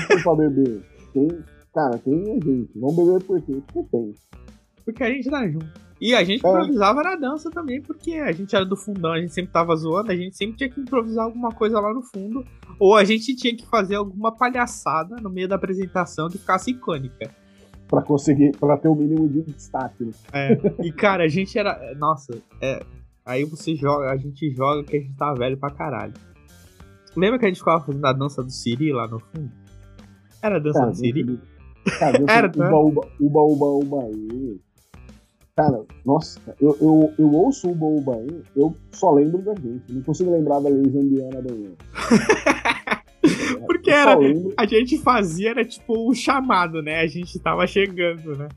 Tem 0.08 0.22
pra 0.22 0.34
beber. 0.34 0.82
Tem, 1.12 1.28
cara, 1.74 1.98
tem 1.98 2.22
a 2.32 2.34
gente. 2.34 2.70
Vamos 2.76 2.96
beber 2.96 3.24
por 3.24 3.42
quê? 3.42 3.62
Porque 3.66 3.88
tem. 3.90 4.14
Porque 4.84 5.02
a 5.04 5.10
gente 5.10 5.28
tá 5.28 5.48
junto. 5.48 5.91
E 6.02 6.16
a 6.16 6.24
gente 6.24 6.44
é. 6.44 6.48
improvisava 6.48 7.00
na 7.00 7.14
dança 7.14 7.48
também, 7.48 7.80
porque 7.80 8.14
a 8.14 8.32
gente 8.32 8.56
era 8.56 8.64
do 8.64 8.76
fundão, 8.76 9.12
a 9.12 9.20
gente 9.20 9.32
sempre 9.32 9.52
tava 9.52 9.76
zoando, 9.76 10.10
a 10.10 10.16
gente 10.16 10.36
sempre 10.36 10.56
tinha 10.56 10.68
que 10.68 10.80
improvisar 10.80 11.26
alguma 11.26 11.52
coisa 11.52 11.78
lá 11.78 11.94
no 11.94 12.02
fundo. 12.02 12.44
Ou 12.76 12.96
a 12.96 13.04
gente 13.04 13.36
tinha 13.36 13.56
que 13.56 13.64
fazer 13.68 13.94
alguma 13.94 14.32
palhaçada 14.32 15.14
no 15.22 15.30
meio 15.30 15.46
da 15.46 15.54
apresentação 15.54 16.28
que 16.28 16.38
ficasse 16.38 16.72
icônica. 16.72 17.30
Pra 17.86 18.02
conseguir, 18.02 18.50
pra 18.58 18.76
ter 18.76 18.88
o 18.88 18.96
mínimo 18.96 19.28
de 19.28 19.42
destaque. 19.42 20.02
Né? 20.02 20.12
É. 20.32 20.58
E 20.82 20.90
cara, 20.90 21.22
a 21.22 21.28
gente 21.28 21.56
era. 21.56 21.94
Nossa, 21.94 22.36
é. 22.60 22.84
Aí 23.24 23.44
você 23.44 23.76
joga, 23.76 24.10
a 24.10 24.16
gente 24.16 24.50
joga 24.50 24.82
que 24.82 24.96
a 24.96 25.00
gente 25.00 25.14
tá 25.14 25.32
velho 25.32 25.56
pra 25.56 25.70
caralho. 25.70 26.14
Lembra 27.16 27.38
que 27.38 27.44
a 27.44 27.48
gente 27.48 27.58
ficava 27.58 27.80
fazendo 27.84 28.04
a 28.04 28.12
dança 28.12 28.42
do 28.42 28.50
Siri 28.50 28.92
lá 28.92 29.06
no 29.06 29.20
fundo? 29.20 29.52
Era 30.42 30.56
a 30.56 30.58
dança 30.58 30.84
do 30.84 30.96
Siri? 30.96 31.38
Cara, 32.00 32.18
era, 32.28 32.48
uba, 32.48 32.76
uba, 32.76 33.08
uba, 33.20 33.40
uba, 33.40 33.66
uba, 33.66 33.96
uba. 33.96 34.71
Cara, 35.54 35.84
nossa, 36.02 36.40
eu, 36.58 36.74
eu, 36.80 37.12
eu 37.18 37.30
ouço 37.30 37.70
o 37.70 37.74
Bom 37.74 38.00
Bahia, 38.00 38.40
eu 38.56 38.74
só 38.90 39.10
lembro 39.12 39.42
da 39.42 39.54
gente. 39.54 39.92
Não 39.92 40.00
consigo 40.00 40.30
lembrar 40.30 40.60
da 40.60 40.70
Luiz 40.70 40.96
Ambiana 40.96 41.42
Bahia. 41.42 41.72
Porque 43.66 43.90
era, 43.90 44.16
a 44.56 44.64
gente 44.64 44.96
fazia, 44.98 45.50
era 45.50 45.62
tipo 45.62 45.92
o 45.92 46.10
um 46.10 46.14
chamado, 46.14 46.80
né? 46.80 47.00
A 47.00 47.06
gente 47.06 47.38
tava 47.38 47.66
chegando, 47.66 48.34
né? 48.34 48.48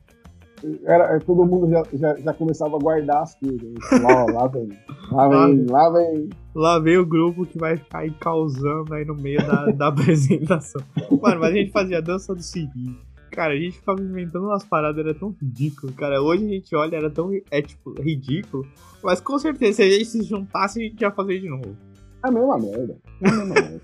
Era, 0.86 1.20
todo 1.20 1.46
mundo 1.46 1.70
já, 1.70 1.84
já, 1.94 2.16
já 2.16 2.34
começava 2.34 2.78
a 2.78 2.80
guardar 2.80 3.24
as 3.24 3.36
coisas. 3.36 3.74
Lá, 4.02 4.26
lá 4.32 4.48
vem, 4.48 4.70
lá 5.12 5.28
vem, 5.48 5.66
lá 5.66 5.90
vem. 5.90 6.30
Lá 6.56 6.80
vem 6.80 6.98
o 6.98 7.06
grupo 7.06 7.46
que 7.46 7.58
vai 7.58 7.76
ficar 7.76 8.00
aí 8.00 8.12
causando 8.12 8.94
aí 8.94 9.04
no 9.04 9.16
meio 9.16 9.46
da, 9.46 9.66
da 9.66 9.88
apresentação. 9.92 10.82
Mano, 11.22 11.42
mas 11.42 11.52
a 11.52 11.58
gente 11.58 11.72
fazia 11.72 11.98
a 11.98 12.02
dança 12.02 12.34
do 12.34 12.42
Siri 12.42 12.96
Cara, 13.36 13.54
a 13.54 13.58
gente 13.58 13.78
ficava 13.78 14.02
inventando 14.02 14.46
umas 14.46 14.64
paradas, 14.64 15.06
era 15.06 15.14
tão 15.14 15.36
ridículo, 15.42 15.92
cara. 15.92 16.22
Hoje 16.22 16.46
a 16.46 16.48
gente 16.48 16.74
olha, 16.74 16.96
era 16.96 17.10
tão, 17.10 17.30
é 17.52 17.62
tipo, 17.62 17.92
ridículo. 18.02 18.66
Mas 19.04 19.20
com 19.20 19.38
certeza, 19.38 19.74
se 19.74 19.84
a 19.84 19.90
gente 19.90 20.06
se 20.06 20.24
juntasse, 20.24 20.80
a 20.80 20.84
gente 20.84 21.02
ia 21.02 21.12
fazer 21.12 21.40
de 21.42 21.50
novo. 21.50 21.76
É 22.24 22.30
a 22.30 22.32
mesma 22.32 22.58
merda. 22.58 22.98
É 23.22 23.28
a 23.28 23.32
mesma 23.32 23.46
merda. 23.54 23.82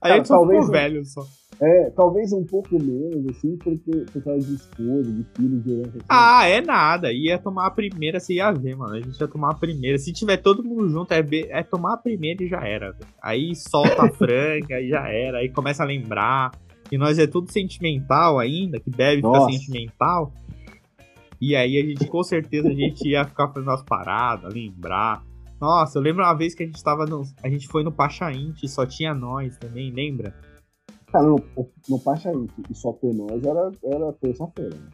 Aí 0.00 0.24
só 0.24 0.40
ficou 0.40 0.66
velho 0.68 1.04
só. 1.04 1.26
É, 1.60 1.90
talvez 1.90 2.32
um 2.32 2.44
pouco 2.44 2.80
menos, 2.80 3.26
assim, 3.30 3.56
porque 3.56 3.90
por 4.12 4.22
causa 4.22 4.46
de 4.46 4.54
esposa, 4.54 5.12
de 5.12 5.26
filhos, 5.34 5.64
de 5.64 5.72
herança. 5.72 5.88
Assim. 5.96 6.06
Ah, 6.08 6.46
é 6.46 6.60
nada. 6.60 7.12
Ia 7.12 7.36
tomar 7.36 7.66
a 7.66 7.70
primeira, 7.70 8.20
você 8.20 8.34
ia 8.34 8.52
ver, 8.52 8.76
mano. 8.76 8.94
A 8.94 9.00
gente 9.00 9.20
ia 9.20 9.26
tomar 9.26 9.50
a 9.50 9.54
primeira. 9.54 9.98
Se 9.98 10.12
tiver 10.12 10.36
todo 10.36 10.62
mundo 10.62 10.88
junto, 10.88 11.12
é, 11.12 11.20
é 11.50 11.62
tomar 11.64 11.94
a 11.94 11.96
primeira 11.96 12.44
e 12.44 12.48
já 12.48 12.60
era. 12.60 12.92
Véio. 12.92 13.12
Aí 13.20 13.56
solta 13.56 14.04
a 14.04 14.10
franga, 14.14 14.76
aí 14.76 14.88
já 14.88 15.08
era. 15.08 15.38
Aí 15.38 15.48
começa 15.48 15.82
a 15.82 15.86
lembrar. 15.86 16.52
E 16.90 16.98
nós 16.98 17.18
é 17.18 17.26
tudo 17.26 17.50
sentimental 17.50 18.38
ainda, 18.38 18.80
que 18.80 18.90
deve 18.90 19.22
Nossa. 19.22 19.46
ficar 19.46 19.52
sentimental. 19.52 20.32
E 21.40 21.54
aí 21.54 21.78
a 21.78 21.86
gente, 21.86 22.06
com 22.06 22.22
certeza, 22.22 22.68
a 22.68 22.74
gente 22.74 23.08
ia 23.08 23.24
ficar 23.24 23.48
fazendo 23.48 23.70
as 23.70 23.82
paradas, 23.82 24.52
lembrar. 24.52 25.22
Nossa, 25.60 25.98
eu 25.98 26.02
lembro 26.02 26.22
uma 26.22 26.34
vez 26.34 26.54
que 26.54 26.62
a 26.62 26.66
gente 26.66 26.82
tava 26.82 27.04
no. 27.04 27.22
A 27.42 27.48
gente 27.48 27.68
foi 27.68 27.82
no 27.82 27.92
Pachainte 27.92 28.64
e 28.64 28.68
só 28.68 28.86
tinha 28.86 29.14
nós 29.14 29.56
também, 29.56 29.92
lembra? 29.92 30.34
Cara, 31.12 31.26
no, 31.26 31.40
no 31.88 31.98
Pachainte 31.98 32.54
e 32.70 32.74
só 32.74 32.92
ter 32.92 33.12
nós 33.14 33.42
era, 33.42 33.70
era 33.82 34.12
terça-feira, 34.14 34.74
né? 34.74 34.88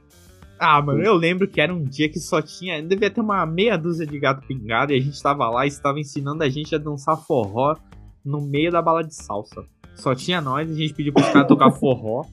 Ah, 0.58 0.80
mano, 0.80 1.02
eu 1.02 1.14
lembro 1.14 1.48
que 1.48 1.60
era 1.60 1.74
um 1.74 1.82
dia 1.82 2.08
que 2.08 2.18
só 2.20 2.40
tinha. 2.40 2.82
Devia 2.82 3.10
ter 3.10 3.20
uma 3.20 3.44
meia 3.44 3.76
dúzia 3.76 4.06
de 4.06 4.18
gato 4.18 4.46
pingado 4.46 4.92
e 4.92 4.96
a 4.96 5.00
gente 5.00 5.20
tava 5.20 5.48
lá 5.50 5.64
e 5.64 5.68
estava 5.68 5.98
ensinando 5.98 6.42
a 6.42 6.48
gente 6.48 6.74
a 6.74 6.78
dançar 6.78 7.16
forró 7.16 7.76
no 8.24 8.40
meio 8.40 8.70
da 8.70 8.80
bala 8.80 9.02
de 9.02 9.14
salsa. 9.14 9.64
Só 9.94 10.14
tinha 10.14 10.40
nós, 10.40 10.70
a 10.70 10.74
gente 10.74 10.94
pediu 10.94 11.12
pros 11.12 11.28
caras 11.28 11.48
tocar 11.48 11.70
forró. 11.78 12.24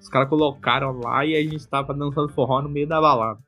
Os 0.00 0.08
caras 0.08 0.28
colocaram 0.28 0.98
lá 1.00 1.24
e 1.24 1.34
a 1.34 1.42
gente 1.42 1.66
tava 1.66 1.94
dançando 1.94 2.28
forró 2.28 2.60
no 2.62 2.68
meio 2.68 2.86
da 2.86 3.00
balada. 3.00 3.40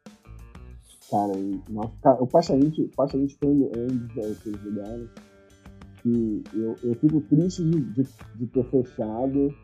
Cara, 1.10 1.32
nossa, 1.68 1.92
cara 2.02 2.22
o 2.22 2.26
Pachainte, 2.26 2.82
o 2.82 2.90
foi 2.96 3.50
um 3.50 3.86
dos 3.86 4.64
lugares 4.64 5.08
que 6.02 6.42
eu, 6.54 6.76
eu 6.82 6.94
fico 6.94 7.20
triste 7.22 7.62
de, 7.62 7.80
de, 7.80 8.08
de 8.36 8.46
ter 8.46 8.64
fechado 8.64 9.54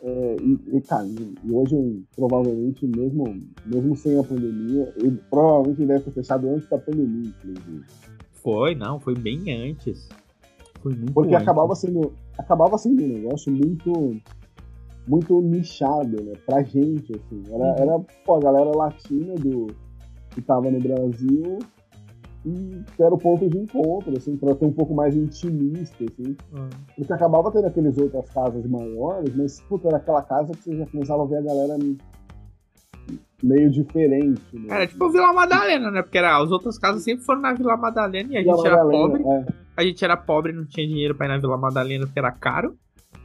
é, 0.00 0.36
e, 0.40 0.76
e, 0.76 0.80
cara, 0.82 1.06
e 1.06 1.52
hoje, 1.52 2.04
provavelmente, 2.14 2.86
mesmo, 2.86 3.24
mesmo 3.66 3.96
sem 3.96 4.18
a 4.18 4.22
pandemia, 4.22 4.92
ele 4.96 5.20
provavelmente 5.28 5.84
deve 5.84 6.04
ter 6.04 6.12
fechado 6.12 6.48
antes 6.48 6.68
da 6.68 6.78
pandemia, 6.78 7.30
inclusive. 7.30 7.84
Foi, 8.32 8.74
não, 8.74 9.00
foi 9.00 9.14
bem 9.14 9.52
antes. 9.52 10.08
Foi 10.80 10.94
muito 10.94 11.12
Porque 11.12 11.34
antes. 11.34 11.42
acabava 11.42 11.74
sendo, 11.74 12.12
acabava 12.38 12.78
sendo 12.78 13.02
um 13.02 13.08
negócio 13.08 13.52
muito 13.52 14.16
muito 15.06 15.40
nichado, 15.40 16.22
né? 16.22 16.34
Pra 16.46 16.62
gente, 16.62 17.12
assim. 17.14 17.42
Era, 17.50 17.64
uhum. 17.64 17.76
era 17.78 17.98
pô, 18.24 18.34
a 18.36 18.40
galera 18.40 18.76
latina 18.76 19.34
do, 19.36 19.68
que 20.30 20.42
tava 20.42 20.70
no 20.70 20.78
Brasil 20.78 21.58
e 22.44 22.82
era 23.00 23.14
o 23.14 23.18
ponto 23.18 23.48
de 23.48 23.58
encontro, 23.58 24.16
assim, 24.16 24.36
para 24.36 24.54
ter 24.54 24.66
um 24.66 24.72
pouco 24.72 24.94
mais 24.94 25.16
intimista, 25.16 26.04
assim. 26.04 26.36
Uhum. 26.52 26.68
Porque 26.96 27.12
acabava 27.12 27.50
tendo 27.50 27.66
aqueles 27.66 27.96
outras 27.98 28.30
casas 28.30 28.64
maiores, 28.66 29.34
mas, 29.34 29.60
puta, 29.62 29.88
era 29.88 29.96
aquela 29.96 30.22
casa 30.22 30.52
que 30.52 30.62
você 30.62 30.76
já 30.76 30.86
começava 30.86 31.22
a 31.22 31.26
ver 31.26 31.38
a 31.38 31.42
galera 31.42 31.78
meio 33.42 33.70
diferente. 33.70 34.42
Né? 34.52 34.66
Era 34.68 34.86
tipo 34.86 35.10
Vila 35.10 35.32
Madalena, 35.32 35.90
né? 35.90 36.02
Porque 36.02 36.18
era, 36.18 36.42
as 36.42 36.50
outras 36.50 36.78
casas 36.78 37.02
sempre 37.02 37.24
foram 37.24 37.40
na 37.40 37.54
Vila 37.54 37.76
Madalena 37.76 38.32
e 38.32 38.38
a 38.38 38.42
Vila 38.42 38.56
gente 38.56 38.70
Madalena, 38.70 39.04
era 39.04 39.08
pobre. 39.08 39.22
É. 39.22 39.67
A 39.78 39.84
gente 39.84 40.04
era 40.04 40.16
pobre, 40.16 40.52
não 40.52 40.64
tinha 40.64 40.84
dinheiro 40.84 41.14
pra 41.14 41.26
ir 41.26 41.28
na 41.28 41.38
Vila 41.38 41.56
Madalena 41.56 42.04
porque 42.04 42.18
era 42.18 42.32
caro. 42.32 42.76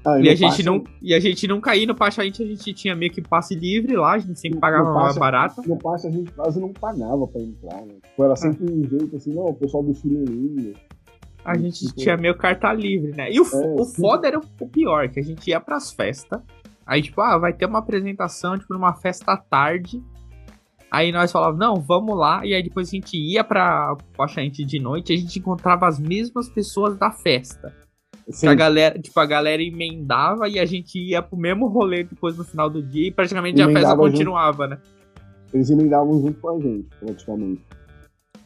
Ah, 0.06 0.20
e, 0.20 0.30
a 0.30 0.36
gente 0.36 0.62
não, 0.62 0.84
e 1.02 1.16
a 1.16 1.20
gente 1.20 1.48
não 1.48 1.60
caía 1.60 1.88
no 1.88 1.96
Pacha, 1.96 2.22
a 2.22 2.26
gente, 2.26 2.44
a 2.44 2.46
gente 2.46 2.74
tinha 2.74 2.96
meio 2.96 3.12
que 3.12 3.24
passe 3.24 3.56
livre 3.56 3.96
lá, 3.96 4.12
a 4.12 4.20
gente 4.20 4.40
sempre 4.40 4.60
pagava 4.60 4.88
no 4.88 4.94
mais 4.94 5.18
barato. 5.18 5.68
No 5.68 5.80
Pacha 5.80 6.10
a 6.10 6.12
gente 6.12 6.32
quase 6.32 6.60
não 6.60 6.72
pagava 6.72 7.26
pra 7.26 7.42
entrar, 7.42 7.82
né? 7.82 7.96
Tipo, 8.04 8.24
era 8.24 8.36
sempre 8.36 8.68
ah. 8.70 8.72
um 8.72 8.88
jeito 8.88 9.16
assim, 9.16 9.34
não, 9.34 9.46
o 9.46 9.56
pessoal 9.56 9.82
do 9.82 9.96
chinelinho. 9.96 10.76
A 11.44 11.58
gente 11.58 11.88
tipo... 11.88 11.96
tinha 11.96 12.16
meio 12.16 12.38
carta 12.38 12.72
livre, 12.72 13.16
né? 13.18 13.32
E 13.32 13.40
o, 13.40 13.44
é, 13.44 13.82
o 13.82 13.84
foda 13.84 14.28
era 14.28 14.38
o 14.38 14.68
pior, 14.68 15.10
que 15.10 15.20
a 15.20 15.24
gente 15.24 15.50
ia 15.50 15.60
pras 15.60 15.92
festas, 15.92 16.40
aí 16.86 17.02
tipo, 17.02 17.20
ah, 17.20 17.40
vai 17.40 17.52
ter 17.52 17.66
uma 17.66 17.80
apresentação, 17.80 18.60
tipo, 18.60 18.72
numa 18.76 18.94
festa 18.94 19.32
à 19.32 19.38
tarde, 19.38 20.04
Aí 20.94 21.12
nós 21.12 21.32
falávamos, 21.32 21.60
não, 21.60 21.82
vamos 21.82 22.16
lá. 22.16 22.46
E 22.46 22.54
aí 22.54 22.62
depois 22.62 22.88
a 22.88 22.92
gente 22.92 23.18
ia 23.18 23.44
pra 23.44 23.98
Pachaente 24.16 24.64
de 24.64 24.80
noite 24.80 25.12
e 25.12 25.16
a 25.16 25.20
gente 25.20 25.40
encontrava 25.40 25.88
as 25.88 26.00
mesmas 26.00 26.48
pessoas 26.48 26.96
da 26.96 27.10
festa. 27.10 27.74
A 28.48 28.54
galera, 28.54 29.00
tipo, 29.00 29.20
a 29.20 29.26
galera 29.26 29.64
emendava 29.64 30.48
e 30.48 30.60
a 30.60 30.66
gente 30.66 31.00
ia 31.00 31.20
pro 31.24 31.36
mesmo 31.36 31.68
rolê 31.68 32.04
depois 32.04 32.38
no 32.38 32.44
final 32.44 32.70
do 32.70 32.80
dia 32.80 33.08
e 33.08 33.12
praticamente 33.12 33.60
emendava 33.60 33.88
a 33.88 33.90
festa 33.90 33.98
continuava, 33.98 34.64
junto. 34.66 34.76
né? 34.76 34.82
Eles 35.52 35.70
emendavam 35.72 36.22
junto 36.22 36.40
com 36.40 36.50
a 36.50 36.60
gente, 36.62 36.88
praticamente. 37.00 37.62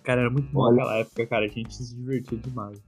Cara, 0.04 0.22
era 0.22 0.30
muito 0.30 0.50
bom 0.54 0.62
Olha. 0.62 0.76
aquela 0.76 0.98
época, 1.00 1.28
cara. 1.28 1.46
A 1.46 1.50
gente 1.50 1.76
se 1.76 1.94
divertia 1.98 2.38
demais. 2.38 2.82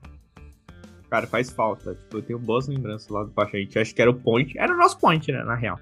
Cara, 1.10 1.28
faz 1.28 1.50
falta. 1.50 1.96
Tipo, 1.96 2.18
eu 2.18 2.22
tenho 2.22 2.40
boas 2.40 2.70
lembranças 2.70 3.10
lá 3.10 3.26
do 3.26 3.32
Pacha. 3.32 3.58
A 3.58 3.60
gente 3.60 3.78
acho 3.78 3.94
que 3.94 4.02
era 4.02 4.10
o 4.10 4.14
point. 4.14 4.58
Era 4.58 4.74
o 4.74 4.78
nosso 4.78 4.98
point, 4.98 5.30
né, 5.30 5.44
na 5.44 5.56
real. 5.56 5.78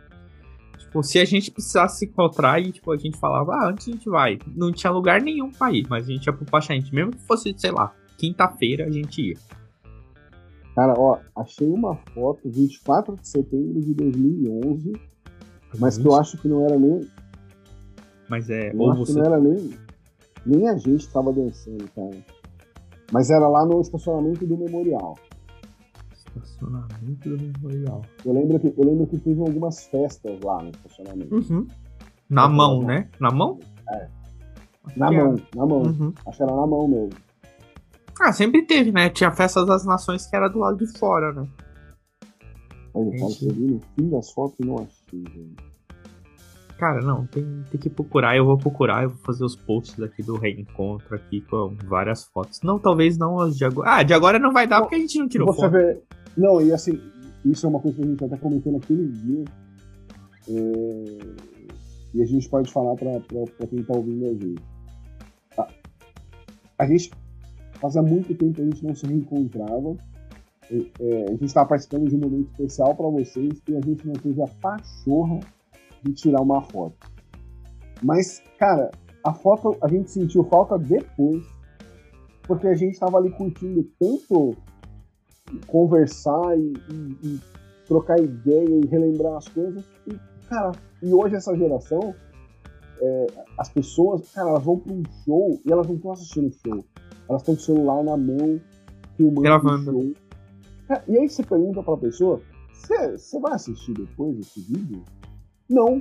Tipo, 0.88 1.04
se 1.04 1.20
a 1.20 1.26
gente 1.26 1.52
precisasse 1.52 2.00
se 2.00 2.06
encontrar 2.06 2.62
e, 2.62 2.72
tipo, 2.72 2.92
a 2.92 2.98
gente 2.98 3.18
falava, 3.18 3.54
ah, 3.54 3.70
antes 3.70 3.88
a 3.88 3.92
gente 3.92 4.10
vai. 4.10 4.40
Não 4.56 4.72
tinha 4.72 4.92
lugar 4.92 5.22
nenhum 5.22 5.52
pra 5.52 5.72
ir, 5.72 5.86
mas 5.90 6.08
a 6.08 6.12
gente 6.12 6.26
ia 6.26 6.34
pro 6.34 6.46
Pacha. 6.46 6.74
Mesmo 6.74 7.12
que 7.12 7.20
fosse, 7.20 7.54
sei 7.58 7.72
lá, 7.72 7.94
quinta-feira 8.18 8.86
a 8.86 8.92
gente 8.92 9.30
ia. 9.30 9.38
Cara, 10.74 10.94
ó, 10.98 11.20
achei 11.36 11.68
uma 11.68 11.96
foto 12.14 12.50
24 12.50 13.16
de 13.16 13.28
setembro 13.28 13.82
de 13.82 13.94
2011, 13.94 14.94
mas 15.78 15.98
que 15.98 16.08
eu 16.08 16.16
acho 16.16 16.38
que 16.38 16.48
não 16.48 16.64
era 16.64 16.78
nem. 16.78 17.06
Mas 18.30 18.50
é. 18.50 18.72
Eu 18.74 18.92
acho 18.92 19.06
você... 19.06 19.14
que 19.14 19.20
não 19.20 19.26
era 19.26 19.40
nem. 19.40 19.74
Nem 20.46 20.70
a 20.70 20.78
gente 20.78 21.10
tava 21.10 21.34
dançando, 21.34 21.84
cara. 21.94 22.18
Mas 23.12 23.30
era 23.30 23.48
lá 23.48 23.66
no 23.66 23.82
estacionamento 23.82 24.46
do 24.46 24.58
Memorial. 24.58 25.18
Estacionamento 26.38 27.30
do 27.30 27.38
Memorial. 27.38 28.02
Eu 28.26 28.34
lembro 28.34 28.60
que, 28.60 28.74
eu 28.78 28.86
lembro 28.86 29.08
que 29.08 29.18
teve 29.18 29.40
algumas 29.42 29.86
festas 29.88 30.40
lá 30.42 30.62
no 30.62 30.70
estacionamento. 30.70 31.36
Uhum. 31.36 31.68
Na 32.30 32.48
mão, 32.48 32.84
né? 32.84 33.10
Na 33.20 33.32
mão? 33.32 33.60
É. 33.90 34.08
Na 34.96 35.12
mão, 35.12 35.36
na 35.56 35.66
mão. 35.66 35.82
Uhum. 35.82 36.14
Acho 36.26 36.38
que 36.38 36.44
era 36.44 36.56
na 36.56 36.68
mão 36.68 36.88
mesmo. 36.88 37.28
Ah, 38.20 38.34
sempre 38.34 38.66
teve, 38.66 38.92
né? 38.92 39.10
Tinha 39.10 39.32
festa 39.32 39.66
das 39.66 39.86
nações 39.86 40.26
que 40.26 40.36
era 40.36 40.48
do 40.48 40.60
lado 40.60 40.78
de 40.78 40.88
fora, 40.98 41.32
né? 41.34 41.48
Olha, 42.94 43.12
cara, 43.12 43.32
eu 43.44 43.54
vi 43.54 43.68
no 43.68 43.82
fim 43.96 44.10
das 44.10 44.32
fotos 44.32 44.58
e 44.60 44.66
não 44.66 44.76
achei, 44.78 45.24
gente. 45.34 45.68
Cara, 46.78 47.02
não, 47.02 47.26
tem, 47.26 47.44
tem 47.72 47.80
que 47.80 47.90
procurar, 47.90 48.38
eu 48.38 48.46
vou 48.46 48.58
procurar, 48.58 49.04
eu 49.04 49.10
vou 49.10 49.18
fazer 49.20 49.44
os 49.44 49.56
posts 49.56 50.00
aqui 50.00 50.22
do 50.22 50.36
reencontro 50.36 51.16
aqui 51.16 51.42
com 51.42 51.76
várias 51.86 52.26
fotos. 52.26 52.62
Não, 52.62 52.78
talvez 52.78 53.18
não 53.18 53.40
as 53.40 53.58
de 53.58 53.66
agora. 53.66 53.96
Ah, 53.96 54.04
de 54.04 54.14
agora 54.14 54.38
não 54.38 54.54
vai 54.54 54.68
dar 54.68 54.82
porque 54.82 54.96
a 54.96 55.00
gente 55.00 55.18
não 55.18 55.28
tirou 55.28 55.47
Você 55.47 55.62
foto. 55.62 55.72
Vê... 55.72 56.01
Não, 56.38 56.62
e 56.62 56.72
assim, 56.72 57.00
isso 57.43 57.66
é 57.66 57.70
uma 57.70 57.80
coisa 57.80 57.97
que 57.97 58.04
a 58.04 58.08
gente 58.08 58.24
até 58.24 58.38
comentou 58.38 58.72
naquele 58.72 59.08
dia. 59.08 59.46
É... 60.50 61.47
E 62.14 62.22
a 62.22 62.26
gente 62.26 62.47
pode 62.50 62.72
falar 62.72 62.96
pra 62.96 63.20
quem 63.68 63.84
tá 63.84 63.96
ouvindo 63.96 64.26
a 64.26 64.34
gente. 64.34 64.62
A, 65.58 65.68
a 66.80 66.88
gente 66.88 67.12
Fazia 67.80 68.01
muito 68.01 68.34
tempo 68.34 68.62
a 68.62 68.66
gente 68.66 68.86
não 68.86 68.96
se 68.96 69.05
reencontrava. 69.05 69.96
É, 70.70 71.24
a 71.28 71.32
gente 71.32 71.46
estava 71.46 71.70
participando 71.70 72.09
de 72.09 72.16
um 72.16 72.20
momento 72.20 72.50
especial 72.51 72.96
para 72.96 73.08
vocês 73.08 73.62
e 73.70 73.76
a 73.76 73.82
gente 73.82 74.05
não 74.05 74.14
teve 74.14 74.42
a 74.42 74.47
pachorra 74.62 75.39
de 76.04 76.14
tirar 76.14 76.42
uma 76.42 76.62
foto. 76.62 76.96
Mas, 78.04 78.42
cara, 78.58 78.92
a 79.24 79.34
foto 79.34 79.78
a 79.82 79.88
gente 79.88 80.12
sentiu 80.12 80.43
falta 80.46 80.78
depois, 80.78 81.46
porque 82.43 82.68
a 82.68 82.76
gente 82.76 82.93
estava 82.93 83.18
ali 83.18 83.32
curtindo 83.32 83.88
tanto 84.00 84.58
conversar 85.67 86.57
e, 86.57 86.74
e, 86.91 87.17
e, 87.24 87.39
trocar 87.87 88.19
ideia 88.19 88.69
e 88.69 88.86
relembrar 88.87 89.37
as 89.37 89.47
coisas. 89.47 89.83
E, 90.07 90.19
cara, 90.49 90.71
e 91.01 91.13
hoje 91.13 91.36
essa 91.36 91.55
geração, 91.55 92.13
é, 92.99 93.28
as 93.57 93.69
pessoas, 93.69 94.29
cara, 94.32 94.49
elas 94.49 94.63
vão 94.63 94.79
para 94.79 94.93
um 94.93 95.03
show 95.24 95.59
e 95.65 95.71
elas 95.71 95.87
não 95.87 95.95
estão 95.95 96.11
assistindo 96.11 96.47
o 96.47 96.51
show 96.51 96.83
elas 97.29 97.41
estão 97.41 97.55
com 97.55 97.61
o 97.61 97.63
celular 97.63 98.03
na 98.03 98.17
mão, 98.17 98.59
filmando. 99.15 99.41
Gravando. 99.41 100.15
É, 100.89 101.01
e 101.07 101.17
aí 101.17 101.29
você 101.29 101.43
pergunta 101.43 101.83
pra 101.83 101.97
pessoa: 101.97 102.41
você 102.71 103.39
vai 103.39 103.53
assistir 103.53 103.93
depois 103.93 104.39
esse 104.39 104.61
vídeo? 104.61 105.03
Não. 105.69 105.99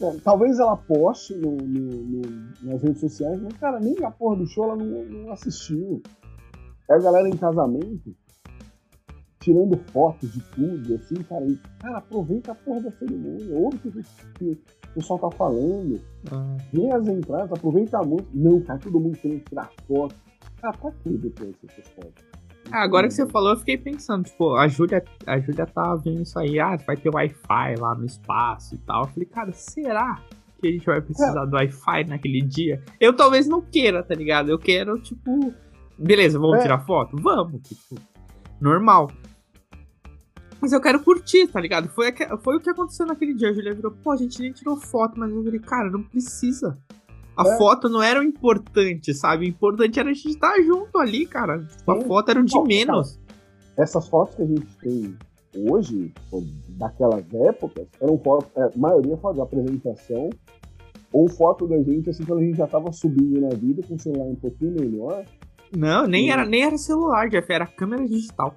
É, 0.00 0.16
talvez 0.22 0.58
ela 0.58 0.76
poste 0.76 1.34
no, 1.34 1.56
no, 1.56 2.02
no, 2.02 2.22
nas 2.62 2.82
redes 2.82 3.00
sociais, 3.00 3.40
mas, 3.40 3.54
cara, 3.54 3.78
nem 3.78 3.96
a 4.04 4.10
porra 4.10 4.36
do 4.36 4.46
show 4.46 4.64
ela 4.64 4.76
não, 4.76 5.04
não 5.04 5.32
assistiu. 5.32 6.02
É 6.88 6.94
a 6.94 6.98
galera 6.98 7.28
em 7.28 7.36
casamento, 7.36 8.14
tirando 9.40 9.78
fotos 9.90 10.32
de 10.32 10.40
tudo, 10.54 10.94
assim, 10.94 11.14
cara. 11.22 11.46
E, 11.46 11.58
cara, 11.80 11.98
aproveita 11.98 12.52
a 12.52 12.54
porra 12.54 12.82
da 12.82 12.90
cerimônia, 12.92 13.54
ouve 13.56 13.76
o 13.88 13.92
que, 14.34 14.50
o 14.50 14.94
pessoal 14.94 15.18
tá 15.18 15.30
falando. 15.36 16.00
Ah. 16.30 16.56
Vê 16.72 16.90
as 16.92 17.06
entradas, 17.06 17.52
aproveita 17.52 18.02
muito. 18.02 18.28
Não, 18.32 18.60
cara, 18.60 18.78
todo 18.78 19.00
mundo 19.00 19.18
querendo 19.18 19.44
tirar 19.44 19.70
foto. 19.86 20.14
Cara, 20.60 20.76
pra 20.76 20.90
que 20.92 21.10
depois 21.10 21.54
essas 21.68 21.88
fotos? 21.88 22.24
Ah, 22.70 22.82
agora 22.82 23.06
que 23.06 23.14
você 23.14 23.26
falou, 23.26 23.50
eu 23.50 23.58
fiquei 23.58 23.76
pensando, 23.76 24.24
tipo, 24.24 24.54
a 24.56 24.66
Júlia, 24.68 25.04
a 25.26 25.38
Júlia 25.38 25.66
tá 25.66 25.94
vendo 25.96 26.22
isso 26.22 26.38
aí, 26.38 26.58
ah, 26.58 26.76
vai 26.76 26.96
ter 26.96 27.10
Wi-Fi 27.10 27.74
lá 27.78 27.94
no 27.94 28.06
espaço 28.06 28.74
e 28.74 28.78
tal. 28.78 29.02
Eu 29.02 29.08
falei, 29.08 29.26
cara, 29.26 29.52
será 29.52 30.22
que 30.60 30.68
a 30.68 30.70
gente 30.72 30.86
vai 30.86 31.00
precisar 31.00 31.42
é. 31.42 31.46
do 31.46 31.56
Wi-Fi 31.56 32.04
naquele 32.04 32.40
dia? 32.40 32.82
Eu 32.98 33.14
talvez 33.14 33.46
não 33.46 33.60
queira, 33.60 34.02
tá 34.02 34.14
ligado? 34.14 34.48
Eu 34.48 34.58
quero, 34.58 34.98
tipo, 34.98 35.52
beleza, 35.98 36.38
vamos 36.38 36.58
é. 36.58 36.62
tirar 36.62 36.84
foto? 36.84 37.16
Vamos, 37.20 37.60
tipo, 37.62 38.00
normal. 38.60 39.10
Mas 40.60 40.72
eu 40.72 40.80
quero 40.80 41.02
curtir, 41.02 41.46
tá 41.48 41.60
ligado? 41.60 41.88
Foi, 41.90 42.12
foi 42.42 42.56
o 42.56 42.60
que 42.60 42.70
aconteceu 42.70 43.04
naquele 43.04 43.34
dia. 43.34 43.50
A 43.50 43.52
Julia 43.52 43.74
virou, 43.74 43.92
pô, 43.92 44.12
a 44.12 44.16
gente 44.16 44.40
nem 44.40 44.52
tirou 44.52 44.76
foto, 44.76 45.18
mas 45.18 45.30
eu 45.30 45.44
falei, 45.44 45.60
cara, 45.60 45.90
não 45.90 46.02
precisa. 46.02 46.78
A 47.36 47.46
é. 47.46 47.58
foto 47.58 47.88
não 47.88 48.02
era 48.02 48.20
o 48.20 48.22
importante, 48.22 49.12
sabe? 49.12 49.44
O 49.44 49.48
importante 49.48 49.98
era 49.98 50.10
a 50.10 50.12
gente 50.12 50.30
estar 50.30 50.56
junto 50.62 50.96
ali, 50.98 51.26
cara. 51.26 51.66
A 51.86 52.00
foto 52.02 52.30
era 52.30 52.40
o 52.40 52.44
de 52.44 52.62
menos. 52.62 53.20
Essas 53.76 54.08
fotos 54.08 54.36
que 54.36 54.42
a 54.42 54.46
gente 54.46 54.66
tem 54.80 55.18
hoje, 55.56 56.12
daquelas 56.78 57.24
épocas, 57.32 57.86
eram 58.00 58.18
fotos, 58.18 58.48
é, 58.56 58.62
a 58.62 58.70
maioria 58.76 59.16
foto 59.16 59.34
de 59.34 59.40
apresentação, 59.40 60.30
ou 61.12 61.28
foto 61.28 61.66
da 61.66 61.80
gente, 61.82 62.10
assim, 62.10 62.24
quando 62.24 62.40
a 62.40 62.44
gente 62.44 62.56
já 62.56 62.66
tava 62.66 62.90
subindo 62.92 63.40
na 63.40 63.50
vida 63.50 63.82
com 63.86 63.94
o 63.94 63.98
celular 63.98 64.26
um 64.26 64.34
pouquinho 64.34 64.72
melhor. 64.72 65.24
Não, 65.76 66.06
nem, 66.06 66.30
era, 66.30 66.44
nem 66.44 66.62
era 66.62 66.78
celular, 66.78 67.28
Jeff, 67.28 67.52
era 67.52 67.66
câmera 67.66 68.06
digital. 68.06 68.54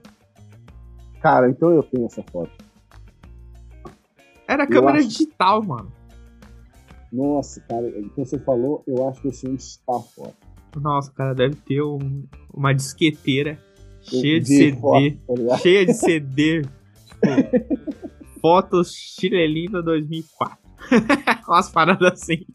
Cara, 1.22 1.50
então 1.50 1.72
eu 1.72 1.84
tenho 1.84 2.06
essa 2.06 2.24
foto. 2.32 2.52
Era 4.48 4.68
câmera 4.68 5.00
acho... 5.00 5.08
digital, 5.08 5.64
mano. 5.64 5.92
Nossa, 7.12 7.62
cara, 7.62 7.88
então 8.00 8.24
você 8.24 8.38
falou, 8.38 8.84
eu 8.86 9.08
acho 9.08 9.22
que 9.22 9.28
eu 9.28 9.34
sei 9.34 9.50
onde 9.52 9.62
está 9.62 9.96
a 9.96 10.00
foto. 10.00 10.36
Nossa, 10.80 11.12
cara, 11.12 11.34
deve 11.34 11.56
ter 11.56 11.82
um, 11.82 12.24
uma 12.54 12.74
disqueteira 12.74 13.58
cheia 14.02 14.40
de, 14.40 14.48
CD. 14.48 15.18
Foto, 15.26 15.48
tá 15.48 15.58
cheia 15.58 15.86
de 15.86 15.94
CD. 15.94 16.62
tipo, 16.62 18.40
fotos 18.40 18.94
Chilelina 18.94 19.82
2004. 19.82 20.58
Umas 21.48 21.70
paradas 21.72 22.14
assim. 22.14 22.46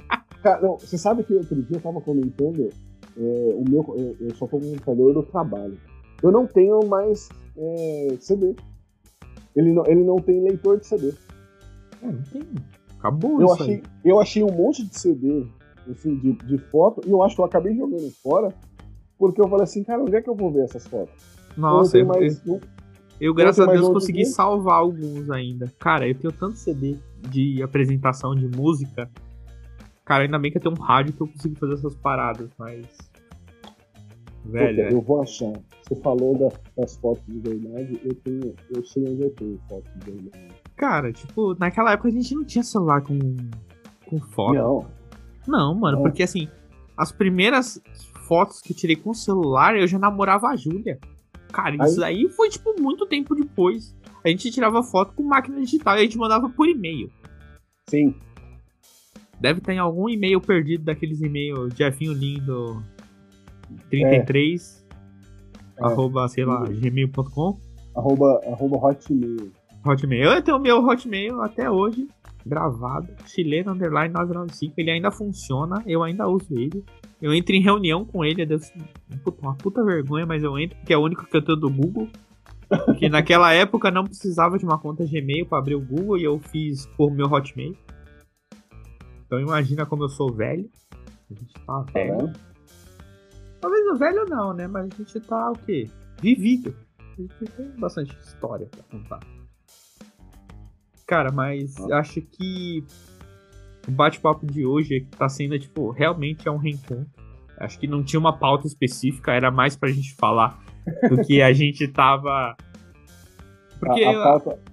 Cara, 0.42 0.60
não, 0.60 0.78
você 0.78 0.96
sabe 0.96 1.24
que 1.24 1.34
outro 1.34 1.60
dia 1.62 1.76
eu 1.76 1.80
tava 1.80 2.00
comentando, 2.00 2.68
é, 3.16 3.54
o 3.54 3.64
meu, 3.68 3.84
eu, 3.96 4.16
eu 4.28 4.34
só 4.34 4.46
tô 4.46 4.58
com 4.58 4.66
o 4.66 4.70
computador 4.70 5.14
do 5.14 5.22
trabalho. 5.22 5.78
Eu 6.22 6.30
não 6.30 6.46
tenho 6.46 6.80
mais 6.86 7.28
é, 7.56 8.16
CD. 8.20 8.54
Ele 9.54 9.72
não, 9.72 9.86
ele 9.86 10.04
não 10.04 10.16
tem 10.16 10.42
leitor 10.42 10.78
de 10.78 10.86
CD. 10.86 11.12
É, 12.02 12.06
não 12.06 12.22
tem. 12.22 12.42
Acabou 12.98 13.40
eu 13.40 13.52
achei, 13.52 13.74
aí. 13.74 13.82
Eu 14.04 14.20
achei 14.20 14.42
um 14.44 14.52
monte 14.52 14.86
de 14.86 14.96
CD, 14.96 15.46
assim, 15.90 16.16
de, 16.16 16.32
de 16.34 16.58
foto, 16.58 17.00
e 17.04 17.10
eu 17.10 17.22
acho 17.22 17.34
que 17.34 17.40
eu 17.40 17.44
acabei 17.44 17.74
jogando 17.74 18.08
fora, 18.22 18.54
porque 19.18 19.40
eu 19.40 19.48
falei 19.48 19.64
assim, 19.64 19.82
cara, 19.82 20.02
onde 20.02 20.14
é 20.14 20.22
que 20.22 20.30
eu 20.30 20.36
vou 20.36 20.52
ver 20.52 20.62
essas 20.62 20.86
fotos? 20.86 21.14
Nossa, 21.56 21.98
eu, 21.98 22.06
mais, 22.06 22.40
eu, 22.46 22.60
eu 23.20 23.34
graças 23.34 23.66
a 23.66 23.70
Deus 23.70 23.88
consegui 23.88 24.24
salvar 24.24 24.76
alguns 24.76 25.28
ainda. 25.30 25.72
Cara, 25.78 26.08
eu 26.08 26.14
tenho 26.14 26.32
tanto 26.32 26.56
CD 26.56 26.96
de 27.28 27.62
apresentação 27.62 28.34
de 28.34 28.46
música. 28.46 29.10
Cara, 30.12 30.24
ainda 30.24 30.38
bem 30.38 30.52
que 30.52 30.58
eu 30.58 30.62
tenho 30.62 30.74
um 30.78 30.82
rádio 30.82 31.14
que 31.14 31.22
eu 31.22 31.26
consigo 31.26 31.56
fazer 31.58 31.72
essas 31.72 31.96
paradas, 31.96 32.50
mas 32.58 32.86
Velho, 34.44 34.76
Puta, 34.76 34.82
é. 34.82 34.92
eu 34.92 35.00
vou 35.00 35.22
achar. 35.22 35.52
Você 35.82 35.96
falou 36.02 36.36
da, 36.36 36.48
das 36.76 36.96
fotos 36.96 37.24
de 37.26 37.38
verdade, 37.38 37.98
eu 38.04 38.14
tenho. 38.16 38.54
Eu 38.76 38.84
sei 38.84 39.08
onde 39.08 39.22
eu 39.22 39.30
tenho 39.30 39.58
fotos 39.70 39.90
de 39.94 40.10
verdade. 40.10 40.54
Cara, 40.76 41.10
tipo, 41.14 41.54
naquela 41.58 41.92
época 41.92 42.08
a 42.08 42.12
gente 42.12 42.34
não 42.34 42.44
tinha 42.44 42.62
celular 42.62 43.00
com, 43.00 43.18
com 44.04 44.20
foto. 44.20 44.52
Não. 44.52 44.86
Não, 45.48 45.74
mano, 45.74 45.96
não. 45.96 46.02
porque 46.02 46.22
assim, 46.22 46.46
as 46.94 47.10
primeiras 47.10 47.80
fotos 48.28 48.60
que 48.60 48.74
eu 48.74 48.76
tirei 48.76 48.96
com 48.96 49.14
celular, 49.14 49.74
eu 49.78 49.86
já 49.86 49.98
namorava 49.98 50.48
a 50.48 50.56
Júlia. 50.56 50.98
Cara, 51.50 51.70
aí... 51.70 51.88
isso 51.88 52.04
aí 52.04 52.28
foi, 52.28 52.50
tipo, 52.50 52.78
muito 52.78 53.06
tempo 53.06 53.34
depois. 53.34 53.96
A 54.22 54.28
gente 54.28 54.50
tirava 54.50 54.82
foto 54.82 55.14
com 55.14 55.22
máquina 55.22 55.58
digital 55.58 55.96
e 55.96 56.00
a 56.00 56.02
gente 56.02 56.18
mandava 56.18 56.50
por 56.50 56.68
e-mail. 56.68 57.10
Sim. 57.88 58.14
Deve 59.42 59.60
ter 59.60 59.76
algum 59.76 60.08
e-mail 60.08 60.40
perdido 60.40 60.84
daqueles 60.84 61.20
e-mails 61.20 61.74
Jefinho 61.74 62.12
lindo 62.12 62.80
33, 63.90 64.86
é. 65.76 65.84
arroba, 65.84 66.28
sei 66.28 66.44
lá, 66.44 66.64
gmail.com. 66.64 67.58
Arroba, 67.96 68.40
arroba 68.46 68.76
hotmail. 68.76 69.50
Hotmail. 69.84 70.30
Eu 70.30 70.42
tenho 70.42 70.56
o 70.56 70.60
meu 70.60 70.78
hotmail 70.86 71.40
até 71.40 71.68
hoje, 71.68 72.06
gravado, 72.46 73.08
chileno 73.26 73.72
underline 73.72 74.14
995. 74.14 74.74
Ele 74.76 74.92
ainda 74.92 75.10
funciona, 75.10 75.82
eu 75.86 76.04
ainda 76.04 76.28
uso 76.28 76.46
ele. 76.56 76.84
Eu 77.20 77.34
entro 77.34 77.52
em 77.56 77.60
reunião 77.60 78.04
com 78.04 78.24
ele, 78.24 78.46
ser 78.60 78.72
uma 79.40 79.56
puta 79.56 79.84
vergonha, 79.84 80.24
mas 80.24 80.44
eu 80.44 80.56
entro, 80.56 80.76
porque 80.78 80.92
é 80.92 80.96
o 80.96 81.02
único 81.02 81.26
que 81.26 81.36
eu 81.36 81.42
tenho 81.42 81.58
do 81.58 81.68
Google. 81.68 82.08
Porque 82.86 83.08
naquela 83.10 83.52
época 83.52 83.90
não 83.90 84.04
precisava 84.04 84.56
de 84.56 84.64
uma 84.64 84.78
conta 84.78 85.04
Gmail 85.04 85.46
para 85.46 85.58
abrir 85.58 85.74
o 85.74 85.80
Google 85.80 86.16
e 86.16 86.22
eu 86.22 86.38
fiz 86.38 86.86
por 86.96 87.10
meu 87.12 87.26
Hotmail. 87.26 87.76
Então 89.32 89.40
imagina 89.40 89.86
como 89.86 90.04
eu 90.04 90.10
sou 90.10 90.30
velho. 90.30 90.68
A 91.30 91.34
gente 91.34 91.54
tá 91.66 91.80
velho. 91.94 92.30
Talvez 93.62 93.86
o 93.86 93.96
velho 93.96 94.26
não, 94.26 94.52
né? 94.52 94.68
Mas 94.68 94.92
a 94.92 94.94
gente 94.94 95.20
tá 95.20 95.52
o 95.52 95.54
quê? 95.54 95.88
Vivido. 96.20 96.76
A 96.98 97.22
gente 97.22 97.34
tem 97.56 97.70
bastante 97.78 98.14
história 98.18 98.66
pra 98.66 98.82
contar. 98.90 99.20
Cara, 101.06 101.32
mas 101.32 101.74
ah. 101.78 102.00
acho 102.00 102.20
que 102.20 102.84
o 103.88 103.90
bate-papo 103.90 104.44
de 104.44 104.66
hoje 104.66 105.08
tá 105.16 105.30
sendo, 105.30 105.58
tipo, 105.58 105.90
realmente 105.92 106.46
é 106.46 106.50
um 106.50 106.58
reencontro. 106.58 107.08
Acho 107.56 107.78
que 107.78 107.86
não 107.86 108.04
tinha 108.04 108.20
uma 108.20 108.38
pauta 108.38 108.66
específica, 108.66 109.32
era 109.32 109.50
mais 109.50 109.74
pra 109.74 109.88
gente 109.88 110.14
falar 110.14 110.62
do 111.08 111.22
que 111.24 111.40
a 111.40 111.50
gente 111.56 111.88
tava. 111.88 112.54
Porque. 113.80 114.04
A, 114.04 114.10
a, 114.10 114.24
pauta, 114.24 114.71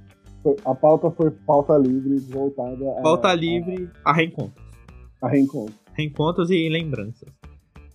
a 0.65 0.75
pauta 0.75 1.11
foi 1.11 1.31
pauta 1.31 1.77
livre 1.77 2.17
voltada 2.19 2.91
a. 2.97 3.01
Pauta 3.01 3.33
livre 3.33 3.89
a, 4.03 4.11
a 4.11 4.13
reencontros. 4.13 4.63
A 5.21 5.27
reencontros. 5.27 5.75
Reencontros 5.93 6.49
e 6.51 6.69
lembranças. 6.69 7.29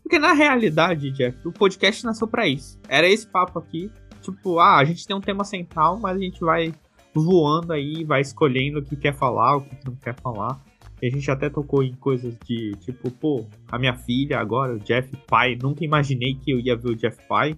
Porque 0.03 0.19
na 0.19 0.35
realidade, 0.35 1.11
Jeff, 1.11 1.49
o 1.49 1.53
podcast 1.53 2.05
nasceu 2.05 2.29
para 2.29 2.47
isso. 2.47 2.79
Era 2.89 3.09
esse 3.09 3.27
papo 3.27 3.59
aqui. 3.59 3.91
Tipo, 4.21 4.59
ah, 4.59 4.79
a 4.79 4.85
gente 4.85 5.07
tem 5.07 5.16
um 5.16 5.21
tema 5.21 5.45
central, 5.45 5.99
mas 5.99 6.16
a 6.16 6.21
gente 6.21 6.41
vai 6.41 6.75
voando 7.15 7.73
aí, 7.73 8.05
vai 8.05 8.21
escolhendo 8.21 8.81
o 8.81 8.83
que 8.83 8.97
quer 8.97 9.15
falar, 9.15 9.57
o 9.57 9.61
que 9.62 9.77
não 9.87 9.95
quer 9.97 10.15
falar. 10.21 10.61
E 11.01 11.07
a 11.07 11.11
gente 11.11 11.31
até 11.31 11.49
tocou 11.49 11.83
em 11.83 11.95
coisas 11.95 12.37
de 12.47 12.73
tipo, 12.81 13.11
pô, 13.11 13.45
a 13.71 13.79
minha 13.79 13.95
filha 13.95 14.39
agora, 14.39 14.75
o 14.75 14.79
Jeff 14.79 15.11
pai. 15.27 15.57
Nunca 15.61 15.85
imaginei 15.85 16.35
que 16.35 16.51
eu 16.51 16.61
ia 16.61 16.77
ver 16.77 16.91
o 16.91 16.97
Jeff 16.97 17.16
pai. 17.27 17.57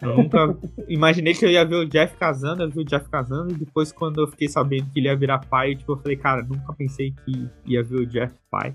Eu 0.00 0.16
nunca 0.16 0.56
imaginei 0.88 1.32
que 1.32 1.44
eu 1.44 1.50
ia 1.50 1.64
ver 1.64 1.76
o 1.76 1.88
Jeff 1.88 2.16
casando, 2.16 2.62
eu 2.62 2.70
vi 2.70 2.80
o 2.80 2.84
Jeff 2.84 3.08
casando, 3.08 3.52
e 3.52 3.56
depois 3.56 3.90
quando 3.90 4.20
eu 4.20 4.26
fiquei 4.26 4.48
sabendo 4.48 4.90
que 4.90 5.00
ele 5.00 5.08
ia 5.08 5.16
virar 5.16 5.38
pai, 5.46 5.74
tipo, 5.74 5.92
eu 5.92 5.96
falei, 5.96 6.16
cara, 6.16 6.42
nunca 6.42 6.72
pensei 6.74 7.14
que 7.24 7.48
ia 7.64 7.82
ver 7.82 8.00
o 8.00 8.06
Jeff 8.06 8.34
pai. 8.50 8.74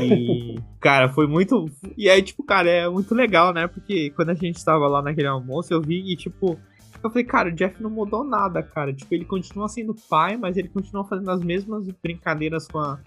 E, 0.00 0.58
cara, 0.80 1.08
foi 1.10 1.26
muito. 1.26 1.66
E 1.96 2.08
aí, 2.08 2.22
tipo, 2.22 2.42
cara, 2.44 2.70
é 2.70 2.88
muito 2.88 3.14
legal, 3.14 3.52
né? 3.52 3.66
Porque 3.66 4.10
quando 4.10 4.30
a 4.30 4.34
gente 4.34 4.64
tava 4.64 4.88
lá 4.88 5.02
naquele 5.02 5.28
almoço, 5.28 5.72
eu 5.72 5.82
vi 5.82 6.12
e, 6.12 6.16
tipo, 6.16 6.58
eu 7.02 7.10
falei, 7.10 7.24
cara, 7.24 7.48
o 7.50 7.52
Jeff 7.52 7.82
não 7.82 7.90
mudou 7.90 8.24
nada, 8.24 8.62
cara. 8.62 8.92
Tipo, 8.92 9.14
ele 9.14 9.24
continua 9.24 9.68
sendo 9.68 9.94
pai, 10.08 10.36
mas 10.36 10.56
ele 10.56 10.68
continua 10.68 11.04
fazendo 11.04 11.30
as 11.30 11.42
mesmas 11.42 11.86
brincadeiras 12.02 12.66
com 12.66 12.78
a, 12.78 12.98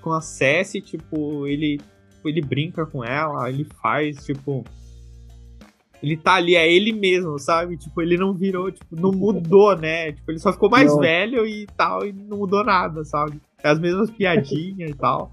com 0.00 0.12
a 0.12 0.20
Cessi, 0.20 0.80
tipo, 0.80 1.46
ele, 1.46 1.80
ele 2.24 2.40
brinca 2.40 2.86
com 2.86 3.04
ela, 3.04 3.48
ele 3.48 3.66
faz, 3.82 4.24
tipo. 4.24 4.64
Ele 6.04 6.18
tá 6.18 6.34
ali, 6.34 6.54
é 6.54 6.70
ele 6.70 6.92
mesmo, 6.92 7.38
sabe? 7.38 7.78
Tipo, 7.78 8.02
ele 8.02 8.18
não 8.18 8.34
virou, 8.34 8.70
tipo, 8.70 8.94
não 8.94 9.10
mudou, 9.10 9.74
né? 9.74 10.12
Tipo, 10.12 10.32
ele 10.32 10.38
só 10.38 10.52
ficou 10.52 10.68
mais 10.68 10.92
não. 10.92 10.98
velho 10.98 11.46
e 11.46 11.66
tal, 11.78 12.04
e 12.04 12.12
não 12.12 12.36
mudou 12.36 12.62
nada, 12.62 13.02
sabe? 13.06 13.40
É 13.62 13.70
as 13.70 13.80
mesmas 13.80 14.10
piadinhas 14.10 14.90
e 14.90 14.94
tal. 14.94 15.32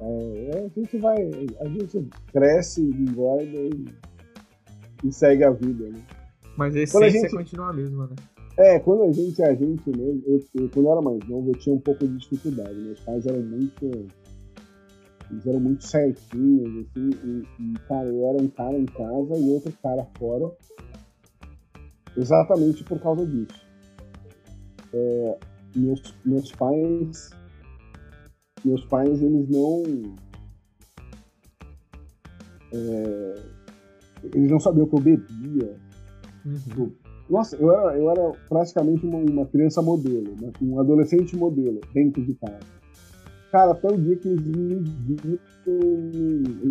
É, 0.00 0.64
a 0.66 0.80
gente 0.80 0.98
vai. 0.98 1.30
A 1.60 1.68
gente 1.68 2.08
cresce, 2.32 2.82
engorda 2.82 3.44
e, 3.44 3.84
e 5.04 5.12
segue 5.12 5.44
a 5.44 5.50
vida, 5.50 5.88
né? 5.88 6.02
Mas 6.56 6.74
a 6.74 6.80
essência 6.80 7.06
a 7.06 7.10
gente, 7.10 7.30
continua 7.30 7.70
a 7.70 7.72
mesma, 7.72 8.08
né? 8.08 8.16
É, 8.58 8.80
quando 8.80 9.04
a 9.04 9.12
gente 9.12 9.40
é 9.40 9.48
a 9.48 9.54
gente 9.54 9.88
mesmo, 9.90 10.24
eu, 10.26 10.42
eu, 10.56 10.68
quando 10.70 10.86
eu 10.86 10.92
era 10.92 11.00
mais 11.00 11.20
novo, 11.28 11.50
eu 11.50 11.54
tinha 11.54 11.76
um 11.76 11.80
pouco 11.80 12.04
de 12.04 12.16
dificuldade. 12.16 12.74
Meus 12.74 12.98
pais 12.98 13.24
eram 13.24 13.42
muito. 13.42 14.08
Eles 15.30 15.46
eram 15.46 15.60
muito 15.60 15.86
certinhos, 15.86 16.86
assim, 16.86 17.10
e, 17.24 17.44
e, 17.60 17.74
cara, 17.86 18.08
eu 18.08 18.28
era 18.28 18.42
um 18.42 18.48
cara 18.48 18.78
em 18.78 18.86
casa 18.86 19.36
e 19.36 19.50
outro 19.50 19.72
cara 19.82 20.06
fora, 20.18 20.50
exatamente 22.16 22.82
por 22.84 22.98
causa 23.00 23.26
disso. 23.26 23.66
É, 24.92 25.38
meus, 25.76 26.14
meus 26.24 26.50
pais 26.52 27.30
meus 28.64 28.84
pais, 28.84 29.22
eles 29.22 29.48
não. 29.48 29.82
É, 32.72 33.34
eles 34.34 34.50
não 34.50 34.60
sabiam 34.60 34.86
que 34.86 34.94
eu 34.94 35.00
bebia. 35.00 35.76
Uhum. 36.44 36.92
Nossa, 37.28 37.56
eu 37.56 37.72
era, 37.72 37.96
eu 37.96 38.10
era 38.10 38.32
praticamente 38.48 39.06
uma, 39.06 39.18
uma 39.18 39.46
criança 39.46 39.82
modelo, 39.82 40.34
né? 40.40 40.50
um 40.62 40.80
adolescente 40.80 41.36
modelo 41.36 41.80
dentro 41.92 42.24
de 42.24 42.34
casa. 42.34 42.77
Cara, 43.50 43.72
até 43.72 43.88
o 43.88 43.96
dia 43.96 44.16
que 44.16 44.28
eles 44.28 44.44
me 44.44 44.74
viram, 44.80 45.38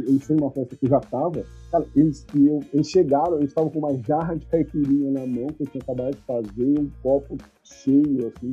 eles 0.08 0.24
foram 0.24 0.42
numa 0.42 0.52
festa 0.52 0.76
que 0.76 0.86
eu 0.86 0.90
já 0.90 1.00
tava, 1.00 1.44
cara, 1.72 1.86
eles, 1.96 2.26
eu, 2.36 2.60
eles 2.72 2.90
chegaram, 2.90 3.38
eles 3.38 3.50
estavam 3.50 3.72
com 3.72 3.80
uma 3.80 3.98
jarra 4.04 4.36
de 4.36 4.46
caipirinha 4.46 5.12
na 5.12 5.26
mão, 5.26 5.48
que 5.48 5.64
eu 5.64 5.68
tinha 5.68 5.82
acabado 5.82 6.16
de 6.16 6.22
fazer, 6.22 6.80
um 6.80 6.90
copo 7.02 7.36
cheio, 7.64 8.28
assim, 8.28 8.52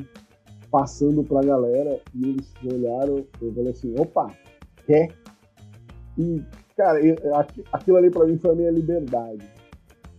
passando 0.70 1.22
pra 1.22 1.42
galera, 1.42 2.00
e 2.14 2.30
eles 2.30 2.50
olharam, 2.64 3.26
eu 3.42 3.52
falei 3.52 3.72
assim, 3.72 3.94
opa, 3.98 4.34
quer? 4.86 5.08
E, 6.16 6.42
cara, 6.74 7.04
eu, 7.04 7.16
aquilo 7.72 7.98
ali 7.98 8.10
pra 8.10 8.24
mim 8.24 8.38
foi 8.38 8.52
a 8.52 8.54
minha 8.54 8.70
liberdade. 8.70 9.44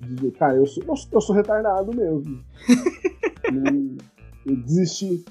Dizer, 0.02 0.32
cara, 0.34 0.57
eu 0.57 0.68
sou, 0.68 0.84
eu, 0.84 0.94
eu 1.11 1.22
sou 1.22 1.36
retardado 1.36 1.95
mesmo. 1.95 2.44
eu 4.45 4.56
desisti 4.57 5.26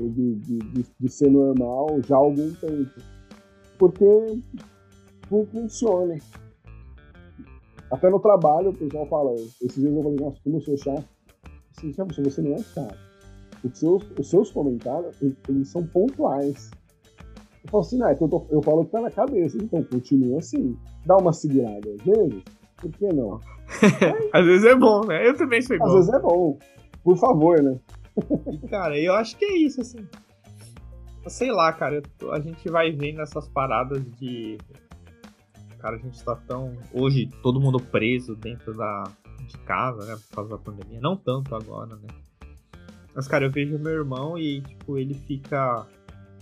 de, 0.00 0.34
de, 0.34 0.84
de, 1.00 1.08
ser 1.08 1.30
normal 1.30 2.00
já 2.06 2.16
há 2.16 2.18
algum 2.18 2.52
tempo. 2.54 3.00
Porque 3.78 4.40
não 5.30 5.46
funciona. 5.46 6.16
Até 7.90 8.10
no 8.10 8.20
trabalho 8.20 8.70
o 8.70 8.74
pessoal 8.74 9.06
fala, 9.06 9.34
esses 9.34 9.74
dias 9.74 9.94
eu 9.94 10.02
falei, 10.02 10.18
nossa, 10.20 10.38
como 10.42 10.56
eu 10.56 10.60
sou 10.60 10.76
chato. 10.76 11.04
Assim, 11.76 11.92
você 11.92 12.42
não 12.42 12.54
é 12.54 12.58
chato. 12.58 12.98
Os 13.64 13.78
seus, 13.78 14.04
os 14.18 14.30
seus 14.30 14.50
comentários, 14.50 15.16
eles 15.48 15.68
são 15.68 15.86
pontuais. 15.86 16.70
Eu 17.64 17.70
falo 17.70 17.82
assim, 17.82 18.02
é 18.04 18.14
que 18.14 18.22
eu, 18.22 18.28
tô, 18.28 18.46
eu 18.50 18.62
falo 18.62 18.84
que 18.84 18.92
tá 18.92 19.00
na 19.00 19.10
cabeça, 19.10 19.56
então 19.58 19.82
continua 19.82 20.38
assim. 20.38 20.76
Dá 21.04 21.16
uma 21.16 21.32
segurada 21.32 21.88
às 21.90 22.02
vezes, 22.04 22.42
por 22.76 22.90
que 22.92 23.12
não? 23.12 23.40
às 24.32 24.44
vezes 24.44 24.64
é 24.64 24.74
bom, 24.74 25.04
né? 25.06 25.26
Eu 25.26 25.36
também 25.36 25.60
sou 25.60 25.76
igual. 25.76 25.90
Às 25.90 25.94
vezes 25.96 26.14
é 26.14 26.20
bom. 26.20 26.58
Por 27.02 27.16
favor, 27.16 27.62
né? 27.62 27.78
cara, 28.70 28.98
eu 28.98 29.14
acho 29.14 29.36
que 29.36 29.44
é 29.44 29.56
isso, 29.56 29.80
assim. 29.80 30.06
Sei 31.26 31.50
lá, 31.50 31.72
cara, 31.72 32.02
a 32.32 32.40
gente 32.40 32.68
vai 32.68 32.92
vendo 32.92 33.20
essas 33.20 33.48
paradas 33.48 34.04
de. 34.18 34.58
Cara, 35.78 35.96
a 35.96 35.98
gente 35.98 36.22
tá 36.22 36.36
tão. 36.36 36.76
Hoje, 36.92 37.28
todo 37.42 37.60
mundo 37.60 37.80
preso 37.80 38.34
dentro 38.36 38.74
da... 38.74 39.04
de 39.46 39.58
casa, 39.58 40.04
né? 40.06 40.16
Por 40.28 40.36
causa 40.36 40.50
da 40.50 40.58
pandemia. 40.58 41.00
Não 41.00 41.16
tanto 41.16 41.54
agora, 41.54 41.96
né? 41.96 42.08
Mas, 43.14 43.26
cara, 43.26 43.46
eu 43.46 43.50
vejo 43.50 43.78
meu 43.78 43.92
irmão 43.92 44.38
e, 44.38 44.60
tipo, 44.60 44.98
ele 44.98 45.14
fica. 45.14 45.86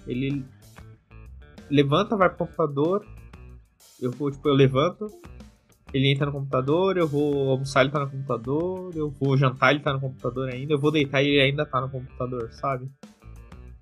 Ele 0.06 0.44
levanta, 1.70 2.16
vai 2.16 2.28
pro 2.28 2.38
computador. 2.38 3.06
Eu 4.00 4.10
vou, 4.10 4.30
tipo, 4.30 4.48
eu 4.48 4.54
levanto, 4.54 5.06
ele 5.94 6.10
entra 6.10 6.26
no 6.26 6.32
computador, 6.32 6.96
eu 6.96 7.06
vou 7.06 7.50
almoçar, 7.50 7.82
ele 7.82 7.90
tá 7.90 8.00
no 8.00 8.10
computador, 8.10 8.90
eu 8.96 9.10
vou 9.10 9.36
jantar, 9.36 9.70
ele 9.70 9.78
tá 9.78 9.92
no 9.92 10.00
computador 10.00 10.48
ainda, 10.52 10.74
eu 10.74 10.78
vou 10.78 10.90
deitar 10.90 11.22
e 11.22 11.28
ele 11.28 11.40
ainda 11.40 11.64
tá 11.64 11.80
no 11.80 11.88
computador, 11.88 12.52
sabe? 12.52 12.90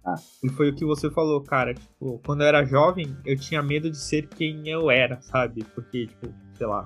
Ah. 0.04 0.16
E 0.44 0.50
foi 0.50 0.68
o 0.68 0.74
que 0.74 0.84
você 0.84 1.10
falou, 1.10 1.40
cara. 1.40 1.72
Tipo, 1.72 2.20
quando 2.26 2.42
eu 2.42 2.48
era 2.48 2.64
jovem, 2.64 3.16
eu 3.24 3.34
tinha 3.38 3.62
medo 3.62 3.90
de 3.90 3.96
ser 3.96 4.26
quem 4.28 4.68
eu 4.68 4.90
era, 4.90 5.22
sabe? 5.22 5.64
Porque, 5.74 6.06
tipo, 6.06 6.28
sei 6.54 6.66
lá, 6.66 6.84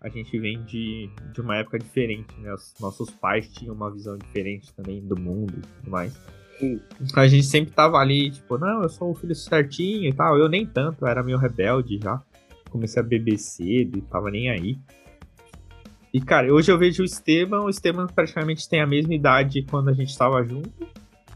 a 0.00 0.08
gente 0.08 0.36
vem 0.36 0.64
de, 0.64 1.08
de 1.32 1.40
uma 1.40 1.56
época 1.56 1.78
diferente, 1.78 2.34
né? 2.40 2.52
Os 2.52 2.74
nossos 2.80 3.08
pais 3.08 3.46
tinham 3.52 3.72
uma 3.72 3.90
visão 3.92 4.18
diferente 4.18 4.74
também 4.74 5.00
do 5.06 5.20
mundo 5.20 5.52
e 5.58 5.60
tudo 5.60 5.90
mais. 5.90 6.12
Sim. 6.58 6.80
A 7.14 7.28
gente 7.28 7.46
sempre 7.46 7.72
tava 7.72 7.98
ali, 7.98 8.32
tipo, 8.32 8.58
não, 8.58 8.82
eu 8.82 8.88
sou 8.88 9.12
o 9.12 9.14
filho 9.14 9.34
certinho 9.34 10.08
e 10.08 10.12
tal. 10.12 10.36
Eu 10.36 10.48
nem 10.48 10.66
tanto, 10.66 11.04
eu 11.04 11.08
era 11.08 11.22
meio 11.22 11.38
rebelde 11.38 12.00
já 12.02 12.20
comecei 12.70 13.02
a 13.02 13.04
beber 13.04 13.38
cedo 13.38 13.98
e 13.98 14.02
tava 14.02 14.30
nem 14.30 14.50
aí. 14.50 14.78
E, 16.12 16.20
cara, 16.20 16.52
hoje 16.52 16.72
eu 16.72 16.78
vejo 16.78 17.02
o 17.02 17.06
Esteban, 17.06 17.60
o 17.60 17.70
Esteban 17.70 18.06
praticamente 18.06 18.68
tem 18.68 18.80
a 18.80 18.86
mesma 18.86 19.14
idade 19.14 19.62
quando 19.62 19.90
a 19.90 19.92
gente 19.92 20.16
tava 20.16 20.42
junto. 20.42 20.70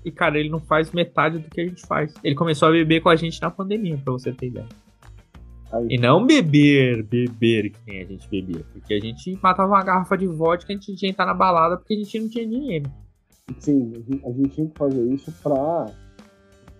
E, 0.05 0.11
cara, 0.11 0.39
ele 0.39 0.49
não 0.49 0.61
faz 0.61 0.91
metade 0.91 1.39
do 1.39 1.49
que 1.49 1.61
a 1.61 1.65
gente 1.65 1.87
faz. 1.87 2.13
Ele 2.23 2.35
começou 2.35 2.69
a 2.69 2.73
beber 2.73 3.01
com 3.01 3.09
a 3.09 3.17
gente 3.17 3.41
na 3.41 3.51
pandemia, 3.51 3.97
pra 3.97 4.13
você 4.13 4.33
ter 4.33 4.49
ideia. 4.49 4.67
Aí. 5.73 5.87
E 5.91 5.99
não 5.99 6.27
beber, 6.27 7.03
beber 7.03 7.71
que 7.71 7.79
nem 7.87 8.03
a 8.03 8.05
gente 8.05 8.29
bebia. 8.29 8.65
Porque 8.73 8.95
a 8.95 9.01
gente 9.01 9.39
matava 9.43 9.69
uma 9.69 9.83
garrafa 9.83 10.17
de 10.17 10.27
vodka 10.27 10.73
e 10.73 10.75
a 10.75 10.77
gente 10.77 10.87
tinha 10.87 10.97
que 10.99 11.07
entrar 11.07 11.27
na 11.27 11.35
balada 11.35 11.77
porque 11.77 11.95
a 11.95 11.97
gente 11.97 12.19
não 12.19 12.29
tinha 12.29 12.47
dinheiro. 12.47 12.91
Sim, 13.59 13.93
a 14.25 14.31
gente 14.31 14.49
tinha 14.51 14.69
que 14.69 14.79
fazer 14.79 15.05
isso 15.13 15.33
pra, 15.43 15.87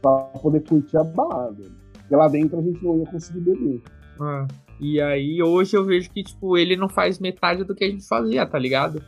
pra 0.01 0.13
poder 0.41 0.61
curtir 0.61 0.97
a 0.97 1.05
balada. 1.05 1.65
Porque 1.93 2.15
lá 2.15 2.29
dentro 2.29 2.59
a 2.59 2.63
gente 2.63 2.85
não 2.85 2.99
ia 2.99 3.07
conseguir 3.07 3.41
beber. 3.41 3.83
É. 4.21 4.47
E 4.81 5.01
aí 5.01 5.43
hoje 5.43 5.77
eu 5.77 5.85
vejo 5.85 6.11
que, 6.11 6.23
tipo, 6.23 6.57
ele 6.59 6.77
não 6.77 6.89
faz 6.89 7.19
metade 7.19 7.65
do 7.65 7.75
que 7.75 7.85
a 7.85 7.91
gente 7.91 8.07
fazia, 8.07 8.45
tá 8.47 8.59
ligado? 8.59 9.03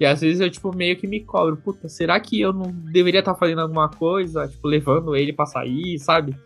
E 0.00 0.06
às 0.06 0.20
vezes 0.20 0.40
eu, 0.40 0.50
tipo, 0.50 0.74
meio 0.74 0.96
que 0.96 1.06
me 1.06 1.20
cobro, 1.20 1.56
puta, 1.56 1.88
será 1.88 2.18
que 2.18 2.40
eu 2.40 2.52
não 2.52 2.72
deveria 2.72 3.20
estar 3.20 3.34
tá 3.34 3.38
fazendo 3.38 3.60
alguma 3.60 3.88
coisa, 3.88 4.48
tipo, 4.48 4.66
levando 4.66 5.14
ele 5.14 5.32
pra 5.32 5.46
sair, 5.46 5.98
sabe? 5.98 6.36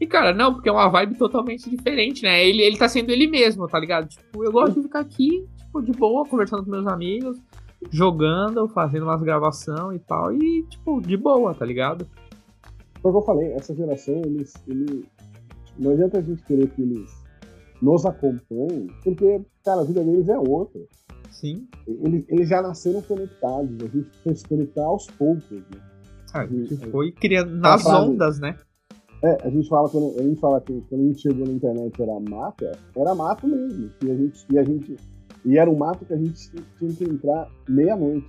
E, 0.00 0.06
cara, 0.06 0.32
não, 0.32 0.54
porque 0.54 0.68
é 0.68 0.72
uma 0.72 0.88
vibe 0.88 1.16
totalmente 1.16 1.68
diferente, 1.68 2.22
né? 2.22 2.46
Ele, 2.46 2.62
ele 2.62 2.78
tá 2.78 2.88
sendo 2.88 3.10
ele 3.10 3.26
mesmo, 3.26 3.66
tá 3.68 3.78
ligado? 3.78 4.08
Tipo, 4.08 4.44
eu 4.44 4.52
gosto 4.52 4.76
de 4.76 4.82
ficar 4.82 5.00
aqui, 5.00 5.46
tipo, 5.58 5.82
de 5.82 5.92
boa, 5.92 6.24
conversando 6.24 6.64
com 6.64 6.70
meus 6.70 6.86
amigos, 6.86 7.38
jogando, 7.90 8.68
fazendo 8.68 9.02
umas 9.02 9.20
gravações 9.22 10.00
e 10.00 10.04
tal, 10.04 10.32
e, 10.32 10.62
tipo, 10.70 11.00
de 11.00 11.16
boa, 11.16 11.52
tá 11.52 11.66
ligado? 11.66 12.06
Foi 13.02 13.10
o 13.10 13.14
que 13.14 13.18
eu 13.18 13.26
falei, 13.26 13.52
essa 13.52 13.74
geração, 13.74 14.22
eles, 14.24 14.54
eles. 14.66 15.04
Não 15.78 15.92
adianta 15.92 16.18
a 16.18 16.22
gente 16.22 16.42
querer 16.44 16.68
que 16.68 16.82
eles 16.82 17.19
nos 17.80 18.04
acompanhem, 18.04 18.88
porque, 19.02 19.40
cara, 19.64 19.80
a 19.80 19.84
vida 19.84 20.02
deles 20.04 20.28
é 20.28 20.38
outra. 20.38 20.80
Sim. 21.30 21.66
Eles, 21.86 22.24
eles 22.28 22.48
já 22.48 22.60
nasceram 22.60 23.00
conectados, 23.02 23.70
a 23.82 23.86
gente 23.86 24.10
foi 24.22 24.34
se 24.34 24.46
conectar 24.46 24.84
aos 24.84 25.06
poucos, 25.06 25.50
né? 25.50 25.80
Ah, 26.32 26.42
a 26.42 26.46
gente 26.46 26.76
foi 26.90 27.12
criando 27.12 27.56
nas 27.56 27.84
ondas, 27.86 28.38
né? 28.38 28.56
É, 29.22 29.46
a 29.46 29.50
gente 29.50 29.68
fala 29.68 29.88
quando 29.88 30.18
a 30.18 30.22
gente 30.22 30.40
fala 30.40 30.60
que 30.60 30.80
quando 30.88 31.02
a 31.02 31.06
gente 31.06 31.20
chegou 31.20 31.46
na 31.46 31.52
internet 31.52 32.00
era 32.00 32.20
mata, 32.20 32.78
era 32.96 33.14
mato 33.14 33.46
mesmo. 33.46 33.90
E 34.02 34.10
a 34.10 34.14
gente, 34.14 34.46
e 34.50 34.58
a 34.58 34.64
gente 34.64 34.96
e 35.44 35.58
era 35.58 35.70
um 35.70 35.76
mato 35.76 36.04
que 36.04 36.12
a 36.12 36.16
gente 36.16 36.50
tinha 36.78 36.92
que 36.92 37.04
entrar 37.04 37.48
meia-noite. 37.68 38.28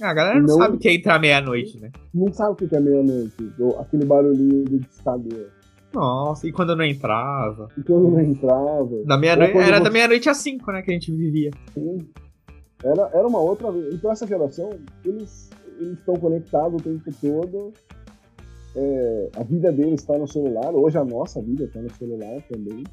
Ah, 0.00 0.10
a 0.10 0.14
galera 0.14 0.40
não, 0.40 0.46
não 0.46 0.56
sabe 0.56 0.76
o 0.76 0.78
que 0.78 0.88
é 0.88 0.94
entrar 0.94 1.18
meia-noite, 1.20 1.80
né? 1.80 1.90
Não 2.12 2.32
sabe 2.32 2.52
o 2.52 2.68
que 2.68 2.74
é 2.74 2.80
meia-noite. 2.80 3.34
Aquele 3.78 4.04
barulhinho 4.04 4.64
do 4.64 4.80
discador. 4.80 5.50
Nossa, 5.94 6.46
e 6.46 6.52
quando 6.52 6.70
eu 6.70 6.76
não 6.76 6.84
entrava? 6.84 7.68
E 7.76 7.82
quando 7.82 8.06
eu 8.06 8.10
não 8.10 8.20
entrava? 8.20 9.04
Da 9.04 9.18
meia 9.18 9.36
noite, 9.36 9.56
era 9.56 9.78
você... 9.78 9.84
da 9.84 9.90
meia-noite 9.90 10.28
às 10.28 10.38
cinco, 10.38 10.72
né, 10.72 10.82
que 10.82 10.90
a 10.90 10.94
gente 10.94 11.12
vivia. 11.12 11.50
Sim. 11.74 12.08
Era, 12.82 13.10
era 13.12 13.26
uma 13.26 13.38
outra. 13.38 13.68
Então 13.92 14.10
essa 14.10 14.26
geração, 14.26 14.70
eles, 15.04 15.50
eles 15.78 15.98
estão 15.98 16.16
conectados 16.16 16.80
o 16.80 16.84
tempo 16.84 17.10
todo. 17.20 17.72
É, 18.74 19.30
a 19.36 19.42
vida 19.42 19.70
deles 19.70 20.00
está 20.00 20.16
no 20.16 20.26
celular. 20.26 20.74
Hoje 20.74 20.98
a 20.98 21.04
nossa 21.04 21.40
vida 21.40 21.64
está 21.64 21.80
no 21.80 21.90
celular 21.90 22.42
também. 22.48 22.84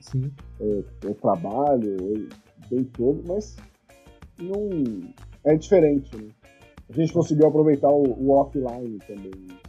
Sim. 0.00 0.30
É, 0.60 0.82
o 1.06 1.14
trabalho, 1.14 1.96
o 1.96 2.68
tempo 2.68 2.90
todo, 2.96 3.22
mas 3.26 3.56
não 4.40 4.68
é 5.44 5.54
diferente. 5.54 6.14
Né? 6.16 6.28
A 6.88 6.92
gente 6.92 7.12
conseguiu 7.12 7.46
aproveitar 7.46 7.88
o, 7.88 8.02
o 8.02 8.32
offline 8.32 8.98
também. 9.06 9.59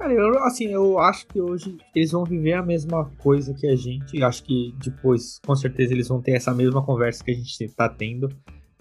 Cara, 0.00 0.14
eu, 0.14 0.38
assim, 0.44 0.68
eu 0.68 0.98
acho 0.98 1.26
que 1.26 1.38
hoje 1.38 1.76
eles 1.94 2.10
vão 2.10 2.24
viver 2.24 2.54
a 2.54 2.62
mesma 2.62 3.04
coisa 3.18 3.52
que 3.52 3.66
a 3.66 3.76
gente. 3.76 4.16
Eu 4.16 4.26
acho 4.26 4.42
que 4.42 4.74
depois, 4.82 5.38
com 5.44 5.54
certeza, 5.54 5.92
eles 5.92 6.08
vão 6.08 6.22
ter 6.22 6.32
essa 6.32 6.54
mesma 6.54 6.82
conversa 6.82 7.22
que 7.22 7.30
a 7.30 7.34
gente 7.34 7.68
tá 7.68 7.86
tendo, 7.86 8.26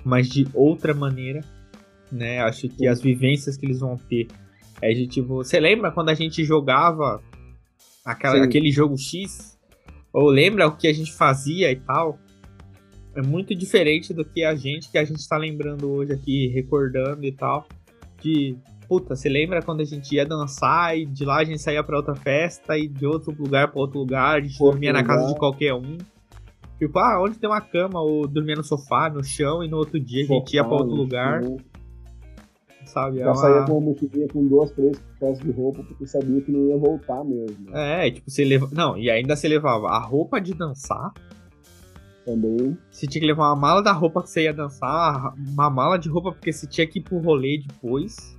mas 0.02 0.30
de 0.30 0.48
outra 0.54 0.94
maneira, 0.94 1.41
né? 2.10 2.40
Acho 2.40 2.70
que 2.70 2.88
as 2.88 3.02
vivências 3.02 3.58
que 3.58 3.66
eles 3.66 3.82
vão 3.82 3.98
ter 3.98 4.28
é 4.82 4.94
de 4.94 5.08
tipo. 5.08 5.36
Você 5.36 5.60
lembra 5.60 5.91
quando 5.91 6.08
a 6.08 6.14
gente 6.14 6.46
jogava 6.46 7.22
aquela, 8.06 8.41
aquele 8.41 8.72
jogo 8.72 8.98
X? 8.98 9.60
Ou 10.14 10.30
lembra 10.30 10.68
o 10.68 10.78
que 10.78 10.88
a 10.88 10.94
gente 10.94 11.12
fazia 11.12 11.70
e 11.70 11.76
tal? 11.76 12.18
É 13.14 13.22
muito 13.22 13.54
diferente 13.54 14.14
do 14.14 14.24
que 14.24 14.46
a 14.46 14.56
gente, 14.56 14.90
que 14.90 14.98
a 14.98 15.04
gente 15.04 15.28
tá 15.28 15.36
lembrando 15.36 15.91
hoje 15.91 16.14
aqui, 16.14 16.48
recordando 16.48 17.26
e 17.26 17.32
tal. 17.34 17.68
De 18.22 18.56
puta, 18.90 19.16
você 19.16 19.30
lembra 19.30 19.61
quando 19.61 19.82
a 19.82 19.86
gente 19.86 20.16
ia 20.16 20.26
dançar 20.26 20.98
e 20.98 21.06
de 21.06 21.24
lá 21.24 21.38
a 21.38 21.44
gente 21.44 21.61
saía 21.61 21.84
para 21.84 21.95
outra 21.95 22.16
festa 22.16 22.76
e 22.76 22.88
de 22.88 23.06
outro 23.06 23.32
lugar 23.38 23.72
para 23.72 23.80
outro 23.80 23.99
lugar, 23.99 24.40
a 24.40 24.41
gente 24.41 24.53
outro 24.53 24.72
dormia 24.72 24.90
lugar. 24.90 25.03
na 25.03 25.07
casa 25.07 25.32
de 25.32 25.40
qualquer 25.40 25.76
um. 25.76 25.98
Tipo, 26.80 26.98
ah, 26.98 27.22
onde 27.22 27.38
tem 27.38 27.48
uma 27.48 27.61
cama, 27.61 28.02
ou 28.02 28.28
dormia 28.28 28.56
no 28.56 28.64
sofá, 28.64 29.10
no 29.10 29.24
chão, 29.24 29.64
e 29.64 29.68
no 29.68 29.78
outro 29.78 29.99
dia 29.99 30.24
sofá, 30.24 30.34
a 30.34 30.38
gente 30.40 30.53
ia 30.56 30.64
pra 30.64 30.74
outro 30.74 30.95
lugar. 30.95 31.44
Chão. 31.44 31.57
Sabe? 32.86 33.20
Já 33.20 33.26
é 33.26 33.28
uma... 33.28 33.36
saía 33.36 33.66
com 33.66 33.74
uma 33.74 33.91
mochilinha 33.91 34.28
com 34.30 34.48
duas, 34.48 34.72
três 34.72 34.99
peças 35.20 35.40
de 35.40 35.52
roupa, 35.52 35.84
porque 35.84 36.07
sabia 36.07 36.41
que 36.41 36.52
não 36.52 36.68
ia 36.70 36.78
voltar 36.78 37.24
mesmo. 37.24 37.70
É, 37.76 38.10
tipo, 38.10 38.32
você 38.32 38.44
leva. 38.44 38.68
Não, 38.72 38.98
e 38.98 39.11
ainda 39.11 39.36
você 39.36 39.48
levava 39.48 39.90
a 39.90 39.99
roupa 39.99 40.40
de 40.41 40.56
dançar. 40.56 41.14
Também. 42.26 42.76
Você 42.90 43.06
tinha 43.06 43.20
que 43.22 43.28
levar 43.28 43.49
uma 43.49 43.56
mala 43.56 43.84
da 43.84 43.91
roupa 43.91 44.24
que 44.24 44.30
você 44.30 44.44
ia 44.44 44.53
dançar, 44.53 45.36
uma 45.38 45.70
mala 45.70 45.98
de 45.98 46.10
roupa 46.10 46.32
porque 46.32 46.52
você 46.52 46.66
tinha 46.66 46.88
que 46.88 46.98
ir 46.98 47.03
pro 47.03 47.20
rolê 47.20 47.61
depois. 47.68 48.39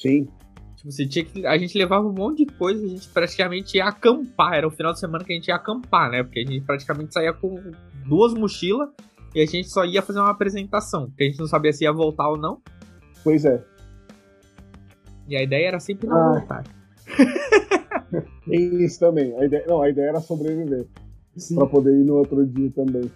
Sim. 0.00 0.28
Tipo, 0.76 0.90
você 0.90 1.06
tinha 1.06 1.24
que. 1.24 1.46
A 1.46 1.58
gente 1.58 1.76
levava 1.76 2.06
um 2.06 2.12
monte 2.12 2.46
de 2.46 2.52
coisa, 2.54 2.82
a 2.82 2.88
gente 2.88 3.06
praticamente 3.08 3.76
ia 3.76 3.84
acampar. 3.84 4.54
Era 4.54 4.66
o 4.66 4.70
final 4.70 4.92
de 4.92 5.00
semana 5.00 5.22
que 5.22 5.32
a 5.32 5.36
gente 5.36 5.48
ia 5.48 5.54
acampar, 5.54 6.10
né? 6.10 6.22
Porque 6.22 6.40
a 6.40 6.42
gente 6.42 6.64
praticamente 6.64 7.12
saía 7.12 7.34
com 7.34 7.60
duas 8.06 8.32
mochilas 8.32 8.88
e 9.34 9.42
a 9.42 9.46
gente 9.46 9.68
só 9.68 9.84
ia 9.84 10.00
fazer 10.00 10.20
uma 10.20 10.30
apresentação, 10.30 11.06
porque 11.06 11.24
a 11.24 11.26
gente 11.26 11.38
não 11.38 11.46
sabia 11.46 11.72
se 11.72 11.84
ia 11.84 11.92
voltar 11.92 12.30
ou 12.30 12.38
não. 12.38 12.62
Pois 13.22 13.44
é. 13.44 13.62
E 15.28 15.36
a 15.36 15.42
ideia 15.42 15.68
era 15.68 15.80
sempre 15.80 16.08
não 16.08 16.16
ah. 16.16 16.38
voltar. 16.38 16.64
Tem 18.48 18.82
isso 18.82 18.98
também. 18.98 19.38
A 19.38 19.44
ideia, 19.44 19.64
não, 19.68 19.82
a 19.82 19.90
ideia 19.90 20.08
era 20.08 20.20
sobreviver. 20.20 20.86
Sim. 21.36 21.56
Pra 21.56 21.66
poder 21.66 21.92
ir 21.92 22.04
no 22.04 22.16
outro 22.16 22.44
dia 22.46 22.70
também. 22.70 23.10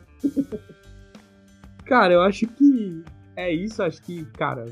Cara, 1.87 2.15
eu 2.15 2.21
acho 2.21 2.47
que 2.47 3.03
é 3.37 3.53
isso. 3.53 3.83
Acho 3.83 4.01
que, 4.03 4.25
cara, 4.27 4.67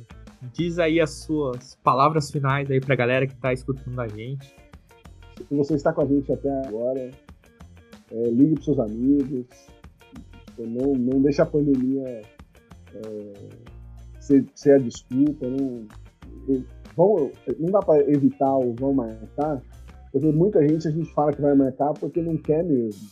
diz 0.53 0.79
aí 0.79 1.01
as 1.01 1.11
suas 1.11 1.77
palavras 1.77 2.31
finais 2.31 2.71
aí 2.71 2.81
pra 2.81 2.97
galera 2.97 3.27
que 3.27 3.35
tá 3.37 3.53
escutando 3.53 4.01
a 4.01 4.09
gente. 4.09 4.55
Se 5.37 5.55
você 5.55 5.75
está 5.75 5.93
com 5.93 6.03
a 6.03 6.07
gente 6.07 6.33
até 6.33 6.51
agora, 6.67 7.11
é, 8.11 8.31
ligue 8.31 8.55
pros 8.55 8.65
seus 8.65 8.79
amigos. 8.79 9.47
Não, 10.59 10.93
não 10.93 11.23
deixe 11.23 11.41
a 11.41 11.47
pandemia 11.47 12.23
é, 12.95 13.33
ser, 14.21 14.45
ser, 14.55 14.75
a 14.75 14.79
desculpa. 14.79 15.47
Não, 15.47 15.87
vão, 16.97 17.31
não 17.59 17.71
dá 17.71 17.81
para 17.81 18.03
evitar 18.11 18.57
o 18.59 18.75
vão 18.75 18.93
marcar, 18.93 19.63
porque 20.13 20.31
muita 20.31 20.67
gente 20.67 20.87
a 20.87 20.91
gente 20.91 21.13
fala 21.15 21.33
que 21.33 21.41
vai 21.41 21.55
marcar 21.55 21.93
porque 21.95 22.21
não 22.21 22.37
quer 22.37 22.63
mesmo. 22.63 23.09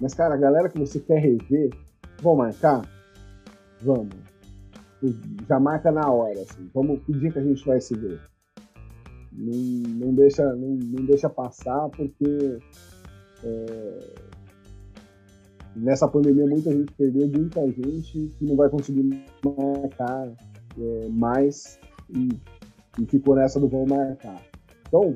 Mas, 0.00 0.14
cara, 0.14 0.34
a 0.34 0.38
galera 0.38 0.68
que 0.68 0.78
você 0.78 1.00
quer 1.00 1.20
rever, 1.20 1.70
vão 2.20 2.36
marcar? 2.36 2.82
Vamos. 3.80 4.31
Já 5.48 5.58
marca 5.58 5.90
na 5.90 6.10
hora, 6.10 6.40
assim. 6.40 6.70
Vamos, 6.74 7.02
que 7.04 7.12
dia 7.12 7.30
que 7.30 7.38
a 7.38 7.42
gente 7.42 7.64
vai 7.66 7.80
se 7.80 7.96
ver? 7.96 8.20
Não, 9.32 9.52
não, 10.06 10.14
deixa, 10.14 10.44
não, 10.54 10.68
não 10.68 11.04
deixa 11.06 11.28
passar, 11.28 11.88
porque 11.90 12.58
é, 13.42 14.14
nessa 15.74 16.06
pandemia 16.06 16.46
muita 16.46 16.70
gente 16.70 16.92
perdeu, 16.92 17.28
muita 17.28 17.66
gente 17.66 18.32
que 18.38 18.44
não 18.44 18.56
vai 18.56 18.68
conseguir 18.68 19.24
marcar 19.44 20.32
é, 20.78 21.08
mais 21.08 21.78
e, 22.10 22.28
e, 23.00 23.06
ficou 23.06 23.34
nessa 23.34 23.58
do 23.58 23.68
vamos 23.68 23.88
marcar. 23.88 24.40
Então, 24.86 25.14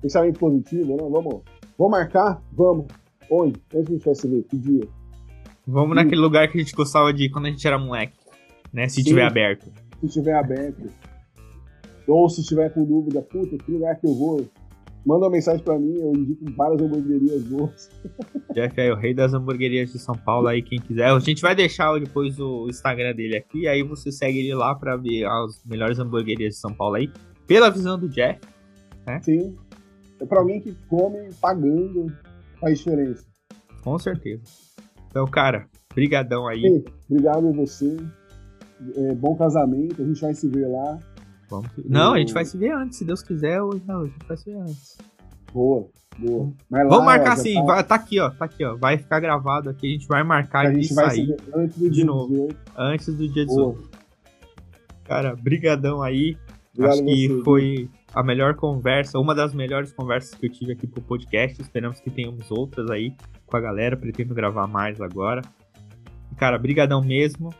pensamento 0.00 0.38
positivo, 0.38 0.96
né? 0.96 1.08
Vamos, 1.08 1.42
vamos 1.78 1.90
marcar? 1.90 2.42
Vamos. 2.52 2.86
Onde? 3.30 3.62
Onde 3.72 3.92
a 3.92 3.94
gente 3.94 4.04
vai 4.04 4.14
se 4.14 4.28
ver? 4.28 4.42
Que 4.44 4.58
dia? 4.58 4.88
Vamos 5.66 5.94
naquele 5.94 6.20
lugar 6.20 6.50
que 6.50 6.58
a 6.58 6.60
gente 6.60 6.74
gostava 6.74 7.12
de 7.12 7.24
ir 7.24 7.30
quando 7.30 7.46
a 7.46 7.50
gente 7.50 7.66
era 7.66 7.78
moleque, 7.78 8.18
né? 8.72 8.88
Se 8.88 8.96
Sim, 8.96 9.04
tiver 9.04 9.24
aberto. 9.24 9.72
Se 10.00 10.08
tiver 10.08 10.34
aberto. 10.34 10.90
Ou 12.06 12.28
se 12.28 12.42
tiver 12.42 12.70
com 12.70 12.84
dúvida, 12.84 13.22
puta, 13.22 13.56
que 13.56 13.70
lugar 13.70 13.98
que 14.00 14.06
eu 14.06 14.14
vou? 14.14 14.48
Manda 15.04 15.24
uma 15.24 15.30
mensagem 15.30 15.62
pra 15.62 15.78
mim, 15.78 15.96
eu 15.98 16.12
indico 16.12 16.44
várias 16.56 16.80
hamburguerias 16.80 17.42
boas. 17.44 17.90
Jeff 18.54 18.80
é 18.80 18.92
o 18.92 18.96
rei 18.96 19.12
das 19.12 19.34
hamburguerias 19.34 19.92
de 19.92 19.98
São 19.98 20.14
Paulo 20.14 20.46
aí, 20.46 20.62
quem 20.62 20.80
quiser. 20.80 21.06
A 21.06 21.18
gente 21.18 21.42
vai 21.42 21.54
deixar 21.56 21.98
depois 21.98 22.38
o 22.38 22.68
Instagram 22.68 23.14
dele 23.14 23.36
aqui, 23.36 23.66
aí 23.66 23.82
você 23.82 24.12
segue 24.12 24.38
ele 24.38 24.54
lá 24.54 24.74
pra 24.74 24.96
ver 24.96 25.24
as 25.24 25.64
melhores 25.64 25.98
hamburguerias 25.98 26.54
de 26.54 26.60
São 26.60 26.72
Paulo 26.72 26.94
aí, 26.94 27.10
pela 27.46 27.70
visão 27.70 27.98
do 27.98 28.08
Jeff. 28.08 28.40
Né? 29.06 29.20
Sim. 29.22 29.56
É 30.20 30.24
pra 30.24 30.38
alguém 30.38 30.60
que 30.60 30.72
come 30.88 31.30
pagando 31.40 32.06
faz 32.60 32.78
diferença. 32.78 33.26
Com 33.82 33.98
certeza. 33.98 34.42
Então, 35.08 35.26
cara, 35.26 35.66
brigadão 35.92 36.46
aí. 36.46 36.62
Ei, 36.64 36.84
obrigado 37.10 37.48
a 37.48 37.52
você. 37.52 37.96
É, 38.96 39.14
bom 39.14 39.36
casamento, 39.36 40.02
a 40.02 40.04
gente 40.04 40.20
vai 40.20 40.34
se 40.34 40.48
ver 40.48 40.66
lá. 40.68 40.98
Vamos... 41.48 41.70
Não, 41.84 42.14
a 42.14 42.18
gente 42.18 42.32
vai 42.32 42.44
se 42.44 42.56
ver 42.56 42.72
antes, 42.72 42.98
se 42.98 43.04
Deus 43.04 43.22
quiser, 43.22 43.60
ou 43.60 43.80
não, 43.86 44.02
a 44.02 44.06
gente 44.06 44.26
vai 44.26 44.36
se 44.36 44.44
ver 44.50 44.58
antes. 44.58 44.98
Boa, 45.52 45.86
boa. 46.18 46.52
Mas 46.70 46.82
Vamos 46.82 46.98
lá, 46.98 47.04
marcar 47.04 47.36
sim, 47.36 47.54
tá... 47.54 47.62
Vai, 47.62 47.84
tá 47.84 47.94
aqui, 47.94 48.20
ó, 48.20 48.30
tá 48.30 48.44
aqui, 48.46 48.64
ó. 48.64 48.76
Vai 48.76 48.98
ficar 48.98 49.20
gravado 49.20 49.68
aqui, 49.68 49.86
a 49.86 49.90
gente 49.90 50.08
vai 50.08 50.22
marcar 50.24 50.66
a 50.66 50.72
gente 50.72 50.94
vai 50.94 51.10
sair 51.10 51.36
antes 51.54 51.78
do 51.78 51.90
de 51.90 52.04
novo. 52.04 52.28
18. 52.28 52.56
Antes 52.76 53.06
do 53.14 53.28
dia 53.28 53.46
18. 53.46 53.78
Boa. 53.78 53.90
Cara, 55.04 55.36
brigadão 55.36 56.02
aí. 56.02 56.36
Obrigado 56.74 56.94
Acho 56.94 57.04
que 57.04 57.28
você, 57.28 57.42
foi 57.44 57.90
a 58.14 58.22
melhor 58.22 58.54
conversa, 58.54 59.18
uma 59.18 59.34
das 59.34 59.52
melhores 59.52 59.92
conversas 59.92 60.34
que 60.34 60.46
eu 60.46 60.50
tive 60.50 60.72
aqui 60.72 60.86
pro 60.86 61.02
podcast. 61.02 61.60
Esperamos 61.60 62.00
que 62.00 62.10
tenhamos 62.10 62.50
outras 62.50 62.90
aí 62.90 63.14
com 63.46 63.56
a 63.56 63.60
galera. 63.60 63.96
Pretendo 63.96 64.34
gravar 64.34 64.66
mais 64.66 65.00
agora. 65.00 65.42
Cara, 66.38 66.58
brigadão 66.58 67.02
mesmo. 67.02 67.52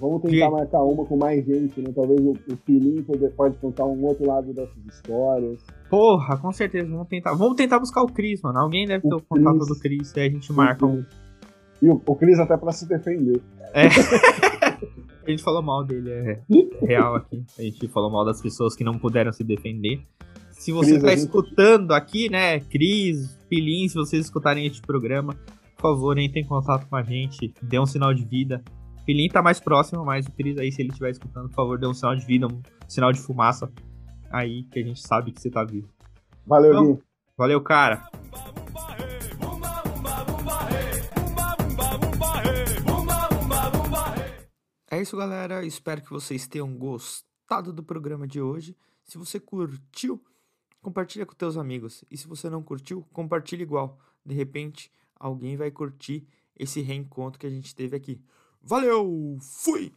Vamos 0.00 0.22
tentar 0.22 0.46
que... 0.46 0.52
marcar 0.52 0.82
uma 0.82 1.04
com 1.04 1.16
mais 1.16 1.44
gente, 1.44 1.80
né? 1.80 1.90
Talvez 1.94 2.20
o, 2.20 2.30
o 2.30 2.56
Filinho 2.64 3.04
pode, 3.36 3.56
contar 3.58 3.84
um 3.84 4.04
outro 4.04 4.26
lado 4.26 4.52
dessas 4.52 4.86
histórias. 4.86 5.60
Porra, 5.90 6.36
com 6.36 6.52
certeza, 6.52 6.88
vamos 6.88 7.08
tentar. 7.08 7.34
Vamos 7.34 7.56
tentar 7.56 7.78
buscar 7.78 8.02
o 8.02 8.06
Cris, 8.06 8.40
mano. 8.42 8.58
Alguém 8.58 8.86
deve 8.86 9.06
o 9.06 9.10
ter 9.10 9.16
o 9.16 9.22
contato 9.22 9.58
do 9.58 9.78
Cris 9.78 10.14
e 10.16 10.20
a 10.20 10.30
gente 10.30 10.52
marca 10.52 10.86
um. 10.86 11.04
E 11.82 11.88
o, 11.88 12.00
o 12.06 12.14
Cris 12.14 12.38
até 12.38 12.56
pra 12.56 12.72
se 12.72 12.88
defender. 12.88 13.40
É. 13.72 13.86
a 15.26 15.30
gente 15.30 15.42
falou 15.42 15.62
mal 15.62 15.84
dele, 15.84 16.10
é 16.10 16.40
real 16.80 17.16
aqui. 17.16 17.42
A 17.58 17.62
gente 17.62 17.88
falou 17.88 18.10
mal 18.10 18.24
das 18.24 18.40
pessoas 18.40 18.76
que 18.76 18.84
não 18.84 18.98
puderam 18.98 19.32
se 19.32 19.42
defender. 19.42 20.00
Se 20.52 20.72
você 20.72 20.92
Cris, 20.92 21.02
tá 21.02 21.08
gente... 21.10 21.18
escutando 21.20 21.92
aqui, 21.92 22.28
né, 22.28 22.60
Cris, 22.60 23.38
Pilim, 23.48 23.88
se 23.88 23.94
vocês 23.94 24.24
escutarem 24.24 24.66
este 24.66 24.82
programa, 24.82 25.34
por 25.76 25.82
favor, 25.82 26.18
entre 26.18 26.40
em 26.40 26.44
contato 26.44 26.88
com 26.88 26.96
a 26.96 27.02
gente, 27.02 27.54
dê 27.62 27.78
um 27.78 27.86
sinal 27.86 28.12
de 28.12 28.24
vida. 28.24 28.62
Pilim 29.08 29.26
tá 29.30 29.40
mais 29.40 29.58
próximo, 29.58 30.04
mas 30.04 30.26
o 30.26 30.32
Cris 30.32 30.58
aí, 30.58 30.70
se 30.70 30.82
ele 30.82 30.90
estiver 30.90 31.08
escutando, 31.08 31.48
por 31.48 31.54
favor, 31.54 31.78
dê 31.78 31.86
um 31.86 31.94
sinal 31.94 32.14
de 32.14 32.26
vida, 32.26 32.46
um 32.46 32.60
sinal 32.86 33.10
de 33.10 33.18
fumaça 33.18 33.72
aí, 34.30 34.64
que 34.64 34.80
a 34.80 34.82
gente 34.82 35.00
sabe 35.00 35.32
que 35.32 35.40
você 35.40 35.48
tá 35.48 35.64
vivo. 35.64 35.88
Valeu, 36.46 36.72
então, 36.72 37.02
Valeu, 37.34 37.58
cara. 37.62 38.06
É 44.90 45.00
isso, 45.00 45.16
galera. 45.16 45.64
Espero 45.64 46.02
que 46.02 46.10
vocês 46.10 46.46
tenham 46.46 46.70
gostado 46.76 47.72
do 47.72 47.82
programa 47.82 48.28
de 48.28 48.42
hoje. 48.42 48.76
Se 49.04 49.16
você 49.16 49.40
curtiu, 49.40 50.22
compartilha 50.82 51.24
com 51.24 51.32
teus 51.32 51.56
amigos. 51.56 52.04
E 52.10 52.16
se 52.18 52.28
você 52.28 52.50
não 52.50 52.62
curtiu, 52.62 53.06
compartilha 53.14 53.62
igual. 53.62 53.98
De 54.22 54.34
repente, 54.34 54.92
alguém 55.18 55.56
vai 55.56 55.70
curtir 55.70 56.28
esse 56.54 56.82
reencontro 56.82 57.40
que 57.40 57.46
a 57.46 57.50
gente 57.50 57.74
teve 57.74 57.96
aqui. 57.96 58.22
Valeu, 58.62 59.38
fui! 59.40 59.94